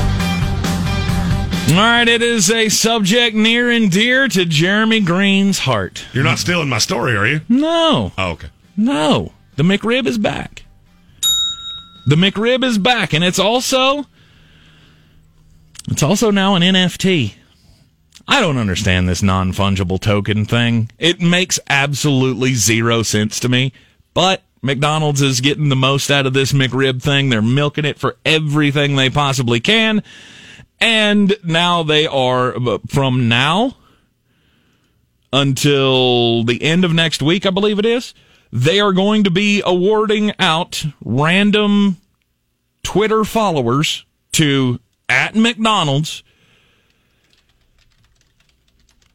All 1.75 1.79
right, 1.79 2.07
it 2.07 2.21
is 2.21 2.51
a 2.51 2.69
subject 2.69 3.35
near 3.35 3.71
and 3.71 3.89
dear 3.91 4.27
to 4.27 4.45
Jeremy 4.45 4.99
Greene's 4.99 5.59
heart. 5.59 6.05
You're 6.13 6.23
not 6.23 6.37
stealing 6.37 6.69
my 6.69 6.77
story, 6.77 7.15
are 7.15 7.25
you? 7.25 7.41
No, 7.49 8.11
Oh, 8.17 8.31
okay. 8.31 8.49
no. 8.77 9.31
The 9.55 9.63
McRib 9.63 10.05
is 10.07 10.17
back. 10.17 10.65
The 12.07 12.15
McRib 12.15 12.63
is 12.63 12.77
back, 12.77 13.13
and 13.13 13.23
it's 13.23 13.39
also 13.39 14.05
it's 15.89 16.03
also 16.03 16.31
now 16.31 16.55
an 16.55 16.61
NFT. 16.63 17.33
I 18.27 18.39
don't 18.39 18.57
understand 18.57 19.07
this 19.07 19.21
non 19.21 19.51
fungible 19.51 19.99
token 19.99 20.45
thing. 20.45 20.89
It 20.97 21.19
makes 21.19 21.59
absolutely 21.69 22.53
zero 22.53 23.03
sense 23.03 23.39
to 23.41 23.49
me. 23.49 23.73
But 24.13 24.43
McDonald's 24.61 25.21
is 25.21 25.41
getting 25.41 25.69
the 25.69 25.75
most 25.75 26.09
out 26.09 26.25
of 26.25 26.33
this 26.33 26.53
McRib 26.53 27.01
thing. 27.01 27.29
They're 27.29 27.41
milking 27.41 27.85
it 27.85 27.99
for 27.99 28.15
everything 28.25 28.95
they 28.95 29.09
possibly 29.09 29.59
can. 29.59 30.03
And 30.79 31.35
now 31.43 31.83
they 31.83 32.07
are, 32.07 32.55
from 32.87 33.27
now 33.27 33.75
until 35.31 36.43
the 36.43 36.61
end 36.61 36.85
of 36.85 36.93
next 36.93 37.21
week, 37.21 37.45
I 37.45 37.49
believe 37.49 37.79
it 37.79 37.85
is, 37.85 38.13
they 38.51 38.79
are 38.79 38.93
going 38.93 39.23
to 39.23 39.31
be 39.31 39.61
awarding 39.65 40.31
out 40.39 40.85
random 41.03 41.97
Twitter 42.83 43.23
followers 43.23 44.05
to 44.33 44.79
at 45.09 45.35
McDonald's 45.35 46.23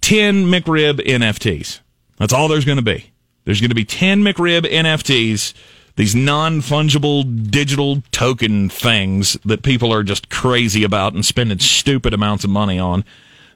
10 0.09 0.47
McRib 0.47 1.07
NFTs. 1.07 1.81
That's 2.17 2.33
all 2.33 2.49
there's 2.49 2.65
going 2.65 2.79
to 2.79 2.83
be. 2.83 3.11
There's 3.45 3.61
going 3.61 3.69
to 3.69 3.75
be 3.75 3.85
10 3.85 4.23
McRib 4.23 4.63
NFTs, 4.63 5.53
these 5.97 6.15
non 6.15 6.63
fungible 6.63 7.51
digital 7.51 8.03
token 8.11 8.71
things 8.71 9.35
that 9.45 9.63
people 9.63 9.93
are 9.93 10.03
just 10.03 10.31
crazy 10.31 10.83
about 10.83 11.13
and 11.13 11.27
spending 11.27 11.59
stupid 11.59 12.15
amounts 12.15 12.43
of 12.43 12.49
money 12.49 12.79
on. 12.79 13.05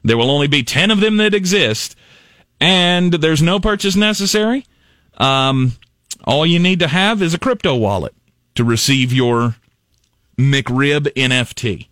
There 0.05 0.19
will 0.19 0.31
only 0.31 0.47
be 0.47 0.63
10 0.63 0.91
of 0.91 1.01
them 1.01 1.17
that 1.17 1.33
exist, 1.33 1.97
and 2.61 3.15
there's 3.15 3.41
no 3.41 3.59
purchase 3.59 3.97
necessary. 3.97 4.67
Um, 5.17 5.73
all 6.25 6.45
you 6.45 6.59
need 6.59 6.81
to 6.81 6.89
have 6.89 7.23
is 7.23 7.33
a 7.33 7.39
crypto 7.39 7.75
wallet 7.75 8.15
to 8.57 8.63
receive 8.63 9.11
your 9.11 9.57
McRib 10.37 11.07
NFT. 11.15 11.87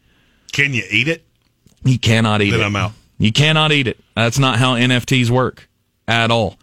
Can 0.52 0.74
you 0.74 0.82
eat 0.90 1.08
it? 1.08 1.24
You 1.82 1.98
cannot 1.98 2.42
eat 2.42 2.50
Then 2.50 2.60
it. 2.60 2.64
I'm 2.64 2.76
out. 2.76 2.92
You 3.20 3.32
cannot 3.32 3.70
eat 3.70 3.86
it. 3.86 4.00
That's 4.16 4.38
not 4.38 4.58
how 4.58 4.76
NFTs 4.76 5.28
work 5.28 5.68
at 6.08 6.30
all. 6.30 6.56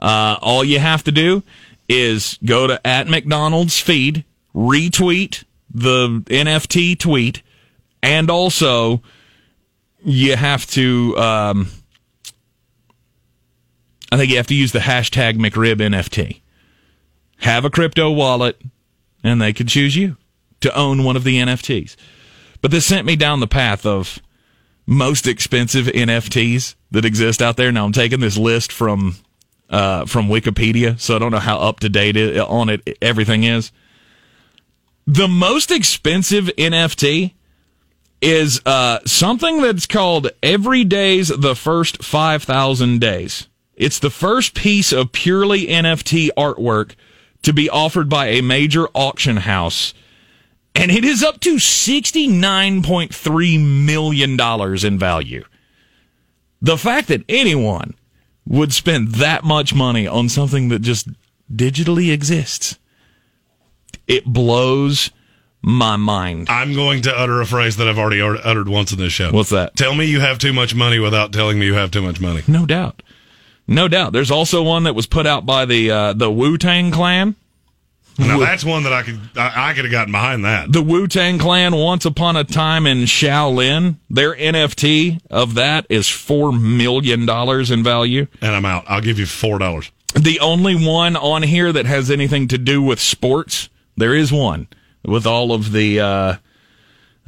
Uh, 0.00 0.36
all 0.42 0.62
you 0.62 0.78
have 0.78 1.02
to 1.04 1.12
do 1.12 1.42
is 1.88 2.38
go 2.44 2.66
to 2.66 2.86
at 2.86 3.08
McDonald's 3.08 3.80
feed, 3.80 4.26
retweet 4.54 5.44
the 5.72 6.08
NFT 6.26 6.98
tweet, 6.98 7.40
and 8.02 8.30
also 8.30 9.00
you 10.04 10.36
have 10.36 10.66
to. 10.72 11.16
Um, 11.16 11.68
I 14.12 14.18
think 14.18 14.30
you 14.30 14.36
have 14.36 14.46
to 14.48 14.54
use 14.54 14.72
the 14.72 14.80
hashtag 14.80 15.38
McRib 15.38 15.76
NFT. 15.76 16.42
Have 17.38 17.64
a 17.64 17.70
crypto 17.70 18.10
wallet, 18.10 18.60
and 19.22 19.40
they 19.40 19.54
could 19.54 19.68
choose 19.68 19.96
you 19.96 20.18
to 20.60 20.76
own 20.76 21.02
one 21.02 21.16
of 21.16 21.24
the 21.24 21.38
NFTs. 21.38 21.96
But 22.60 22.72
this 22.72 22.84
sent 22.84 23.06
me 23.06 23.16
down 23.16 23.40
the 23.40 23.46
path 23.46 23.86
of 23.86 24.20
most 24.86 25.26
expensive 25.26 25.86
NFTs 25.86 26.74
that 26.90 27.04
exist 27.04 27.40
out 27.40 27.56
there. 27.56 27.72
Now 27.72 27.84
I'm 27.84 27.92
taking 27.92 28.20
this 28.20 28.36
list 28.36 28.72
from 28.72 29.16
uh, 29.70 30.04
from 30.04 30.28
Wikipedia, 30.28 30.98
so 31.00 31.16
I 31.16 31.18
don't 31.18 31.32
know 31.32 31.38
how 31.38 31.58
up 31.58 31.80
to 31.80 31.88
date 31.88 32.16
on 32.38 32.68
it 32.68 32.98
everything 33.00 33.44
is. 33.44 33.72
The 35.06 35.28
most 35.28 35.70
expensive 35.70 36.46
NFT 36.56 37.32
is 38.20 38.60
uh, 38.64 39.00
something 39.04 39.60
that's 39.60 39.86
called 39.86 40.30
Every 40.42 40.84
Day's 40.84 41.28
the 41.28 41.54
First 41.54 42.02
5,000 42.02 43.00
Days. 43.00 43.48
It's 43.74 43.98
the 43.98 44.10
first 44.10 44.54
piece 44.54 44.92
of 44.92 45.12
purely 45.12 45.66
NFT 45.66 46.30
artwork 46.36 46.94
to 47.42 47.52
be 47.52 47.68
offered 47.68 48.08
by 48.08 48.28
a 48.28 48.40
major 48.40 48.88
auction 48.94 49.38
house 49.38 49.92
and 50.74 50.90
it 50.90 51.04
is 51.04 51.22
up 51.22 51.40
to 51.40 51.56
$69.3 51.56 53.84
million 53.84 54.40
in 54.86 54.98
value. 54.98 55.44
The 56.60 56.78
fact 56.78 57.08
that 57.08 57.24
anyone 57.28 57.94
would 58.46 58.72
spend 58.72 59.14
that 59.16 59.44
much 59.44 59.74
money 59.74 60.06
on 60.06 60.28
something 60.28 60.68
that 60.68 60.82
just 60.82 61.08
digitally 61.52 62.12
exists, 62.12 62.78
it 64.06 64.24
blows 64.24 65.10
my 65.62 65.96
mind. 65.96 66.48
I'm 66.50 66.74
going 66.74 67.02
to 67.02 67.18
utter 67.18 67.40
a 67.40 67.46
phrase 67.46 67.76
that 67.78 67.88
I've 67.88 67.98
already 67.98 68.20
uttered 68.20 68.68
once 68.68 68.92
in 68.92 68.98
this 68.98 69.12
show. 69.12 69.32
What's 69.32 69.50
that? 69.50 69.76
Tell 69.76 69.94
me 69.94 70.04
you 70.04 70.20
have 70.20 70.38
too 70.38 70.52
much 70.52 70.74
money 70.74 70.98
without 70.98 71.32
telling 71.32 71.58
me 71.58 71.66
you 71.66 71.74
have 71.74 71.90
too 71.90 72.02
much 72.02 72.20
money. 72.20 72.42
No 72.46 72.66
doubt. 72.66 73.02
No 73.66 73.88
doubt. 73.88 74.12
There's 74.12 74.30
also 74.30 74.62
one 74.62 74.84
that 74.84 74.94
was 74.94 75.06
put 75.06 75.26
out 75.26 75.46
by 75.46 75.64
the 75.64 75.90
uh, 75.90 76.12
the 76.12 76.30
Wu 76.30 76.58
Tang 76.58 76.90
Clan. 76.90 77.34
Now 78.18 78.38
that's 78.38 78.64
one 78.64 78.84
that 78.84 78.92
I 78.92 79.02
could 79.02 79.18
I, 79.36 79.70
I 79.70 79.74
could 79.74 79.84
have 79.84 79.92
gotten 79.92 80.12
behind 80.12 80.44
that. 80.44 80.72
The 80.72 80.82
Wu 80.82 81.06
Tang 81.08 81.38
Clan, 81.38 81.74
once 81.74 82.04
upon 82.04 82.36
a 82.36 82.44
time 82.44 82.86
in 82.86 82.98
Shaolin, 82.98 83.96
their 84.08 84.34
NFT 84.34 85.20
of 85.30 85.54
that 85.54 85.86
is 85.88 86.08
four 86.08 86.52
million 86.52 87.26
dollars 87.26 87.70
in 87.70 87.82
value. 87.82 88.26
And 88.40 88.54
I'm 88.54 88.64
out. 88.64 88.84
I'll 88.86 89.00
give 89.00 89.18
you 89.18 89.26
four 89.26 89.58
dollars. 89.58 89.90
The 90.14 90.38
only 90.40 90.86
one 90.86 91.16
on 91.16 91.42
here 91.42 91.72
that 91.72 91.86
has 91.86 92.10
anything 92.10 92.46
to 92.48 92.58
do 92.58 92.80
with 92.80 93.00
sports, 93.00 93.68
there 93.96 94.14
is 94.14 94.32
one 94.32 94.68
with 95.04 95.26
all 95.26 95.52
of 95.52 95.72
the 95.72 96.00
uh, 96.00 96.36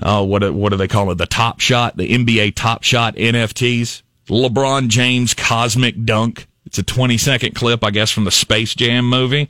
oh 0.00 0.22
what 0.24 0.48
what 0.54 0.70
do 0.70 0.76
they 0.76 0.88
call 0.88 1.10
it? 1.10 1.16
The 1.16 1.26
Top 1.26 1.60
Shot, 1.60 1.96
the 1.96 2.08
NBA 2.08 2.54
Top 2.54 2.84
Shot 2.84 3.16
NFTs. 3.16 4.02
LeBron 4.28 4.88
James 4.88 5.34
Cosmic 5.34 6.04
Dunk. 6.04 6.46
It's 6.64 6.78
a 6.78 6.82
20 6.82 7.16
second 7.16 7.54
clip, 7.54 7.84
I 7.84 7.90
guess, 7.90 8.10
from 8.10 8.24
the 8.24 8.32
Space 8.32 8.74
Jam 8.74 9.08
movie. 9.08 9.48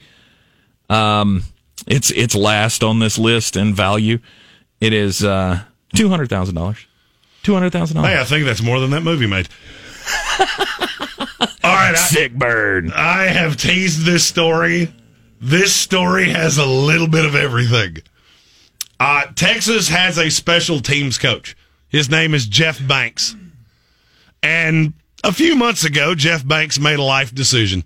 Um, 0.89 1.43
it's 1.87 2.11
it's 2.11 2.35
last 2.35 2.83
on 2.83 2.99
this 2.99 3.19
list 3.19 3.57
in 3.57 3.75
value. 3.75 4.19
It 4.81 4.93
is 4.93 5.25
uh, 5.25 5.61
two 5.95 6.09
hundred 6.09 6.29
thousand 6.29 6.55
dollars. 6.55 6.87
Two 7.43 7.55
hundred 7.55 7.71
thousand 7.71 7.97
dollars. 7.97 8.13
Hey, 8.13 8.21
I 8.21 8.25
think 8.25 8.45
that's 8.45 8.63
more 8.63 8.81
than 8.81 8.91
that 8.91 9.03
movie 9.03 9.27
made. 9.27 9.49
All 10.41 11.73
right, 11.73 11.93
I, 11.93 11.95
Sick 11.95 12.35
bird. 12.35 12.93
I 12.93 13.25
have 13.25 13.57
teased 13.57 14.05
this 14.05 14.25
story. 14.27 14.93
This 15.41 15.75
story 15.75 16.31
has 16.31 16.59
a 16.59 16.67
little 16.67 17.09
bit 17.09 17.25
of 17.25 17.35
everything. 17.35 17.99
Uh, 18.99 19.27
Texas 19.35 19.89
has 19.89 20.19
a 20.19 20.31
special 20.31 20.81
teams 20.81 21.19
coach. 21.19 21.57
His 21.89 22.11
name 22.11 22.35
is 22.35 22.47
Jeff 22.47 22.85
Banks. 22.87 23.37
And 24.43 24.95
a 25.25 25.33
few 25.33 25.57
months 25.57 25.85
ago, 25.85 26.15
Jeff 26.15 26.47
Banks 26.47 26.79
made 26.79 26.99
a 26.99 27.03
life 27.03 27.35
decision. 27.35 27.85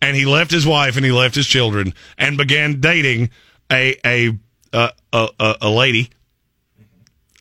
And 0.00 0.16
he 0.16 0.24
left 0.26 0.50
his 0.50 0.64
wife 0.66 0.96
and 0.96 1.04
he 1.04 1.10
left 1.12 1.34
his 1.34 1.46
children 1.46 1.92
and 2.16 2.36
began 2.36 2.80
dating 2.80 3.30
a 3.70 3.96
a 4.06 4.38
a 4.72 4.90
a, 5.12 5.54
a, 5.62 5.68
lady 5.70 6.10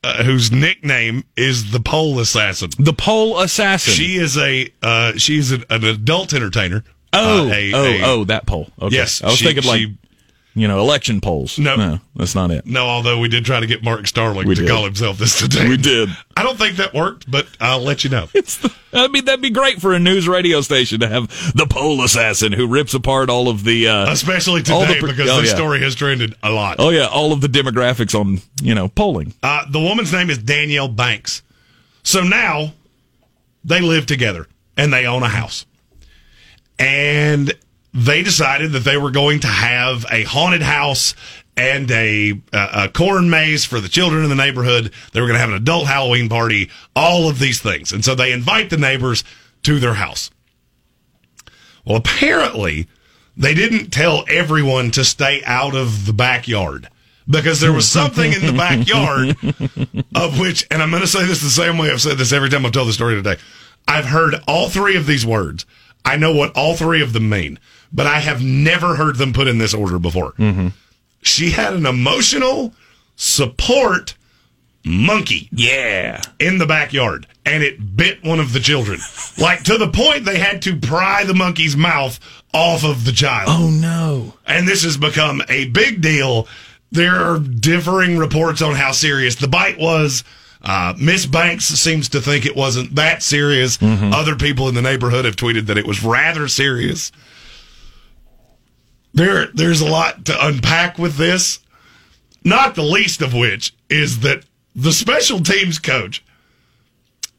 uh, 0.04 0.24
whose 0.24 0.52
nickname 0.52 1.24
is 1.36 1.72
the 1.72 1.80
Pole 1.80 2.20
Assassin. 2.20 2.70
The 2.80 2.94
pole 2.94 3.40
assassin. 3.40 3.94
She 3.94 4.16
is 4.18 4.38
a 4.38 4.72
uh, 4.82 5.14
she's 5.18 5.52
an, 5.52 5.66
an 5.70 5.84
adult 5.84 6.34
entertainer. 6.34 6.84
oh 7.14 7.48
Uh, 7.48 7.54
a- 7.54 7.74
oh 7.74 7.86
a- 7.86 8.02
oh 8.06 8.24
that 8.26 8.46
pole. 8.48 8.70
Okay. 8.82 8.96
Yes, 8.96 9.22
I 9.22 9.28
was 9.28 9.38
she- 9.38 9.46
thinking 9.46 9.64
like 9.66 9.80
she- 9.80 9.98
you 10.58 10.68
know 10.68 10.80
election 10.80 11.22
polls. 11.22 11.60
No. 11.60 11.76
no, 11.76 12.00
that's 12.16 12.34
not 12.34 12.50
it. 12.50 12.66
No, 12.66 12.88
although 12.88 13.20
we 13.20 13.30
did 13.30 13.46
try 13.46 13.60
to 13.60 13.68
get 13.68 13.84
Mark 13.84 14.08
Starling 14.08 14.48
We 14.48 14.56
to 14.56 14.62
did. 14.62 14.70
call 14.70 14.84
himself 14.86 15.20
this 15.20 15.38
today. 15.40 15.70
We 15.70 15.78
did. 15.78 16.10
I 16.36 16.44
don't 16.44 16.58
think 16.58 16.78
that 16.78 16.94
worked, 16.94 17.30
but 17.30 17.48
I'll 17.60 17.82
let 17.82 18.04
you 18.04 18.10
know. 18.10 18.28
I 18.94 19.08
mean, 19.08 19.26
that'd 19.26 19.42
be 19.42 19.52
great 19.52 19.80
for 19.80 19.94
a 19.94 20.00
news 20.00 20.28
radio 20.28 20.62
station 20.62 21.00
to 21.02 21.08
have 21.08 21.28
the 21.56 21.68
pole 21.68 22.04
assassin 22.04 22.54
who 22.54 22.68
rips 22.68 22.96
apart 22.96 23.30
all 23.30 23.50
of 23.50 23.64
the, 23.64 23.88
uh, 23.88 24.12
Especially 24.12 24.64
all 24.72 24.82
the 24.82 24.96
today 24.96 25.02
because 25.02 25.30
oh, 25.30 25.42
this 25.42 25.52
yeah. 25.52 25.56
story 25.56 25.80
has 25.82 25.94
trended 25.94 26.34
a 26.42 26.50
lot. 26.50 26.78
Oh 26.80 26.90
yeah, 26.90 27.06
all 27.06 27.32
of 27.34 27.42
the 27.42 27.48
demographics 27.48 28.20
on 28.20 28.40
you 28.62 28.74
know 28.74 28.88
polling. 28.88 29.34
Uh, 29.44 29.70
the 29.70 29.80
woman's 29.80 30.12
name 30.12 30.30
is 30.30 30.40
Danielle 30.40 30.88
Banks. 30.88 31.44
So 32.02 32.24
now 32.24 32.74
they 33.64 33.82
live 33.82 34.06
together 34.06 34.48
and 34.76 34.92
they 34.92 35.06
own 35.06 35.22
a 35.24 35.28
house. 35.28 35.66
And 36.80 37.54
they 37.98 38.22
decided 38.22 38.74
that 38.74 38.84
they 38.84 38.96
were 38.96 39.10
going 39.10 39.40
to 39.40 39.48
have 39.48 40.06
a 40.12 40.22
haunted 40.24 40.62
house 40.62 41.16
and 41.58 41.90
a, 41.90 42.40
a, 42.54 42.70
a 42.84 42.90
corn 42.90 43.28
maze 43.28 43.66
for 43.66 43.82
the 43.82 43.90
children 43.90 44.24
in 44.24 44.30
the 44.30 44.36
neighborhood. 44.36 44.94
They 45.12 45.20
were 45.20 45.26
going 45.26 45.38
to 45.38 45.42
have 45.42 45.50
an 45.50 45.56
adult 45.56 45.88
Halloween 45.88 46.30
party, 46.30 46.70
all 46.96 47.28
of 47.28 47.40
these 47.40 47.60
things. 47.60 47.92
And 47.92 48.06
so 48.06 48.14
they 48.14 48.32
invite 48.32 48.70
the 48.70 48.78
neighbors 48.78 49.24
to 49.64 49.80
their 49.80 49.96
house. 49.96 50.30
Well, 51.86 51.98
apparently, 51.98 52.88
they 53.36 53.56
didn't 53.56 53.90
tell 53.90 54.26
everyone 54.30 54.92
to 54.92 55.04
stay 55.04 55.42
out 55.44 55.76
of 55.76 56.06
the 56.06 56.14
backyard 56.14 56.90
because 57.28 57.60
there 57.60 57.74
was 57.74 57.90
something 57.90 58.32
in 58.32 58.46
the 58.46 58.54
backyard 58.54 59.36
of 60.16 60.40
which, 60.40 60.68
and 60.70 60.84
I'm 60.84 60.92
going 60.92 61.02
to 61.02 61.08
say 61.08 61.26
this 61.26 61.42
the 61.42 61.50
same 61.50 61.80
way 61.80 61.90
I've 61.90 62.02
said 62.02 62.20
this 62.20 62.32
every 62.32 62.50
time 62.50 62.64
I've 62.64 62.74
told 62.74 62.90
the 62.90 62.94
story 62.94 63.16
today. 63.16 63.38
I've 63.88 64.06
heard 64.06 64.36
all 64.48 64.70
three 64.70 64.96
of 64.98 65.08
these 65.08 65.26
words. 65.26 65.66
I 66.06 66.16
know 66.16 66.34
what 66.34 66.56
all 66.56 66.76
three 66.76 67.02
of 67.02 67.14
them 67.14 67.30
mean, 67.30 67.60
but 67.92 68.08
I 68.08 68.20
have 68.20 68.44
never 68.44 68.96
heard 68.96 69.16
them 69.18 69.34
put 69.34 69.48
in 69.48 69.58
this 69.58 69.74
order 69.74 70.00
before. 70.00 70.34
She 71.22 71.52
had 71.52 71.74
an 71.74 71.86
emotional 71.86 72.74
support 73.16 74.16
monkey. 74.86 75.50
Yeah. 75.52 76.22
In 76.40 76.58
the 76.58 76.66
backyard, 76.66 77.28
and 77.46 77.64
it 77.64 77.96
bit 77.98 78.24
one 78.24 78.40
of 78.40 78.54
the 78.54 78.60
children. 78.60 79.00
like 79.38 79.64
to 79.64 79.78
the 79.78 79.90
point 79.90 80.26
they 80.26 80.40
had 80.40 80.62
to 80.64 80.76
pry 80.78 81.24
the 81.24 81.34
monkey's 81.34 81.76
mouth 81.76 82.20
off 82.54 82.84
of 82.84 83.06
the 83.06 83.12
child. 83.12 83.50
Oh 83.52 83.70
no. 83.70 84.34
And 84.46 84.68
this 84.68 84.84
has 84.84 84.98
become 84.98 85.42
a 85.50 85.68
big 85.70 86.02
deal. 86.02 86.48
There 86.92 87.16
are 87.16 87.40
differing 87.40 88.18
reports 88.18 88.62
on 88.62 88.76
how 88.76 88.92
serious 88.94 89.36
the 89.36 89.48
bite 89.48 89.78
was. 89.78 90.24
Uh, 90.62 90.94
Miss 90.98 91.26
Banks 91.26 91.66
seems 91.66 92.10
to 92.10 92.22
think 92.22 92.46
it 92.46 92.56
wasn't 92.56 92.96
that 92.96 93.22
serious. 93.22 93.78
Other 93.82 94.36
people 94.36 94.70
in 94.70 94.76
the 94.76 94.82
neighborhood 94.82 95.26
have 95.26 95.36
tweeted 95.36 95.68
that 95.68 95.78
it 95.78 95.86
was 95.86 96.04
rather 96.04 96.48
serious. 96.48 97.12
There, 99.18 99.48
there's 99.48 99.82
a 99.82 99.90
lot 99.90 100.26
to 100.26 100.46
unpack 100.46 101.00
with 101.00 101.16
this. 101.16 101.60
Not 102.44 102.76
the 102.76 102.84
least 102.84 103.24
of 103.24 103.34
which 103.34 103.74
is 103.90 104.20
that 104.20 104.44
the 104.76 104.92
special 104.92 105.40
teams 105.40 105.80
coach 105.80 106.24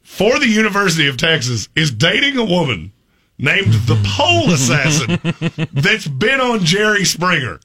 for 0.03 0.39
the 0.39 0.49
University 0.49 1.07
of 1.07 1.15
Texas 1.15 1.69
is 1.77 1.89
dating 1.89 2.37
a 2.37 2.43
woman 2.43 2.91
named 3.37 3.71
the 3.73 3.97
Pole 4.05 4.51
Assassin 4.51 5.67
that's 5.71 6.05
been 6.05 6.41
on 6.41 6.65
Jerry 6.65 7.05
Springer. 7.05 7.61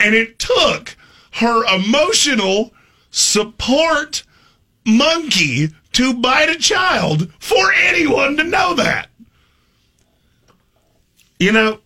And 0.00 0.14
it 0.14 0.38
took 0.38 0.96
her 1.32 1.62
emotional 1.74 2.72
support 3.10 4.24
monkey 4.86 5.68
to 5.92 6.14
bite 6.14 6.48
a 6.48 6.56
child 6.58 7.30
for 7.38 7.70
anyone 7.74 8.38
to 8.38 8.44
know 8.44 8.72
that. 8.76 9.10
You 11.38 11.52
know, 11.52 11.80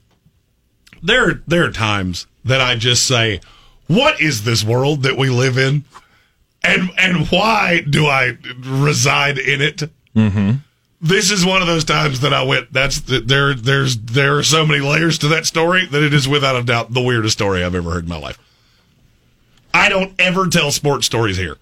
there 1.07 1.43
there 1.47 1.65
are 1.65 1.73
times 1.73 2.27
that 2.45 2.61
I 2.61 2.77
just 2.77 3.07
say, 3.07 3.41
"What 3.87 4.21
is 4.21 4.45
this 4.45 4.65
world 4.65 5.03
that 5.03 5.17
we 5.17 5.31
live 5.31 5.57
in?" 5.59 5.85
And 6.63 6.91
and 6.99 7.29
why 7.29 7.85
do 7.89 8.07
I 8.07 8.37
reside 8.61 9.39
in 9.39 9.63
it? 9.63 9.83
Mm-hmm. 10.15 10.59
This 11.01 11.31
is 11.31 11.45
one 11.45 11.61
of 11.61 11.69
those 11.69 11.85
times 11.85 12.21
that 12.21 12.33
I 12.33 12.43
went. 12.43 12.73
That's 12.73 13.01
the, 13.01 13.21
there. 13.21 13.55
There's 13.55 13.97
there 13.97 14.39
are 14.39 14.43
so 14.43 14.67
many 14.67 14.81
layers 14.81 15.19
to 15.19 15.29
that 15.29 15.47
story 15.47 15.87
that 15.87 16.03
it 16.03 16.13
is 16.13 16.27
without 16.27 16.57
a 16.57 16.63
doubt 16.63 16.93
the 16.93 17.03
weirdest 17.03 17.37
story 17.37 17.63
I've 17.63 17.75
ever 17.75 17.91
heard 17.91 18.05
in 18.05 18.11
my 18.11 18.19
life. 18.19 18.39
I 19.73 19.89
don't 19.89 20.15
ever 20.19 20.49
tell 20.49 20.73
sports 20.73 21.07
stories 21.07 21.37
here. 21.37 21.59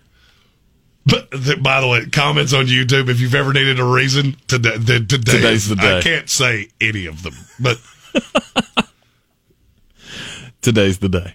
But 1.05 1.31
th- 1.33 1.63
by 1.63 1.81
the 1.81 1.89
way, 1.89 2.07
comments 2.07 2.55
on 2.55 2.67
YouTube. 2.67 3.09
If 3.09 3.21
you've 3.21 3.35
ever 3.35 3.53
needed 3.53 3.79
a 3.79 3.85
reason, 3.85 4.37
today, 4.47 4.79
today 4.79 5.05
Today's 5.05 5.69
the 5.69 5.77
day. 5.77 5.99
I 5.99 6.01
can't 6.01 6.31
say 6.31 6.69
any 6.81 7.07
of 7.07 7.23
them, 7.23 7.35
but 7.61 7.79
Today's 10.65 10.99
the 10.99 11.11
day. 11.11 11.35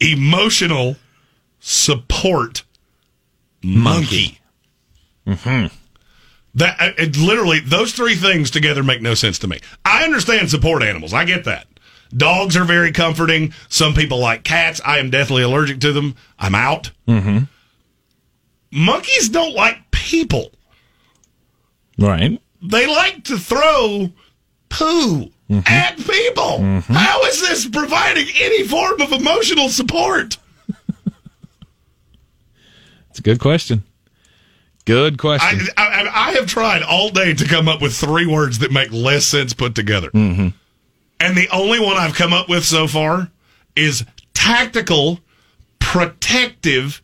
emotional 0.00 0.96
support 1.58 2.62
monkey. 3.62 4.40
Mm-hmm. 5.26 5.74
That 6.54 6.80
uh, 6.80 6.92
it, 6.96 7.16
literally 7.16 7.60
those 7.60 7.92
three 7.92 8.14
things 8.16 8.50
together 8.50 8.82
make 8.82 9.02
no 9.02 9.14
sense 9.14 9.38
to 9.40 9.46
me. 9.48 9.60
I 9.84 10.04
understand 10.04 10.50
support 10.50 10.82
animals. 10.82 11.12
I 11.12 11.26
get 11.26 11.44
that. 11.44 11.66
Dogs 12.16 12.56
are 12.56 12.64
very 12.64 12.90
comforting. 12.90 13.52
Some 13.68 13.92
people 13.92 14.18
like 14.18 14.42
cats. 14.44 14.80
I 14.84 14.98
am 14.98 15.10
deathly 15.10 15.42
allergic 15.42 15.78
to 15.80 15.92
them. 15.92 16.16
I'm 16.38 16.54
out. 16.54 16.90
Mm-hmm. 17.06 17.40
Monkeys 18.72 19.28
don't 19.28 19.54
like 19.54 19.90
people. 19.90 20.50
Right. 21.98 22.40
They 22.62 22.86
like 22.86 23.24
to 23.24 23.38
throw 23.38 24.10
poo 24.70 25.30
at 25.50 25.96
people. 25.96 26.80
How 26.82 27.22
is 27.24 27.40
this 27.40 27.68
providing 27.68 28.26
any 28.36 28.66
form 28.66 29.00
of 29.00 29.12
emotional 29.12 29.68
support? 29.68 30.36
It's 33.10 33.18
a 33.18 33.22
good 33.22 33.40
question. 33.40 33.82
Good 34.84 35.18
question. 35.18 35.68
I, 35.76 35.84
I, 35.84 36.28
I 36.28 36.32
have 36.32 36.46
tried 36.46 36.82
all 36.82 37.10
day 37.10 37.34
to 37.34 37.44
come 37.46 37.68
up 37.68 37.82
with 37.82 37.94
three 37.94 38.26
words 38.26 38.60
that 38.60 38.72
make 38.72 38.92
less 38.92 39.26
sense 39.26 39.52
put 39.52 39.74
together. 39.74 40.10
mm-hmm. 40.10 40.48
And 41.22 41.36
the 41.36 41.48
only 41.50 41.78
one 41.78 41.98
I've 41.98 42.14
come 42.14 42.32
up 42.32 42.48
with 42.48 42.64
so 42.64 42.86
far 42.86 43.30
is 43.76 44.06
tactical, 44.32 45.20
protective 45.78 47.02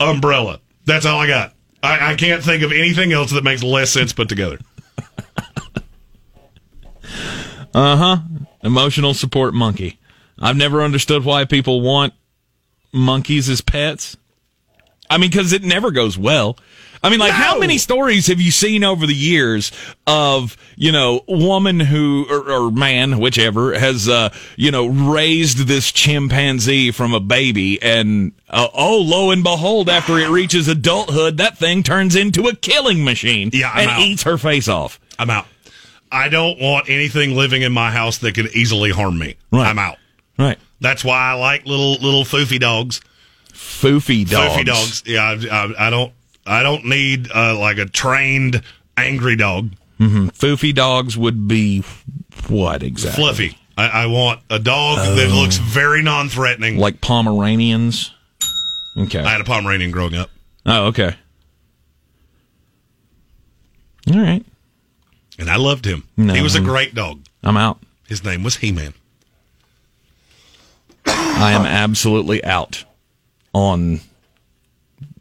umbrella. 0.00 0.60
That's 0.86 1.04
all 1.04 1.18
I 1.18 1.26
got. 1.26 1.52
I, 1.82 2.12
I 2.12 2.14
can't 2.14 2.42
think 2.42 2.62
of 2.62 2.72
anything 2.72 3.12
else 3.12 3.32
that 3.32 3.44
makes 3.44 3.62
less 3.62 3.90
sense 3.90 4.14
put 4.14 4.28
together. 4.30 4.58
Uh 7.74 7.96
huh. 7.96 8.16
Emotional 8.62 9.14
support 9.14 9.54
monkey. 9.54 9.98
I've 10.38 10.56
never 10.56 10.82
understood 10.82 11.24
why 11.24 11.44
people 11.44 11.80
want 11.80 12.14
monkeys 12.92 13.48
as 13.48 13.60
pets. 13.60 14.16
I 15.08 15.18
mean, 15.18 15.30
because 15.30 15.52
it 15.52 15.62
never 15.62 15.90
goes 15.90 16.16
well. 16.16 16.56
I 17.02 17.08
mean, 17.08 17.18
like, 17.18 17.32
how 17.32 17.58
many 17.58 17.78
stories 17.78 18.26
have 18.26 18.42
you 18.42 18.50
seen 18.50 18.84
over 18.84 19.06
the 19.06 19.14
years 19.14 19.72
of, 20.06 20.56
you 20.76 20.92
know, 20.92 21.22
woman 21.26 21.80
who, 21.80 22.26
or, 22.28 22.52
or 22.66 22.70
man, 22.70 23.18
whichever, 23.18 23.72
has, 23.78 24.06
uh, 24.06 24.28
you 24.56 24.70
know, 24.70 24.86
raised 24.86 25.66
this 25.66 25.90
chimpanzee 25.92 26.90
from 26.90 27.14
a 27.14 27.20
baby 27.20 27.80
and, 27.80 28.32
uh, 28.50 28.68
oh, 28.74 28.98
lo 29.00 29.30
and 29.30 29.42
behold, 29.42 29.88
after 29.88 30.18
it 30.18 30.28
reaches 30.28 30.68
adulthood, 30.68 31.38
that 31.38 31.56
thing 31.56 31.82
turns 31.82 32.14
into 32.14 32.48
a 32.48 32.54
killing 32.54 33.02
machine 33.02 33.48
Yeah, 33.54 33.70
I'm 33.72 33.78
and 33.80 33.90
out. 33.92 34.00
eats 34.02 34.22
her 34.24 34.36
face 34.36 34.68
off. 34.68 35.00
I'm 35.18 35.30
out. 35.30 35.46
I 36.12 36.28
don't 36.28 36.58
want 36.60 36.88
anything 36.88 37.34
living 37.36 37.62
in 37.62 37.72
my 37.72 37.90
house 37.90 38.18
that 38.18 38.34
could 38.34 38.48
easily 38.54 38.90
harm 38.90 39.18
me. 39.18 39.36
Right. 39.52 39.66
I'm 39.68 39.78
out. 39.78 39.96
Right. 40.38 40.58
That's 40.80 41.04
why 41.04 41.18
I 41.18 41.34
like 41.34 41.66
little 41.66 41.92
little 41.94 42.24
foofy 42.24 42.58
dogs. 42.58 43.00
Foofy 43.52 44.28
dogs. 44.28 44.54
Foofy 44.54 44.64
dogs. 44.64 45.02
Yeah, 45.06 45.22
I, 45.22 45.34
I, 45.64 45.86
I 45.86 45.90
don't. 45.90 46.12
I 46.46 46.62
don't 46.62 46.86
need 46.86 47.30
uh, 47.32 47.58
like 47.58 47.78
a 47.78 47.84
trained 47.86 48.62
angry 48.96 49.36
dog. 49.36 49.70
hmm 49.98 50.28
Foofy 50.28 50.74
dogs 50.74 51.16
would 51.16 51.46
be 51.46 51.84
what 52.48 52.82
exactly? 52.82 53.22
Fluffy. 53.22 53.58
I, 53.76 53.88
I 53.88 54.06
want 54.06 54.40
a 54.50 54.58
dog 54.58 54.98
that 54.98 55.28
Oh. 55.30 55.34
looks 55.40 55.58
very 55.58 56.02
non-threatening. 56.02 56.76
Like 56.78 57.00
Pomeranians. 57.00 58.10
Okay. 58.96 59.20
I 59.20 59.30
had 59.30 59.40
a 59.40 59.44
Pomeranian 59.44 59.90
growing 59.90 60.14
up. 60.16 60.30
Oh, 60.66 60.86
okay. 60.86 61.14
All 64.12 64.20
right. 64.20 64.44
And 65.40 65.50
I 65.50 65.56
loved 65.56 65.84
him. 65.84 66.04
No. 66.16 66.34
He 66.34 66.42
was 66.42 66.54
a 66.54 66.60
great 66.60 66.94
dog. 66.94 67.22
I'm 67.42 67.56
out. 67.56 67.78
His 68.06 68.22
name 68.22 68.42
was 68.42 68.56
He 68.56 68.70
Man. 68.72 68.94
I 71.06 71.52
am 71.52 71.64
absolutely 71.64 72.44
out 72.44 72.84
on 73.54 74.00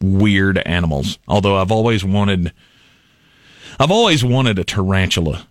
weird 0.02 0.58
animals. 0.60 1.18
Although 1.28 1.58
I've 1.58 1.72
always 1.72 2.04
wanted, 2.04 2.52
I've 3.80 3.92
always 3.92 4.24
wanted 4.24 4.60
a 4.60 4.64
tarantula. 4.64 5.48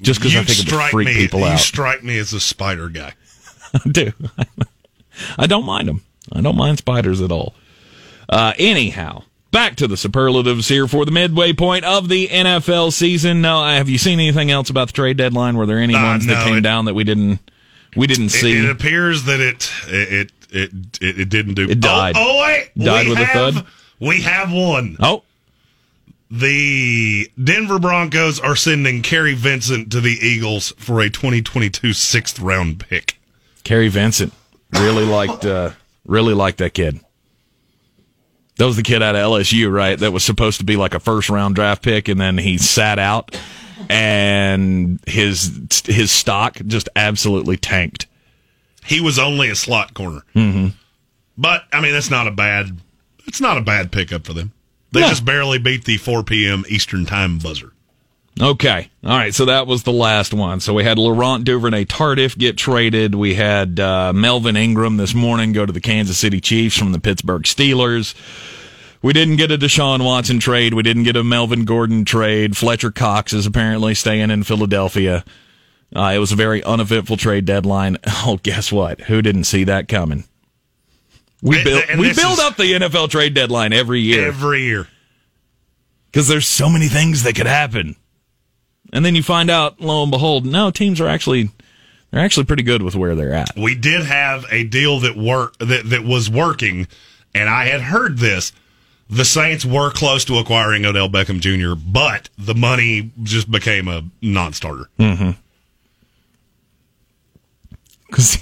Just 0.00 0.20
because 0.20 0.34
I 0.36 0.42
think 0.42 0.66
it 0.66 0.72
would 0.72 0.90
freak 0.90 1.06
me. 1.06 1.14
people 1.14 1.40
you 1.40 1.46
out. 1.46 1.52
You 1.52 1.58
strike 1.58 2.02
me 2.02 2.18
as 2.18 2.32
a 2.32 2.40
spider 2.40 2.88
guy. 2.88 3.12
I 3.74 3.88
do. 3.90 4.12
I 5.38 5.46
don't 5.46 5.66
mind 5.66 5.88
them. 5.88 6.02
I 6.32 6.40
don't 6.40 6.56
mind 6.56 6.78
spiders 6.78 7.20
at 7.20 7.30
all. 7.30 7.54
Uh, 8.28 8.54
anyhow, 8.58 9.22
back 9.54 9.76
to 9.76 9.86
the 9.88 9.96
superlatives 9.96 10.68
here 10.68 10.86
for 10.86 11.06
the 11.06 11.10
midway 11.10 11.52
point 11.54 11.84
of 11.86 12.08
the 12.10 12.28
NFL 12.28 12.92
season. 12.92 13.40
No, 13.40 13.64
have 13.64 13.88
you 13.88 13.96
seen 13.96 14.20
anything 14.20 14.50
else 14.50 14.68
about 14.68 14.88
the 14.88 14.92
trade 14.92 15.16
deadline? 15.16 15.56
Were 15.56 15.64
there 15.64 15.78
any 15.78 15.94
Uh, 15.94 16.02
ones 16.02 16.26
that 16.26 16.44
came 16.44 16.56
it- 16.58 16.60
down 16.62 16.84
that 16.84 16.94
we 16.94 17.04
didn't 17.04 17.38
we 17.96 18.06
didn't 18.06 18.26
It, 18.26 18.30
see? 18.30 18.52
it 18.58 18.68
appears 18.68 19.22
that 19.24 19.40
it 19.40 19.70
it 19.88 20.30
it 20.50 20.70
it, 21.00 21.20
it 21.20 21.28
didn't 21.30 21.54
do. 21.54 21.68
It 21.70 21.80
died. 21.80 22.16
Oh, 22.18 22.38
oh 22.38 22.42
wait, 22.42 22.70
Died 22.76 23.08
with 23.08 23.18
a 23.18 23.26
thud? 23.26 23.66
We 24.00 24.20
have 24.22 24.52
one. 24.52 24.96
oh, 25.00 25.22
The 26.30 27.30
Denver 27.42 27.78
Broncos 27.78 28.40
are 28.40 28.56
sending 28.56 29.02
Kary 29.02 29.34
Vincent 29.34 29.90
to 29.92 30.00
the 30.00 30.18
Eagles 30.20 30.72
for 30.76 31.00
a 31.00 31.08
2022 31.08 31.92
sixth 31.92 32.40
round 32.40 32.80
pick. 32.80 33.18
Kary 33.62 33.88
Vincent 33.88 34.32
really 34.72 35.04
liked 35.04 35.44
uh, 35.44 35.70
really 36.06 36.34
liked 36.34 36.58
that 36.58 36.74
kid. 36.74 37.00
That 38.56 38.66
was 38.66 38.76
the 38.76 38.82
kid 38.82 39.02
out 39.02 39.16
of 39.16 39.20
LSU, 39.22 39.72
right? 39.72 39.98
That 39.98 40.12
was 40.12 40.22
supposed 40.24 40.58
to 40.60 40.64
be 40.64 40.76
like 40.76 40.94
a 40.94 41.00
first 41.00 41.28
round 41.28 41.54
draft 41.56 41.82
pick, 41.82 42.08
and 42.08 42.20
then 42.20 42.38
he 42.38 42.56
sat 42.58 42.98
out, 43.00 43.36
and 43.90 45.00
his 45.06 45.82
his 45.86 46.10
stock 46.10 46.58
just 46.66 46.88
absolutely 46.94 47.56
tanked. 47.56 48.06
He 48.84 49.00
was 49.00 49.18
only 49.18 49.48
a 49.50 49.56
slot 49.56 49.94
corner, 49.94 50.22
Mm-hmm. 50.34 50.68
but 51.38 51.64
I 51.72 51.80
mean 51.80 51.92
that's 51.92 52.10
not 52.10 52.26
a 52.28 52.30
bad. 52.30 52.78
It's 53.26 53.40
not 53.40 53.56
a 53.56 53.62
bad 53.62 53.90
pickup 53.90 54.26
for 54.26 54.34
them. 54.34 54.52
They 54.92 55.00
just 55.00 55.24
barely 55.24 55.58
beat 55.58 55.84
the 55.86 55.96
4 55.96 56.22
p.m. 56.22 56.62
Eastern 56.68 57.04
time 57.06 57.38
buzzer. 57.38 57.72
Okay. 58.40 58.90
All 59.04 59.16
right. 59.16 59.32
So 59.34 59.44
that 59.44 59.66
was 59.66 59.84
the 59.84 59.92
last 59.92 60.34
one. 60.34 60.58
So 60.60 60.74
we 60.74 60.82
had 60.82 60.98
Laurent 60.98 61.44
Duvernay 61.44 61.84
Tardif 61.84 62.36
get 62.36 62.56
traded. 62.56 63.14
We 63.14 63.34
had 63.34 63.78
uh, 63.78 64.12
Melvin 64.12 64.56
Ingram 64.56 64.96
this 64.96 65.14
morning 65.14 65.52
go 65.52 65.64
to 65.64 65.72
the 65.72 65.80
Kansas 65.80 66.18
City 66.18 66.40
Chiefs 66.40 66.76
from 66.76 66.90
the 66.92 66.98
Pittsburgh 67.00 67.42
Steelers. 67.42 68.14
We 69.02 69.12
didn't 69.12 69.36
get 69.36 69.52
a 69.52 69.58
Deshaun 69.58 70.04
Watson 70.04 70.40
trade. 70.40 70.74
We 70.74 70.82
didn't 70.82 71.04
get 71.04 71.14
a 71.14 71.22
Melvin 71.22 71.64
Gordon 71.64 72.04
trade. 72.04 72.56
Fletcher 72.56 72.90
Cox 72.90 73.32
is 73.32 73.46
apparently 73.46 73.94
staying 73.94 74.30
in 74.30 74.42
Philadelphia. 74.42 75.24
Uh, 75.94 76.12
it 76.14 76.18
was 76.18 76.32
a 76.32 76.36
very 76.36 76.64
uneventful 76.64 77.16
trade 77.16 77.44
deadline. 77.44 77.98
Oh, 78.26 78.40
guess 78.42 78.72
what? 78.72 79.02
Who 79.02 79.20
didn't 79.22 79.44
see 79.44 79.64
that 79.64 79.86
coming? 79.86 80.24
We 81.42 81.62
build 81.62 81.84
and 81.90 82.00
we 82.00 82.14
build 82.14 82.38
up 82.40 82.56
the 82.56 82.72
NFL 82.72 83.10
trade 83.10 83.34
deadline 83.34 83.74
every 83.74 84.00
year 84.00 84.26
Every 84.28 84.62
year. 84.62 84.88
because 86.10 86.26
there's 86.26 86.46
so 86.48 86.70
many 86.70 86.88
things 86.88 87.22
that 87.24 87.34
could 87.36 87.46
happen, 87.46 87.96
and 88.94 89.04
then 89.04 89.14
you 89.14 89.22
find 89.22 89.50
out, 89.50 89.80
lo 89.80 90.02
and 90.02 90.10
behold, 90.10 90.46
no 90.46 90.70
teams 90.70 91.00
are 91.00 91.08
actually 91.08 91.50
they're 92.10 92.24
actually 92.24 92.44
pretty 92.44 92.62
good 92.62 92.80
with 92.80 92.94
where 92.94 93.16
they're 93.16 93.34
at. 93.34 93.50
We 93.56 93.74
did 93.74 94.06
have 94.06 94.46
a 94.50 94.62
deal 94.62 95.00
that 95.00 95.16
work 95.16 95.58
that, 95.58 95.90
that 95.90 96.04
was 96.04 96.30
working, 96.30 96.86
and 97.34 97.50
I 97.50 97.66
had 97.66 97.82
heard 97.82 98.18
this. 98.18 98.52
The 99.10 99.24
Saints 99.24 99.66
were 99.66 99.90
close 99.90 100.24
to 100.26 100.38
acquiring 100.38 100.86
Odell 100.86 101.10
Beckham 101.10 101.40
Jr., 101.40 101.74
but 101.74 102.30
the 102.38 102.54
money 102.54 103.10
just 103.22 103.50
became 103.50 103.86
a 103.86 104.02
non-starter. 104.22 104.88
Mm-hmm. 104.98 105.32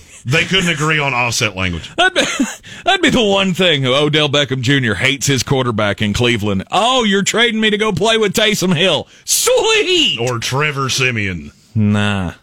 They 0.24 0.44
couldn't 0.44 0.70
agree 0.70 0.98
on 0.98 1.14
offset 1.14 1.56
language. 1.56 1.94
that'd 1.96 2.14
be, 2.14 2.44
that'd 2.84 3.02
be 3.02 3.10
the 3.10 3.22
one 3.22 3.54
thing. 3.54 3.84
Odell 3.86 4.28
Beckham 4.28 4.60
Jr. 4.60 4.94
hates 4.94 5.26
his 5.26 5.42
quarterback 5.42 6.00
in 6.00 6.12
Cleveland. 6.12 6.64
Oh, 6.70 7.04
you're 7.04 7.22
trading 7.24 7.60
me 7.60 7.70
to 7.70 7.78
go 7.78 7.92
play 7.92 8.18
with 8.18 8.32
Taysom 8.32 8.76
Hill? 8.76 9.08
Sweet. 9.24 10.18
Or 10.20 10.38
Trevor 10.38 10.88
Siemian. 10.88 11.52
Nah. 11.74 12.34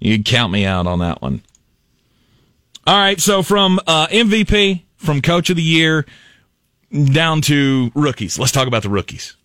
You'd 0.00 0.24
count 0.24 0.52
me 0.52 0.64
out 0.64 0.86
on 0.86 0.98
that 1.00 1.20
one. 1.22 1.42
All 2.86 2.96
right, 2.98 3.20
so 3.20 3.42
from 3.42 3.78
uh, 3.86 4.08
MVP, 4.08 4.82
from 4.96 5.22
Coach 5.22 5.50
of 5.50 5.56
the 5.56 5.62
Year, 5.62 6.04
down 6.92 7.40
to 7.42 7.92
rookies. 7.94 8.38
Let's 8.38 8.50
talk 8.50 8.66
about 8.66 8.82
the 8.82 8.88
rookies. 8.88 9.36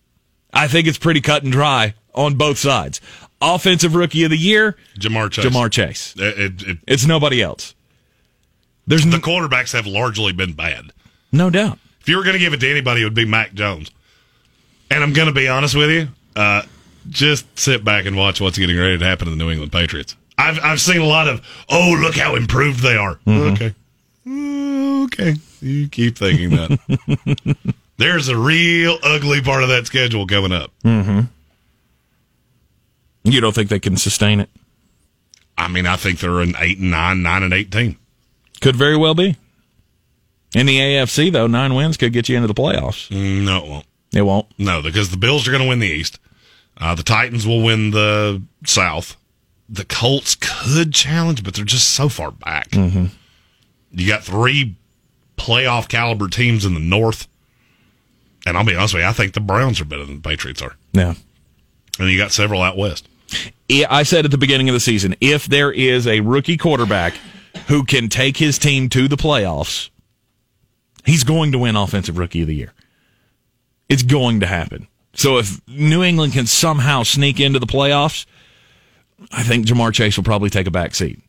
I 0.52 0.66
think 0.66 0.88
it's 0.88 0.98
pretty 0.98 1.20
cut 1.20 1.44
and 1.44 1.52
dry 1.52 1.94
on 2.14 2.34
both 2.34 2.58
sides. 2.58 3.00
Offensive 3.40 3.94
Rookie 3.94 4.24
of 4.24 4.30
the 4.30 4.36
Year, 4.36 4.76
Ja'Marr 4.98 5.30
Chase. 5.30 5.44
Ja'Marr 5.44 5.70
Chase. 5.70 6.14
It- 6.18 6.38
it- 6.38 6.62
it- 6.68 6.78
It's 6.86 7.06
nobody 7.06 7.40
else. 7.42 7.74
There's 8.86 9.04
the 9.04 9.18
quarterbacks 9.18 9.72
have 9.72 9.86
largely 9.86 10.32
been 10.32 10.52
bad. 10.54 10.92
no 11.30 11.50
doubt. 11.50 11.78
If 12.00 12.08
you 12.08 12.16
were 12.16 12.22
going 12.24 12.32
to 12.34 12.38
give 12.38 12.54
it 12.54 12.60
to 12.60 12.70
anybody, 12.70 13.02
it 13.02 13.04
would 13.04 13.12
be 13.14 13.26
Mac 13.26 13.52
Jones. 13.54 13.90
And 14.90 15.04
I'm 15.04 15.12
going 15.12 15.28
to 15.28 15.34
be 15.34 15.46
honest 15.46 15.74
with 15.74 15.90
you. 15.90 16.08
Uh, 16.34 16.62
just 17.10 17.44
sit 17.58 17.84
back 17.84 18.06
and 18.06 18.16
watch 18.16 18.40
what's 18.40 18.56
getting 18.58 18.78
ready 18.78 18.96
to 18.96 19.04
happen 19.04 19.26
to 19.26 19.30
the 19.30 19.36
New 19.36 19.50
England 19.50 19.72
Patriots. 19.72 20.16
I've 20.38 20.58
I've 20.62 20.80
seen 20.80 21.00
a 21.00 21.04
lot 21.04 21.26
of 21.28 21.42
oh 21.68 21.98
look 22.00 22.16
how 22.16 22.34
improved 22.36 22.80
they 22.80 22.96
are. 22.96 23.18
Okay, 23.28 23.74
Mm, 24.26 25.04
okay, 25.06 25.34
you 25.60 25.88
keep 25.88 26.16
thinking 26.16 26.50
that. 26.50 27.56
There's 27.98 28.28
a 28.28 28.36
real 28.36 28.98
ugly 29.02 29.42
part 29.42 29.62
of 29.64 29.68
that 29.70 29.86
schedule 29.86 30.26
coming 30.26 30.52
up. 30.52 30.70
Mm-hmm. 30.84 31.20
You 33.32 33.40
don't 33.40 33.54
think 33.54 33.68
they 33.70 33.80
can 33.80 33.96
sustain 33.96 34.40
it? 34.40 34.48
I 35.56 35.68
mean, 35.68 35.86
I 35.86 35.96
think 35.96 36.20
they're 36.20 36.40
an 36.40 36.54
eight 36.58 36.78
and 36.78 36.90
nine, 36.90 37.22
nine 37.22 37.42
and 37.42 37.52
eight 37.52 37.70
team. 37.72 37.96
Could 38.60 38.76
very 38.76 38.96
well 38.96 39.14
be. 39.14 39.36
In 40.54 40.66
the 40.66 40.78
AFC, 40.78 41.30
though, 41.32 41.46
nine 41.46 41.74
wins 41.74 41.96
could 41.96 42.12
get 42.12 42.28
you 42.28 42.36
into 42.36 42.46
the 42.48 42.54
playoffs. 42.54 43.08
Mm, 43.10 43.44
No, 43.44 43.58
it 43.64 43.68
won't. 43.68 43.86
It 44.14 44.22
won't. 44.22 44.46
No, 44.58 44.80
because 44.82 45.10
the 45.10 45.16
Bills 45.16 45.46
are 45.46 45.50
going 45.50 45.62
to 45.62 45.68
win 45.68 45.80
the 45.80 45.88
East. 45.88 46.18
Uh, 46.78 46.94
the 46.94 47.02
Titans 47.02 47.46
will 47.46 47.62
win 47.62 47.90
the 47.90 48.40
South. 48.64 49.16
The 49.68 49.84
Colts 49.84 50.36
could 50.40 50.94
challenge, 50.94 51.44
but 51.44 51.54
they're 51.54 51.64
just 51.64 51.90
so 51.90 52.08
far 52.08 52.30
back. 52.30 52.70
Mm-hmm. 52.70 53.06
You 53.92 54.06
got 54.08 54.22
three 54.22 54.76
playoff 55.36 55.88
caliber 55.88 56.28
teams 56.28 56.64
in 56.64 56.72
the 56.74 56.80
North. 56.80 57.28
And 58.46 58.56
I'll 58.56 58.64
be 58.64 58.74
honest 58.74 58.94
with 58.94 59.02
you, 59.02 59.08
I 59.08 59.12
think 59.12 59.34
the 59.34 59.40
Browns 59.40 59.80
are 59.80 59.84
better 59.84 60.06
than 60.06 60.22
the 60.22 60.28
Patriots 60.28 60.62
are. 60.62 60.76
Yeah. 60.92 61.14
And 61.98 62.08
you 62.08 62.16
got 62.16 62.32
several 62.32 62.62
out 62.62 62.78
west. 62.78 63.06
I 63.70 63.86
I 63.88 64.02
said 64.02 64.24
at 64.24 64.30
the 64.30 64.38
beginning 64.38 64.68
of 64.68 64.72
the 64.72 64.80
season, 64.80 65.14
if 65.20 65.46
there 65.46 65.70
is 65.72 66.06
a 66.06 66.20
rookie 66.20 66.56
quarterback 66.56 67.14
who 67.66 67.84
can 67.84 68.08
take 68.08 68.36
his 68.36 68.58
team 68.58 68.88
to 68.90 69.08
the 69.08 69.16
playoffs, 69.16 69.90
he's 71.04 71.24
going 71.24 71.52
to 71.52 71.58
win 71.58 71.76
Offensive 71.76 72.18
Rookie 72.18 72.42
of 72.42 72.46
the 72.48 72.54
Year. 72.54 72.72
It's 73.88 74.02
going 74.02 74.40
to 74.40 74.46
happen. 74.46 74.86
So 75.14 75.38
if 75.38 75.60
New 75.66 76.02
England 76.02 76.32
can 76.34 76.46
somehow 76.46 77.02
sneak 77.02 77.40
into 77.40 77.58
the 77.58 77.66
playoffs, 77.66 78.26
I 79.32 79.42
think 79.42 79.66
Ja'Marr 79.66 79.92
Chase 79.92 80.16
will 80.16 80.24
probably 80.24 80.50
take 80.50 80.66
a 80.66 80.70
back 80.70 80.94
seat. 80.94 81.20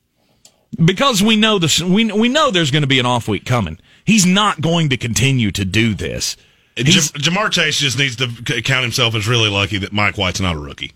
Because 0.84 1.24
we 1.24 1.36
know 1.36 1.58
this, 1.58 1.82
we 1.82 2.12
we 2.12 2.30
know 2.30 2.52
there's 2.52 2.70
going 2.72 2.84
to 2.84 2.88
be 2.88 3.00
an 3.00 3.06
off 3.08 3.28
week 3.28 3.46
coming. 3.46 3.80
He's 4.06 4.26
not 4.26 4.62
going 4.62 4.90
to 4.90 4.98
continue 4.98 5.52
to 5.52 5.66
do 5.66 5.94
this. 5.96 6.38
He's- 6.76 7.12
Jam- 7.12 7.34
Ja'Marr 7.34 7.52
Chase 7.52 7.80
just 7.80 7.98
needs 7.98 8.16
to 8.18 8.28
count 8.62 8.84
himself 8.84 9.16
as 9.16 9.28
really 9.28 9.50
lucky 9.50 9.80
that 9.80 9.92
Mike 9.92 10.18
White's 10.18 10.40
not 10.40 10.56
a 10.56 10.60
rookie. 10.60 10.92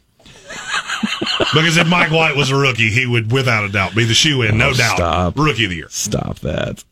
Because 1.40 1.78
if 1.78 1.88
Mike 1.88 2.12
White 2.12 2.36
was 2.36 2.50
a 2.52 2.56
rookie, 2.56 2.90
he 2.90 3.06
would, 3.06 3.32
without 3.32 3.64
a 3.66 3.70
doubt, 3.70 3.96
be 3.96 4.04
the 4.06 4.14
shoe 4.14 4.42
in, 4.42 4.58
no 4.58 4.70
Oh, 4.70 4.74
doubt, 4.74 4.98
stop. 4.98 5.38
rookie 5.38 5.64
of 5.66 5.70
the 5.72 5.76
year. 5.78 5.88
Stop 5.90 6.40
that. 6.40 6.84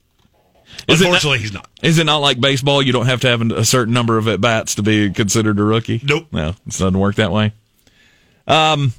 Is 0.88 1.00
it 1.02 1.04
not- 1.06 1.14
Unfortunately, 1.16 1.40
he's 1.40 1.54
not. 1.54 1.68
Is 1.84 2.00
it 2.00 2.06
not 2.06 2.18
like 2.18 2.40
baseball? 2.40 2.82
You 2.82 2.92
don't 2.92 3.06
have 3.06 3.22
to 3.22 3.28
have 3.28 3.42
a 3.52 3.66
certain 3.66 3.94
number 3.94 4.18
of 4.18 4.28
at 4.28 4.42
bats 4.42 4.76
to 4.76 4.84
be 4.84 5.10
considered 5.12 5.60
a 5.60 5.64
rookie. 5.64 6.02
Nope. 6.04 6.28
No, 6.32 6.50
it 6.50 6.56
doesn't 6.66 6.98
work 6.98 7.16
that 7.16 7.32
way. 7.32 7.54
Um, 8.48 8.94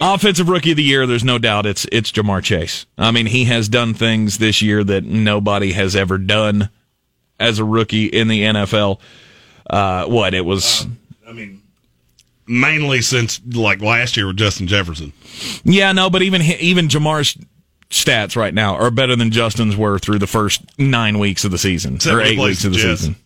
offensive 0.00 0.48
rookie 0.48 0.70
of 0.72 0.76
the 0.76 0.82
year. 0.84 1.06
There's 1.06 1.24
no 1.24 1.38
doubt 1.38 1.66
it's 1.66 1.86
it's 1.90 2.12
Ja'Marr 2.12 2.42
Chase. 2.42 2.86
I 2.96 3.10
mean, 3.10 3.26
he 3.26 3.44
has 3.46 3.68
done 3.68 3.94
things 3.94 4.38
this 4.38 4.62
year 4.62 4.84
that 4.84 5.04
nobody 5.04 5.72
has 5.72 5.96
ever 5.96 6.18
done 6.18 6.70
as 7.40 7.58
a 7.58 7.64
rookie 7.64 8.06
in 8.06 8.28
the 8.28 8.42
NFL. 8.44 9.00
Uh, 9.68 10.04
what 10.06 10.34
it 10.34 10.44
was? 10.44 10.86
I 11.28 11.32
mean, 11.32 11.62
mainly 12.48 13.00
since 13.02 13.40
like 13.54 13.80
last 13.80 14.16
year 14.16 14.26
with 14.26 14.36
Justin 14.36 14.66
Jefferson. 14.66 15.12
Yeah, 15.64 15.92
no, 15.92 16.10
but 16.10 16.22
even 16.22 16.42
even 16.42 16.88
Ja'Marr's 16.88 17.36
stats 17.90 18.36
right 18.36 18.52
now 18.52 18.74
are 18.76 18.90
better 18.90 19.16
than 19.16 19.30
Justin's 19.30 19.76
were 19.76 19.98
through 19.98 20.18
the 20.18 20.26
first 20.26 20.62
nine 20.78 21.18
weeks 21.18 21.44
of 21.44 21.50
the 21.50 21.58
season 21.58 21.96
Except 21.96 22.14
or 22.14 22.20
eight 22.20 22.38
weeks 22.38 22.64
of 22.64 22.72
the 22.72 22.78
Jets. 22.78 23.00
season. 23.00 23.16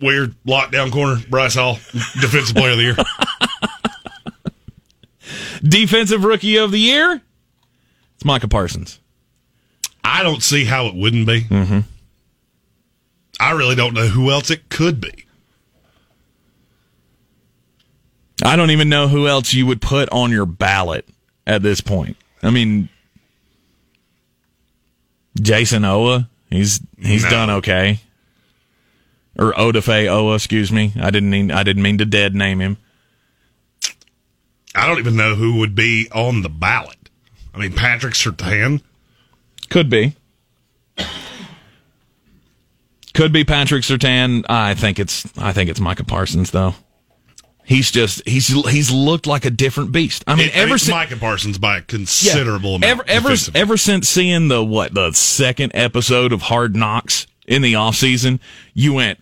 Weird 0.00 0.34
lockdown 0.46 0.92
corner, 0.92 1.16
Bryce 1.28 1.54
Hall, 1.56 1.74
defensive 2.20 2.54
player 2.56 2.70
of 2.72 2.76
the 2.78 2.82
year. 2.84 2.96
Defensive 5.62 6.22
rookie 6.24 6.56
of 6.56 6.70
the 6.70 6.78
year. 6.78 7.20
It's 8.14 8.24
Micah 8.24 8.48
Parsons. 8.48 9.00
I 10.04 10.22
don't 10.22 10.42
see 10.42 10.64
how 10.64 10.86
it 10.86 10.94
wouldn't 10.94 11.26
be. 11.26 11.42
Mm-hmm. 11.42 11.80
I 13.40 13.50
really 13.52 13.74
don't 13.74 13.94
know 13.94 14.06
who 14.06 14.30
else 14.30 14.50
it 14.50 14.68
could 14.68 15.00
be. 15.00 15.24
I 18.44 18.56
don't 18.56 18.70
even 18.70 18.88
know 18.88 19.08
who 19.08 19.26
else 19.26 19.52
you 19.52 19.66
would 19.66 19.80
put 19.80 20.08
on 20.10 20.30
your 20.30 20.46
ballot 20.46 21.08
at 21.46 21.62
this 21.62 21.80
point. 21.80 22.16
I 22.42 22.50
mean, 22.50 22.88
Jayson 25.40 25.82
Oweh, 25.82 26.28
he's 26.50 26.80
he's 27.00 27.24
No. 27.24 27.30
done 27.30 27.50
okay. 27.50 28.00
Or 29.36 29.52
Odafe 29.52 30.06
Oweh, 30.06 30.34
excuse 30.36 30.70
me. 30.72 30.92
I 31.00 31.10
didn't 31.10 31.30
mean 31.30 31.50
I 31.50 31.62
didn't 31.62 31.82
mean 31.82 31.98
to 31.98 32.04
dead 32.04 32.34
name 32.34 32.60
him. 32.60 32.76
I 34.74 34.86
don't 34.86 34.98
even 34.98 35.16
know 35.16 35.34
who 35.34 35.56
would 35.58 35.74
be 35.74 36.08
on 36.12 36.42
the 36.42 36.48
ballot. 36.48 36.96
I 37.54 37.58
mean, 37.58 37.72
Patrick 37.72 38.14
Surtain. 38.14 38.82
Could 39.70 39.90
be. 39.90 40.14
Could 43.14 43.32
be 43.32 43.44
Patrick 43.44 43.82
Surtain. 43.82 44.44
I 44.48 44.74
think 44.74 44.98
it's 45.00 45.26
I 45.36 45.52
think 45.52 45.70
it's 45.70 45.80
Micah 45.80 46.04
Parsons 46.04 46.52
though. 46.52 46.74
He's 47.68 47.90
just 47.90 48.26
he's 48.26 48.48
he's 48.70 48.90
looked 48.90 49.26
like 49.26 49.44
a 49.44 49.50
different 49.50 49.92
beast. 49.92 50.24
I 50.26 50.36
mean, 50.36 50.46
It- 50.48 50.54
ever 50.54 50.78
since 50.78 50.88
Micah 50.90 51.18
Parsons 51.18 51.58
by 51.58 51.76
a 51.76 51.82
considerable 51.82 52.76
amount. 52.76 52.90
ever 52.90 53.04
ever, 53.06 53.34
ever 53.54 53.76
since 53.76 54.08
seeing 54.08 54.48
the 54.48 54.64
what 54.64 54.94
the 54.94 55.12
second 55.12 55.72
episode 55.74 56.32
of 56.32 56.40
Hard 56.40 56.74
Knocks 56.74 57.26
in 57.46 57.60
the 57.60 57.74
off 57.74 57.96
season, 57.96 58.40
you 58.72 58.94
went, 58.94 59.20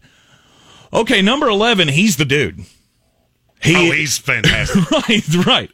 okay, 0.92 1.22
number 1.22 1.48
eleven, 1.48 1.88
he's 1.88 2.18
the 2.18 2.24
dude. 2.24 2.60
He, 3.60 3.74
oh, 3.74 3.90
he's 3.90 4.16
fantastic. 4.16 4.90
right, 5.08 5.44
right. 5.44 5.70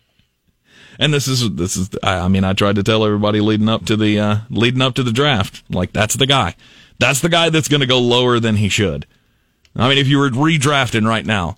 And 0.99 1.12
this 1.12 1.28
is 1.28 1.51
this 1.57 1.77
is 1.77 1.90
I, 2.03 2.20
I 2.20 2.28
mean 2.28 2.43
I 2.43 2.55
tried 2.55 2.77
to 2.77 2.82
tell 2.82 3.05
everybody 3.05 3.43
leading 3.43 3.69
up 3.69 3.85
to 3.85 3.97
the 3.99 4.19
uh, 4.19 4.36
leading 4.49 4.81
up 4.81 4.94
to 4.94 5.03
the 5.03 5.12
draft 5.12 5.62
like 5.69 5.93
that's 5.93 6.15
the 6.15 6.27
guy, 6.27 6.55
that's 6.99 7.20
the 7.20 7.28
guy 7.28 7.51
that's 7.51 7.69
going 7.69 7.81
to 7.82 7.86
go 7.86 7.99
lower 7.99 8.40
than 8.40 8.57
he 8.57 8.70
should. 8.70 9.07
I 9.77 9.90
mean 9.90 9.99
if 9.99 10.07
you 10.09 10.16
were 10.19 10.31
redrafting 10.31 11.07
right 11.07 11.27
now, 11.27 11.57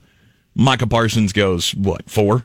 Micah 0.55 0.87
Parsons 0.87 1.33
goes 1.33 1.75
what 1.75 2.09
four? 2.09 2.45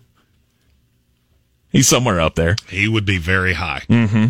He's 1.71 1.87
somewhere 1.87 2.19
up 2.19 2.35
there. 2.35 2.55
he 2.67 2.87
would 2.87 3.05
be 3.05 3.17
very 3.17 3.53
high. 3.53 3.83
Mm-hmm. 3.89 4.27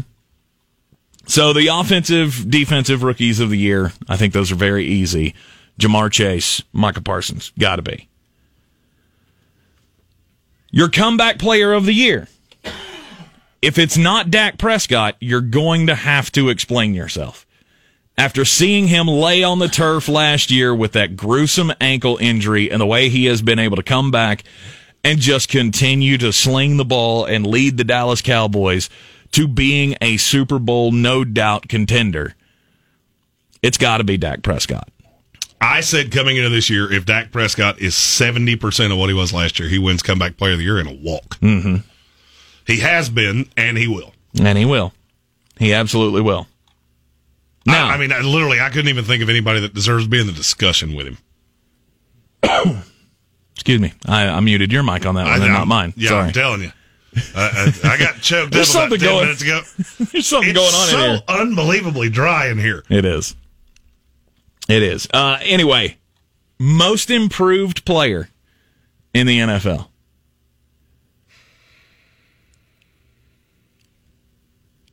So 1.25 1.53
the 1.53 1.67
offensive, 1.67 2.49
defensive 2.49 3.03
rookies 3.03 3.39
of 3.39 3.49
the 3.49 3.57
year, 3.57 3.93
I 4.09 4.17
think 4.17 4.33
those 4.33 4.51
are 4.51 4.55
very 4.55 4.85
easy. 4.85 5.35
Ja'Marr 5.79 6.11
Chase, 6.11 6.63
Micah 6.73 7.01
Parsons, 7.01 7.53
got 7.57 7.77
to 7.77 7.81
be. 7.81 8.09
Your 10.71 10.89
comeback 10.89 11.39
player 11.39 11.71
of 11.71 11.85
the 11.85 11.93
year. 11.93 12.27
If 13.61 13.77
it's 13.77 13.97
not 13.97 14.31
Dak 14.31 14.57
Prescott, 14.57 15.15
you're 15.19 15.41
going 15.41 15.87
to 15.87 15.95
have 15.95 16.31
to 16.33 16.49
explain 16.49 16.93
yourself. 16.93 17.45
After 18.19 18.43
seeing 18.43 18.89
him 18.89 19.07
lay 19.07 19.43
on 19.43 19.59
the 19.59 19.69
turf 19.69 20.09
last 20.09 20.51
year 20.51 20.75
with 20.75 20.91
that 20.91 21.15
gruesome 21.15 21.71
ankle 21.79 22.17
injury 22.19 22.69
and 22.69 22.81
the 22.81 22.85
way 22.85 23.07
he 23.07 23.23
has 23.27 23.41
been 23.41 23.59
able 23.59 23.77
to 23.77 23.81
come 23.81 24.11
back 24.11 24.43
and 25.05 25.19
just 25.19 25.47
continue 25.47 26.17
to 26.17 26.33
sling 26.33 26.75
the 26.75 26.83
ball 26.83 27.23
and 27.23 27.47
lead 27.47 27.77
the 27.77 27.85
Dallas 27.85 28.21
Cowboys 28.21 28.89
to 29.31 29.47
being 29.47 29.95
a 30.01 30.17
Super 30.17 30.59
Bowl 30.59 30.91
no 30.91 31.23
doubt 31.23 31.69
contender, 31.69 32.35
it's 33.63 33.77
got 33.77 33.99
to 33.99 34.03
be 34.03 34.17
Dak 34.17 34.41
Prescott. 34.41 34.89
I 35.61 35.79
said 35.79 36.11
coming 36.11 36.35
into 36.35 36.49
this 36.49 36.69
year, 36.69 36.91
if 36.91 37.05
Dak 37.05 37.31
Prescott 37.31 37.79
is 37.79 37.93
70% 37.93 38.91
of 38.91 38.97
what 38.97 39.07
he 39.07 39.15
was 39.15 39.31
last 39.31 39.61
year, 39.61 39.69
he 39.69 39.79
wins 39.79 40.03
comeback 40.03 40.35
player 40.35 40.51
of 40.51 40.57
the 40.57 40.65
year 40.65 40.77
in 40.81 40.87
a 40.87 40.93
walk. 40.93 41.39
Mm-hmm. 41.39 41.87
He 42.67 42.81
has 42.81 43.09
been, 43.09 43.49
and 43.55 43.77
he 43.77 43.87
will. 43.87 44.13
And 44.37 44.57
he 44.57 44.65
will. 44.65 44.91
He 45.57 45.73
absolutely 45.73 46.19
will. 46.19 46.47
Now, 47.69 47.89
I, 47.89 47.93
I 47.93 47.97
mean, 47.97 48.11
I, 48.11 48.19
literally, 48.21 48.59
I 48.59 48.69
couldn't 48.69 48.89
even 48.89 49.05
think 49.05 49.21
of 49.23 49.29
anybody 49.29 49.59
that 49.61 49.73
deserves 49.73 50.05
to 50.05 50.09
be 50.09 50.19
in 50.19 50.27
the 50.27 50.33
discussion 50.33 50.93
with 50.95 51.07
him. 51.07 51.17
excuse 53.55 53.79
me, 53.79 53.93
I, 54.05 54.27
I 54.27 54.39
muted 54.39 54.71
your 54.71 54.83
mic 54.83 55.05
on 55.05 55.15
that 55.15 55.25
one, 55.25 55.41
I'm- 55.41 55.51
not 55.51 55.67
mine. 55.67 55.93
Yeah, 55.97 56.09
Sorry. 56.09 56.25
I'm 56.27 56.33
telling 56.33 56.61
you. 56.61 56.71
I, 57.35 57.71
I, 57.83 57.89
I 57.93 57.97
got 57.97 58.21
choked 58.21 58.47
up 58.47 58.51
There's 58.53 58.69
about 58.71 58.81
something 58.91 58.99
10 58.99 59.09
going- 59.09 59.23
minutes 59.25 59.41
ago. 59.41 59.61
There's 60.11 60.27
something 60.27 60.49
it's 60.51 60.57
going 60.59 60.73
on 60.73 60.83
in 60.83 60.89
so 60.89 60.97
here. 61.33 61.41
unbelievably 61.41 62.09
dry 62.09 62.47
in 62.49 62.57
here. 62.59 62.83
It 62.89 63.03
is. 63.05 63.35
It 64.67 64.83
is. 64.83 65.07
Uh, 65.13 65.39
anyway, 65.41 65.97
most 66.59 67.09
improved 67.09 67.83
player 67.85 68.29
in 69.13 69.25
the 69.27 69.39
NFL. 69.39 69.87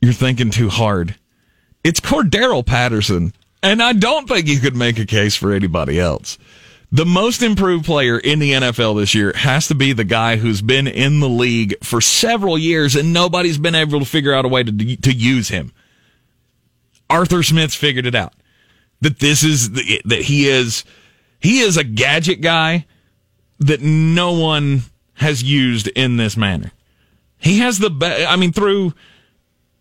You're 0.01 0.13
thinking 0.13 0.51
too 0.51 0.69
hard. 0.69 1.15
It's 1.83 1.99
Cordarrelle 1.99 2.65
Patterson, 2.65 3.33
and 3.63 3.81
I 3.81 3.93
don't 3.93 4.27
think 4.27 4.47
you 4.47 4.59
could 4.59 4.75
make 4.75 4.99
a 4.99 5.05
case 5.05 5.35
for 5.35 5.51
anybody 5.53 5.99
else. 5.99 6.37
The 6.91 7.05
most 7.05 7.41
improved 7.41 7.85
player 7.85 8.17
in 8.17 8.39
the 8.39 8.53
NFL 8.53 8.97
this 8.97 9.13
year 9.13 9.33
has 9.35 9.67
to 9.67 9.75
be 9.75 9.91
the 9.91 10.05
guy 10.05 10.37
who's 10.37 10.61
been 10.61 10.87
in 10.87 11.19
the 11.19 11.27
league 11.27 11.75
for 11.83 11.99
several 11.99 12.57
years 12.57 12.95
and 12.95 13.11
nobody's 13.11 13.57
been 13.57 13.75
able 13.75 13.99
to 13.99 14.05
figure 14.05 14.33
out 14.33 14.45
a 14.45 14.47
way 14.47 14.63
to, 14.63 14.95
to 14.95 15.13
use 15.13 15.49
him. 15.49 15.73
Arthur 17.09 17.43
Smith's 17.43 17.75
figured 17.75 18.05
it 18.05 18.15
out 18.15 18.33
that 19.01 19.19
this 19.19 19.43
is 19.43 19.71
the, 19.71 20.01
that 20.05 20.23
he 20.23 20.47
is 20.47 20.83
he 21.39 21.59
is 21.59 21.77
a 21.77 21.83
gadget 21.83 22.41
guy 22.41 22.85
that 23.59 23.81
no 23.81 24.31
one 24.33 24.83
has 25.15 25.43
used 25.43 25.87
in 25.89 26.17
this 26.17 26.37
manner. 26.37 26.71
He 27.37 27.59
has 27.59 27.79
the 27.79 28.25
I 28.27 28.35
mean 28.35 28.53
through 28.53 28.93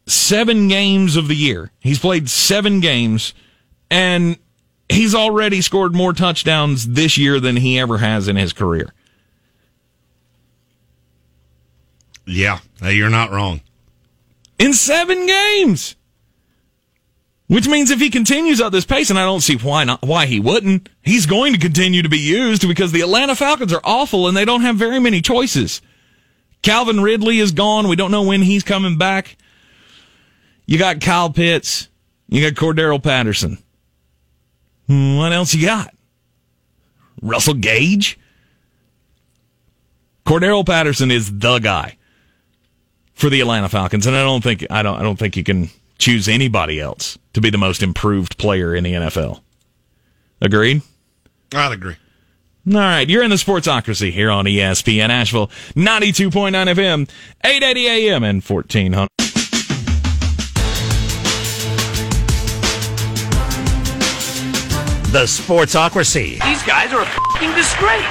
7 0.07 0.69
games 0.69 1.17
of 1.17 1.29
the 1.29 1.35
year. 1.35 1.71
He's 1.81 1.99
played 1.99 2.29
7 2.29 2.81
games 2.81 3.35
and 3.91 4.39
he's 4.89 5.15
already 5.15 5.61
scored 5.61 5.95
more 5.95 6.13
touchdowns 6.13 6.89
this 6.89 7.19
year 7.19 7.41
than 7.41 7.57
he 7.57 7.79
ever 7.79 7.99
has 7.99 8.29
in 8.29 8.37
his 8.37 8.53
career. 8.53 8.93
Yeah, 12.25 12.59
you're 12.83 13.11
not 13.11 13.31
wrong. 13.31 13.61
In 14.59 14.73
7 14.73 15.27
games. 15.27 15.97
Which 17.49 17.69
means 17.69 17.93
if 17.93 18.01
he 18.01 18.11
continues 18.11 18.61
at 18.61 18.73
this 18.73 18.85
pace, 18.85 19.09
and 19.09 19.19
I 19.19 19.25
don't 19.25 19.41
see 19.41 19.57
why 19.57 19.85
not, 19.85 20.03
why 20.03 20.27
he 20.27 20.41
wouldn't, 20.41 20.89
he's 21.03 21.27
going 21.27 21.53
to 21.53 21.61
continue 21.61 22.03
to 22.03 22.09
be 22.09 22.19
used 22.19 22.67
because 22.67 22.91
the 22.91 23.03
Atlanta 23.03 23.37
Falcons 23.37 23.73
are 23.73 23.81
awful 23.85 24.27
and 24.27 24.37
they 24.37 24.45
don't 24.45 24.63
have 24.63 24.75
very 24.75 24.99
many 24.99 25.21
choices. 25.21 25.81
Calvin 26.63 27.01
Ridley 27.01 27.39
is 27.39 27.53
gone. 27.53 27.87
We 27.87 27.95
don't 27.95 28.11
know 28.11 28.25
when 28.25 28.43
he's 28.43 28.65
coming 28.65 28.99
back. 28.99 29.37
You 30.67 30.79
got 30.79 31.01
Kyle 31.01 31.31
Pitts. 31.31 31.89
You 32.29 32.43
got 32.51 32.61
Cordarrelle 32.61 33.03
Patterson. 33.03 33.59
Hmm, 34.89 35.17
What 35.17 35.33
else 35.33 35.55
you 35.55 35.65
got? 35.67 35.95
Russell 37.23 37.55
Gage? 37.55 38.19
Cordarrelle 40.25 40.67
Patterson 40.67 41.11
is 41.11 41.39
the 41.39 41.59
guy 41.61 41.97
for 43.15 43.31
the 43.31 43.41
Atlanta 43.41 43.69
Falcons, 43.69 44.07
and 44.07 44.17
I 44.17 44.23
don't 44.23 44.43
think 44.43 44.67
I 44.71 44.83
don't 44.83 44.99
I 44.99 45.03
don't 45.03 45.19
think 45.19 45.37
you 45.37 45.45
can 45.45 45.71
choose 45.99 46.29
anybody 46.29 46.81
else 46.81 47.17
to 47.33 47.41
be 47.41 47.49
the 47.51 47.59
most 47.59 47.83
improved 47.83 48.37
player 48.39 48.75
in 48.75 48.85
the 48.85 48.93
NFL. 48.93 49.41
Agreed? 50.41 50.83
I'd 51.55 51.73
agree. 51.73 51.97
All 52.69 52.75
right, 52.75 53.09
you're 53.09 53.23
in 53.23 53.31
the 53.31 53.37
Sportsocracy 53.37 54.11
here 54.11 54.29
on 54.31 54.45
ESPN 54.45 55.09
Asheville, 55.11 55.47
92.9 55.77 56.51
FM, 56.75 57.09
880 57.45 57.87
AM, 58.09 58.25
and 58.25 58.43
1400. 58.43 59.09
The 65.17 65.23
Sportsocracy. 65.23 66.45
These 66.45 66.63
guys 66.65 66.93
are 66.93 67.01
a 67.01 67.07
fucking 67.07 67.55
disgrace. 67.55 68.05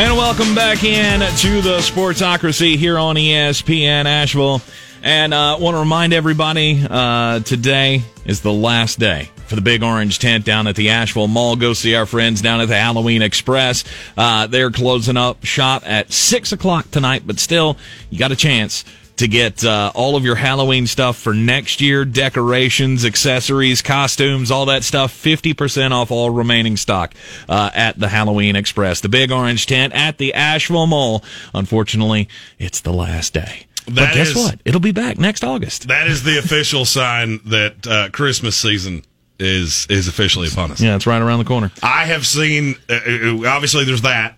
And 0.00 0.16
welcome 0.16 0.56
back 0.56 0.82
in 0.82 1.20
to 1.20 1.60
the 1.62 1.78
Sportsocracy 1.78 2.74
here 2.74 2.98
on 2.98 3.14
ESPN 3.14 4.06
Asheville. 4.06 4.60
And 5.04 5.32
uh, 5.32 5.58
want 5.60 5.76
to 5.76 5.78
remind 5.78 6.12
everybody 6.12 6.84
uh, 6.84 7.38
today 7.40 8.02
is 8.24 8.40
the 8.40 8.52
last 8.52 8.98
day 8.98 9.30
for 9.46 9.54
the 9.54 9.60
Big 9.60 9.84
Orange 9.84 10.18
Tent 10.18 10.44
down 10.44 10.66
at 10.66 10.74
the 10.74 10.88
Asheville 10.88 11.28
Mall. 11.28 11.54
Go 11.54 11.72
see 11.72 11.94
our 11.94 12.04
friends 12.04 12.42
down 12.42 12.60
at 12.60 12.66
the 12.66 12.76
Halloween 12.76 13.22
Express. 13.22 13.84
Uh, 14.16 14.48
they're 14.48 14.72
closing 14.72 15.16
up 15.16 15.44
shop 15.44 15.84
at 15.86 16.12
6 16.12 16.50
o'clock 16.50 16.90
tonight, 16.90 17.22
but 17.24 17.38
still, 17.38 17.76
you 18.10 18.18
got 18.18 18.32
a 18.32 18.36
chance 18.36 18.84
to 19.16 19.28
get 19.28 19.64
uh, 19.64 19.90
all 19.94 20.16
of 20.16 20.24
your 20.24 20.34
Halloween 20.36 20.86
stuff 20.86 21.16
for 21.16 21.32
next 21.34 21.80
year 21.80 22.04
decorations, 22.04 23.04
accessories, 23.04 23.80
costumes, 23.82 24.50
all 24.50 24.66
that 24.66 24.84
stuff 24.84 25.12
50% 25.14 25.92
off 25.92 26.10
all 26.10 26.30
remaining 26.30 26.76
stock 26.76 27.14
uh, 27.48 27.70
at 27.74 27.98
the 27.98 28.08
Halloween 28.08 28.56
Express. 28.56 29.00
The 29.00 29.08
Big 29.08 29.32
Orange 29.32 29.66
Tent 29.66 29.94
at 29.94 30.18
the 30.18 30.34
Asheville 30.34 30.86
Mall. 30.86 31.24
Unfortunately, 31.54 32.28
it's 32.58 32.80
the 32.80 32.92
last 32.92 33.32
day. 33.32 33.66
but 33.86 34.12
guess 34.14 34.28
is- 34.30 34.36
what? 34.36 34.60
It'll 34.64 34.80
be 34.80 34.92
back 34.92 35.18
next 35.18 35.44
August. 35.44 35.88
That 35.88 36.06
is 36.08 36.22
the 36.22 36.38
official 36.38 36.84
sign 36.84 37.40
that 37.46 37.86
uh, 37.86 38.08
Christmas 38.10 38.56
season 38.56 39.02
is 39.38 39.86
is 39.90 40.08
officially 40.08 40.48
upon 40.48 40.70
us. 40.72 40.80
Yeah, 40.80 40.96
it's 40.96 41.06
right 41.06 41.20
around 41.20 41.38
the 41.40 41.44
corner. 41.44 41.70
I 41.82 42.06
have 42.06 42.26
seen. 42.26 42.76
Uh, 42.88 42.94
uh, 42.94 43.48
obviously, 43.48 43.84
there's 43.84 44.02
that. 44.02 44.36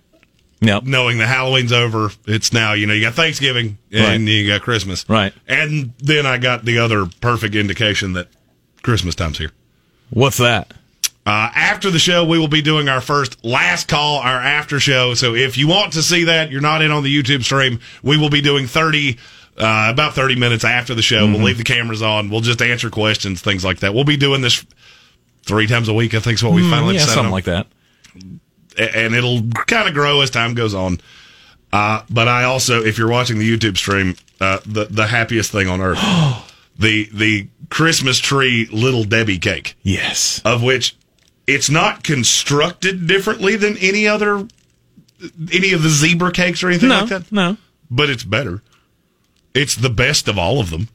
Yep. 0.60 0.84
Knowing 0.84 1.18
the 1.18 1.26
Halloween's 1.26 1.72
over, 1.72 2.10
it's 2.26 2.52
now 2.52 2.72
you 2.72 2.86
know 2.86 2.92
you 2.94 3.02
got 3.02 3.14
Thanksgiving 3.14 3.78
and 3.92 4.24
Right. 4.26 4.32
you 4.32 4.46
got 4.48 4.62
Christmas, 4.62 5.04
Right. 5.08 5.32
And 5.46 5.92
then 5.98 6.26
I 6.26 6.38
got 6.38 6.64
the 6.64 6.78
other 6.78 7.06
perfect 7.20 7.54
indication 7.54 8.14
that 8.14 8.28
Christmas 8.82 9.14
time's 9.14 9.38
here. 9.38 9.52
What's 10.10 10.38
that? 10.38 10.72
Uh, 11.26 11.50
after 11.54 11.90
the 11.90 11.98
show, 11.98 12.24
we 12.24 12.38
will 12.38 12.48
be 12.48 12.62
doing 12.62 12.88
our 12.88 13.00
first 13.02 13.44
last 13.44 13.86
call, 13.86 14.16
our 14.18 14.38
after 14.40 14.80
show. 14.80 15.12
So 15.14 15.34
if 15.34 15.58
you 15.58 15.68
want 15.68 15.92
to 15.92 16.02
see 16.02 16.24
that, 16.24 16.50
you're 16.50 16.62
not 16.62 16.80
in 16.80 16.90
on 16.90 17.02
the 17.04 17.14
YouTube 17.22 17.44
stream. 17.44 17.80
We 18.02 18.16
will 18.16 18.30
be 18.30 18.40
doing 18.40 18.66
30, 18.66 19.18
uh, 19.58 19.88
about 19.92 20.14
30 20.14 20.36
minutes 20.36 20.64
after 20.64 20.94
the 20.94 21.02
show. 21.02 21.24
Mm-hmm. 21.24 21.34
We'll 21.34 21.42
leave 21.42 21.58
the 21.58 21.64
cameras 21.64 22.00
on. 22.00 22.30
We'll 22.30 22.40
just 22.40 22.62
answer 22.62 22.88
questions, 22.88 23.42
things 23.42 23.62
like 23.62 23.80
that. 23.80 23.92
We'll 23.94 24.04
be 24.04 24.16
doing 24.16 24.40
this 24.40 24.64
three 25.42 25.66
times 25.66 25.88
a 25.88 25.92
week. 25.94 26.14
I 26.14 26.20
think 26.20 26.36
is 26.38 26.42
what 26.42 26.54
we 26.54 26.62
finally 26.68 26.94
Mm, 26.94 26.98
yeah, 27.00 27.04
something 27.04 27.26
on. 27.26 27.30
like 27.30 27.44
that. 27.44 27.66
And 28.78 29.14
it'll 29.14 29.42
kind 29.66 29.88
of 29.88 29.94
grow 29.94 30.20
as 30.20 30.30
time 30.30 30.54
goes 30.54 30.74
on. 30.74 31.00
Uh, 31.72 32.02
but 32.08 32.28
I 32.28 32.44
also, 32.44 32.82
if 32.82 32.96
you're 32.96 33.08
watching 33.10 33.38
the 33.38 33.50
YouTube 33.58 33.76
stream, 33.76 34.16
uh, 34.40 34.60
the 34.64 34.84
the 34.86 35.06
happiest 35.06 35.50
thing 35.52 35.68
on 35.68 35.80
earth, 35.80 35.98
the 36.78 37.08
the 37.12 37.48
Christmas 37.70 38.18
tree 38.18 38.68
little 38.72 39.04
Debbie 39.04 39.38
cake, 39.38 39.76
Yes. 39.82 40.40
of 40.44 40.62
which 40.62 40.96
it's 41.46 41.68
not 41.68 42.04
constructed 42.04 43.06
differently 43.06 43.56
than 43.56 43.76
any 43.78 44.06
other 44.06 44.46
any 45.52 45.72
of 45.72 45.82
the 45.82 45.88
zebra 45.88 46.30
cakes 46.32 46.62
or 46.62 46.68
anything 46.68 46.88
No, 46.90 47.00
like 47.00 47.08
that. 47.08 47.32
no. 47.32 47.56
But 47.90 48.08
it's 48.10 48.22
better. 48.24 48.62
It's 49.54 49.74
the 49.74 49.90
best 49.90 50.28
of 50.28 50.38
all 50.38 50.60
of 50.60 50.70
them. 50.70 50.88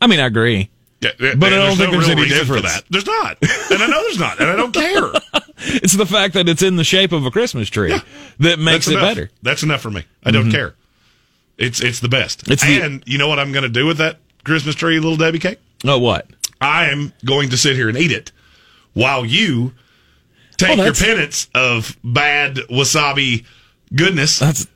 I 0.00 0.06
mean, 0.06 0.20
I 0.20 0.26
agree. 0.26 0.68
Yeah, 1.02 1.34
But 1.36 1.52
I 1.52 1.56
don't 1.56 1.76
there's 1.76 1.78
think 1.78 1.90
there's 1.90 2.08
real 2.08 2.18
any 2.18 2.28
difference. 2.28 2.46
for 2.48 2.60
that. 2.68 2.84
There's 2.90 3.06
not, 3.06 3.36
and 3.42 3.82
I 3.82 3.86
know 3.88 4.02
there's 4.02 4.18
not, 4.18 4.40
and 4.40 4.48
I 4.50 4.56
don't 4.56 4.72
care. 4.72 5.12
It's 5.64 5.92
the 5.92 6.06
fact 6.06 6.34
that 6.34 6.48
it's 6.48 6.62
in 6.62 6.74
the 6.74 6.82
shape 6.82 7.12
of 7.12 7.24
a 7.24 7.30
Christmas 7.30 7.68
tree 7.68 7.94
that 8.40 8.58
makes 8.58 8.86
That's 8.86 8.88
it 8.88 8.92
enough. 8.94 9.02
better. 9.10 9.30
That's 9.42 9.62
enough 9.62 9.80
for 9.80 9.90
me. 9.90 10.04
I 10.24 10.32
don't 10.32 10.44
mm-hmm. 10.46 10.50
care. 10.50 10.74
It's 11.56 11.80
it's 11.80 12.00
the 12.00 12.08
best. 12.08 12.50
It's 12.50 12.62
the- 12.66 12.80
and 12.80 13.02
you 13.06 13.16
know 13.16 13.28
what 13.28 13.38
I'm 13.38 13.52
going 13.52 13.62
to 13.62 13.68
do 13.68 13.86
with 13.86 13.98
that 13.98 14.18
Christmas 14.42 14.74
tree 14.74 14.98
little 14.98 15.16
Debbie 15.16 15.38
cake? 15.38 15.58
Oh, 15.84 15.98
what? 16.00 16.26
I 16.60 16.86
am 16.90 17.12
going 17.24 17.50
to 17.50 17.56
sit 17.56 17.76
here 17.76 17.88
and 17.88 17.96
eat 17.96 18.10
it 18.10 18.32
while 18.94 19.24
you 19.24 19.72
take 20.56 20.76
Oh, 20.78 20.84
your 20.84 20.94
penance 20.94 21.48
of 21.54 21.96
bad 22.02 22.56
wasabi 22.68 23.44
goodness. 23.94 24.40
That's 24.40 24.66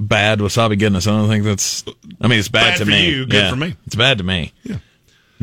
bad 0.00 0.40
wasabi 0.40 0.76
goodness. 0.78 1.06
I 1.06 1.10
don't 1.12 1.28
think 1.28 1.44
that's. 1.44 1.84
I 2.20 2.26
mean, 2.26 2.40
it's 2.40 2.48
bad, 2.48 2.72
Bad 2.72 2.78
to 2.78 2.84
for 2.86 2.90
me. 2.90 3.08
you, 3.08 3.26
good 3.26 3.34
Yeah. 3.44 3.50
for 3.50 3.56
me. 3.56 3.76
It's 3.86 3.94
bad 3.96 4.18
to 4.18 4.24
me. 4.24 4.52
Yeah. 4.64 4.78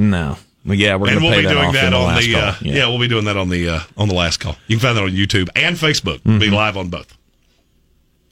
No. 0.02 0.38
Well, 0.66 0.76
yeah, 0.76 0.96
we're 0.96 1.10
and 1.10 1.20
going 1.20 1.32
to 1.32 1.38
we'll 1.38 1.38
be 1.38 1.54
doing 1.54 1.66
off 1.68 1.74
that 1.74 1.86
in 1.86 1.92
the 1.92 1.98
on 1.98 2.16
the 2.16 2.36
uh, 2.36 2.56
yeah. 2.62 2.88
we'll 2.88 3.00
be 3.00 3.08
doing 3.08 3.26
that 3.26 3.38
on 3.38 3.50
the 3.50 3.70
uh, 3.70 3.80
on 3.98 4.08
the 4.08 4.14
last 4.14 4.40
call. 4.40 4.56
You 4.68 4.78
can 4.78 4.82
find 4.82 4.98
that 4.98 5.04
on 5.04 5.12
YouTube 5.12 5.50
and 5.56 5.76
Facebook. 5.76 6.24
Be 6.24 6.30
Mm-hmm. 6.32 6.54
live 6.54 6.78
on 6.78 6.90
both. 6.90 7.18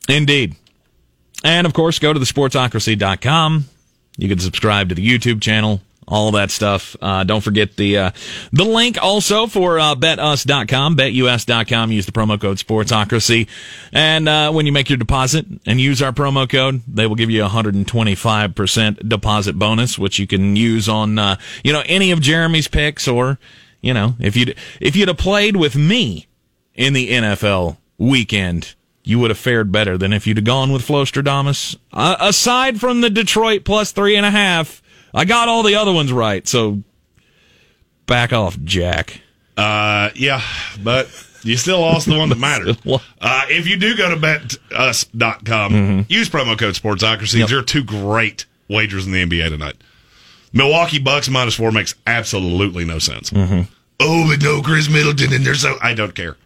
Indeed. 0.08 0.56
And 1.44 1.66
of 1.66 1.74
course, 1.74 2.00
go 2.00 2.12
to 2.14 2.20
the 2.20 2.26
sportsocracy.com. 2.26 3.66
You 4.18 4.28
can 4.30 4.40
subscribe 4.40 4.90
to 4.90 4.96
the 4.96 5.08
YouTube 5.08 5.42
channel, 5.42 5.82
all 6.10 6.32
that 6.32 6.52
stuff. 6.52 6.96
Uh, 7.02 7.24
don't 7.24 7.42
forget 7.42 7.78
the 7.78 7.98
uh, 7.98 8.12
the 8.52 8.66
link 8.66 8.98
also 9.02 9.48
for 9.48 9.80
uh, 9.80 9.96
betus.com, 9.96 10.98
betus.com. 10.98 11.92
Use 11.92 12.06
the 12.06 12.12
promo 12.12 12.40
code 12.42 12.58
sportsocracy. 12.58 13.48
And 13.94 14.28
uh, 14.28 14.52
when 14.52 14.66
you 14.66 14.72
make 14.72 14.90
your 14.90 14.98
deposit 14.98 15.46
and 15.66 15.80
use 15.80 16.02
our 16.02 16.12
promo 16.12 16.50
code, 16.50 16.82
they 16.88 17.06
will 17.06 17.16
give 17.16 17.30
you 17.30 17.46
a 17.46 17.50
125% 17.50 19.08
deposit 19.08 19.58
bonus, 19.58 19.98
which 20.00 20.20
you 20.20 20.28
can 20.28 20.56
use 20.56 20.90
on, 20.90 21.20
uh, 21.20 21.38
you 21.64 21.72
know, 21.72 21.84
any 21.86 22.12
of 22.12 22.20
Jeremy's 22.20 22.68
picks 22.68 23.08
or, 23.08 23.40
you 23.82 23.94
know, 23.94 24.16
if 24.20 24.36
you'd, 24.36 24.56
if 24.82 24.96
you'd 24.96 25.08
have 25.08 25.18
played 25.18 25.56
with 25.56 25.76
me 25.76 26.28
in 26.74 26.94
the 26.94 27.12
NFL 27.12 27.78
weekend, 27.98 28.74
you 29.04 29.20
would 29.20 29.30
have 29.30 29.38
fared 29.38 29.72
better 29.72 29.98
than 29.98 30.14
if 30.14 30.28
you'd 30.28 30.38
have 30.38 30.44
gone 30.44 30.72
with 30.72 30.86
Flostradamus. 30.86 31.78
Uh, 31.92 32.16
aside 32.20 32.80
from 32.80 33.02
the 33.02 33.10
Detroit 33.10 33.64
plus 33.64 33.92
three 33.92 34.16
and 34.16 34.26
a 34.26 34.32
half, 34.32 34.82
I 35.14 35.26
got 35.26 35.48
all 35.48 35.64
the 35.64 35.76
other 35.76 35.92
ones 35.92 36.12
right. 36.14 36.48
So 36.48 36.84
back 38.06 38.34
off, 38.34 38.60
Jack. 38.62 39.22
Uh, 39.58 40.10
yeah, 40.16 40.42
but 40.82 41.08
you 41.44 41.58
still 41.58 41.82
lost 41.82 42.08
the 42.08 42.18
one 42.18 42.30
that 42.30 42.38
mattered. 42.40 42.78
Uh, 43.22 43.44
if 43.50 43.68
you 43.68 43.76
do 43.76 43.98
go 43.98 44.10
to 44.10 44.16
betus.com, 44.16 46.06
use 46.08 46.30
promo 46.30 46.58
code 46.58 46.74
Sportsocracy. 46.74 47.46
There 47.48 47.60
are 47.60 47.64
two 47.64 47.84
great 47.84 48.46
wagers 48.70 49.06
in 49.06 49.12
the 49.12 49.26
NBA 49.26 49.50
tonight. 49.50 49.76
Milwaukee 50.54 51.00
Bucks 51.00 51.30
minus 51.30 51.56
four 51.56 51.72
makes 51.72 51.96
absolutely 52.08 52.86
no 52.86 52.98
sense. 53.00 53.32
Oh, 53.34 54.28
but 54.30 54.42
no 54.42 54.62
Khris 54.62 54.90
Middleton, 54.90 55.34
and 55.34 55.46
there's 55.46 55.62
so 55.62 55.78
I 55.82 55.94
don't 55.94 56.16
care. 56.16 56.38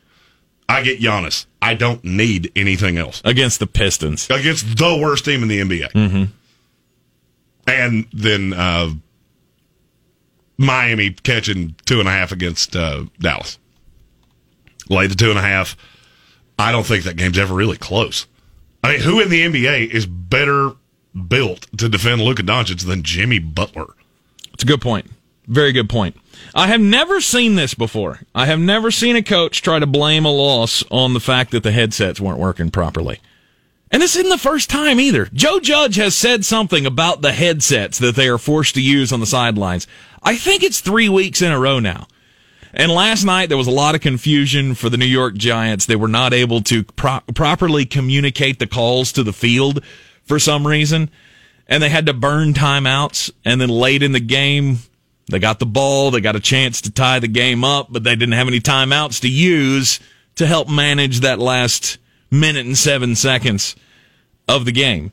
I 0.67 0.81
get 0.81 0.99
Giannis. 0.99 1.45
I 1.61 1.75
don't 1.75 2.03
need 2.03 2.51
anything 2.55 2.97
else 2.97 3.21
Against 3.23 3.59
the 3.59 3.67
Pistons. 3.67 4.27
against 4.29 4.77
the 4.77 4.97
worst 4.99 5.25
team 5.25 5.43
in 5.43 5.49
the 5.49 5.59
NBA. 5.59 5.91
Mm-hmm. 5.91 6.23
And 7.67 8.07
then 8.11 8.53
uh, 8.53 8.91
Miami 10.57 11.11
catching 11.11 11.75
two 11.85 11.99
and 11.99 12.07
a 12.07 12.11
half 12.11 12.31
against 12.31 12.75
uh, 12.75 13.05
Dallas. 13.19 13.57
Lay 14.89 15.07
the 15.07 15.15
two 15.15 15.29
and 15.29 15.39
a 15.39 15.43
half. 15.43 15.77
I 16.59 16.71
don't 16.71 16.85
think 16.85 17.03
that 17.05 17.15
game's 17.15 17.37
ever 17.37 17.53
really 17.53 17.77
close. 17.77 18.27
I 18.83 18.91
mean, 18.91 18.99
who 19.01 19.21
in 19.21 19.29
the 19.29 19.41
NBA 19.41 19.89
is 19.89 20.05
better 20.05 20.71
built 21.27 21.67
to 21.77 21.87
defend 21.87 22.21
Luka 22.21 22.43
Doncic 22.43 22.85
than 22.85 23.01
Jimmy 23.03 23.39
Butler? 23.39 23.87
It's 24.53 24.63
a 24.63 24.67
good 24.67 24.81
point. 24.81 25.09
Very 25.47 25.71
good 25.71 25.89
point. 25.89 26.17
I 26.55 26.67
have 26.67 26.81
never 26.81 27.19
seen 27.19 27.55
this 27.55 27.73
before. 27.73 28.19
I 28.33 28.45
have 28.45 28.59
never 28.59 28.91
seen 28.91 29.15
a 29.15 29.23
coach 29.23 29.61
try 29.61 29.79
to 29.79 29.87
blame 29.87 30.25
a 30.25 30.31
loss 30.31 30.83
on 30.89 31.13
the 31.13 31.19
fact 31.19 31.51
that 31.51 31.63
the 31.63 31.71
headsets 31.71 32.19
weren't 32.19 32.39
working 32.39 32.69
properly. 32.69 33.19
And 33.93 34.01
this 34.01 34.15
isn't 34.15 34.29
the 34.29 34.39
first 34.39 34.71
time 34.71 34.99
either. 34.99 35.29
Joe 35.33 35.59
Judge 35.59 35.97
has 35.97 36.17
said 36.17 36.43
something 36.43 36.87
about 36.87 37.21
the 37.21 37.31
headsets 37.31 37.99
that 37.99 38.15
they 38.15 38.27
are 38.27 38.39
forced 38.39 38.73
to 38.73 38.81
use 38.81 39.13
on 39.13 39.19
the 39.19 39.27
sidelines. 39.27 39.85
I 40.23 40.35
think 40.35 40.63
it's 40.63 40.81
three 40.81 41.09
weeks 41.09 41.43
in 41.43 41.51
a 41.51 41.59
row 41.59 41.77
now. 41.77 42.07
And 42.73 42.91
last 42.91 43.23
night 43.23 43.49
there 43.49 43.57
was 43.57 43.67
a 43.67 43.71
lot 43.71 43.93
of 43.93 44.01
confusion 44.01 44.73
for 44.73 44.89
the 44.89 44.97
New 44.97 45.05
York 45.05 45.35
Giants. 45.35 45.85
They 45.85 45.95
were 45.95 46.07
not 46.07 46.33
able 46.33 46.61
to 46.61 46.83
pro- 46.83 47.19
properly 47.35 47.85
communicate 47.85 48.57
the 48.57 48.65
calls 48.65 49.11
to 49.11 49.21
the 49.21 49.31
field 49.31 49.85
for 50.23 50.39
some 50.39 50.65
reason. 50.65 51.11
And 51.67 51.83
they 51.83 51.89
had 51.89 52.07
to 52.07 52.13
burn 52.13 52.53
timeouts. 52.53 53.29
And 53.45 53.61
then 53.61 53.69
late 53.69 54.01
in 54.01 54.11
the 54.11 54.19
game, 54.19 54.79
they 55.29 55.37
got 55.37 55.59
the 55.59 55.67
ball. 55.67 56.09
They 56.09 56.19
got 56.19 56.35
a 56.35 56.39
chance 56.39 56.81
to 56.81 56.91
tie 56.91 57.19
the 57.19 57.27
game 57.27 57.63
up, 57.63 57.89
but 57.91 58.03
they 58.03 58.15
didn't 58.15 58.33
have 58.33 58.47
any 58.47 58.59
timeouts 58.59 59.21
to 59.21 59.29
use 59.29 59.99
to 60.37 60.47
help 60.47 60.67
manage 60.67 61.19
that 61.19 61.37
last 61.37 61.99
minute 62.33 62.65
and 62.65 62.77
seven 62.77 63.15
seconds 63.15 63.75
of 64.47 64.65
the 64.65 64.71
game. 64.71 65.11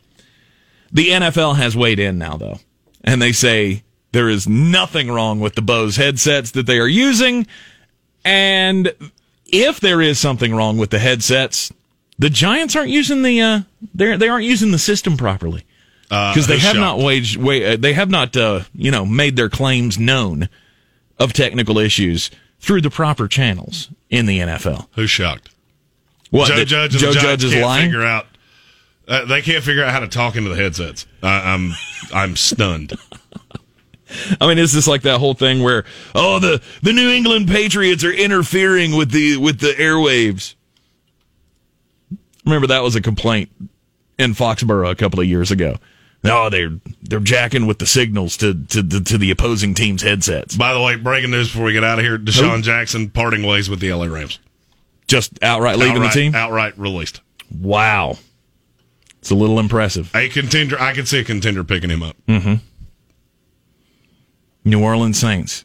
The 0.92 1.10
NFL 1.10 1.56
has 1.56 1.76
weighed 1.76 2.00
in 2.00 2.18
now, 2.18 2.36
though, 2.36 2.58
and 3.04 3.22
they 3.22 3.32
say 3.32 3.84
there 4.12 4.28
is 4.28 4.48
nothing 4.48 5.10
wrong 5.10 5.38
with 5.38 5.54
the 5.54 5.62
Bose 5.62 5.96
headsets 5.96 6.50
that 6.52 6.66
they 6.66 6.78
are 6.78 6.88
using. 6.88 7.46
And 8.24 8.92
if 9.46 9.80
there 9.80 10.00
is 10.00 10.18
something 10.18 10.54
wrong 10.54 10.78
with 10.78 10.90
the 10.90 10.98
headsets, 10.98 11.72
the 12.18 12.30
Giants 12.30 12.74
aren't 12.76 12.90
using 12.90 13.22
the 13.22 13.40
uh, 13.40 13.60
they 13.94 14.16
they 14.16 14.28
aren't 14.28 14.44
using 14.44 14.72
the 14.72 14.78
system 14.78 15.16
properly 15.16 15.64
Uh, 16.10 16.32
because 16.34 16.46
they 16.48 16.58
have 16.58 16.74
not 16.76 16.98
waged 16.98 17.36
wa- 17.36 17.52
uh, 17.54 17.76
they 17.76 17.92
have 17.94 18.10
not 18.10 18.36
uh, 18.36 18.60
you 18.74 18.90
know 18.90 19.06
made 19.06 19.36
their 19.36 19.48
claims 19.48 19.98
known 19.98 20.48
of 21.18 21.32
technical 21.32 21.78
issues 21.78 22.30
through 22.58 22.80
the 22.82 22.90
proper 22.90 23.26
channels 23.28 23.88
in 24.10 24.26
the 24.26 24.38
NFL. 24.40 24.88
Who's 24.96 25.10
shocked? 25.10 25.50
What 26.30 26.48
Joe 26.48 26.64
Judge 26.64 26.92
Joe 26.92 27.12
the 27.12 27.20
Judge 27.20 27.44
is 27.44 27.54
lying? 27.54 27.86
figure 27.86 28.04
out. 28.04 28.26
Uh, 29.06 29.24
they 29.24 29.42
can't 29.42 29.64
figure 29.64 29.84
out 29.84 29.90
how 29.90 30.00
to 30.00 30.08
talk 30.08 30.36
into 30.36 30.50
the 30.50 30.56
headsets. 30.56 31.06
I, 31.22 31.52
I'm 31.52 31.72
I'm 32.14 32.36
stunned. 32.36 32.92
I 34.40 34.48
mean, 34.48 34.58
is 34.58 34.72
this 34.72 34.86
like 34.86 35.02
that 35.02 35.18
whole 35.18 35.34
thing 35.34 35.62
where 35.62 35.84
oh 36.14 36.38
the 36.38 36.62
the 36.82 36.92
New 36.92 37.10
England 37.10 37.48
Patriots 37.48 38.04
are 38.04 38.12
interfering 38.12 38.96
with 38.96 39.10
the 39.10 39.36
with 39.36 39.60
the 39.60 39.72
airwaves? 39.72 40.54
Remember 42.44 42.68
that 42.68 42.82
was 42.82 42.96
a 42.96 43.00
complaint 43.00 43.50
in 44.18 44.34
Foxborough 44.34 44.90
a 44.90 44.94
couple 44.94 45.20
of 45.20 45.26
years 45.26 45.50
ago. 45.50 45.76
No, 46.22 46.50
they're 46.50 46.78
they're 47.02 47.20
jacking 47.20 47.66
with 47.66 47.78
the 47.78 47.86
signals 47.86 48.36
to 48.38 48.54
to 48.66 48.82
to, 48.82 49.02
to 49.02 49.18
the 49.18 49.30
opposing 49.30 49.74
team's 49.74 50.02
headsets. 50.02 50.56
By 50.56 50.74
the 50.74 50.80
way, 50.80 50.96
breaking 50.96 51.30
news 51.30 51.48
before 51.50 51.64
we 51.64 51.72
get 51.72 51.84
out 51.84 51.98
of 51.98 52.04
here: 52.04 52.18
DeSean 52.18 52.62
Jackson 52.62 53.10
parting 53.10 53.42
ways 53.42 53.70
with 53.70 53.80
the 53.80 53.92
LA 53.92 54.06
Rams. 54.06 54.38
Just 55.10 55.42
outright 55.42 55.76
leaving 55.76 55.96
outright, 55.96 56.14
the 56.14 56.20
team. 56.20 56.34
outright 56.36 56.78
released. 56.78 57.20
Wow, 57.52 58.16
it's 59.18 59.30
a 59.30 59.34
little 59.34 59.58
impressive. 59.58 60.14
A 60.14 60.28
contender, 60.28 60.80
I 60.80 60.94
could 60.94 61.08
see 61.08 61.18
a 61.18 61.24
contender 61.24 61.64
picking 61.64 61.90
him 61.90 62.02
up. 62.04 62.16
Mm-hmm. 62.28 62.54
New 64.64 64.82
Orleans 64.84 65.18
Saints. 65.18 65.64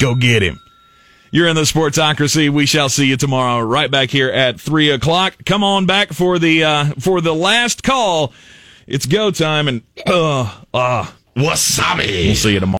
Go 0.00 0.14
get 0.14 0.42
him. 0.42 0.58
You're 1.30 1.48
in 1.48 1.56
the 1.56 1.62
Sportsocracy. 1.62 2.48
We 2.48 2.64
shall 2.64 2.88
see 2.88 3.04
you 3.06 3.18
tomorrow, 3.18 3.60
right 3.60 3.90
back 3.90 4.08
here 4.08 4.30
at 4.30 4.58
three 4.58 4.90
o'clock. 4.90 5.36
Come 5.44 5.62
on 5.62 5.84
back 5.84 6.14
for 6.14 6.38
the 6.38 6.64
uh, 6.64 6.84
for 6.98 7.20
the 7.20 7.34
last 7.34 7.82
call. 7.82 8.32
It's 8.86 9.04
go 9.04 9.30
time, 9.30 9.68
and 9.68 9.82
uh, 10.06 10.62
uh, 10.72 11.10
Wasabi. 11.36 12.26
we'll 12.26 12.34
see 12.34 12.54
you 12.54 12.60
tomorrow. 12.60 12.76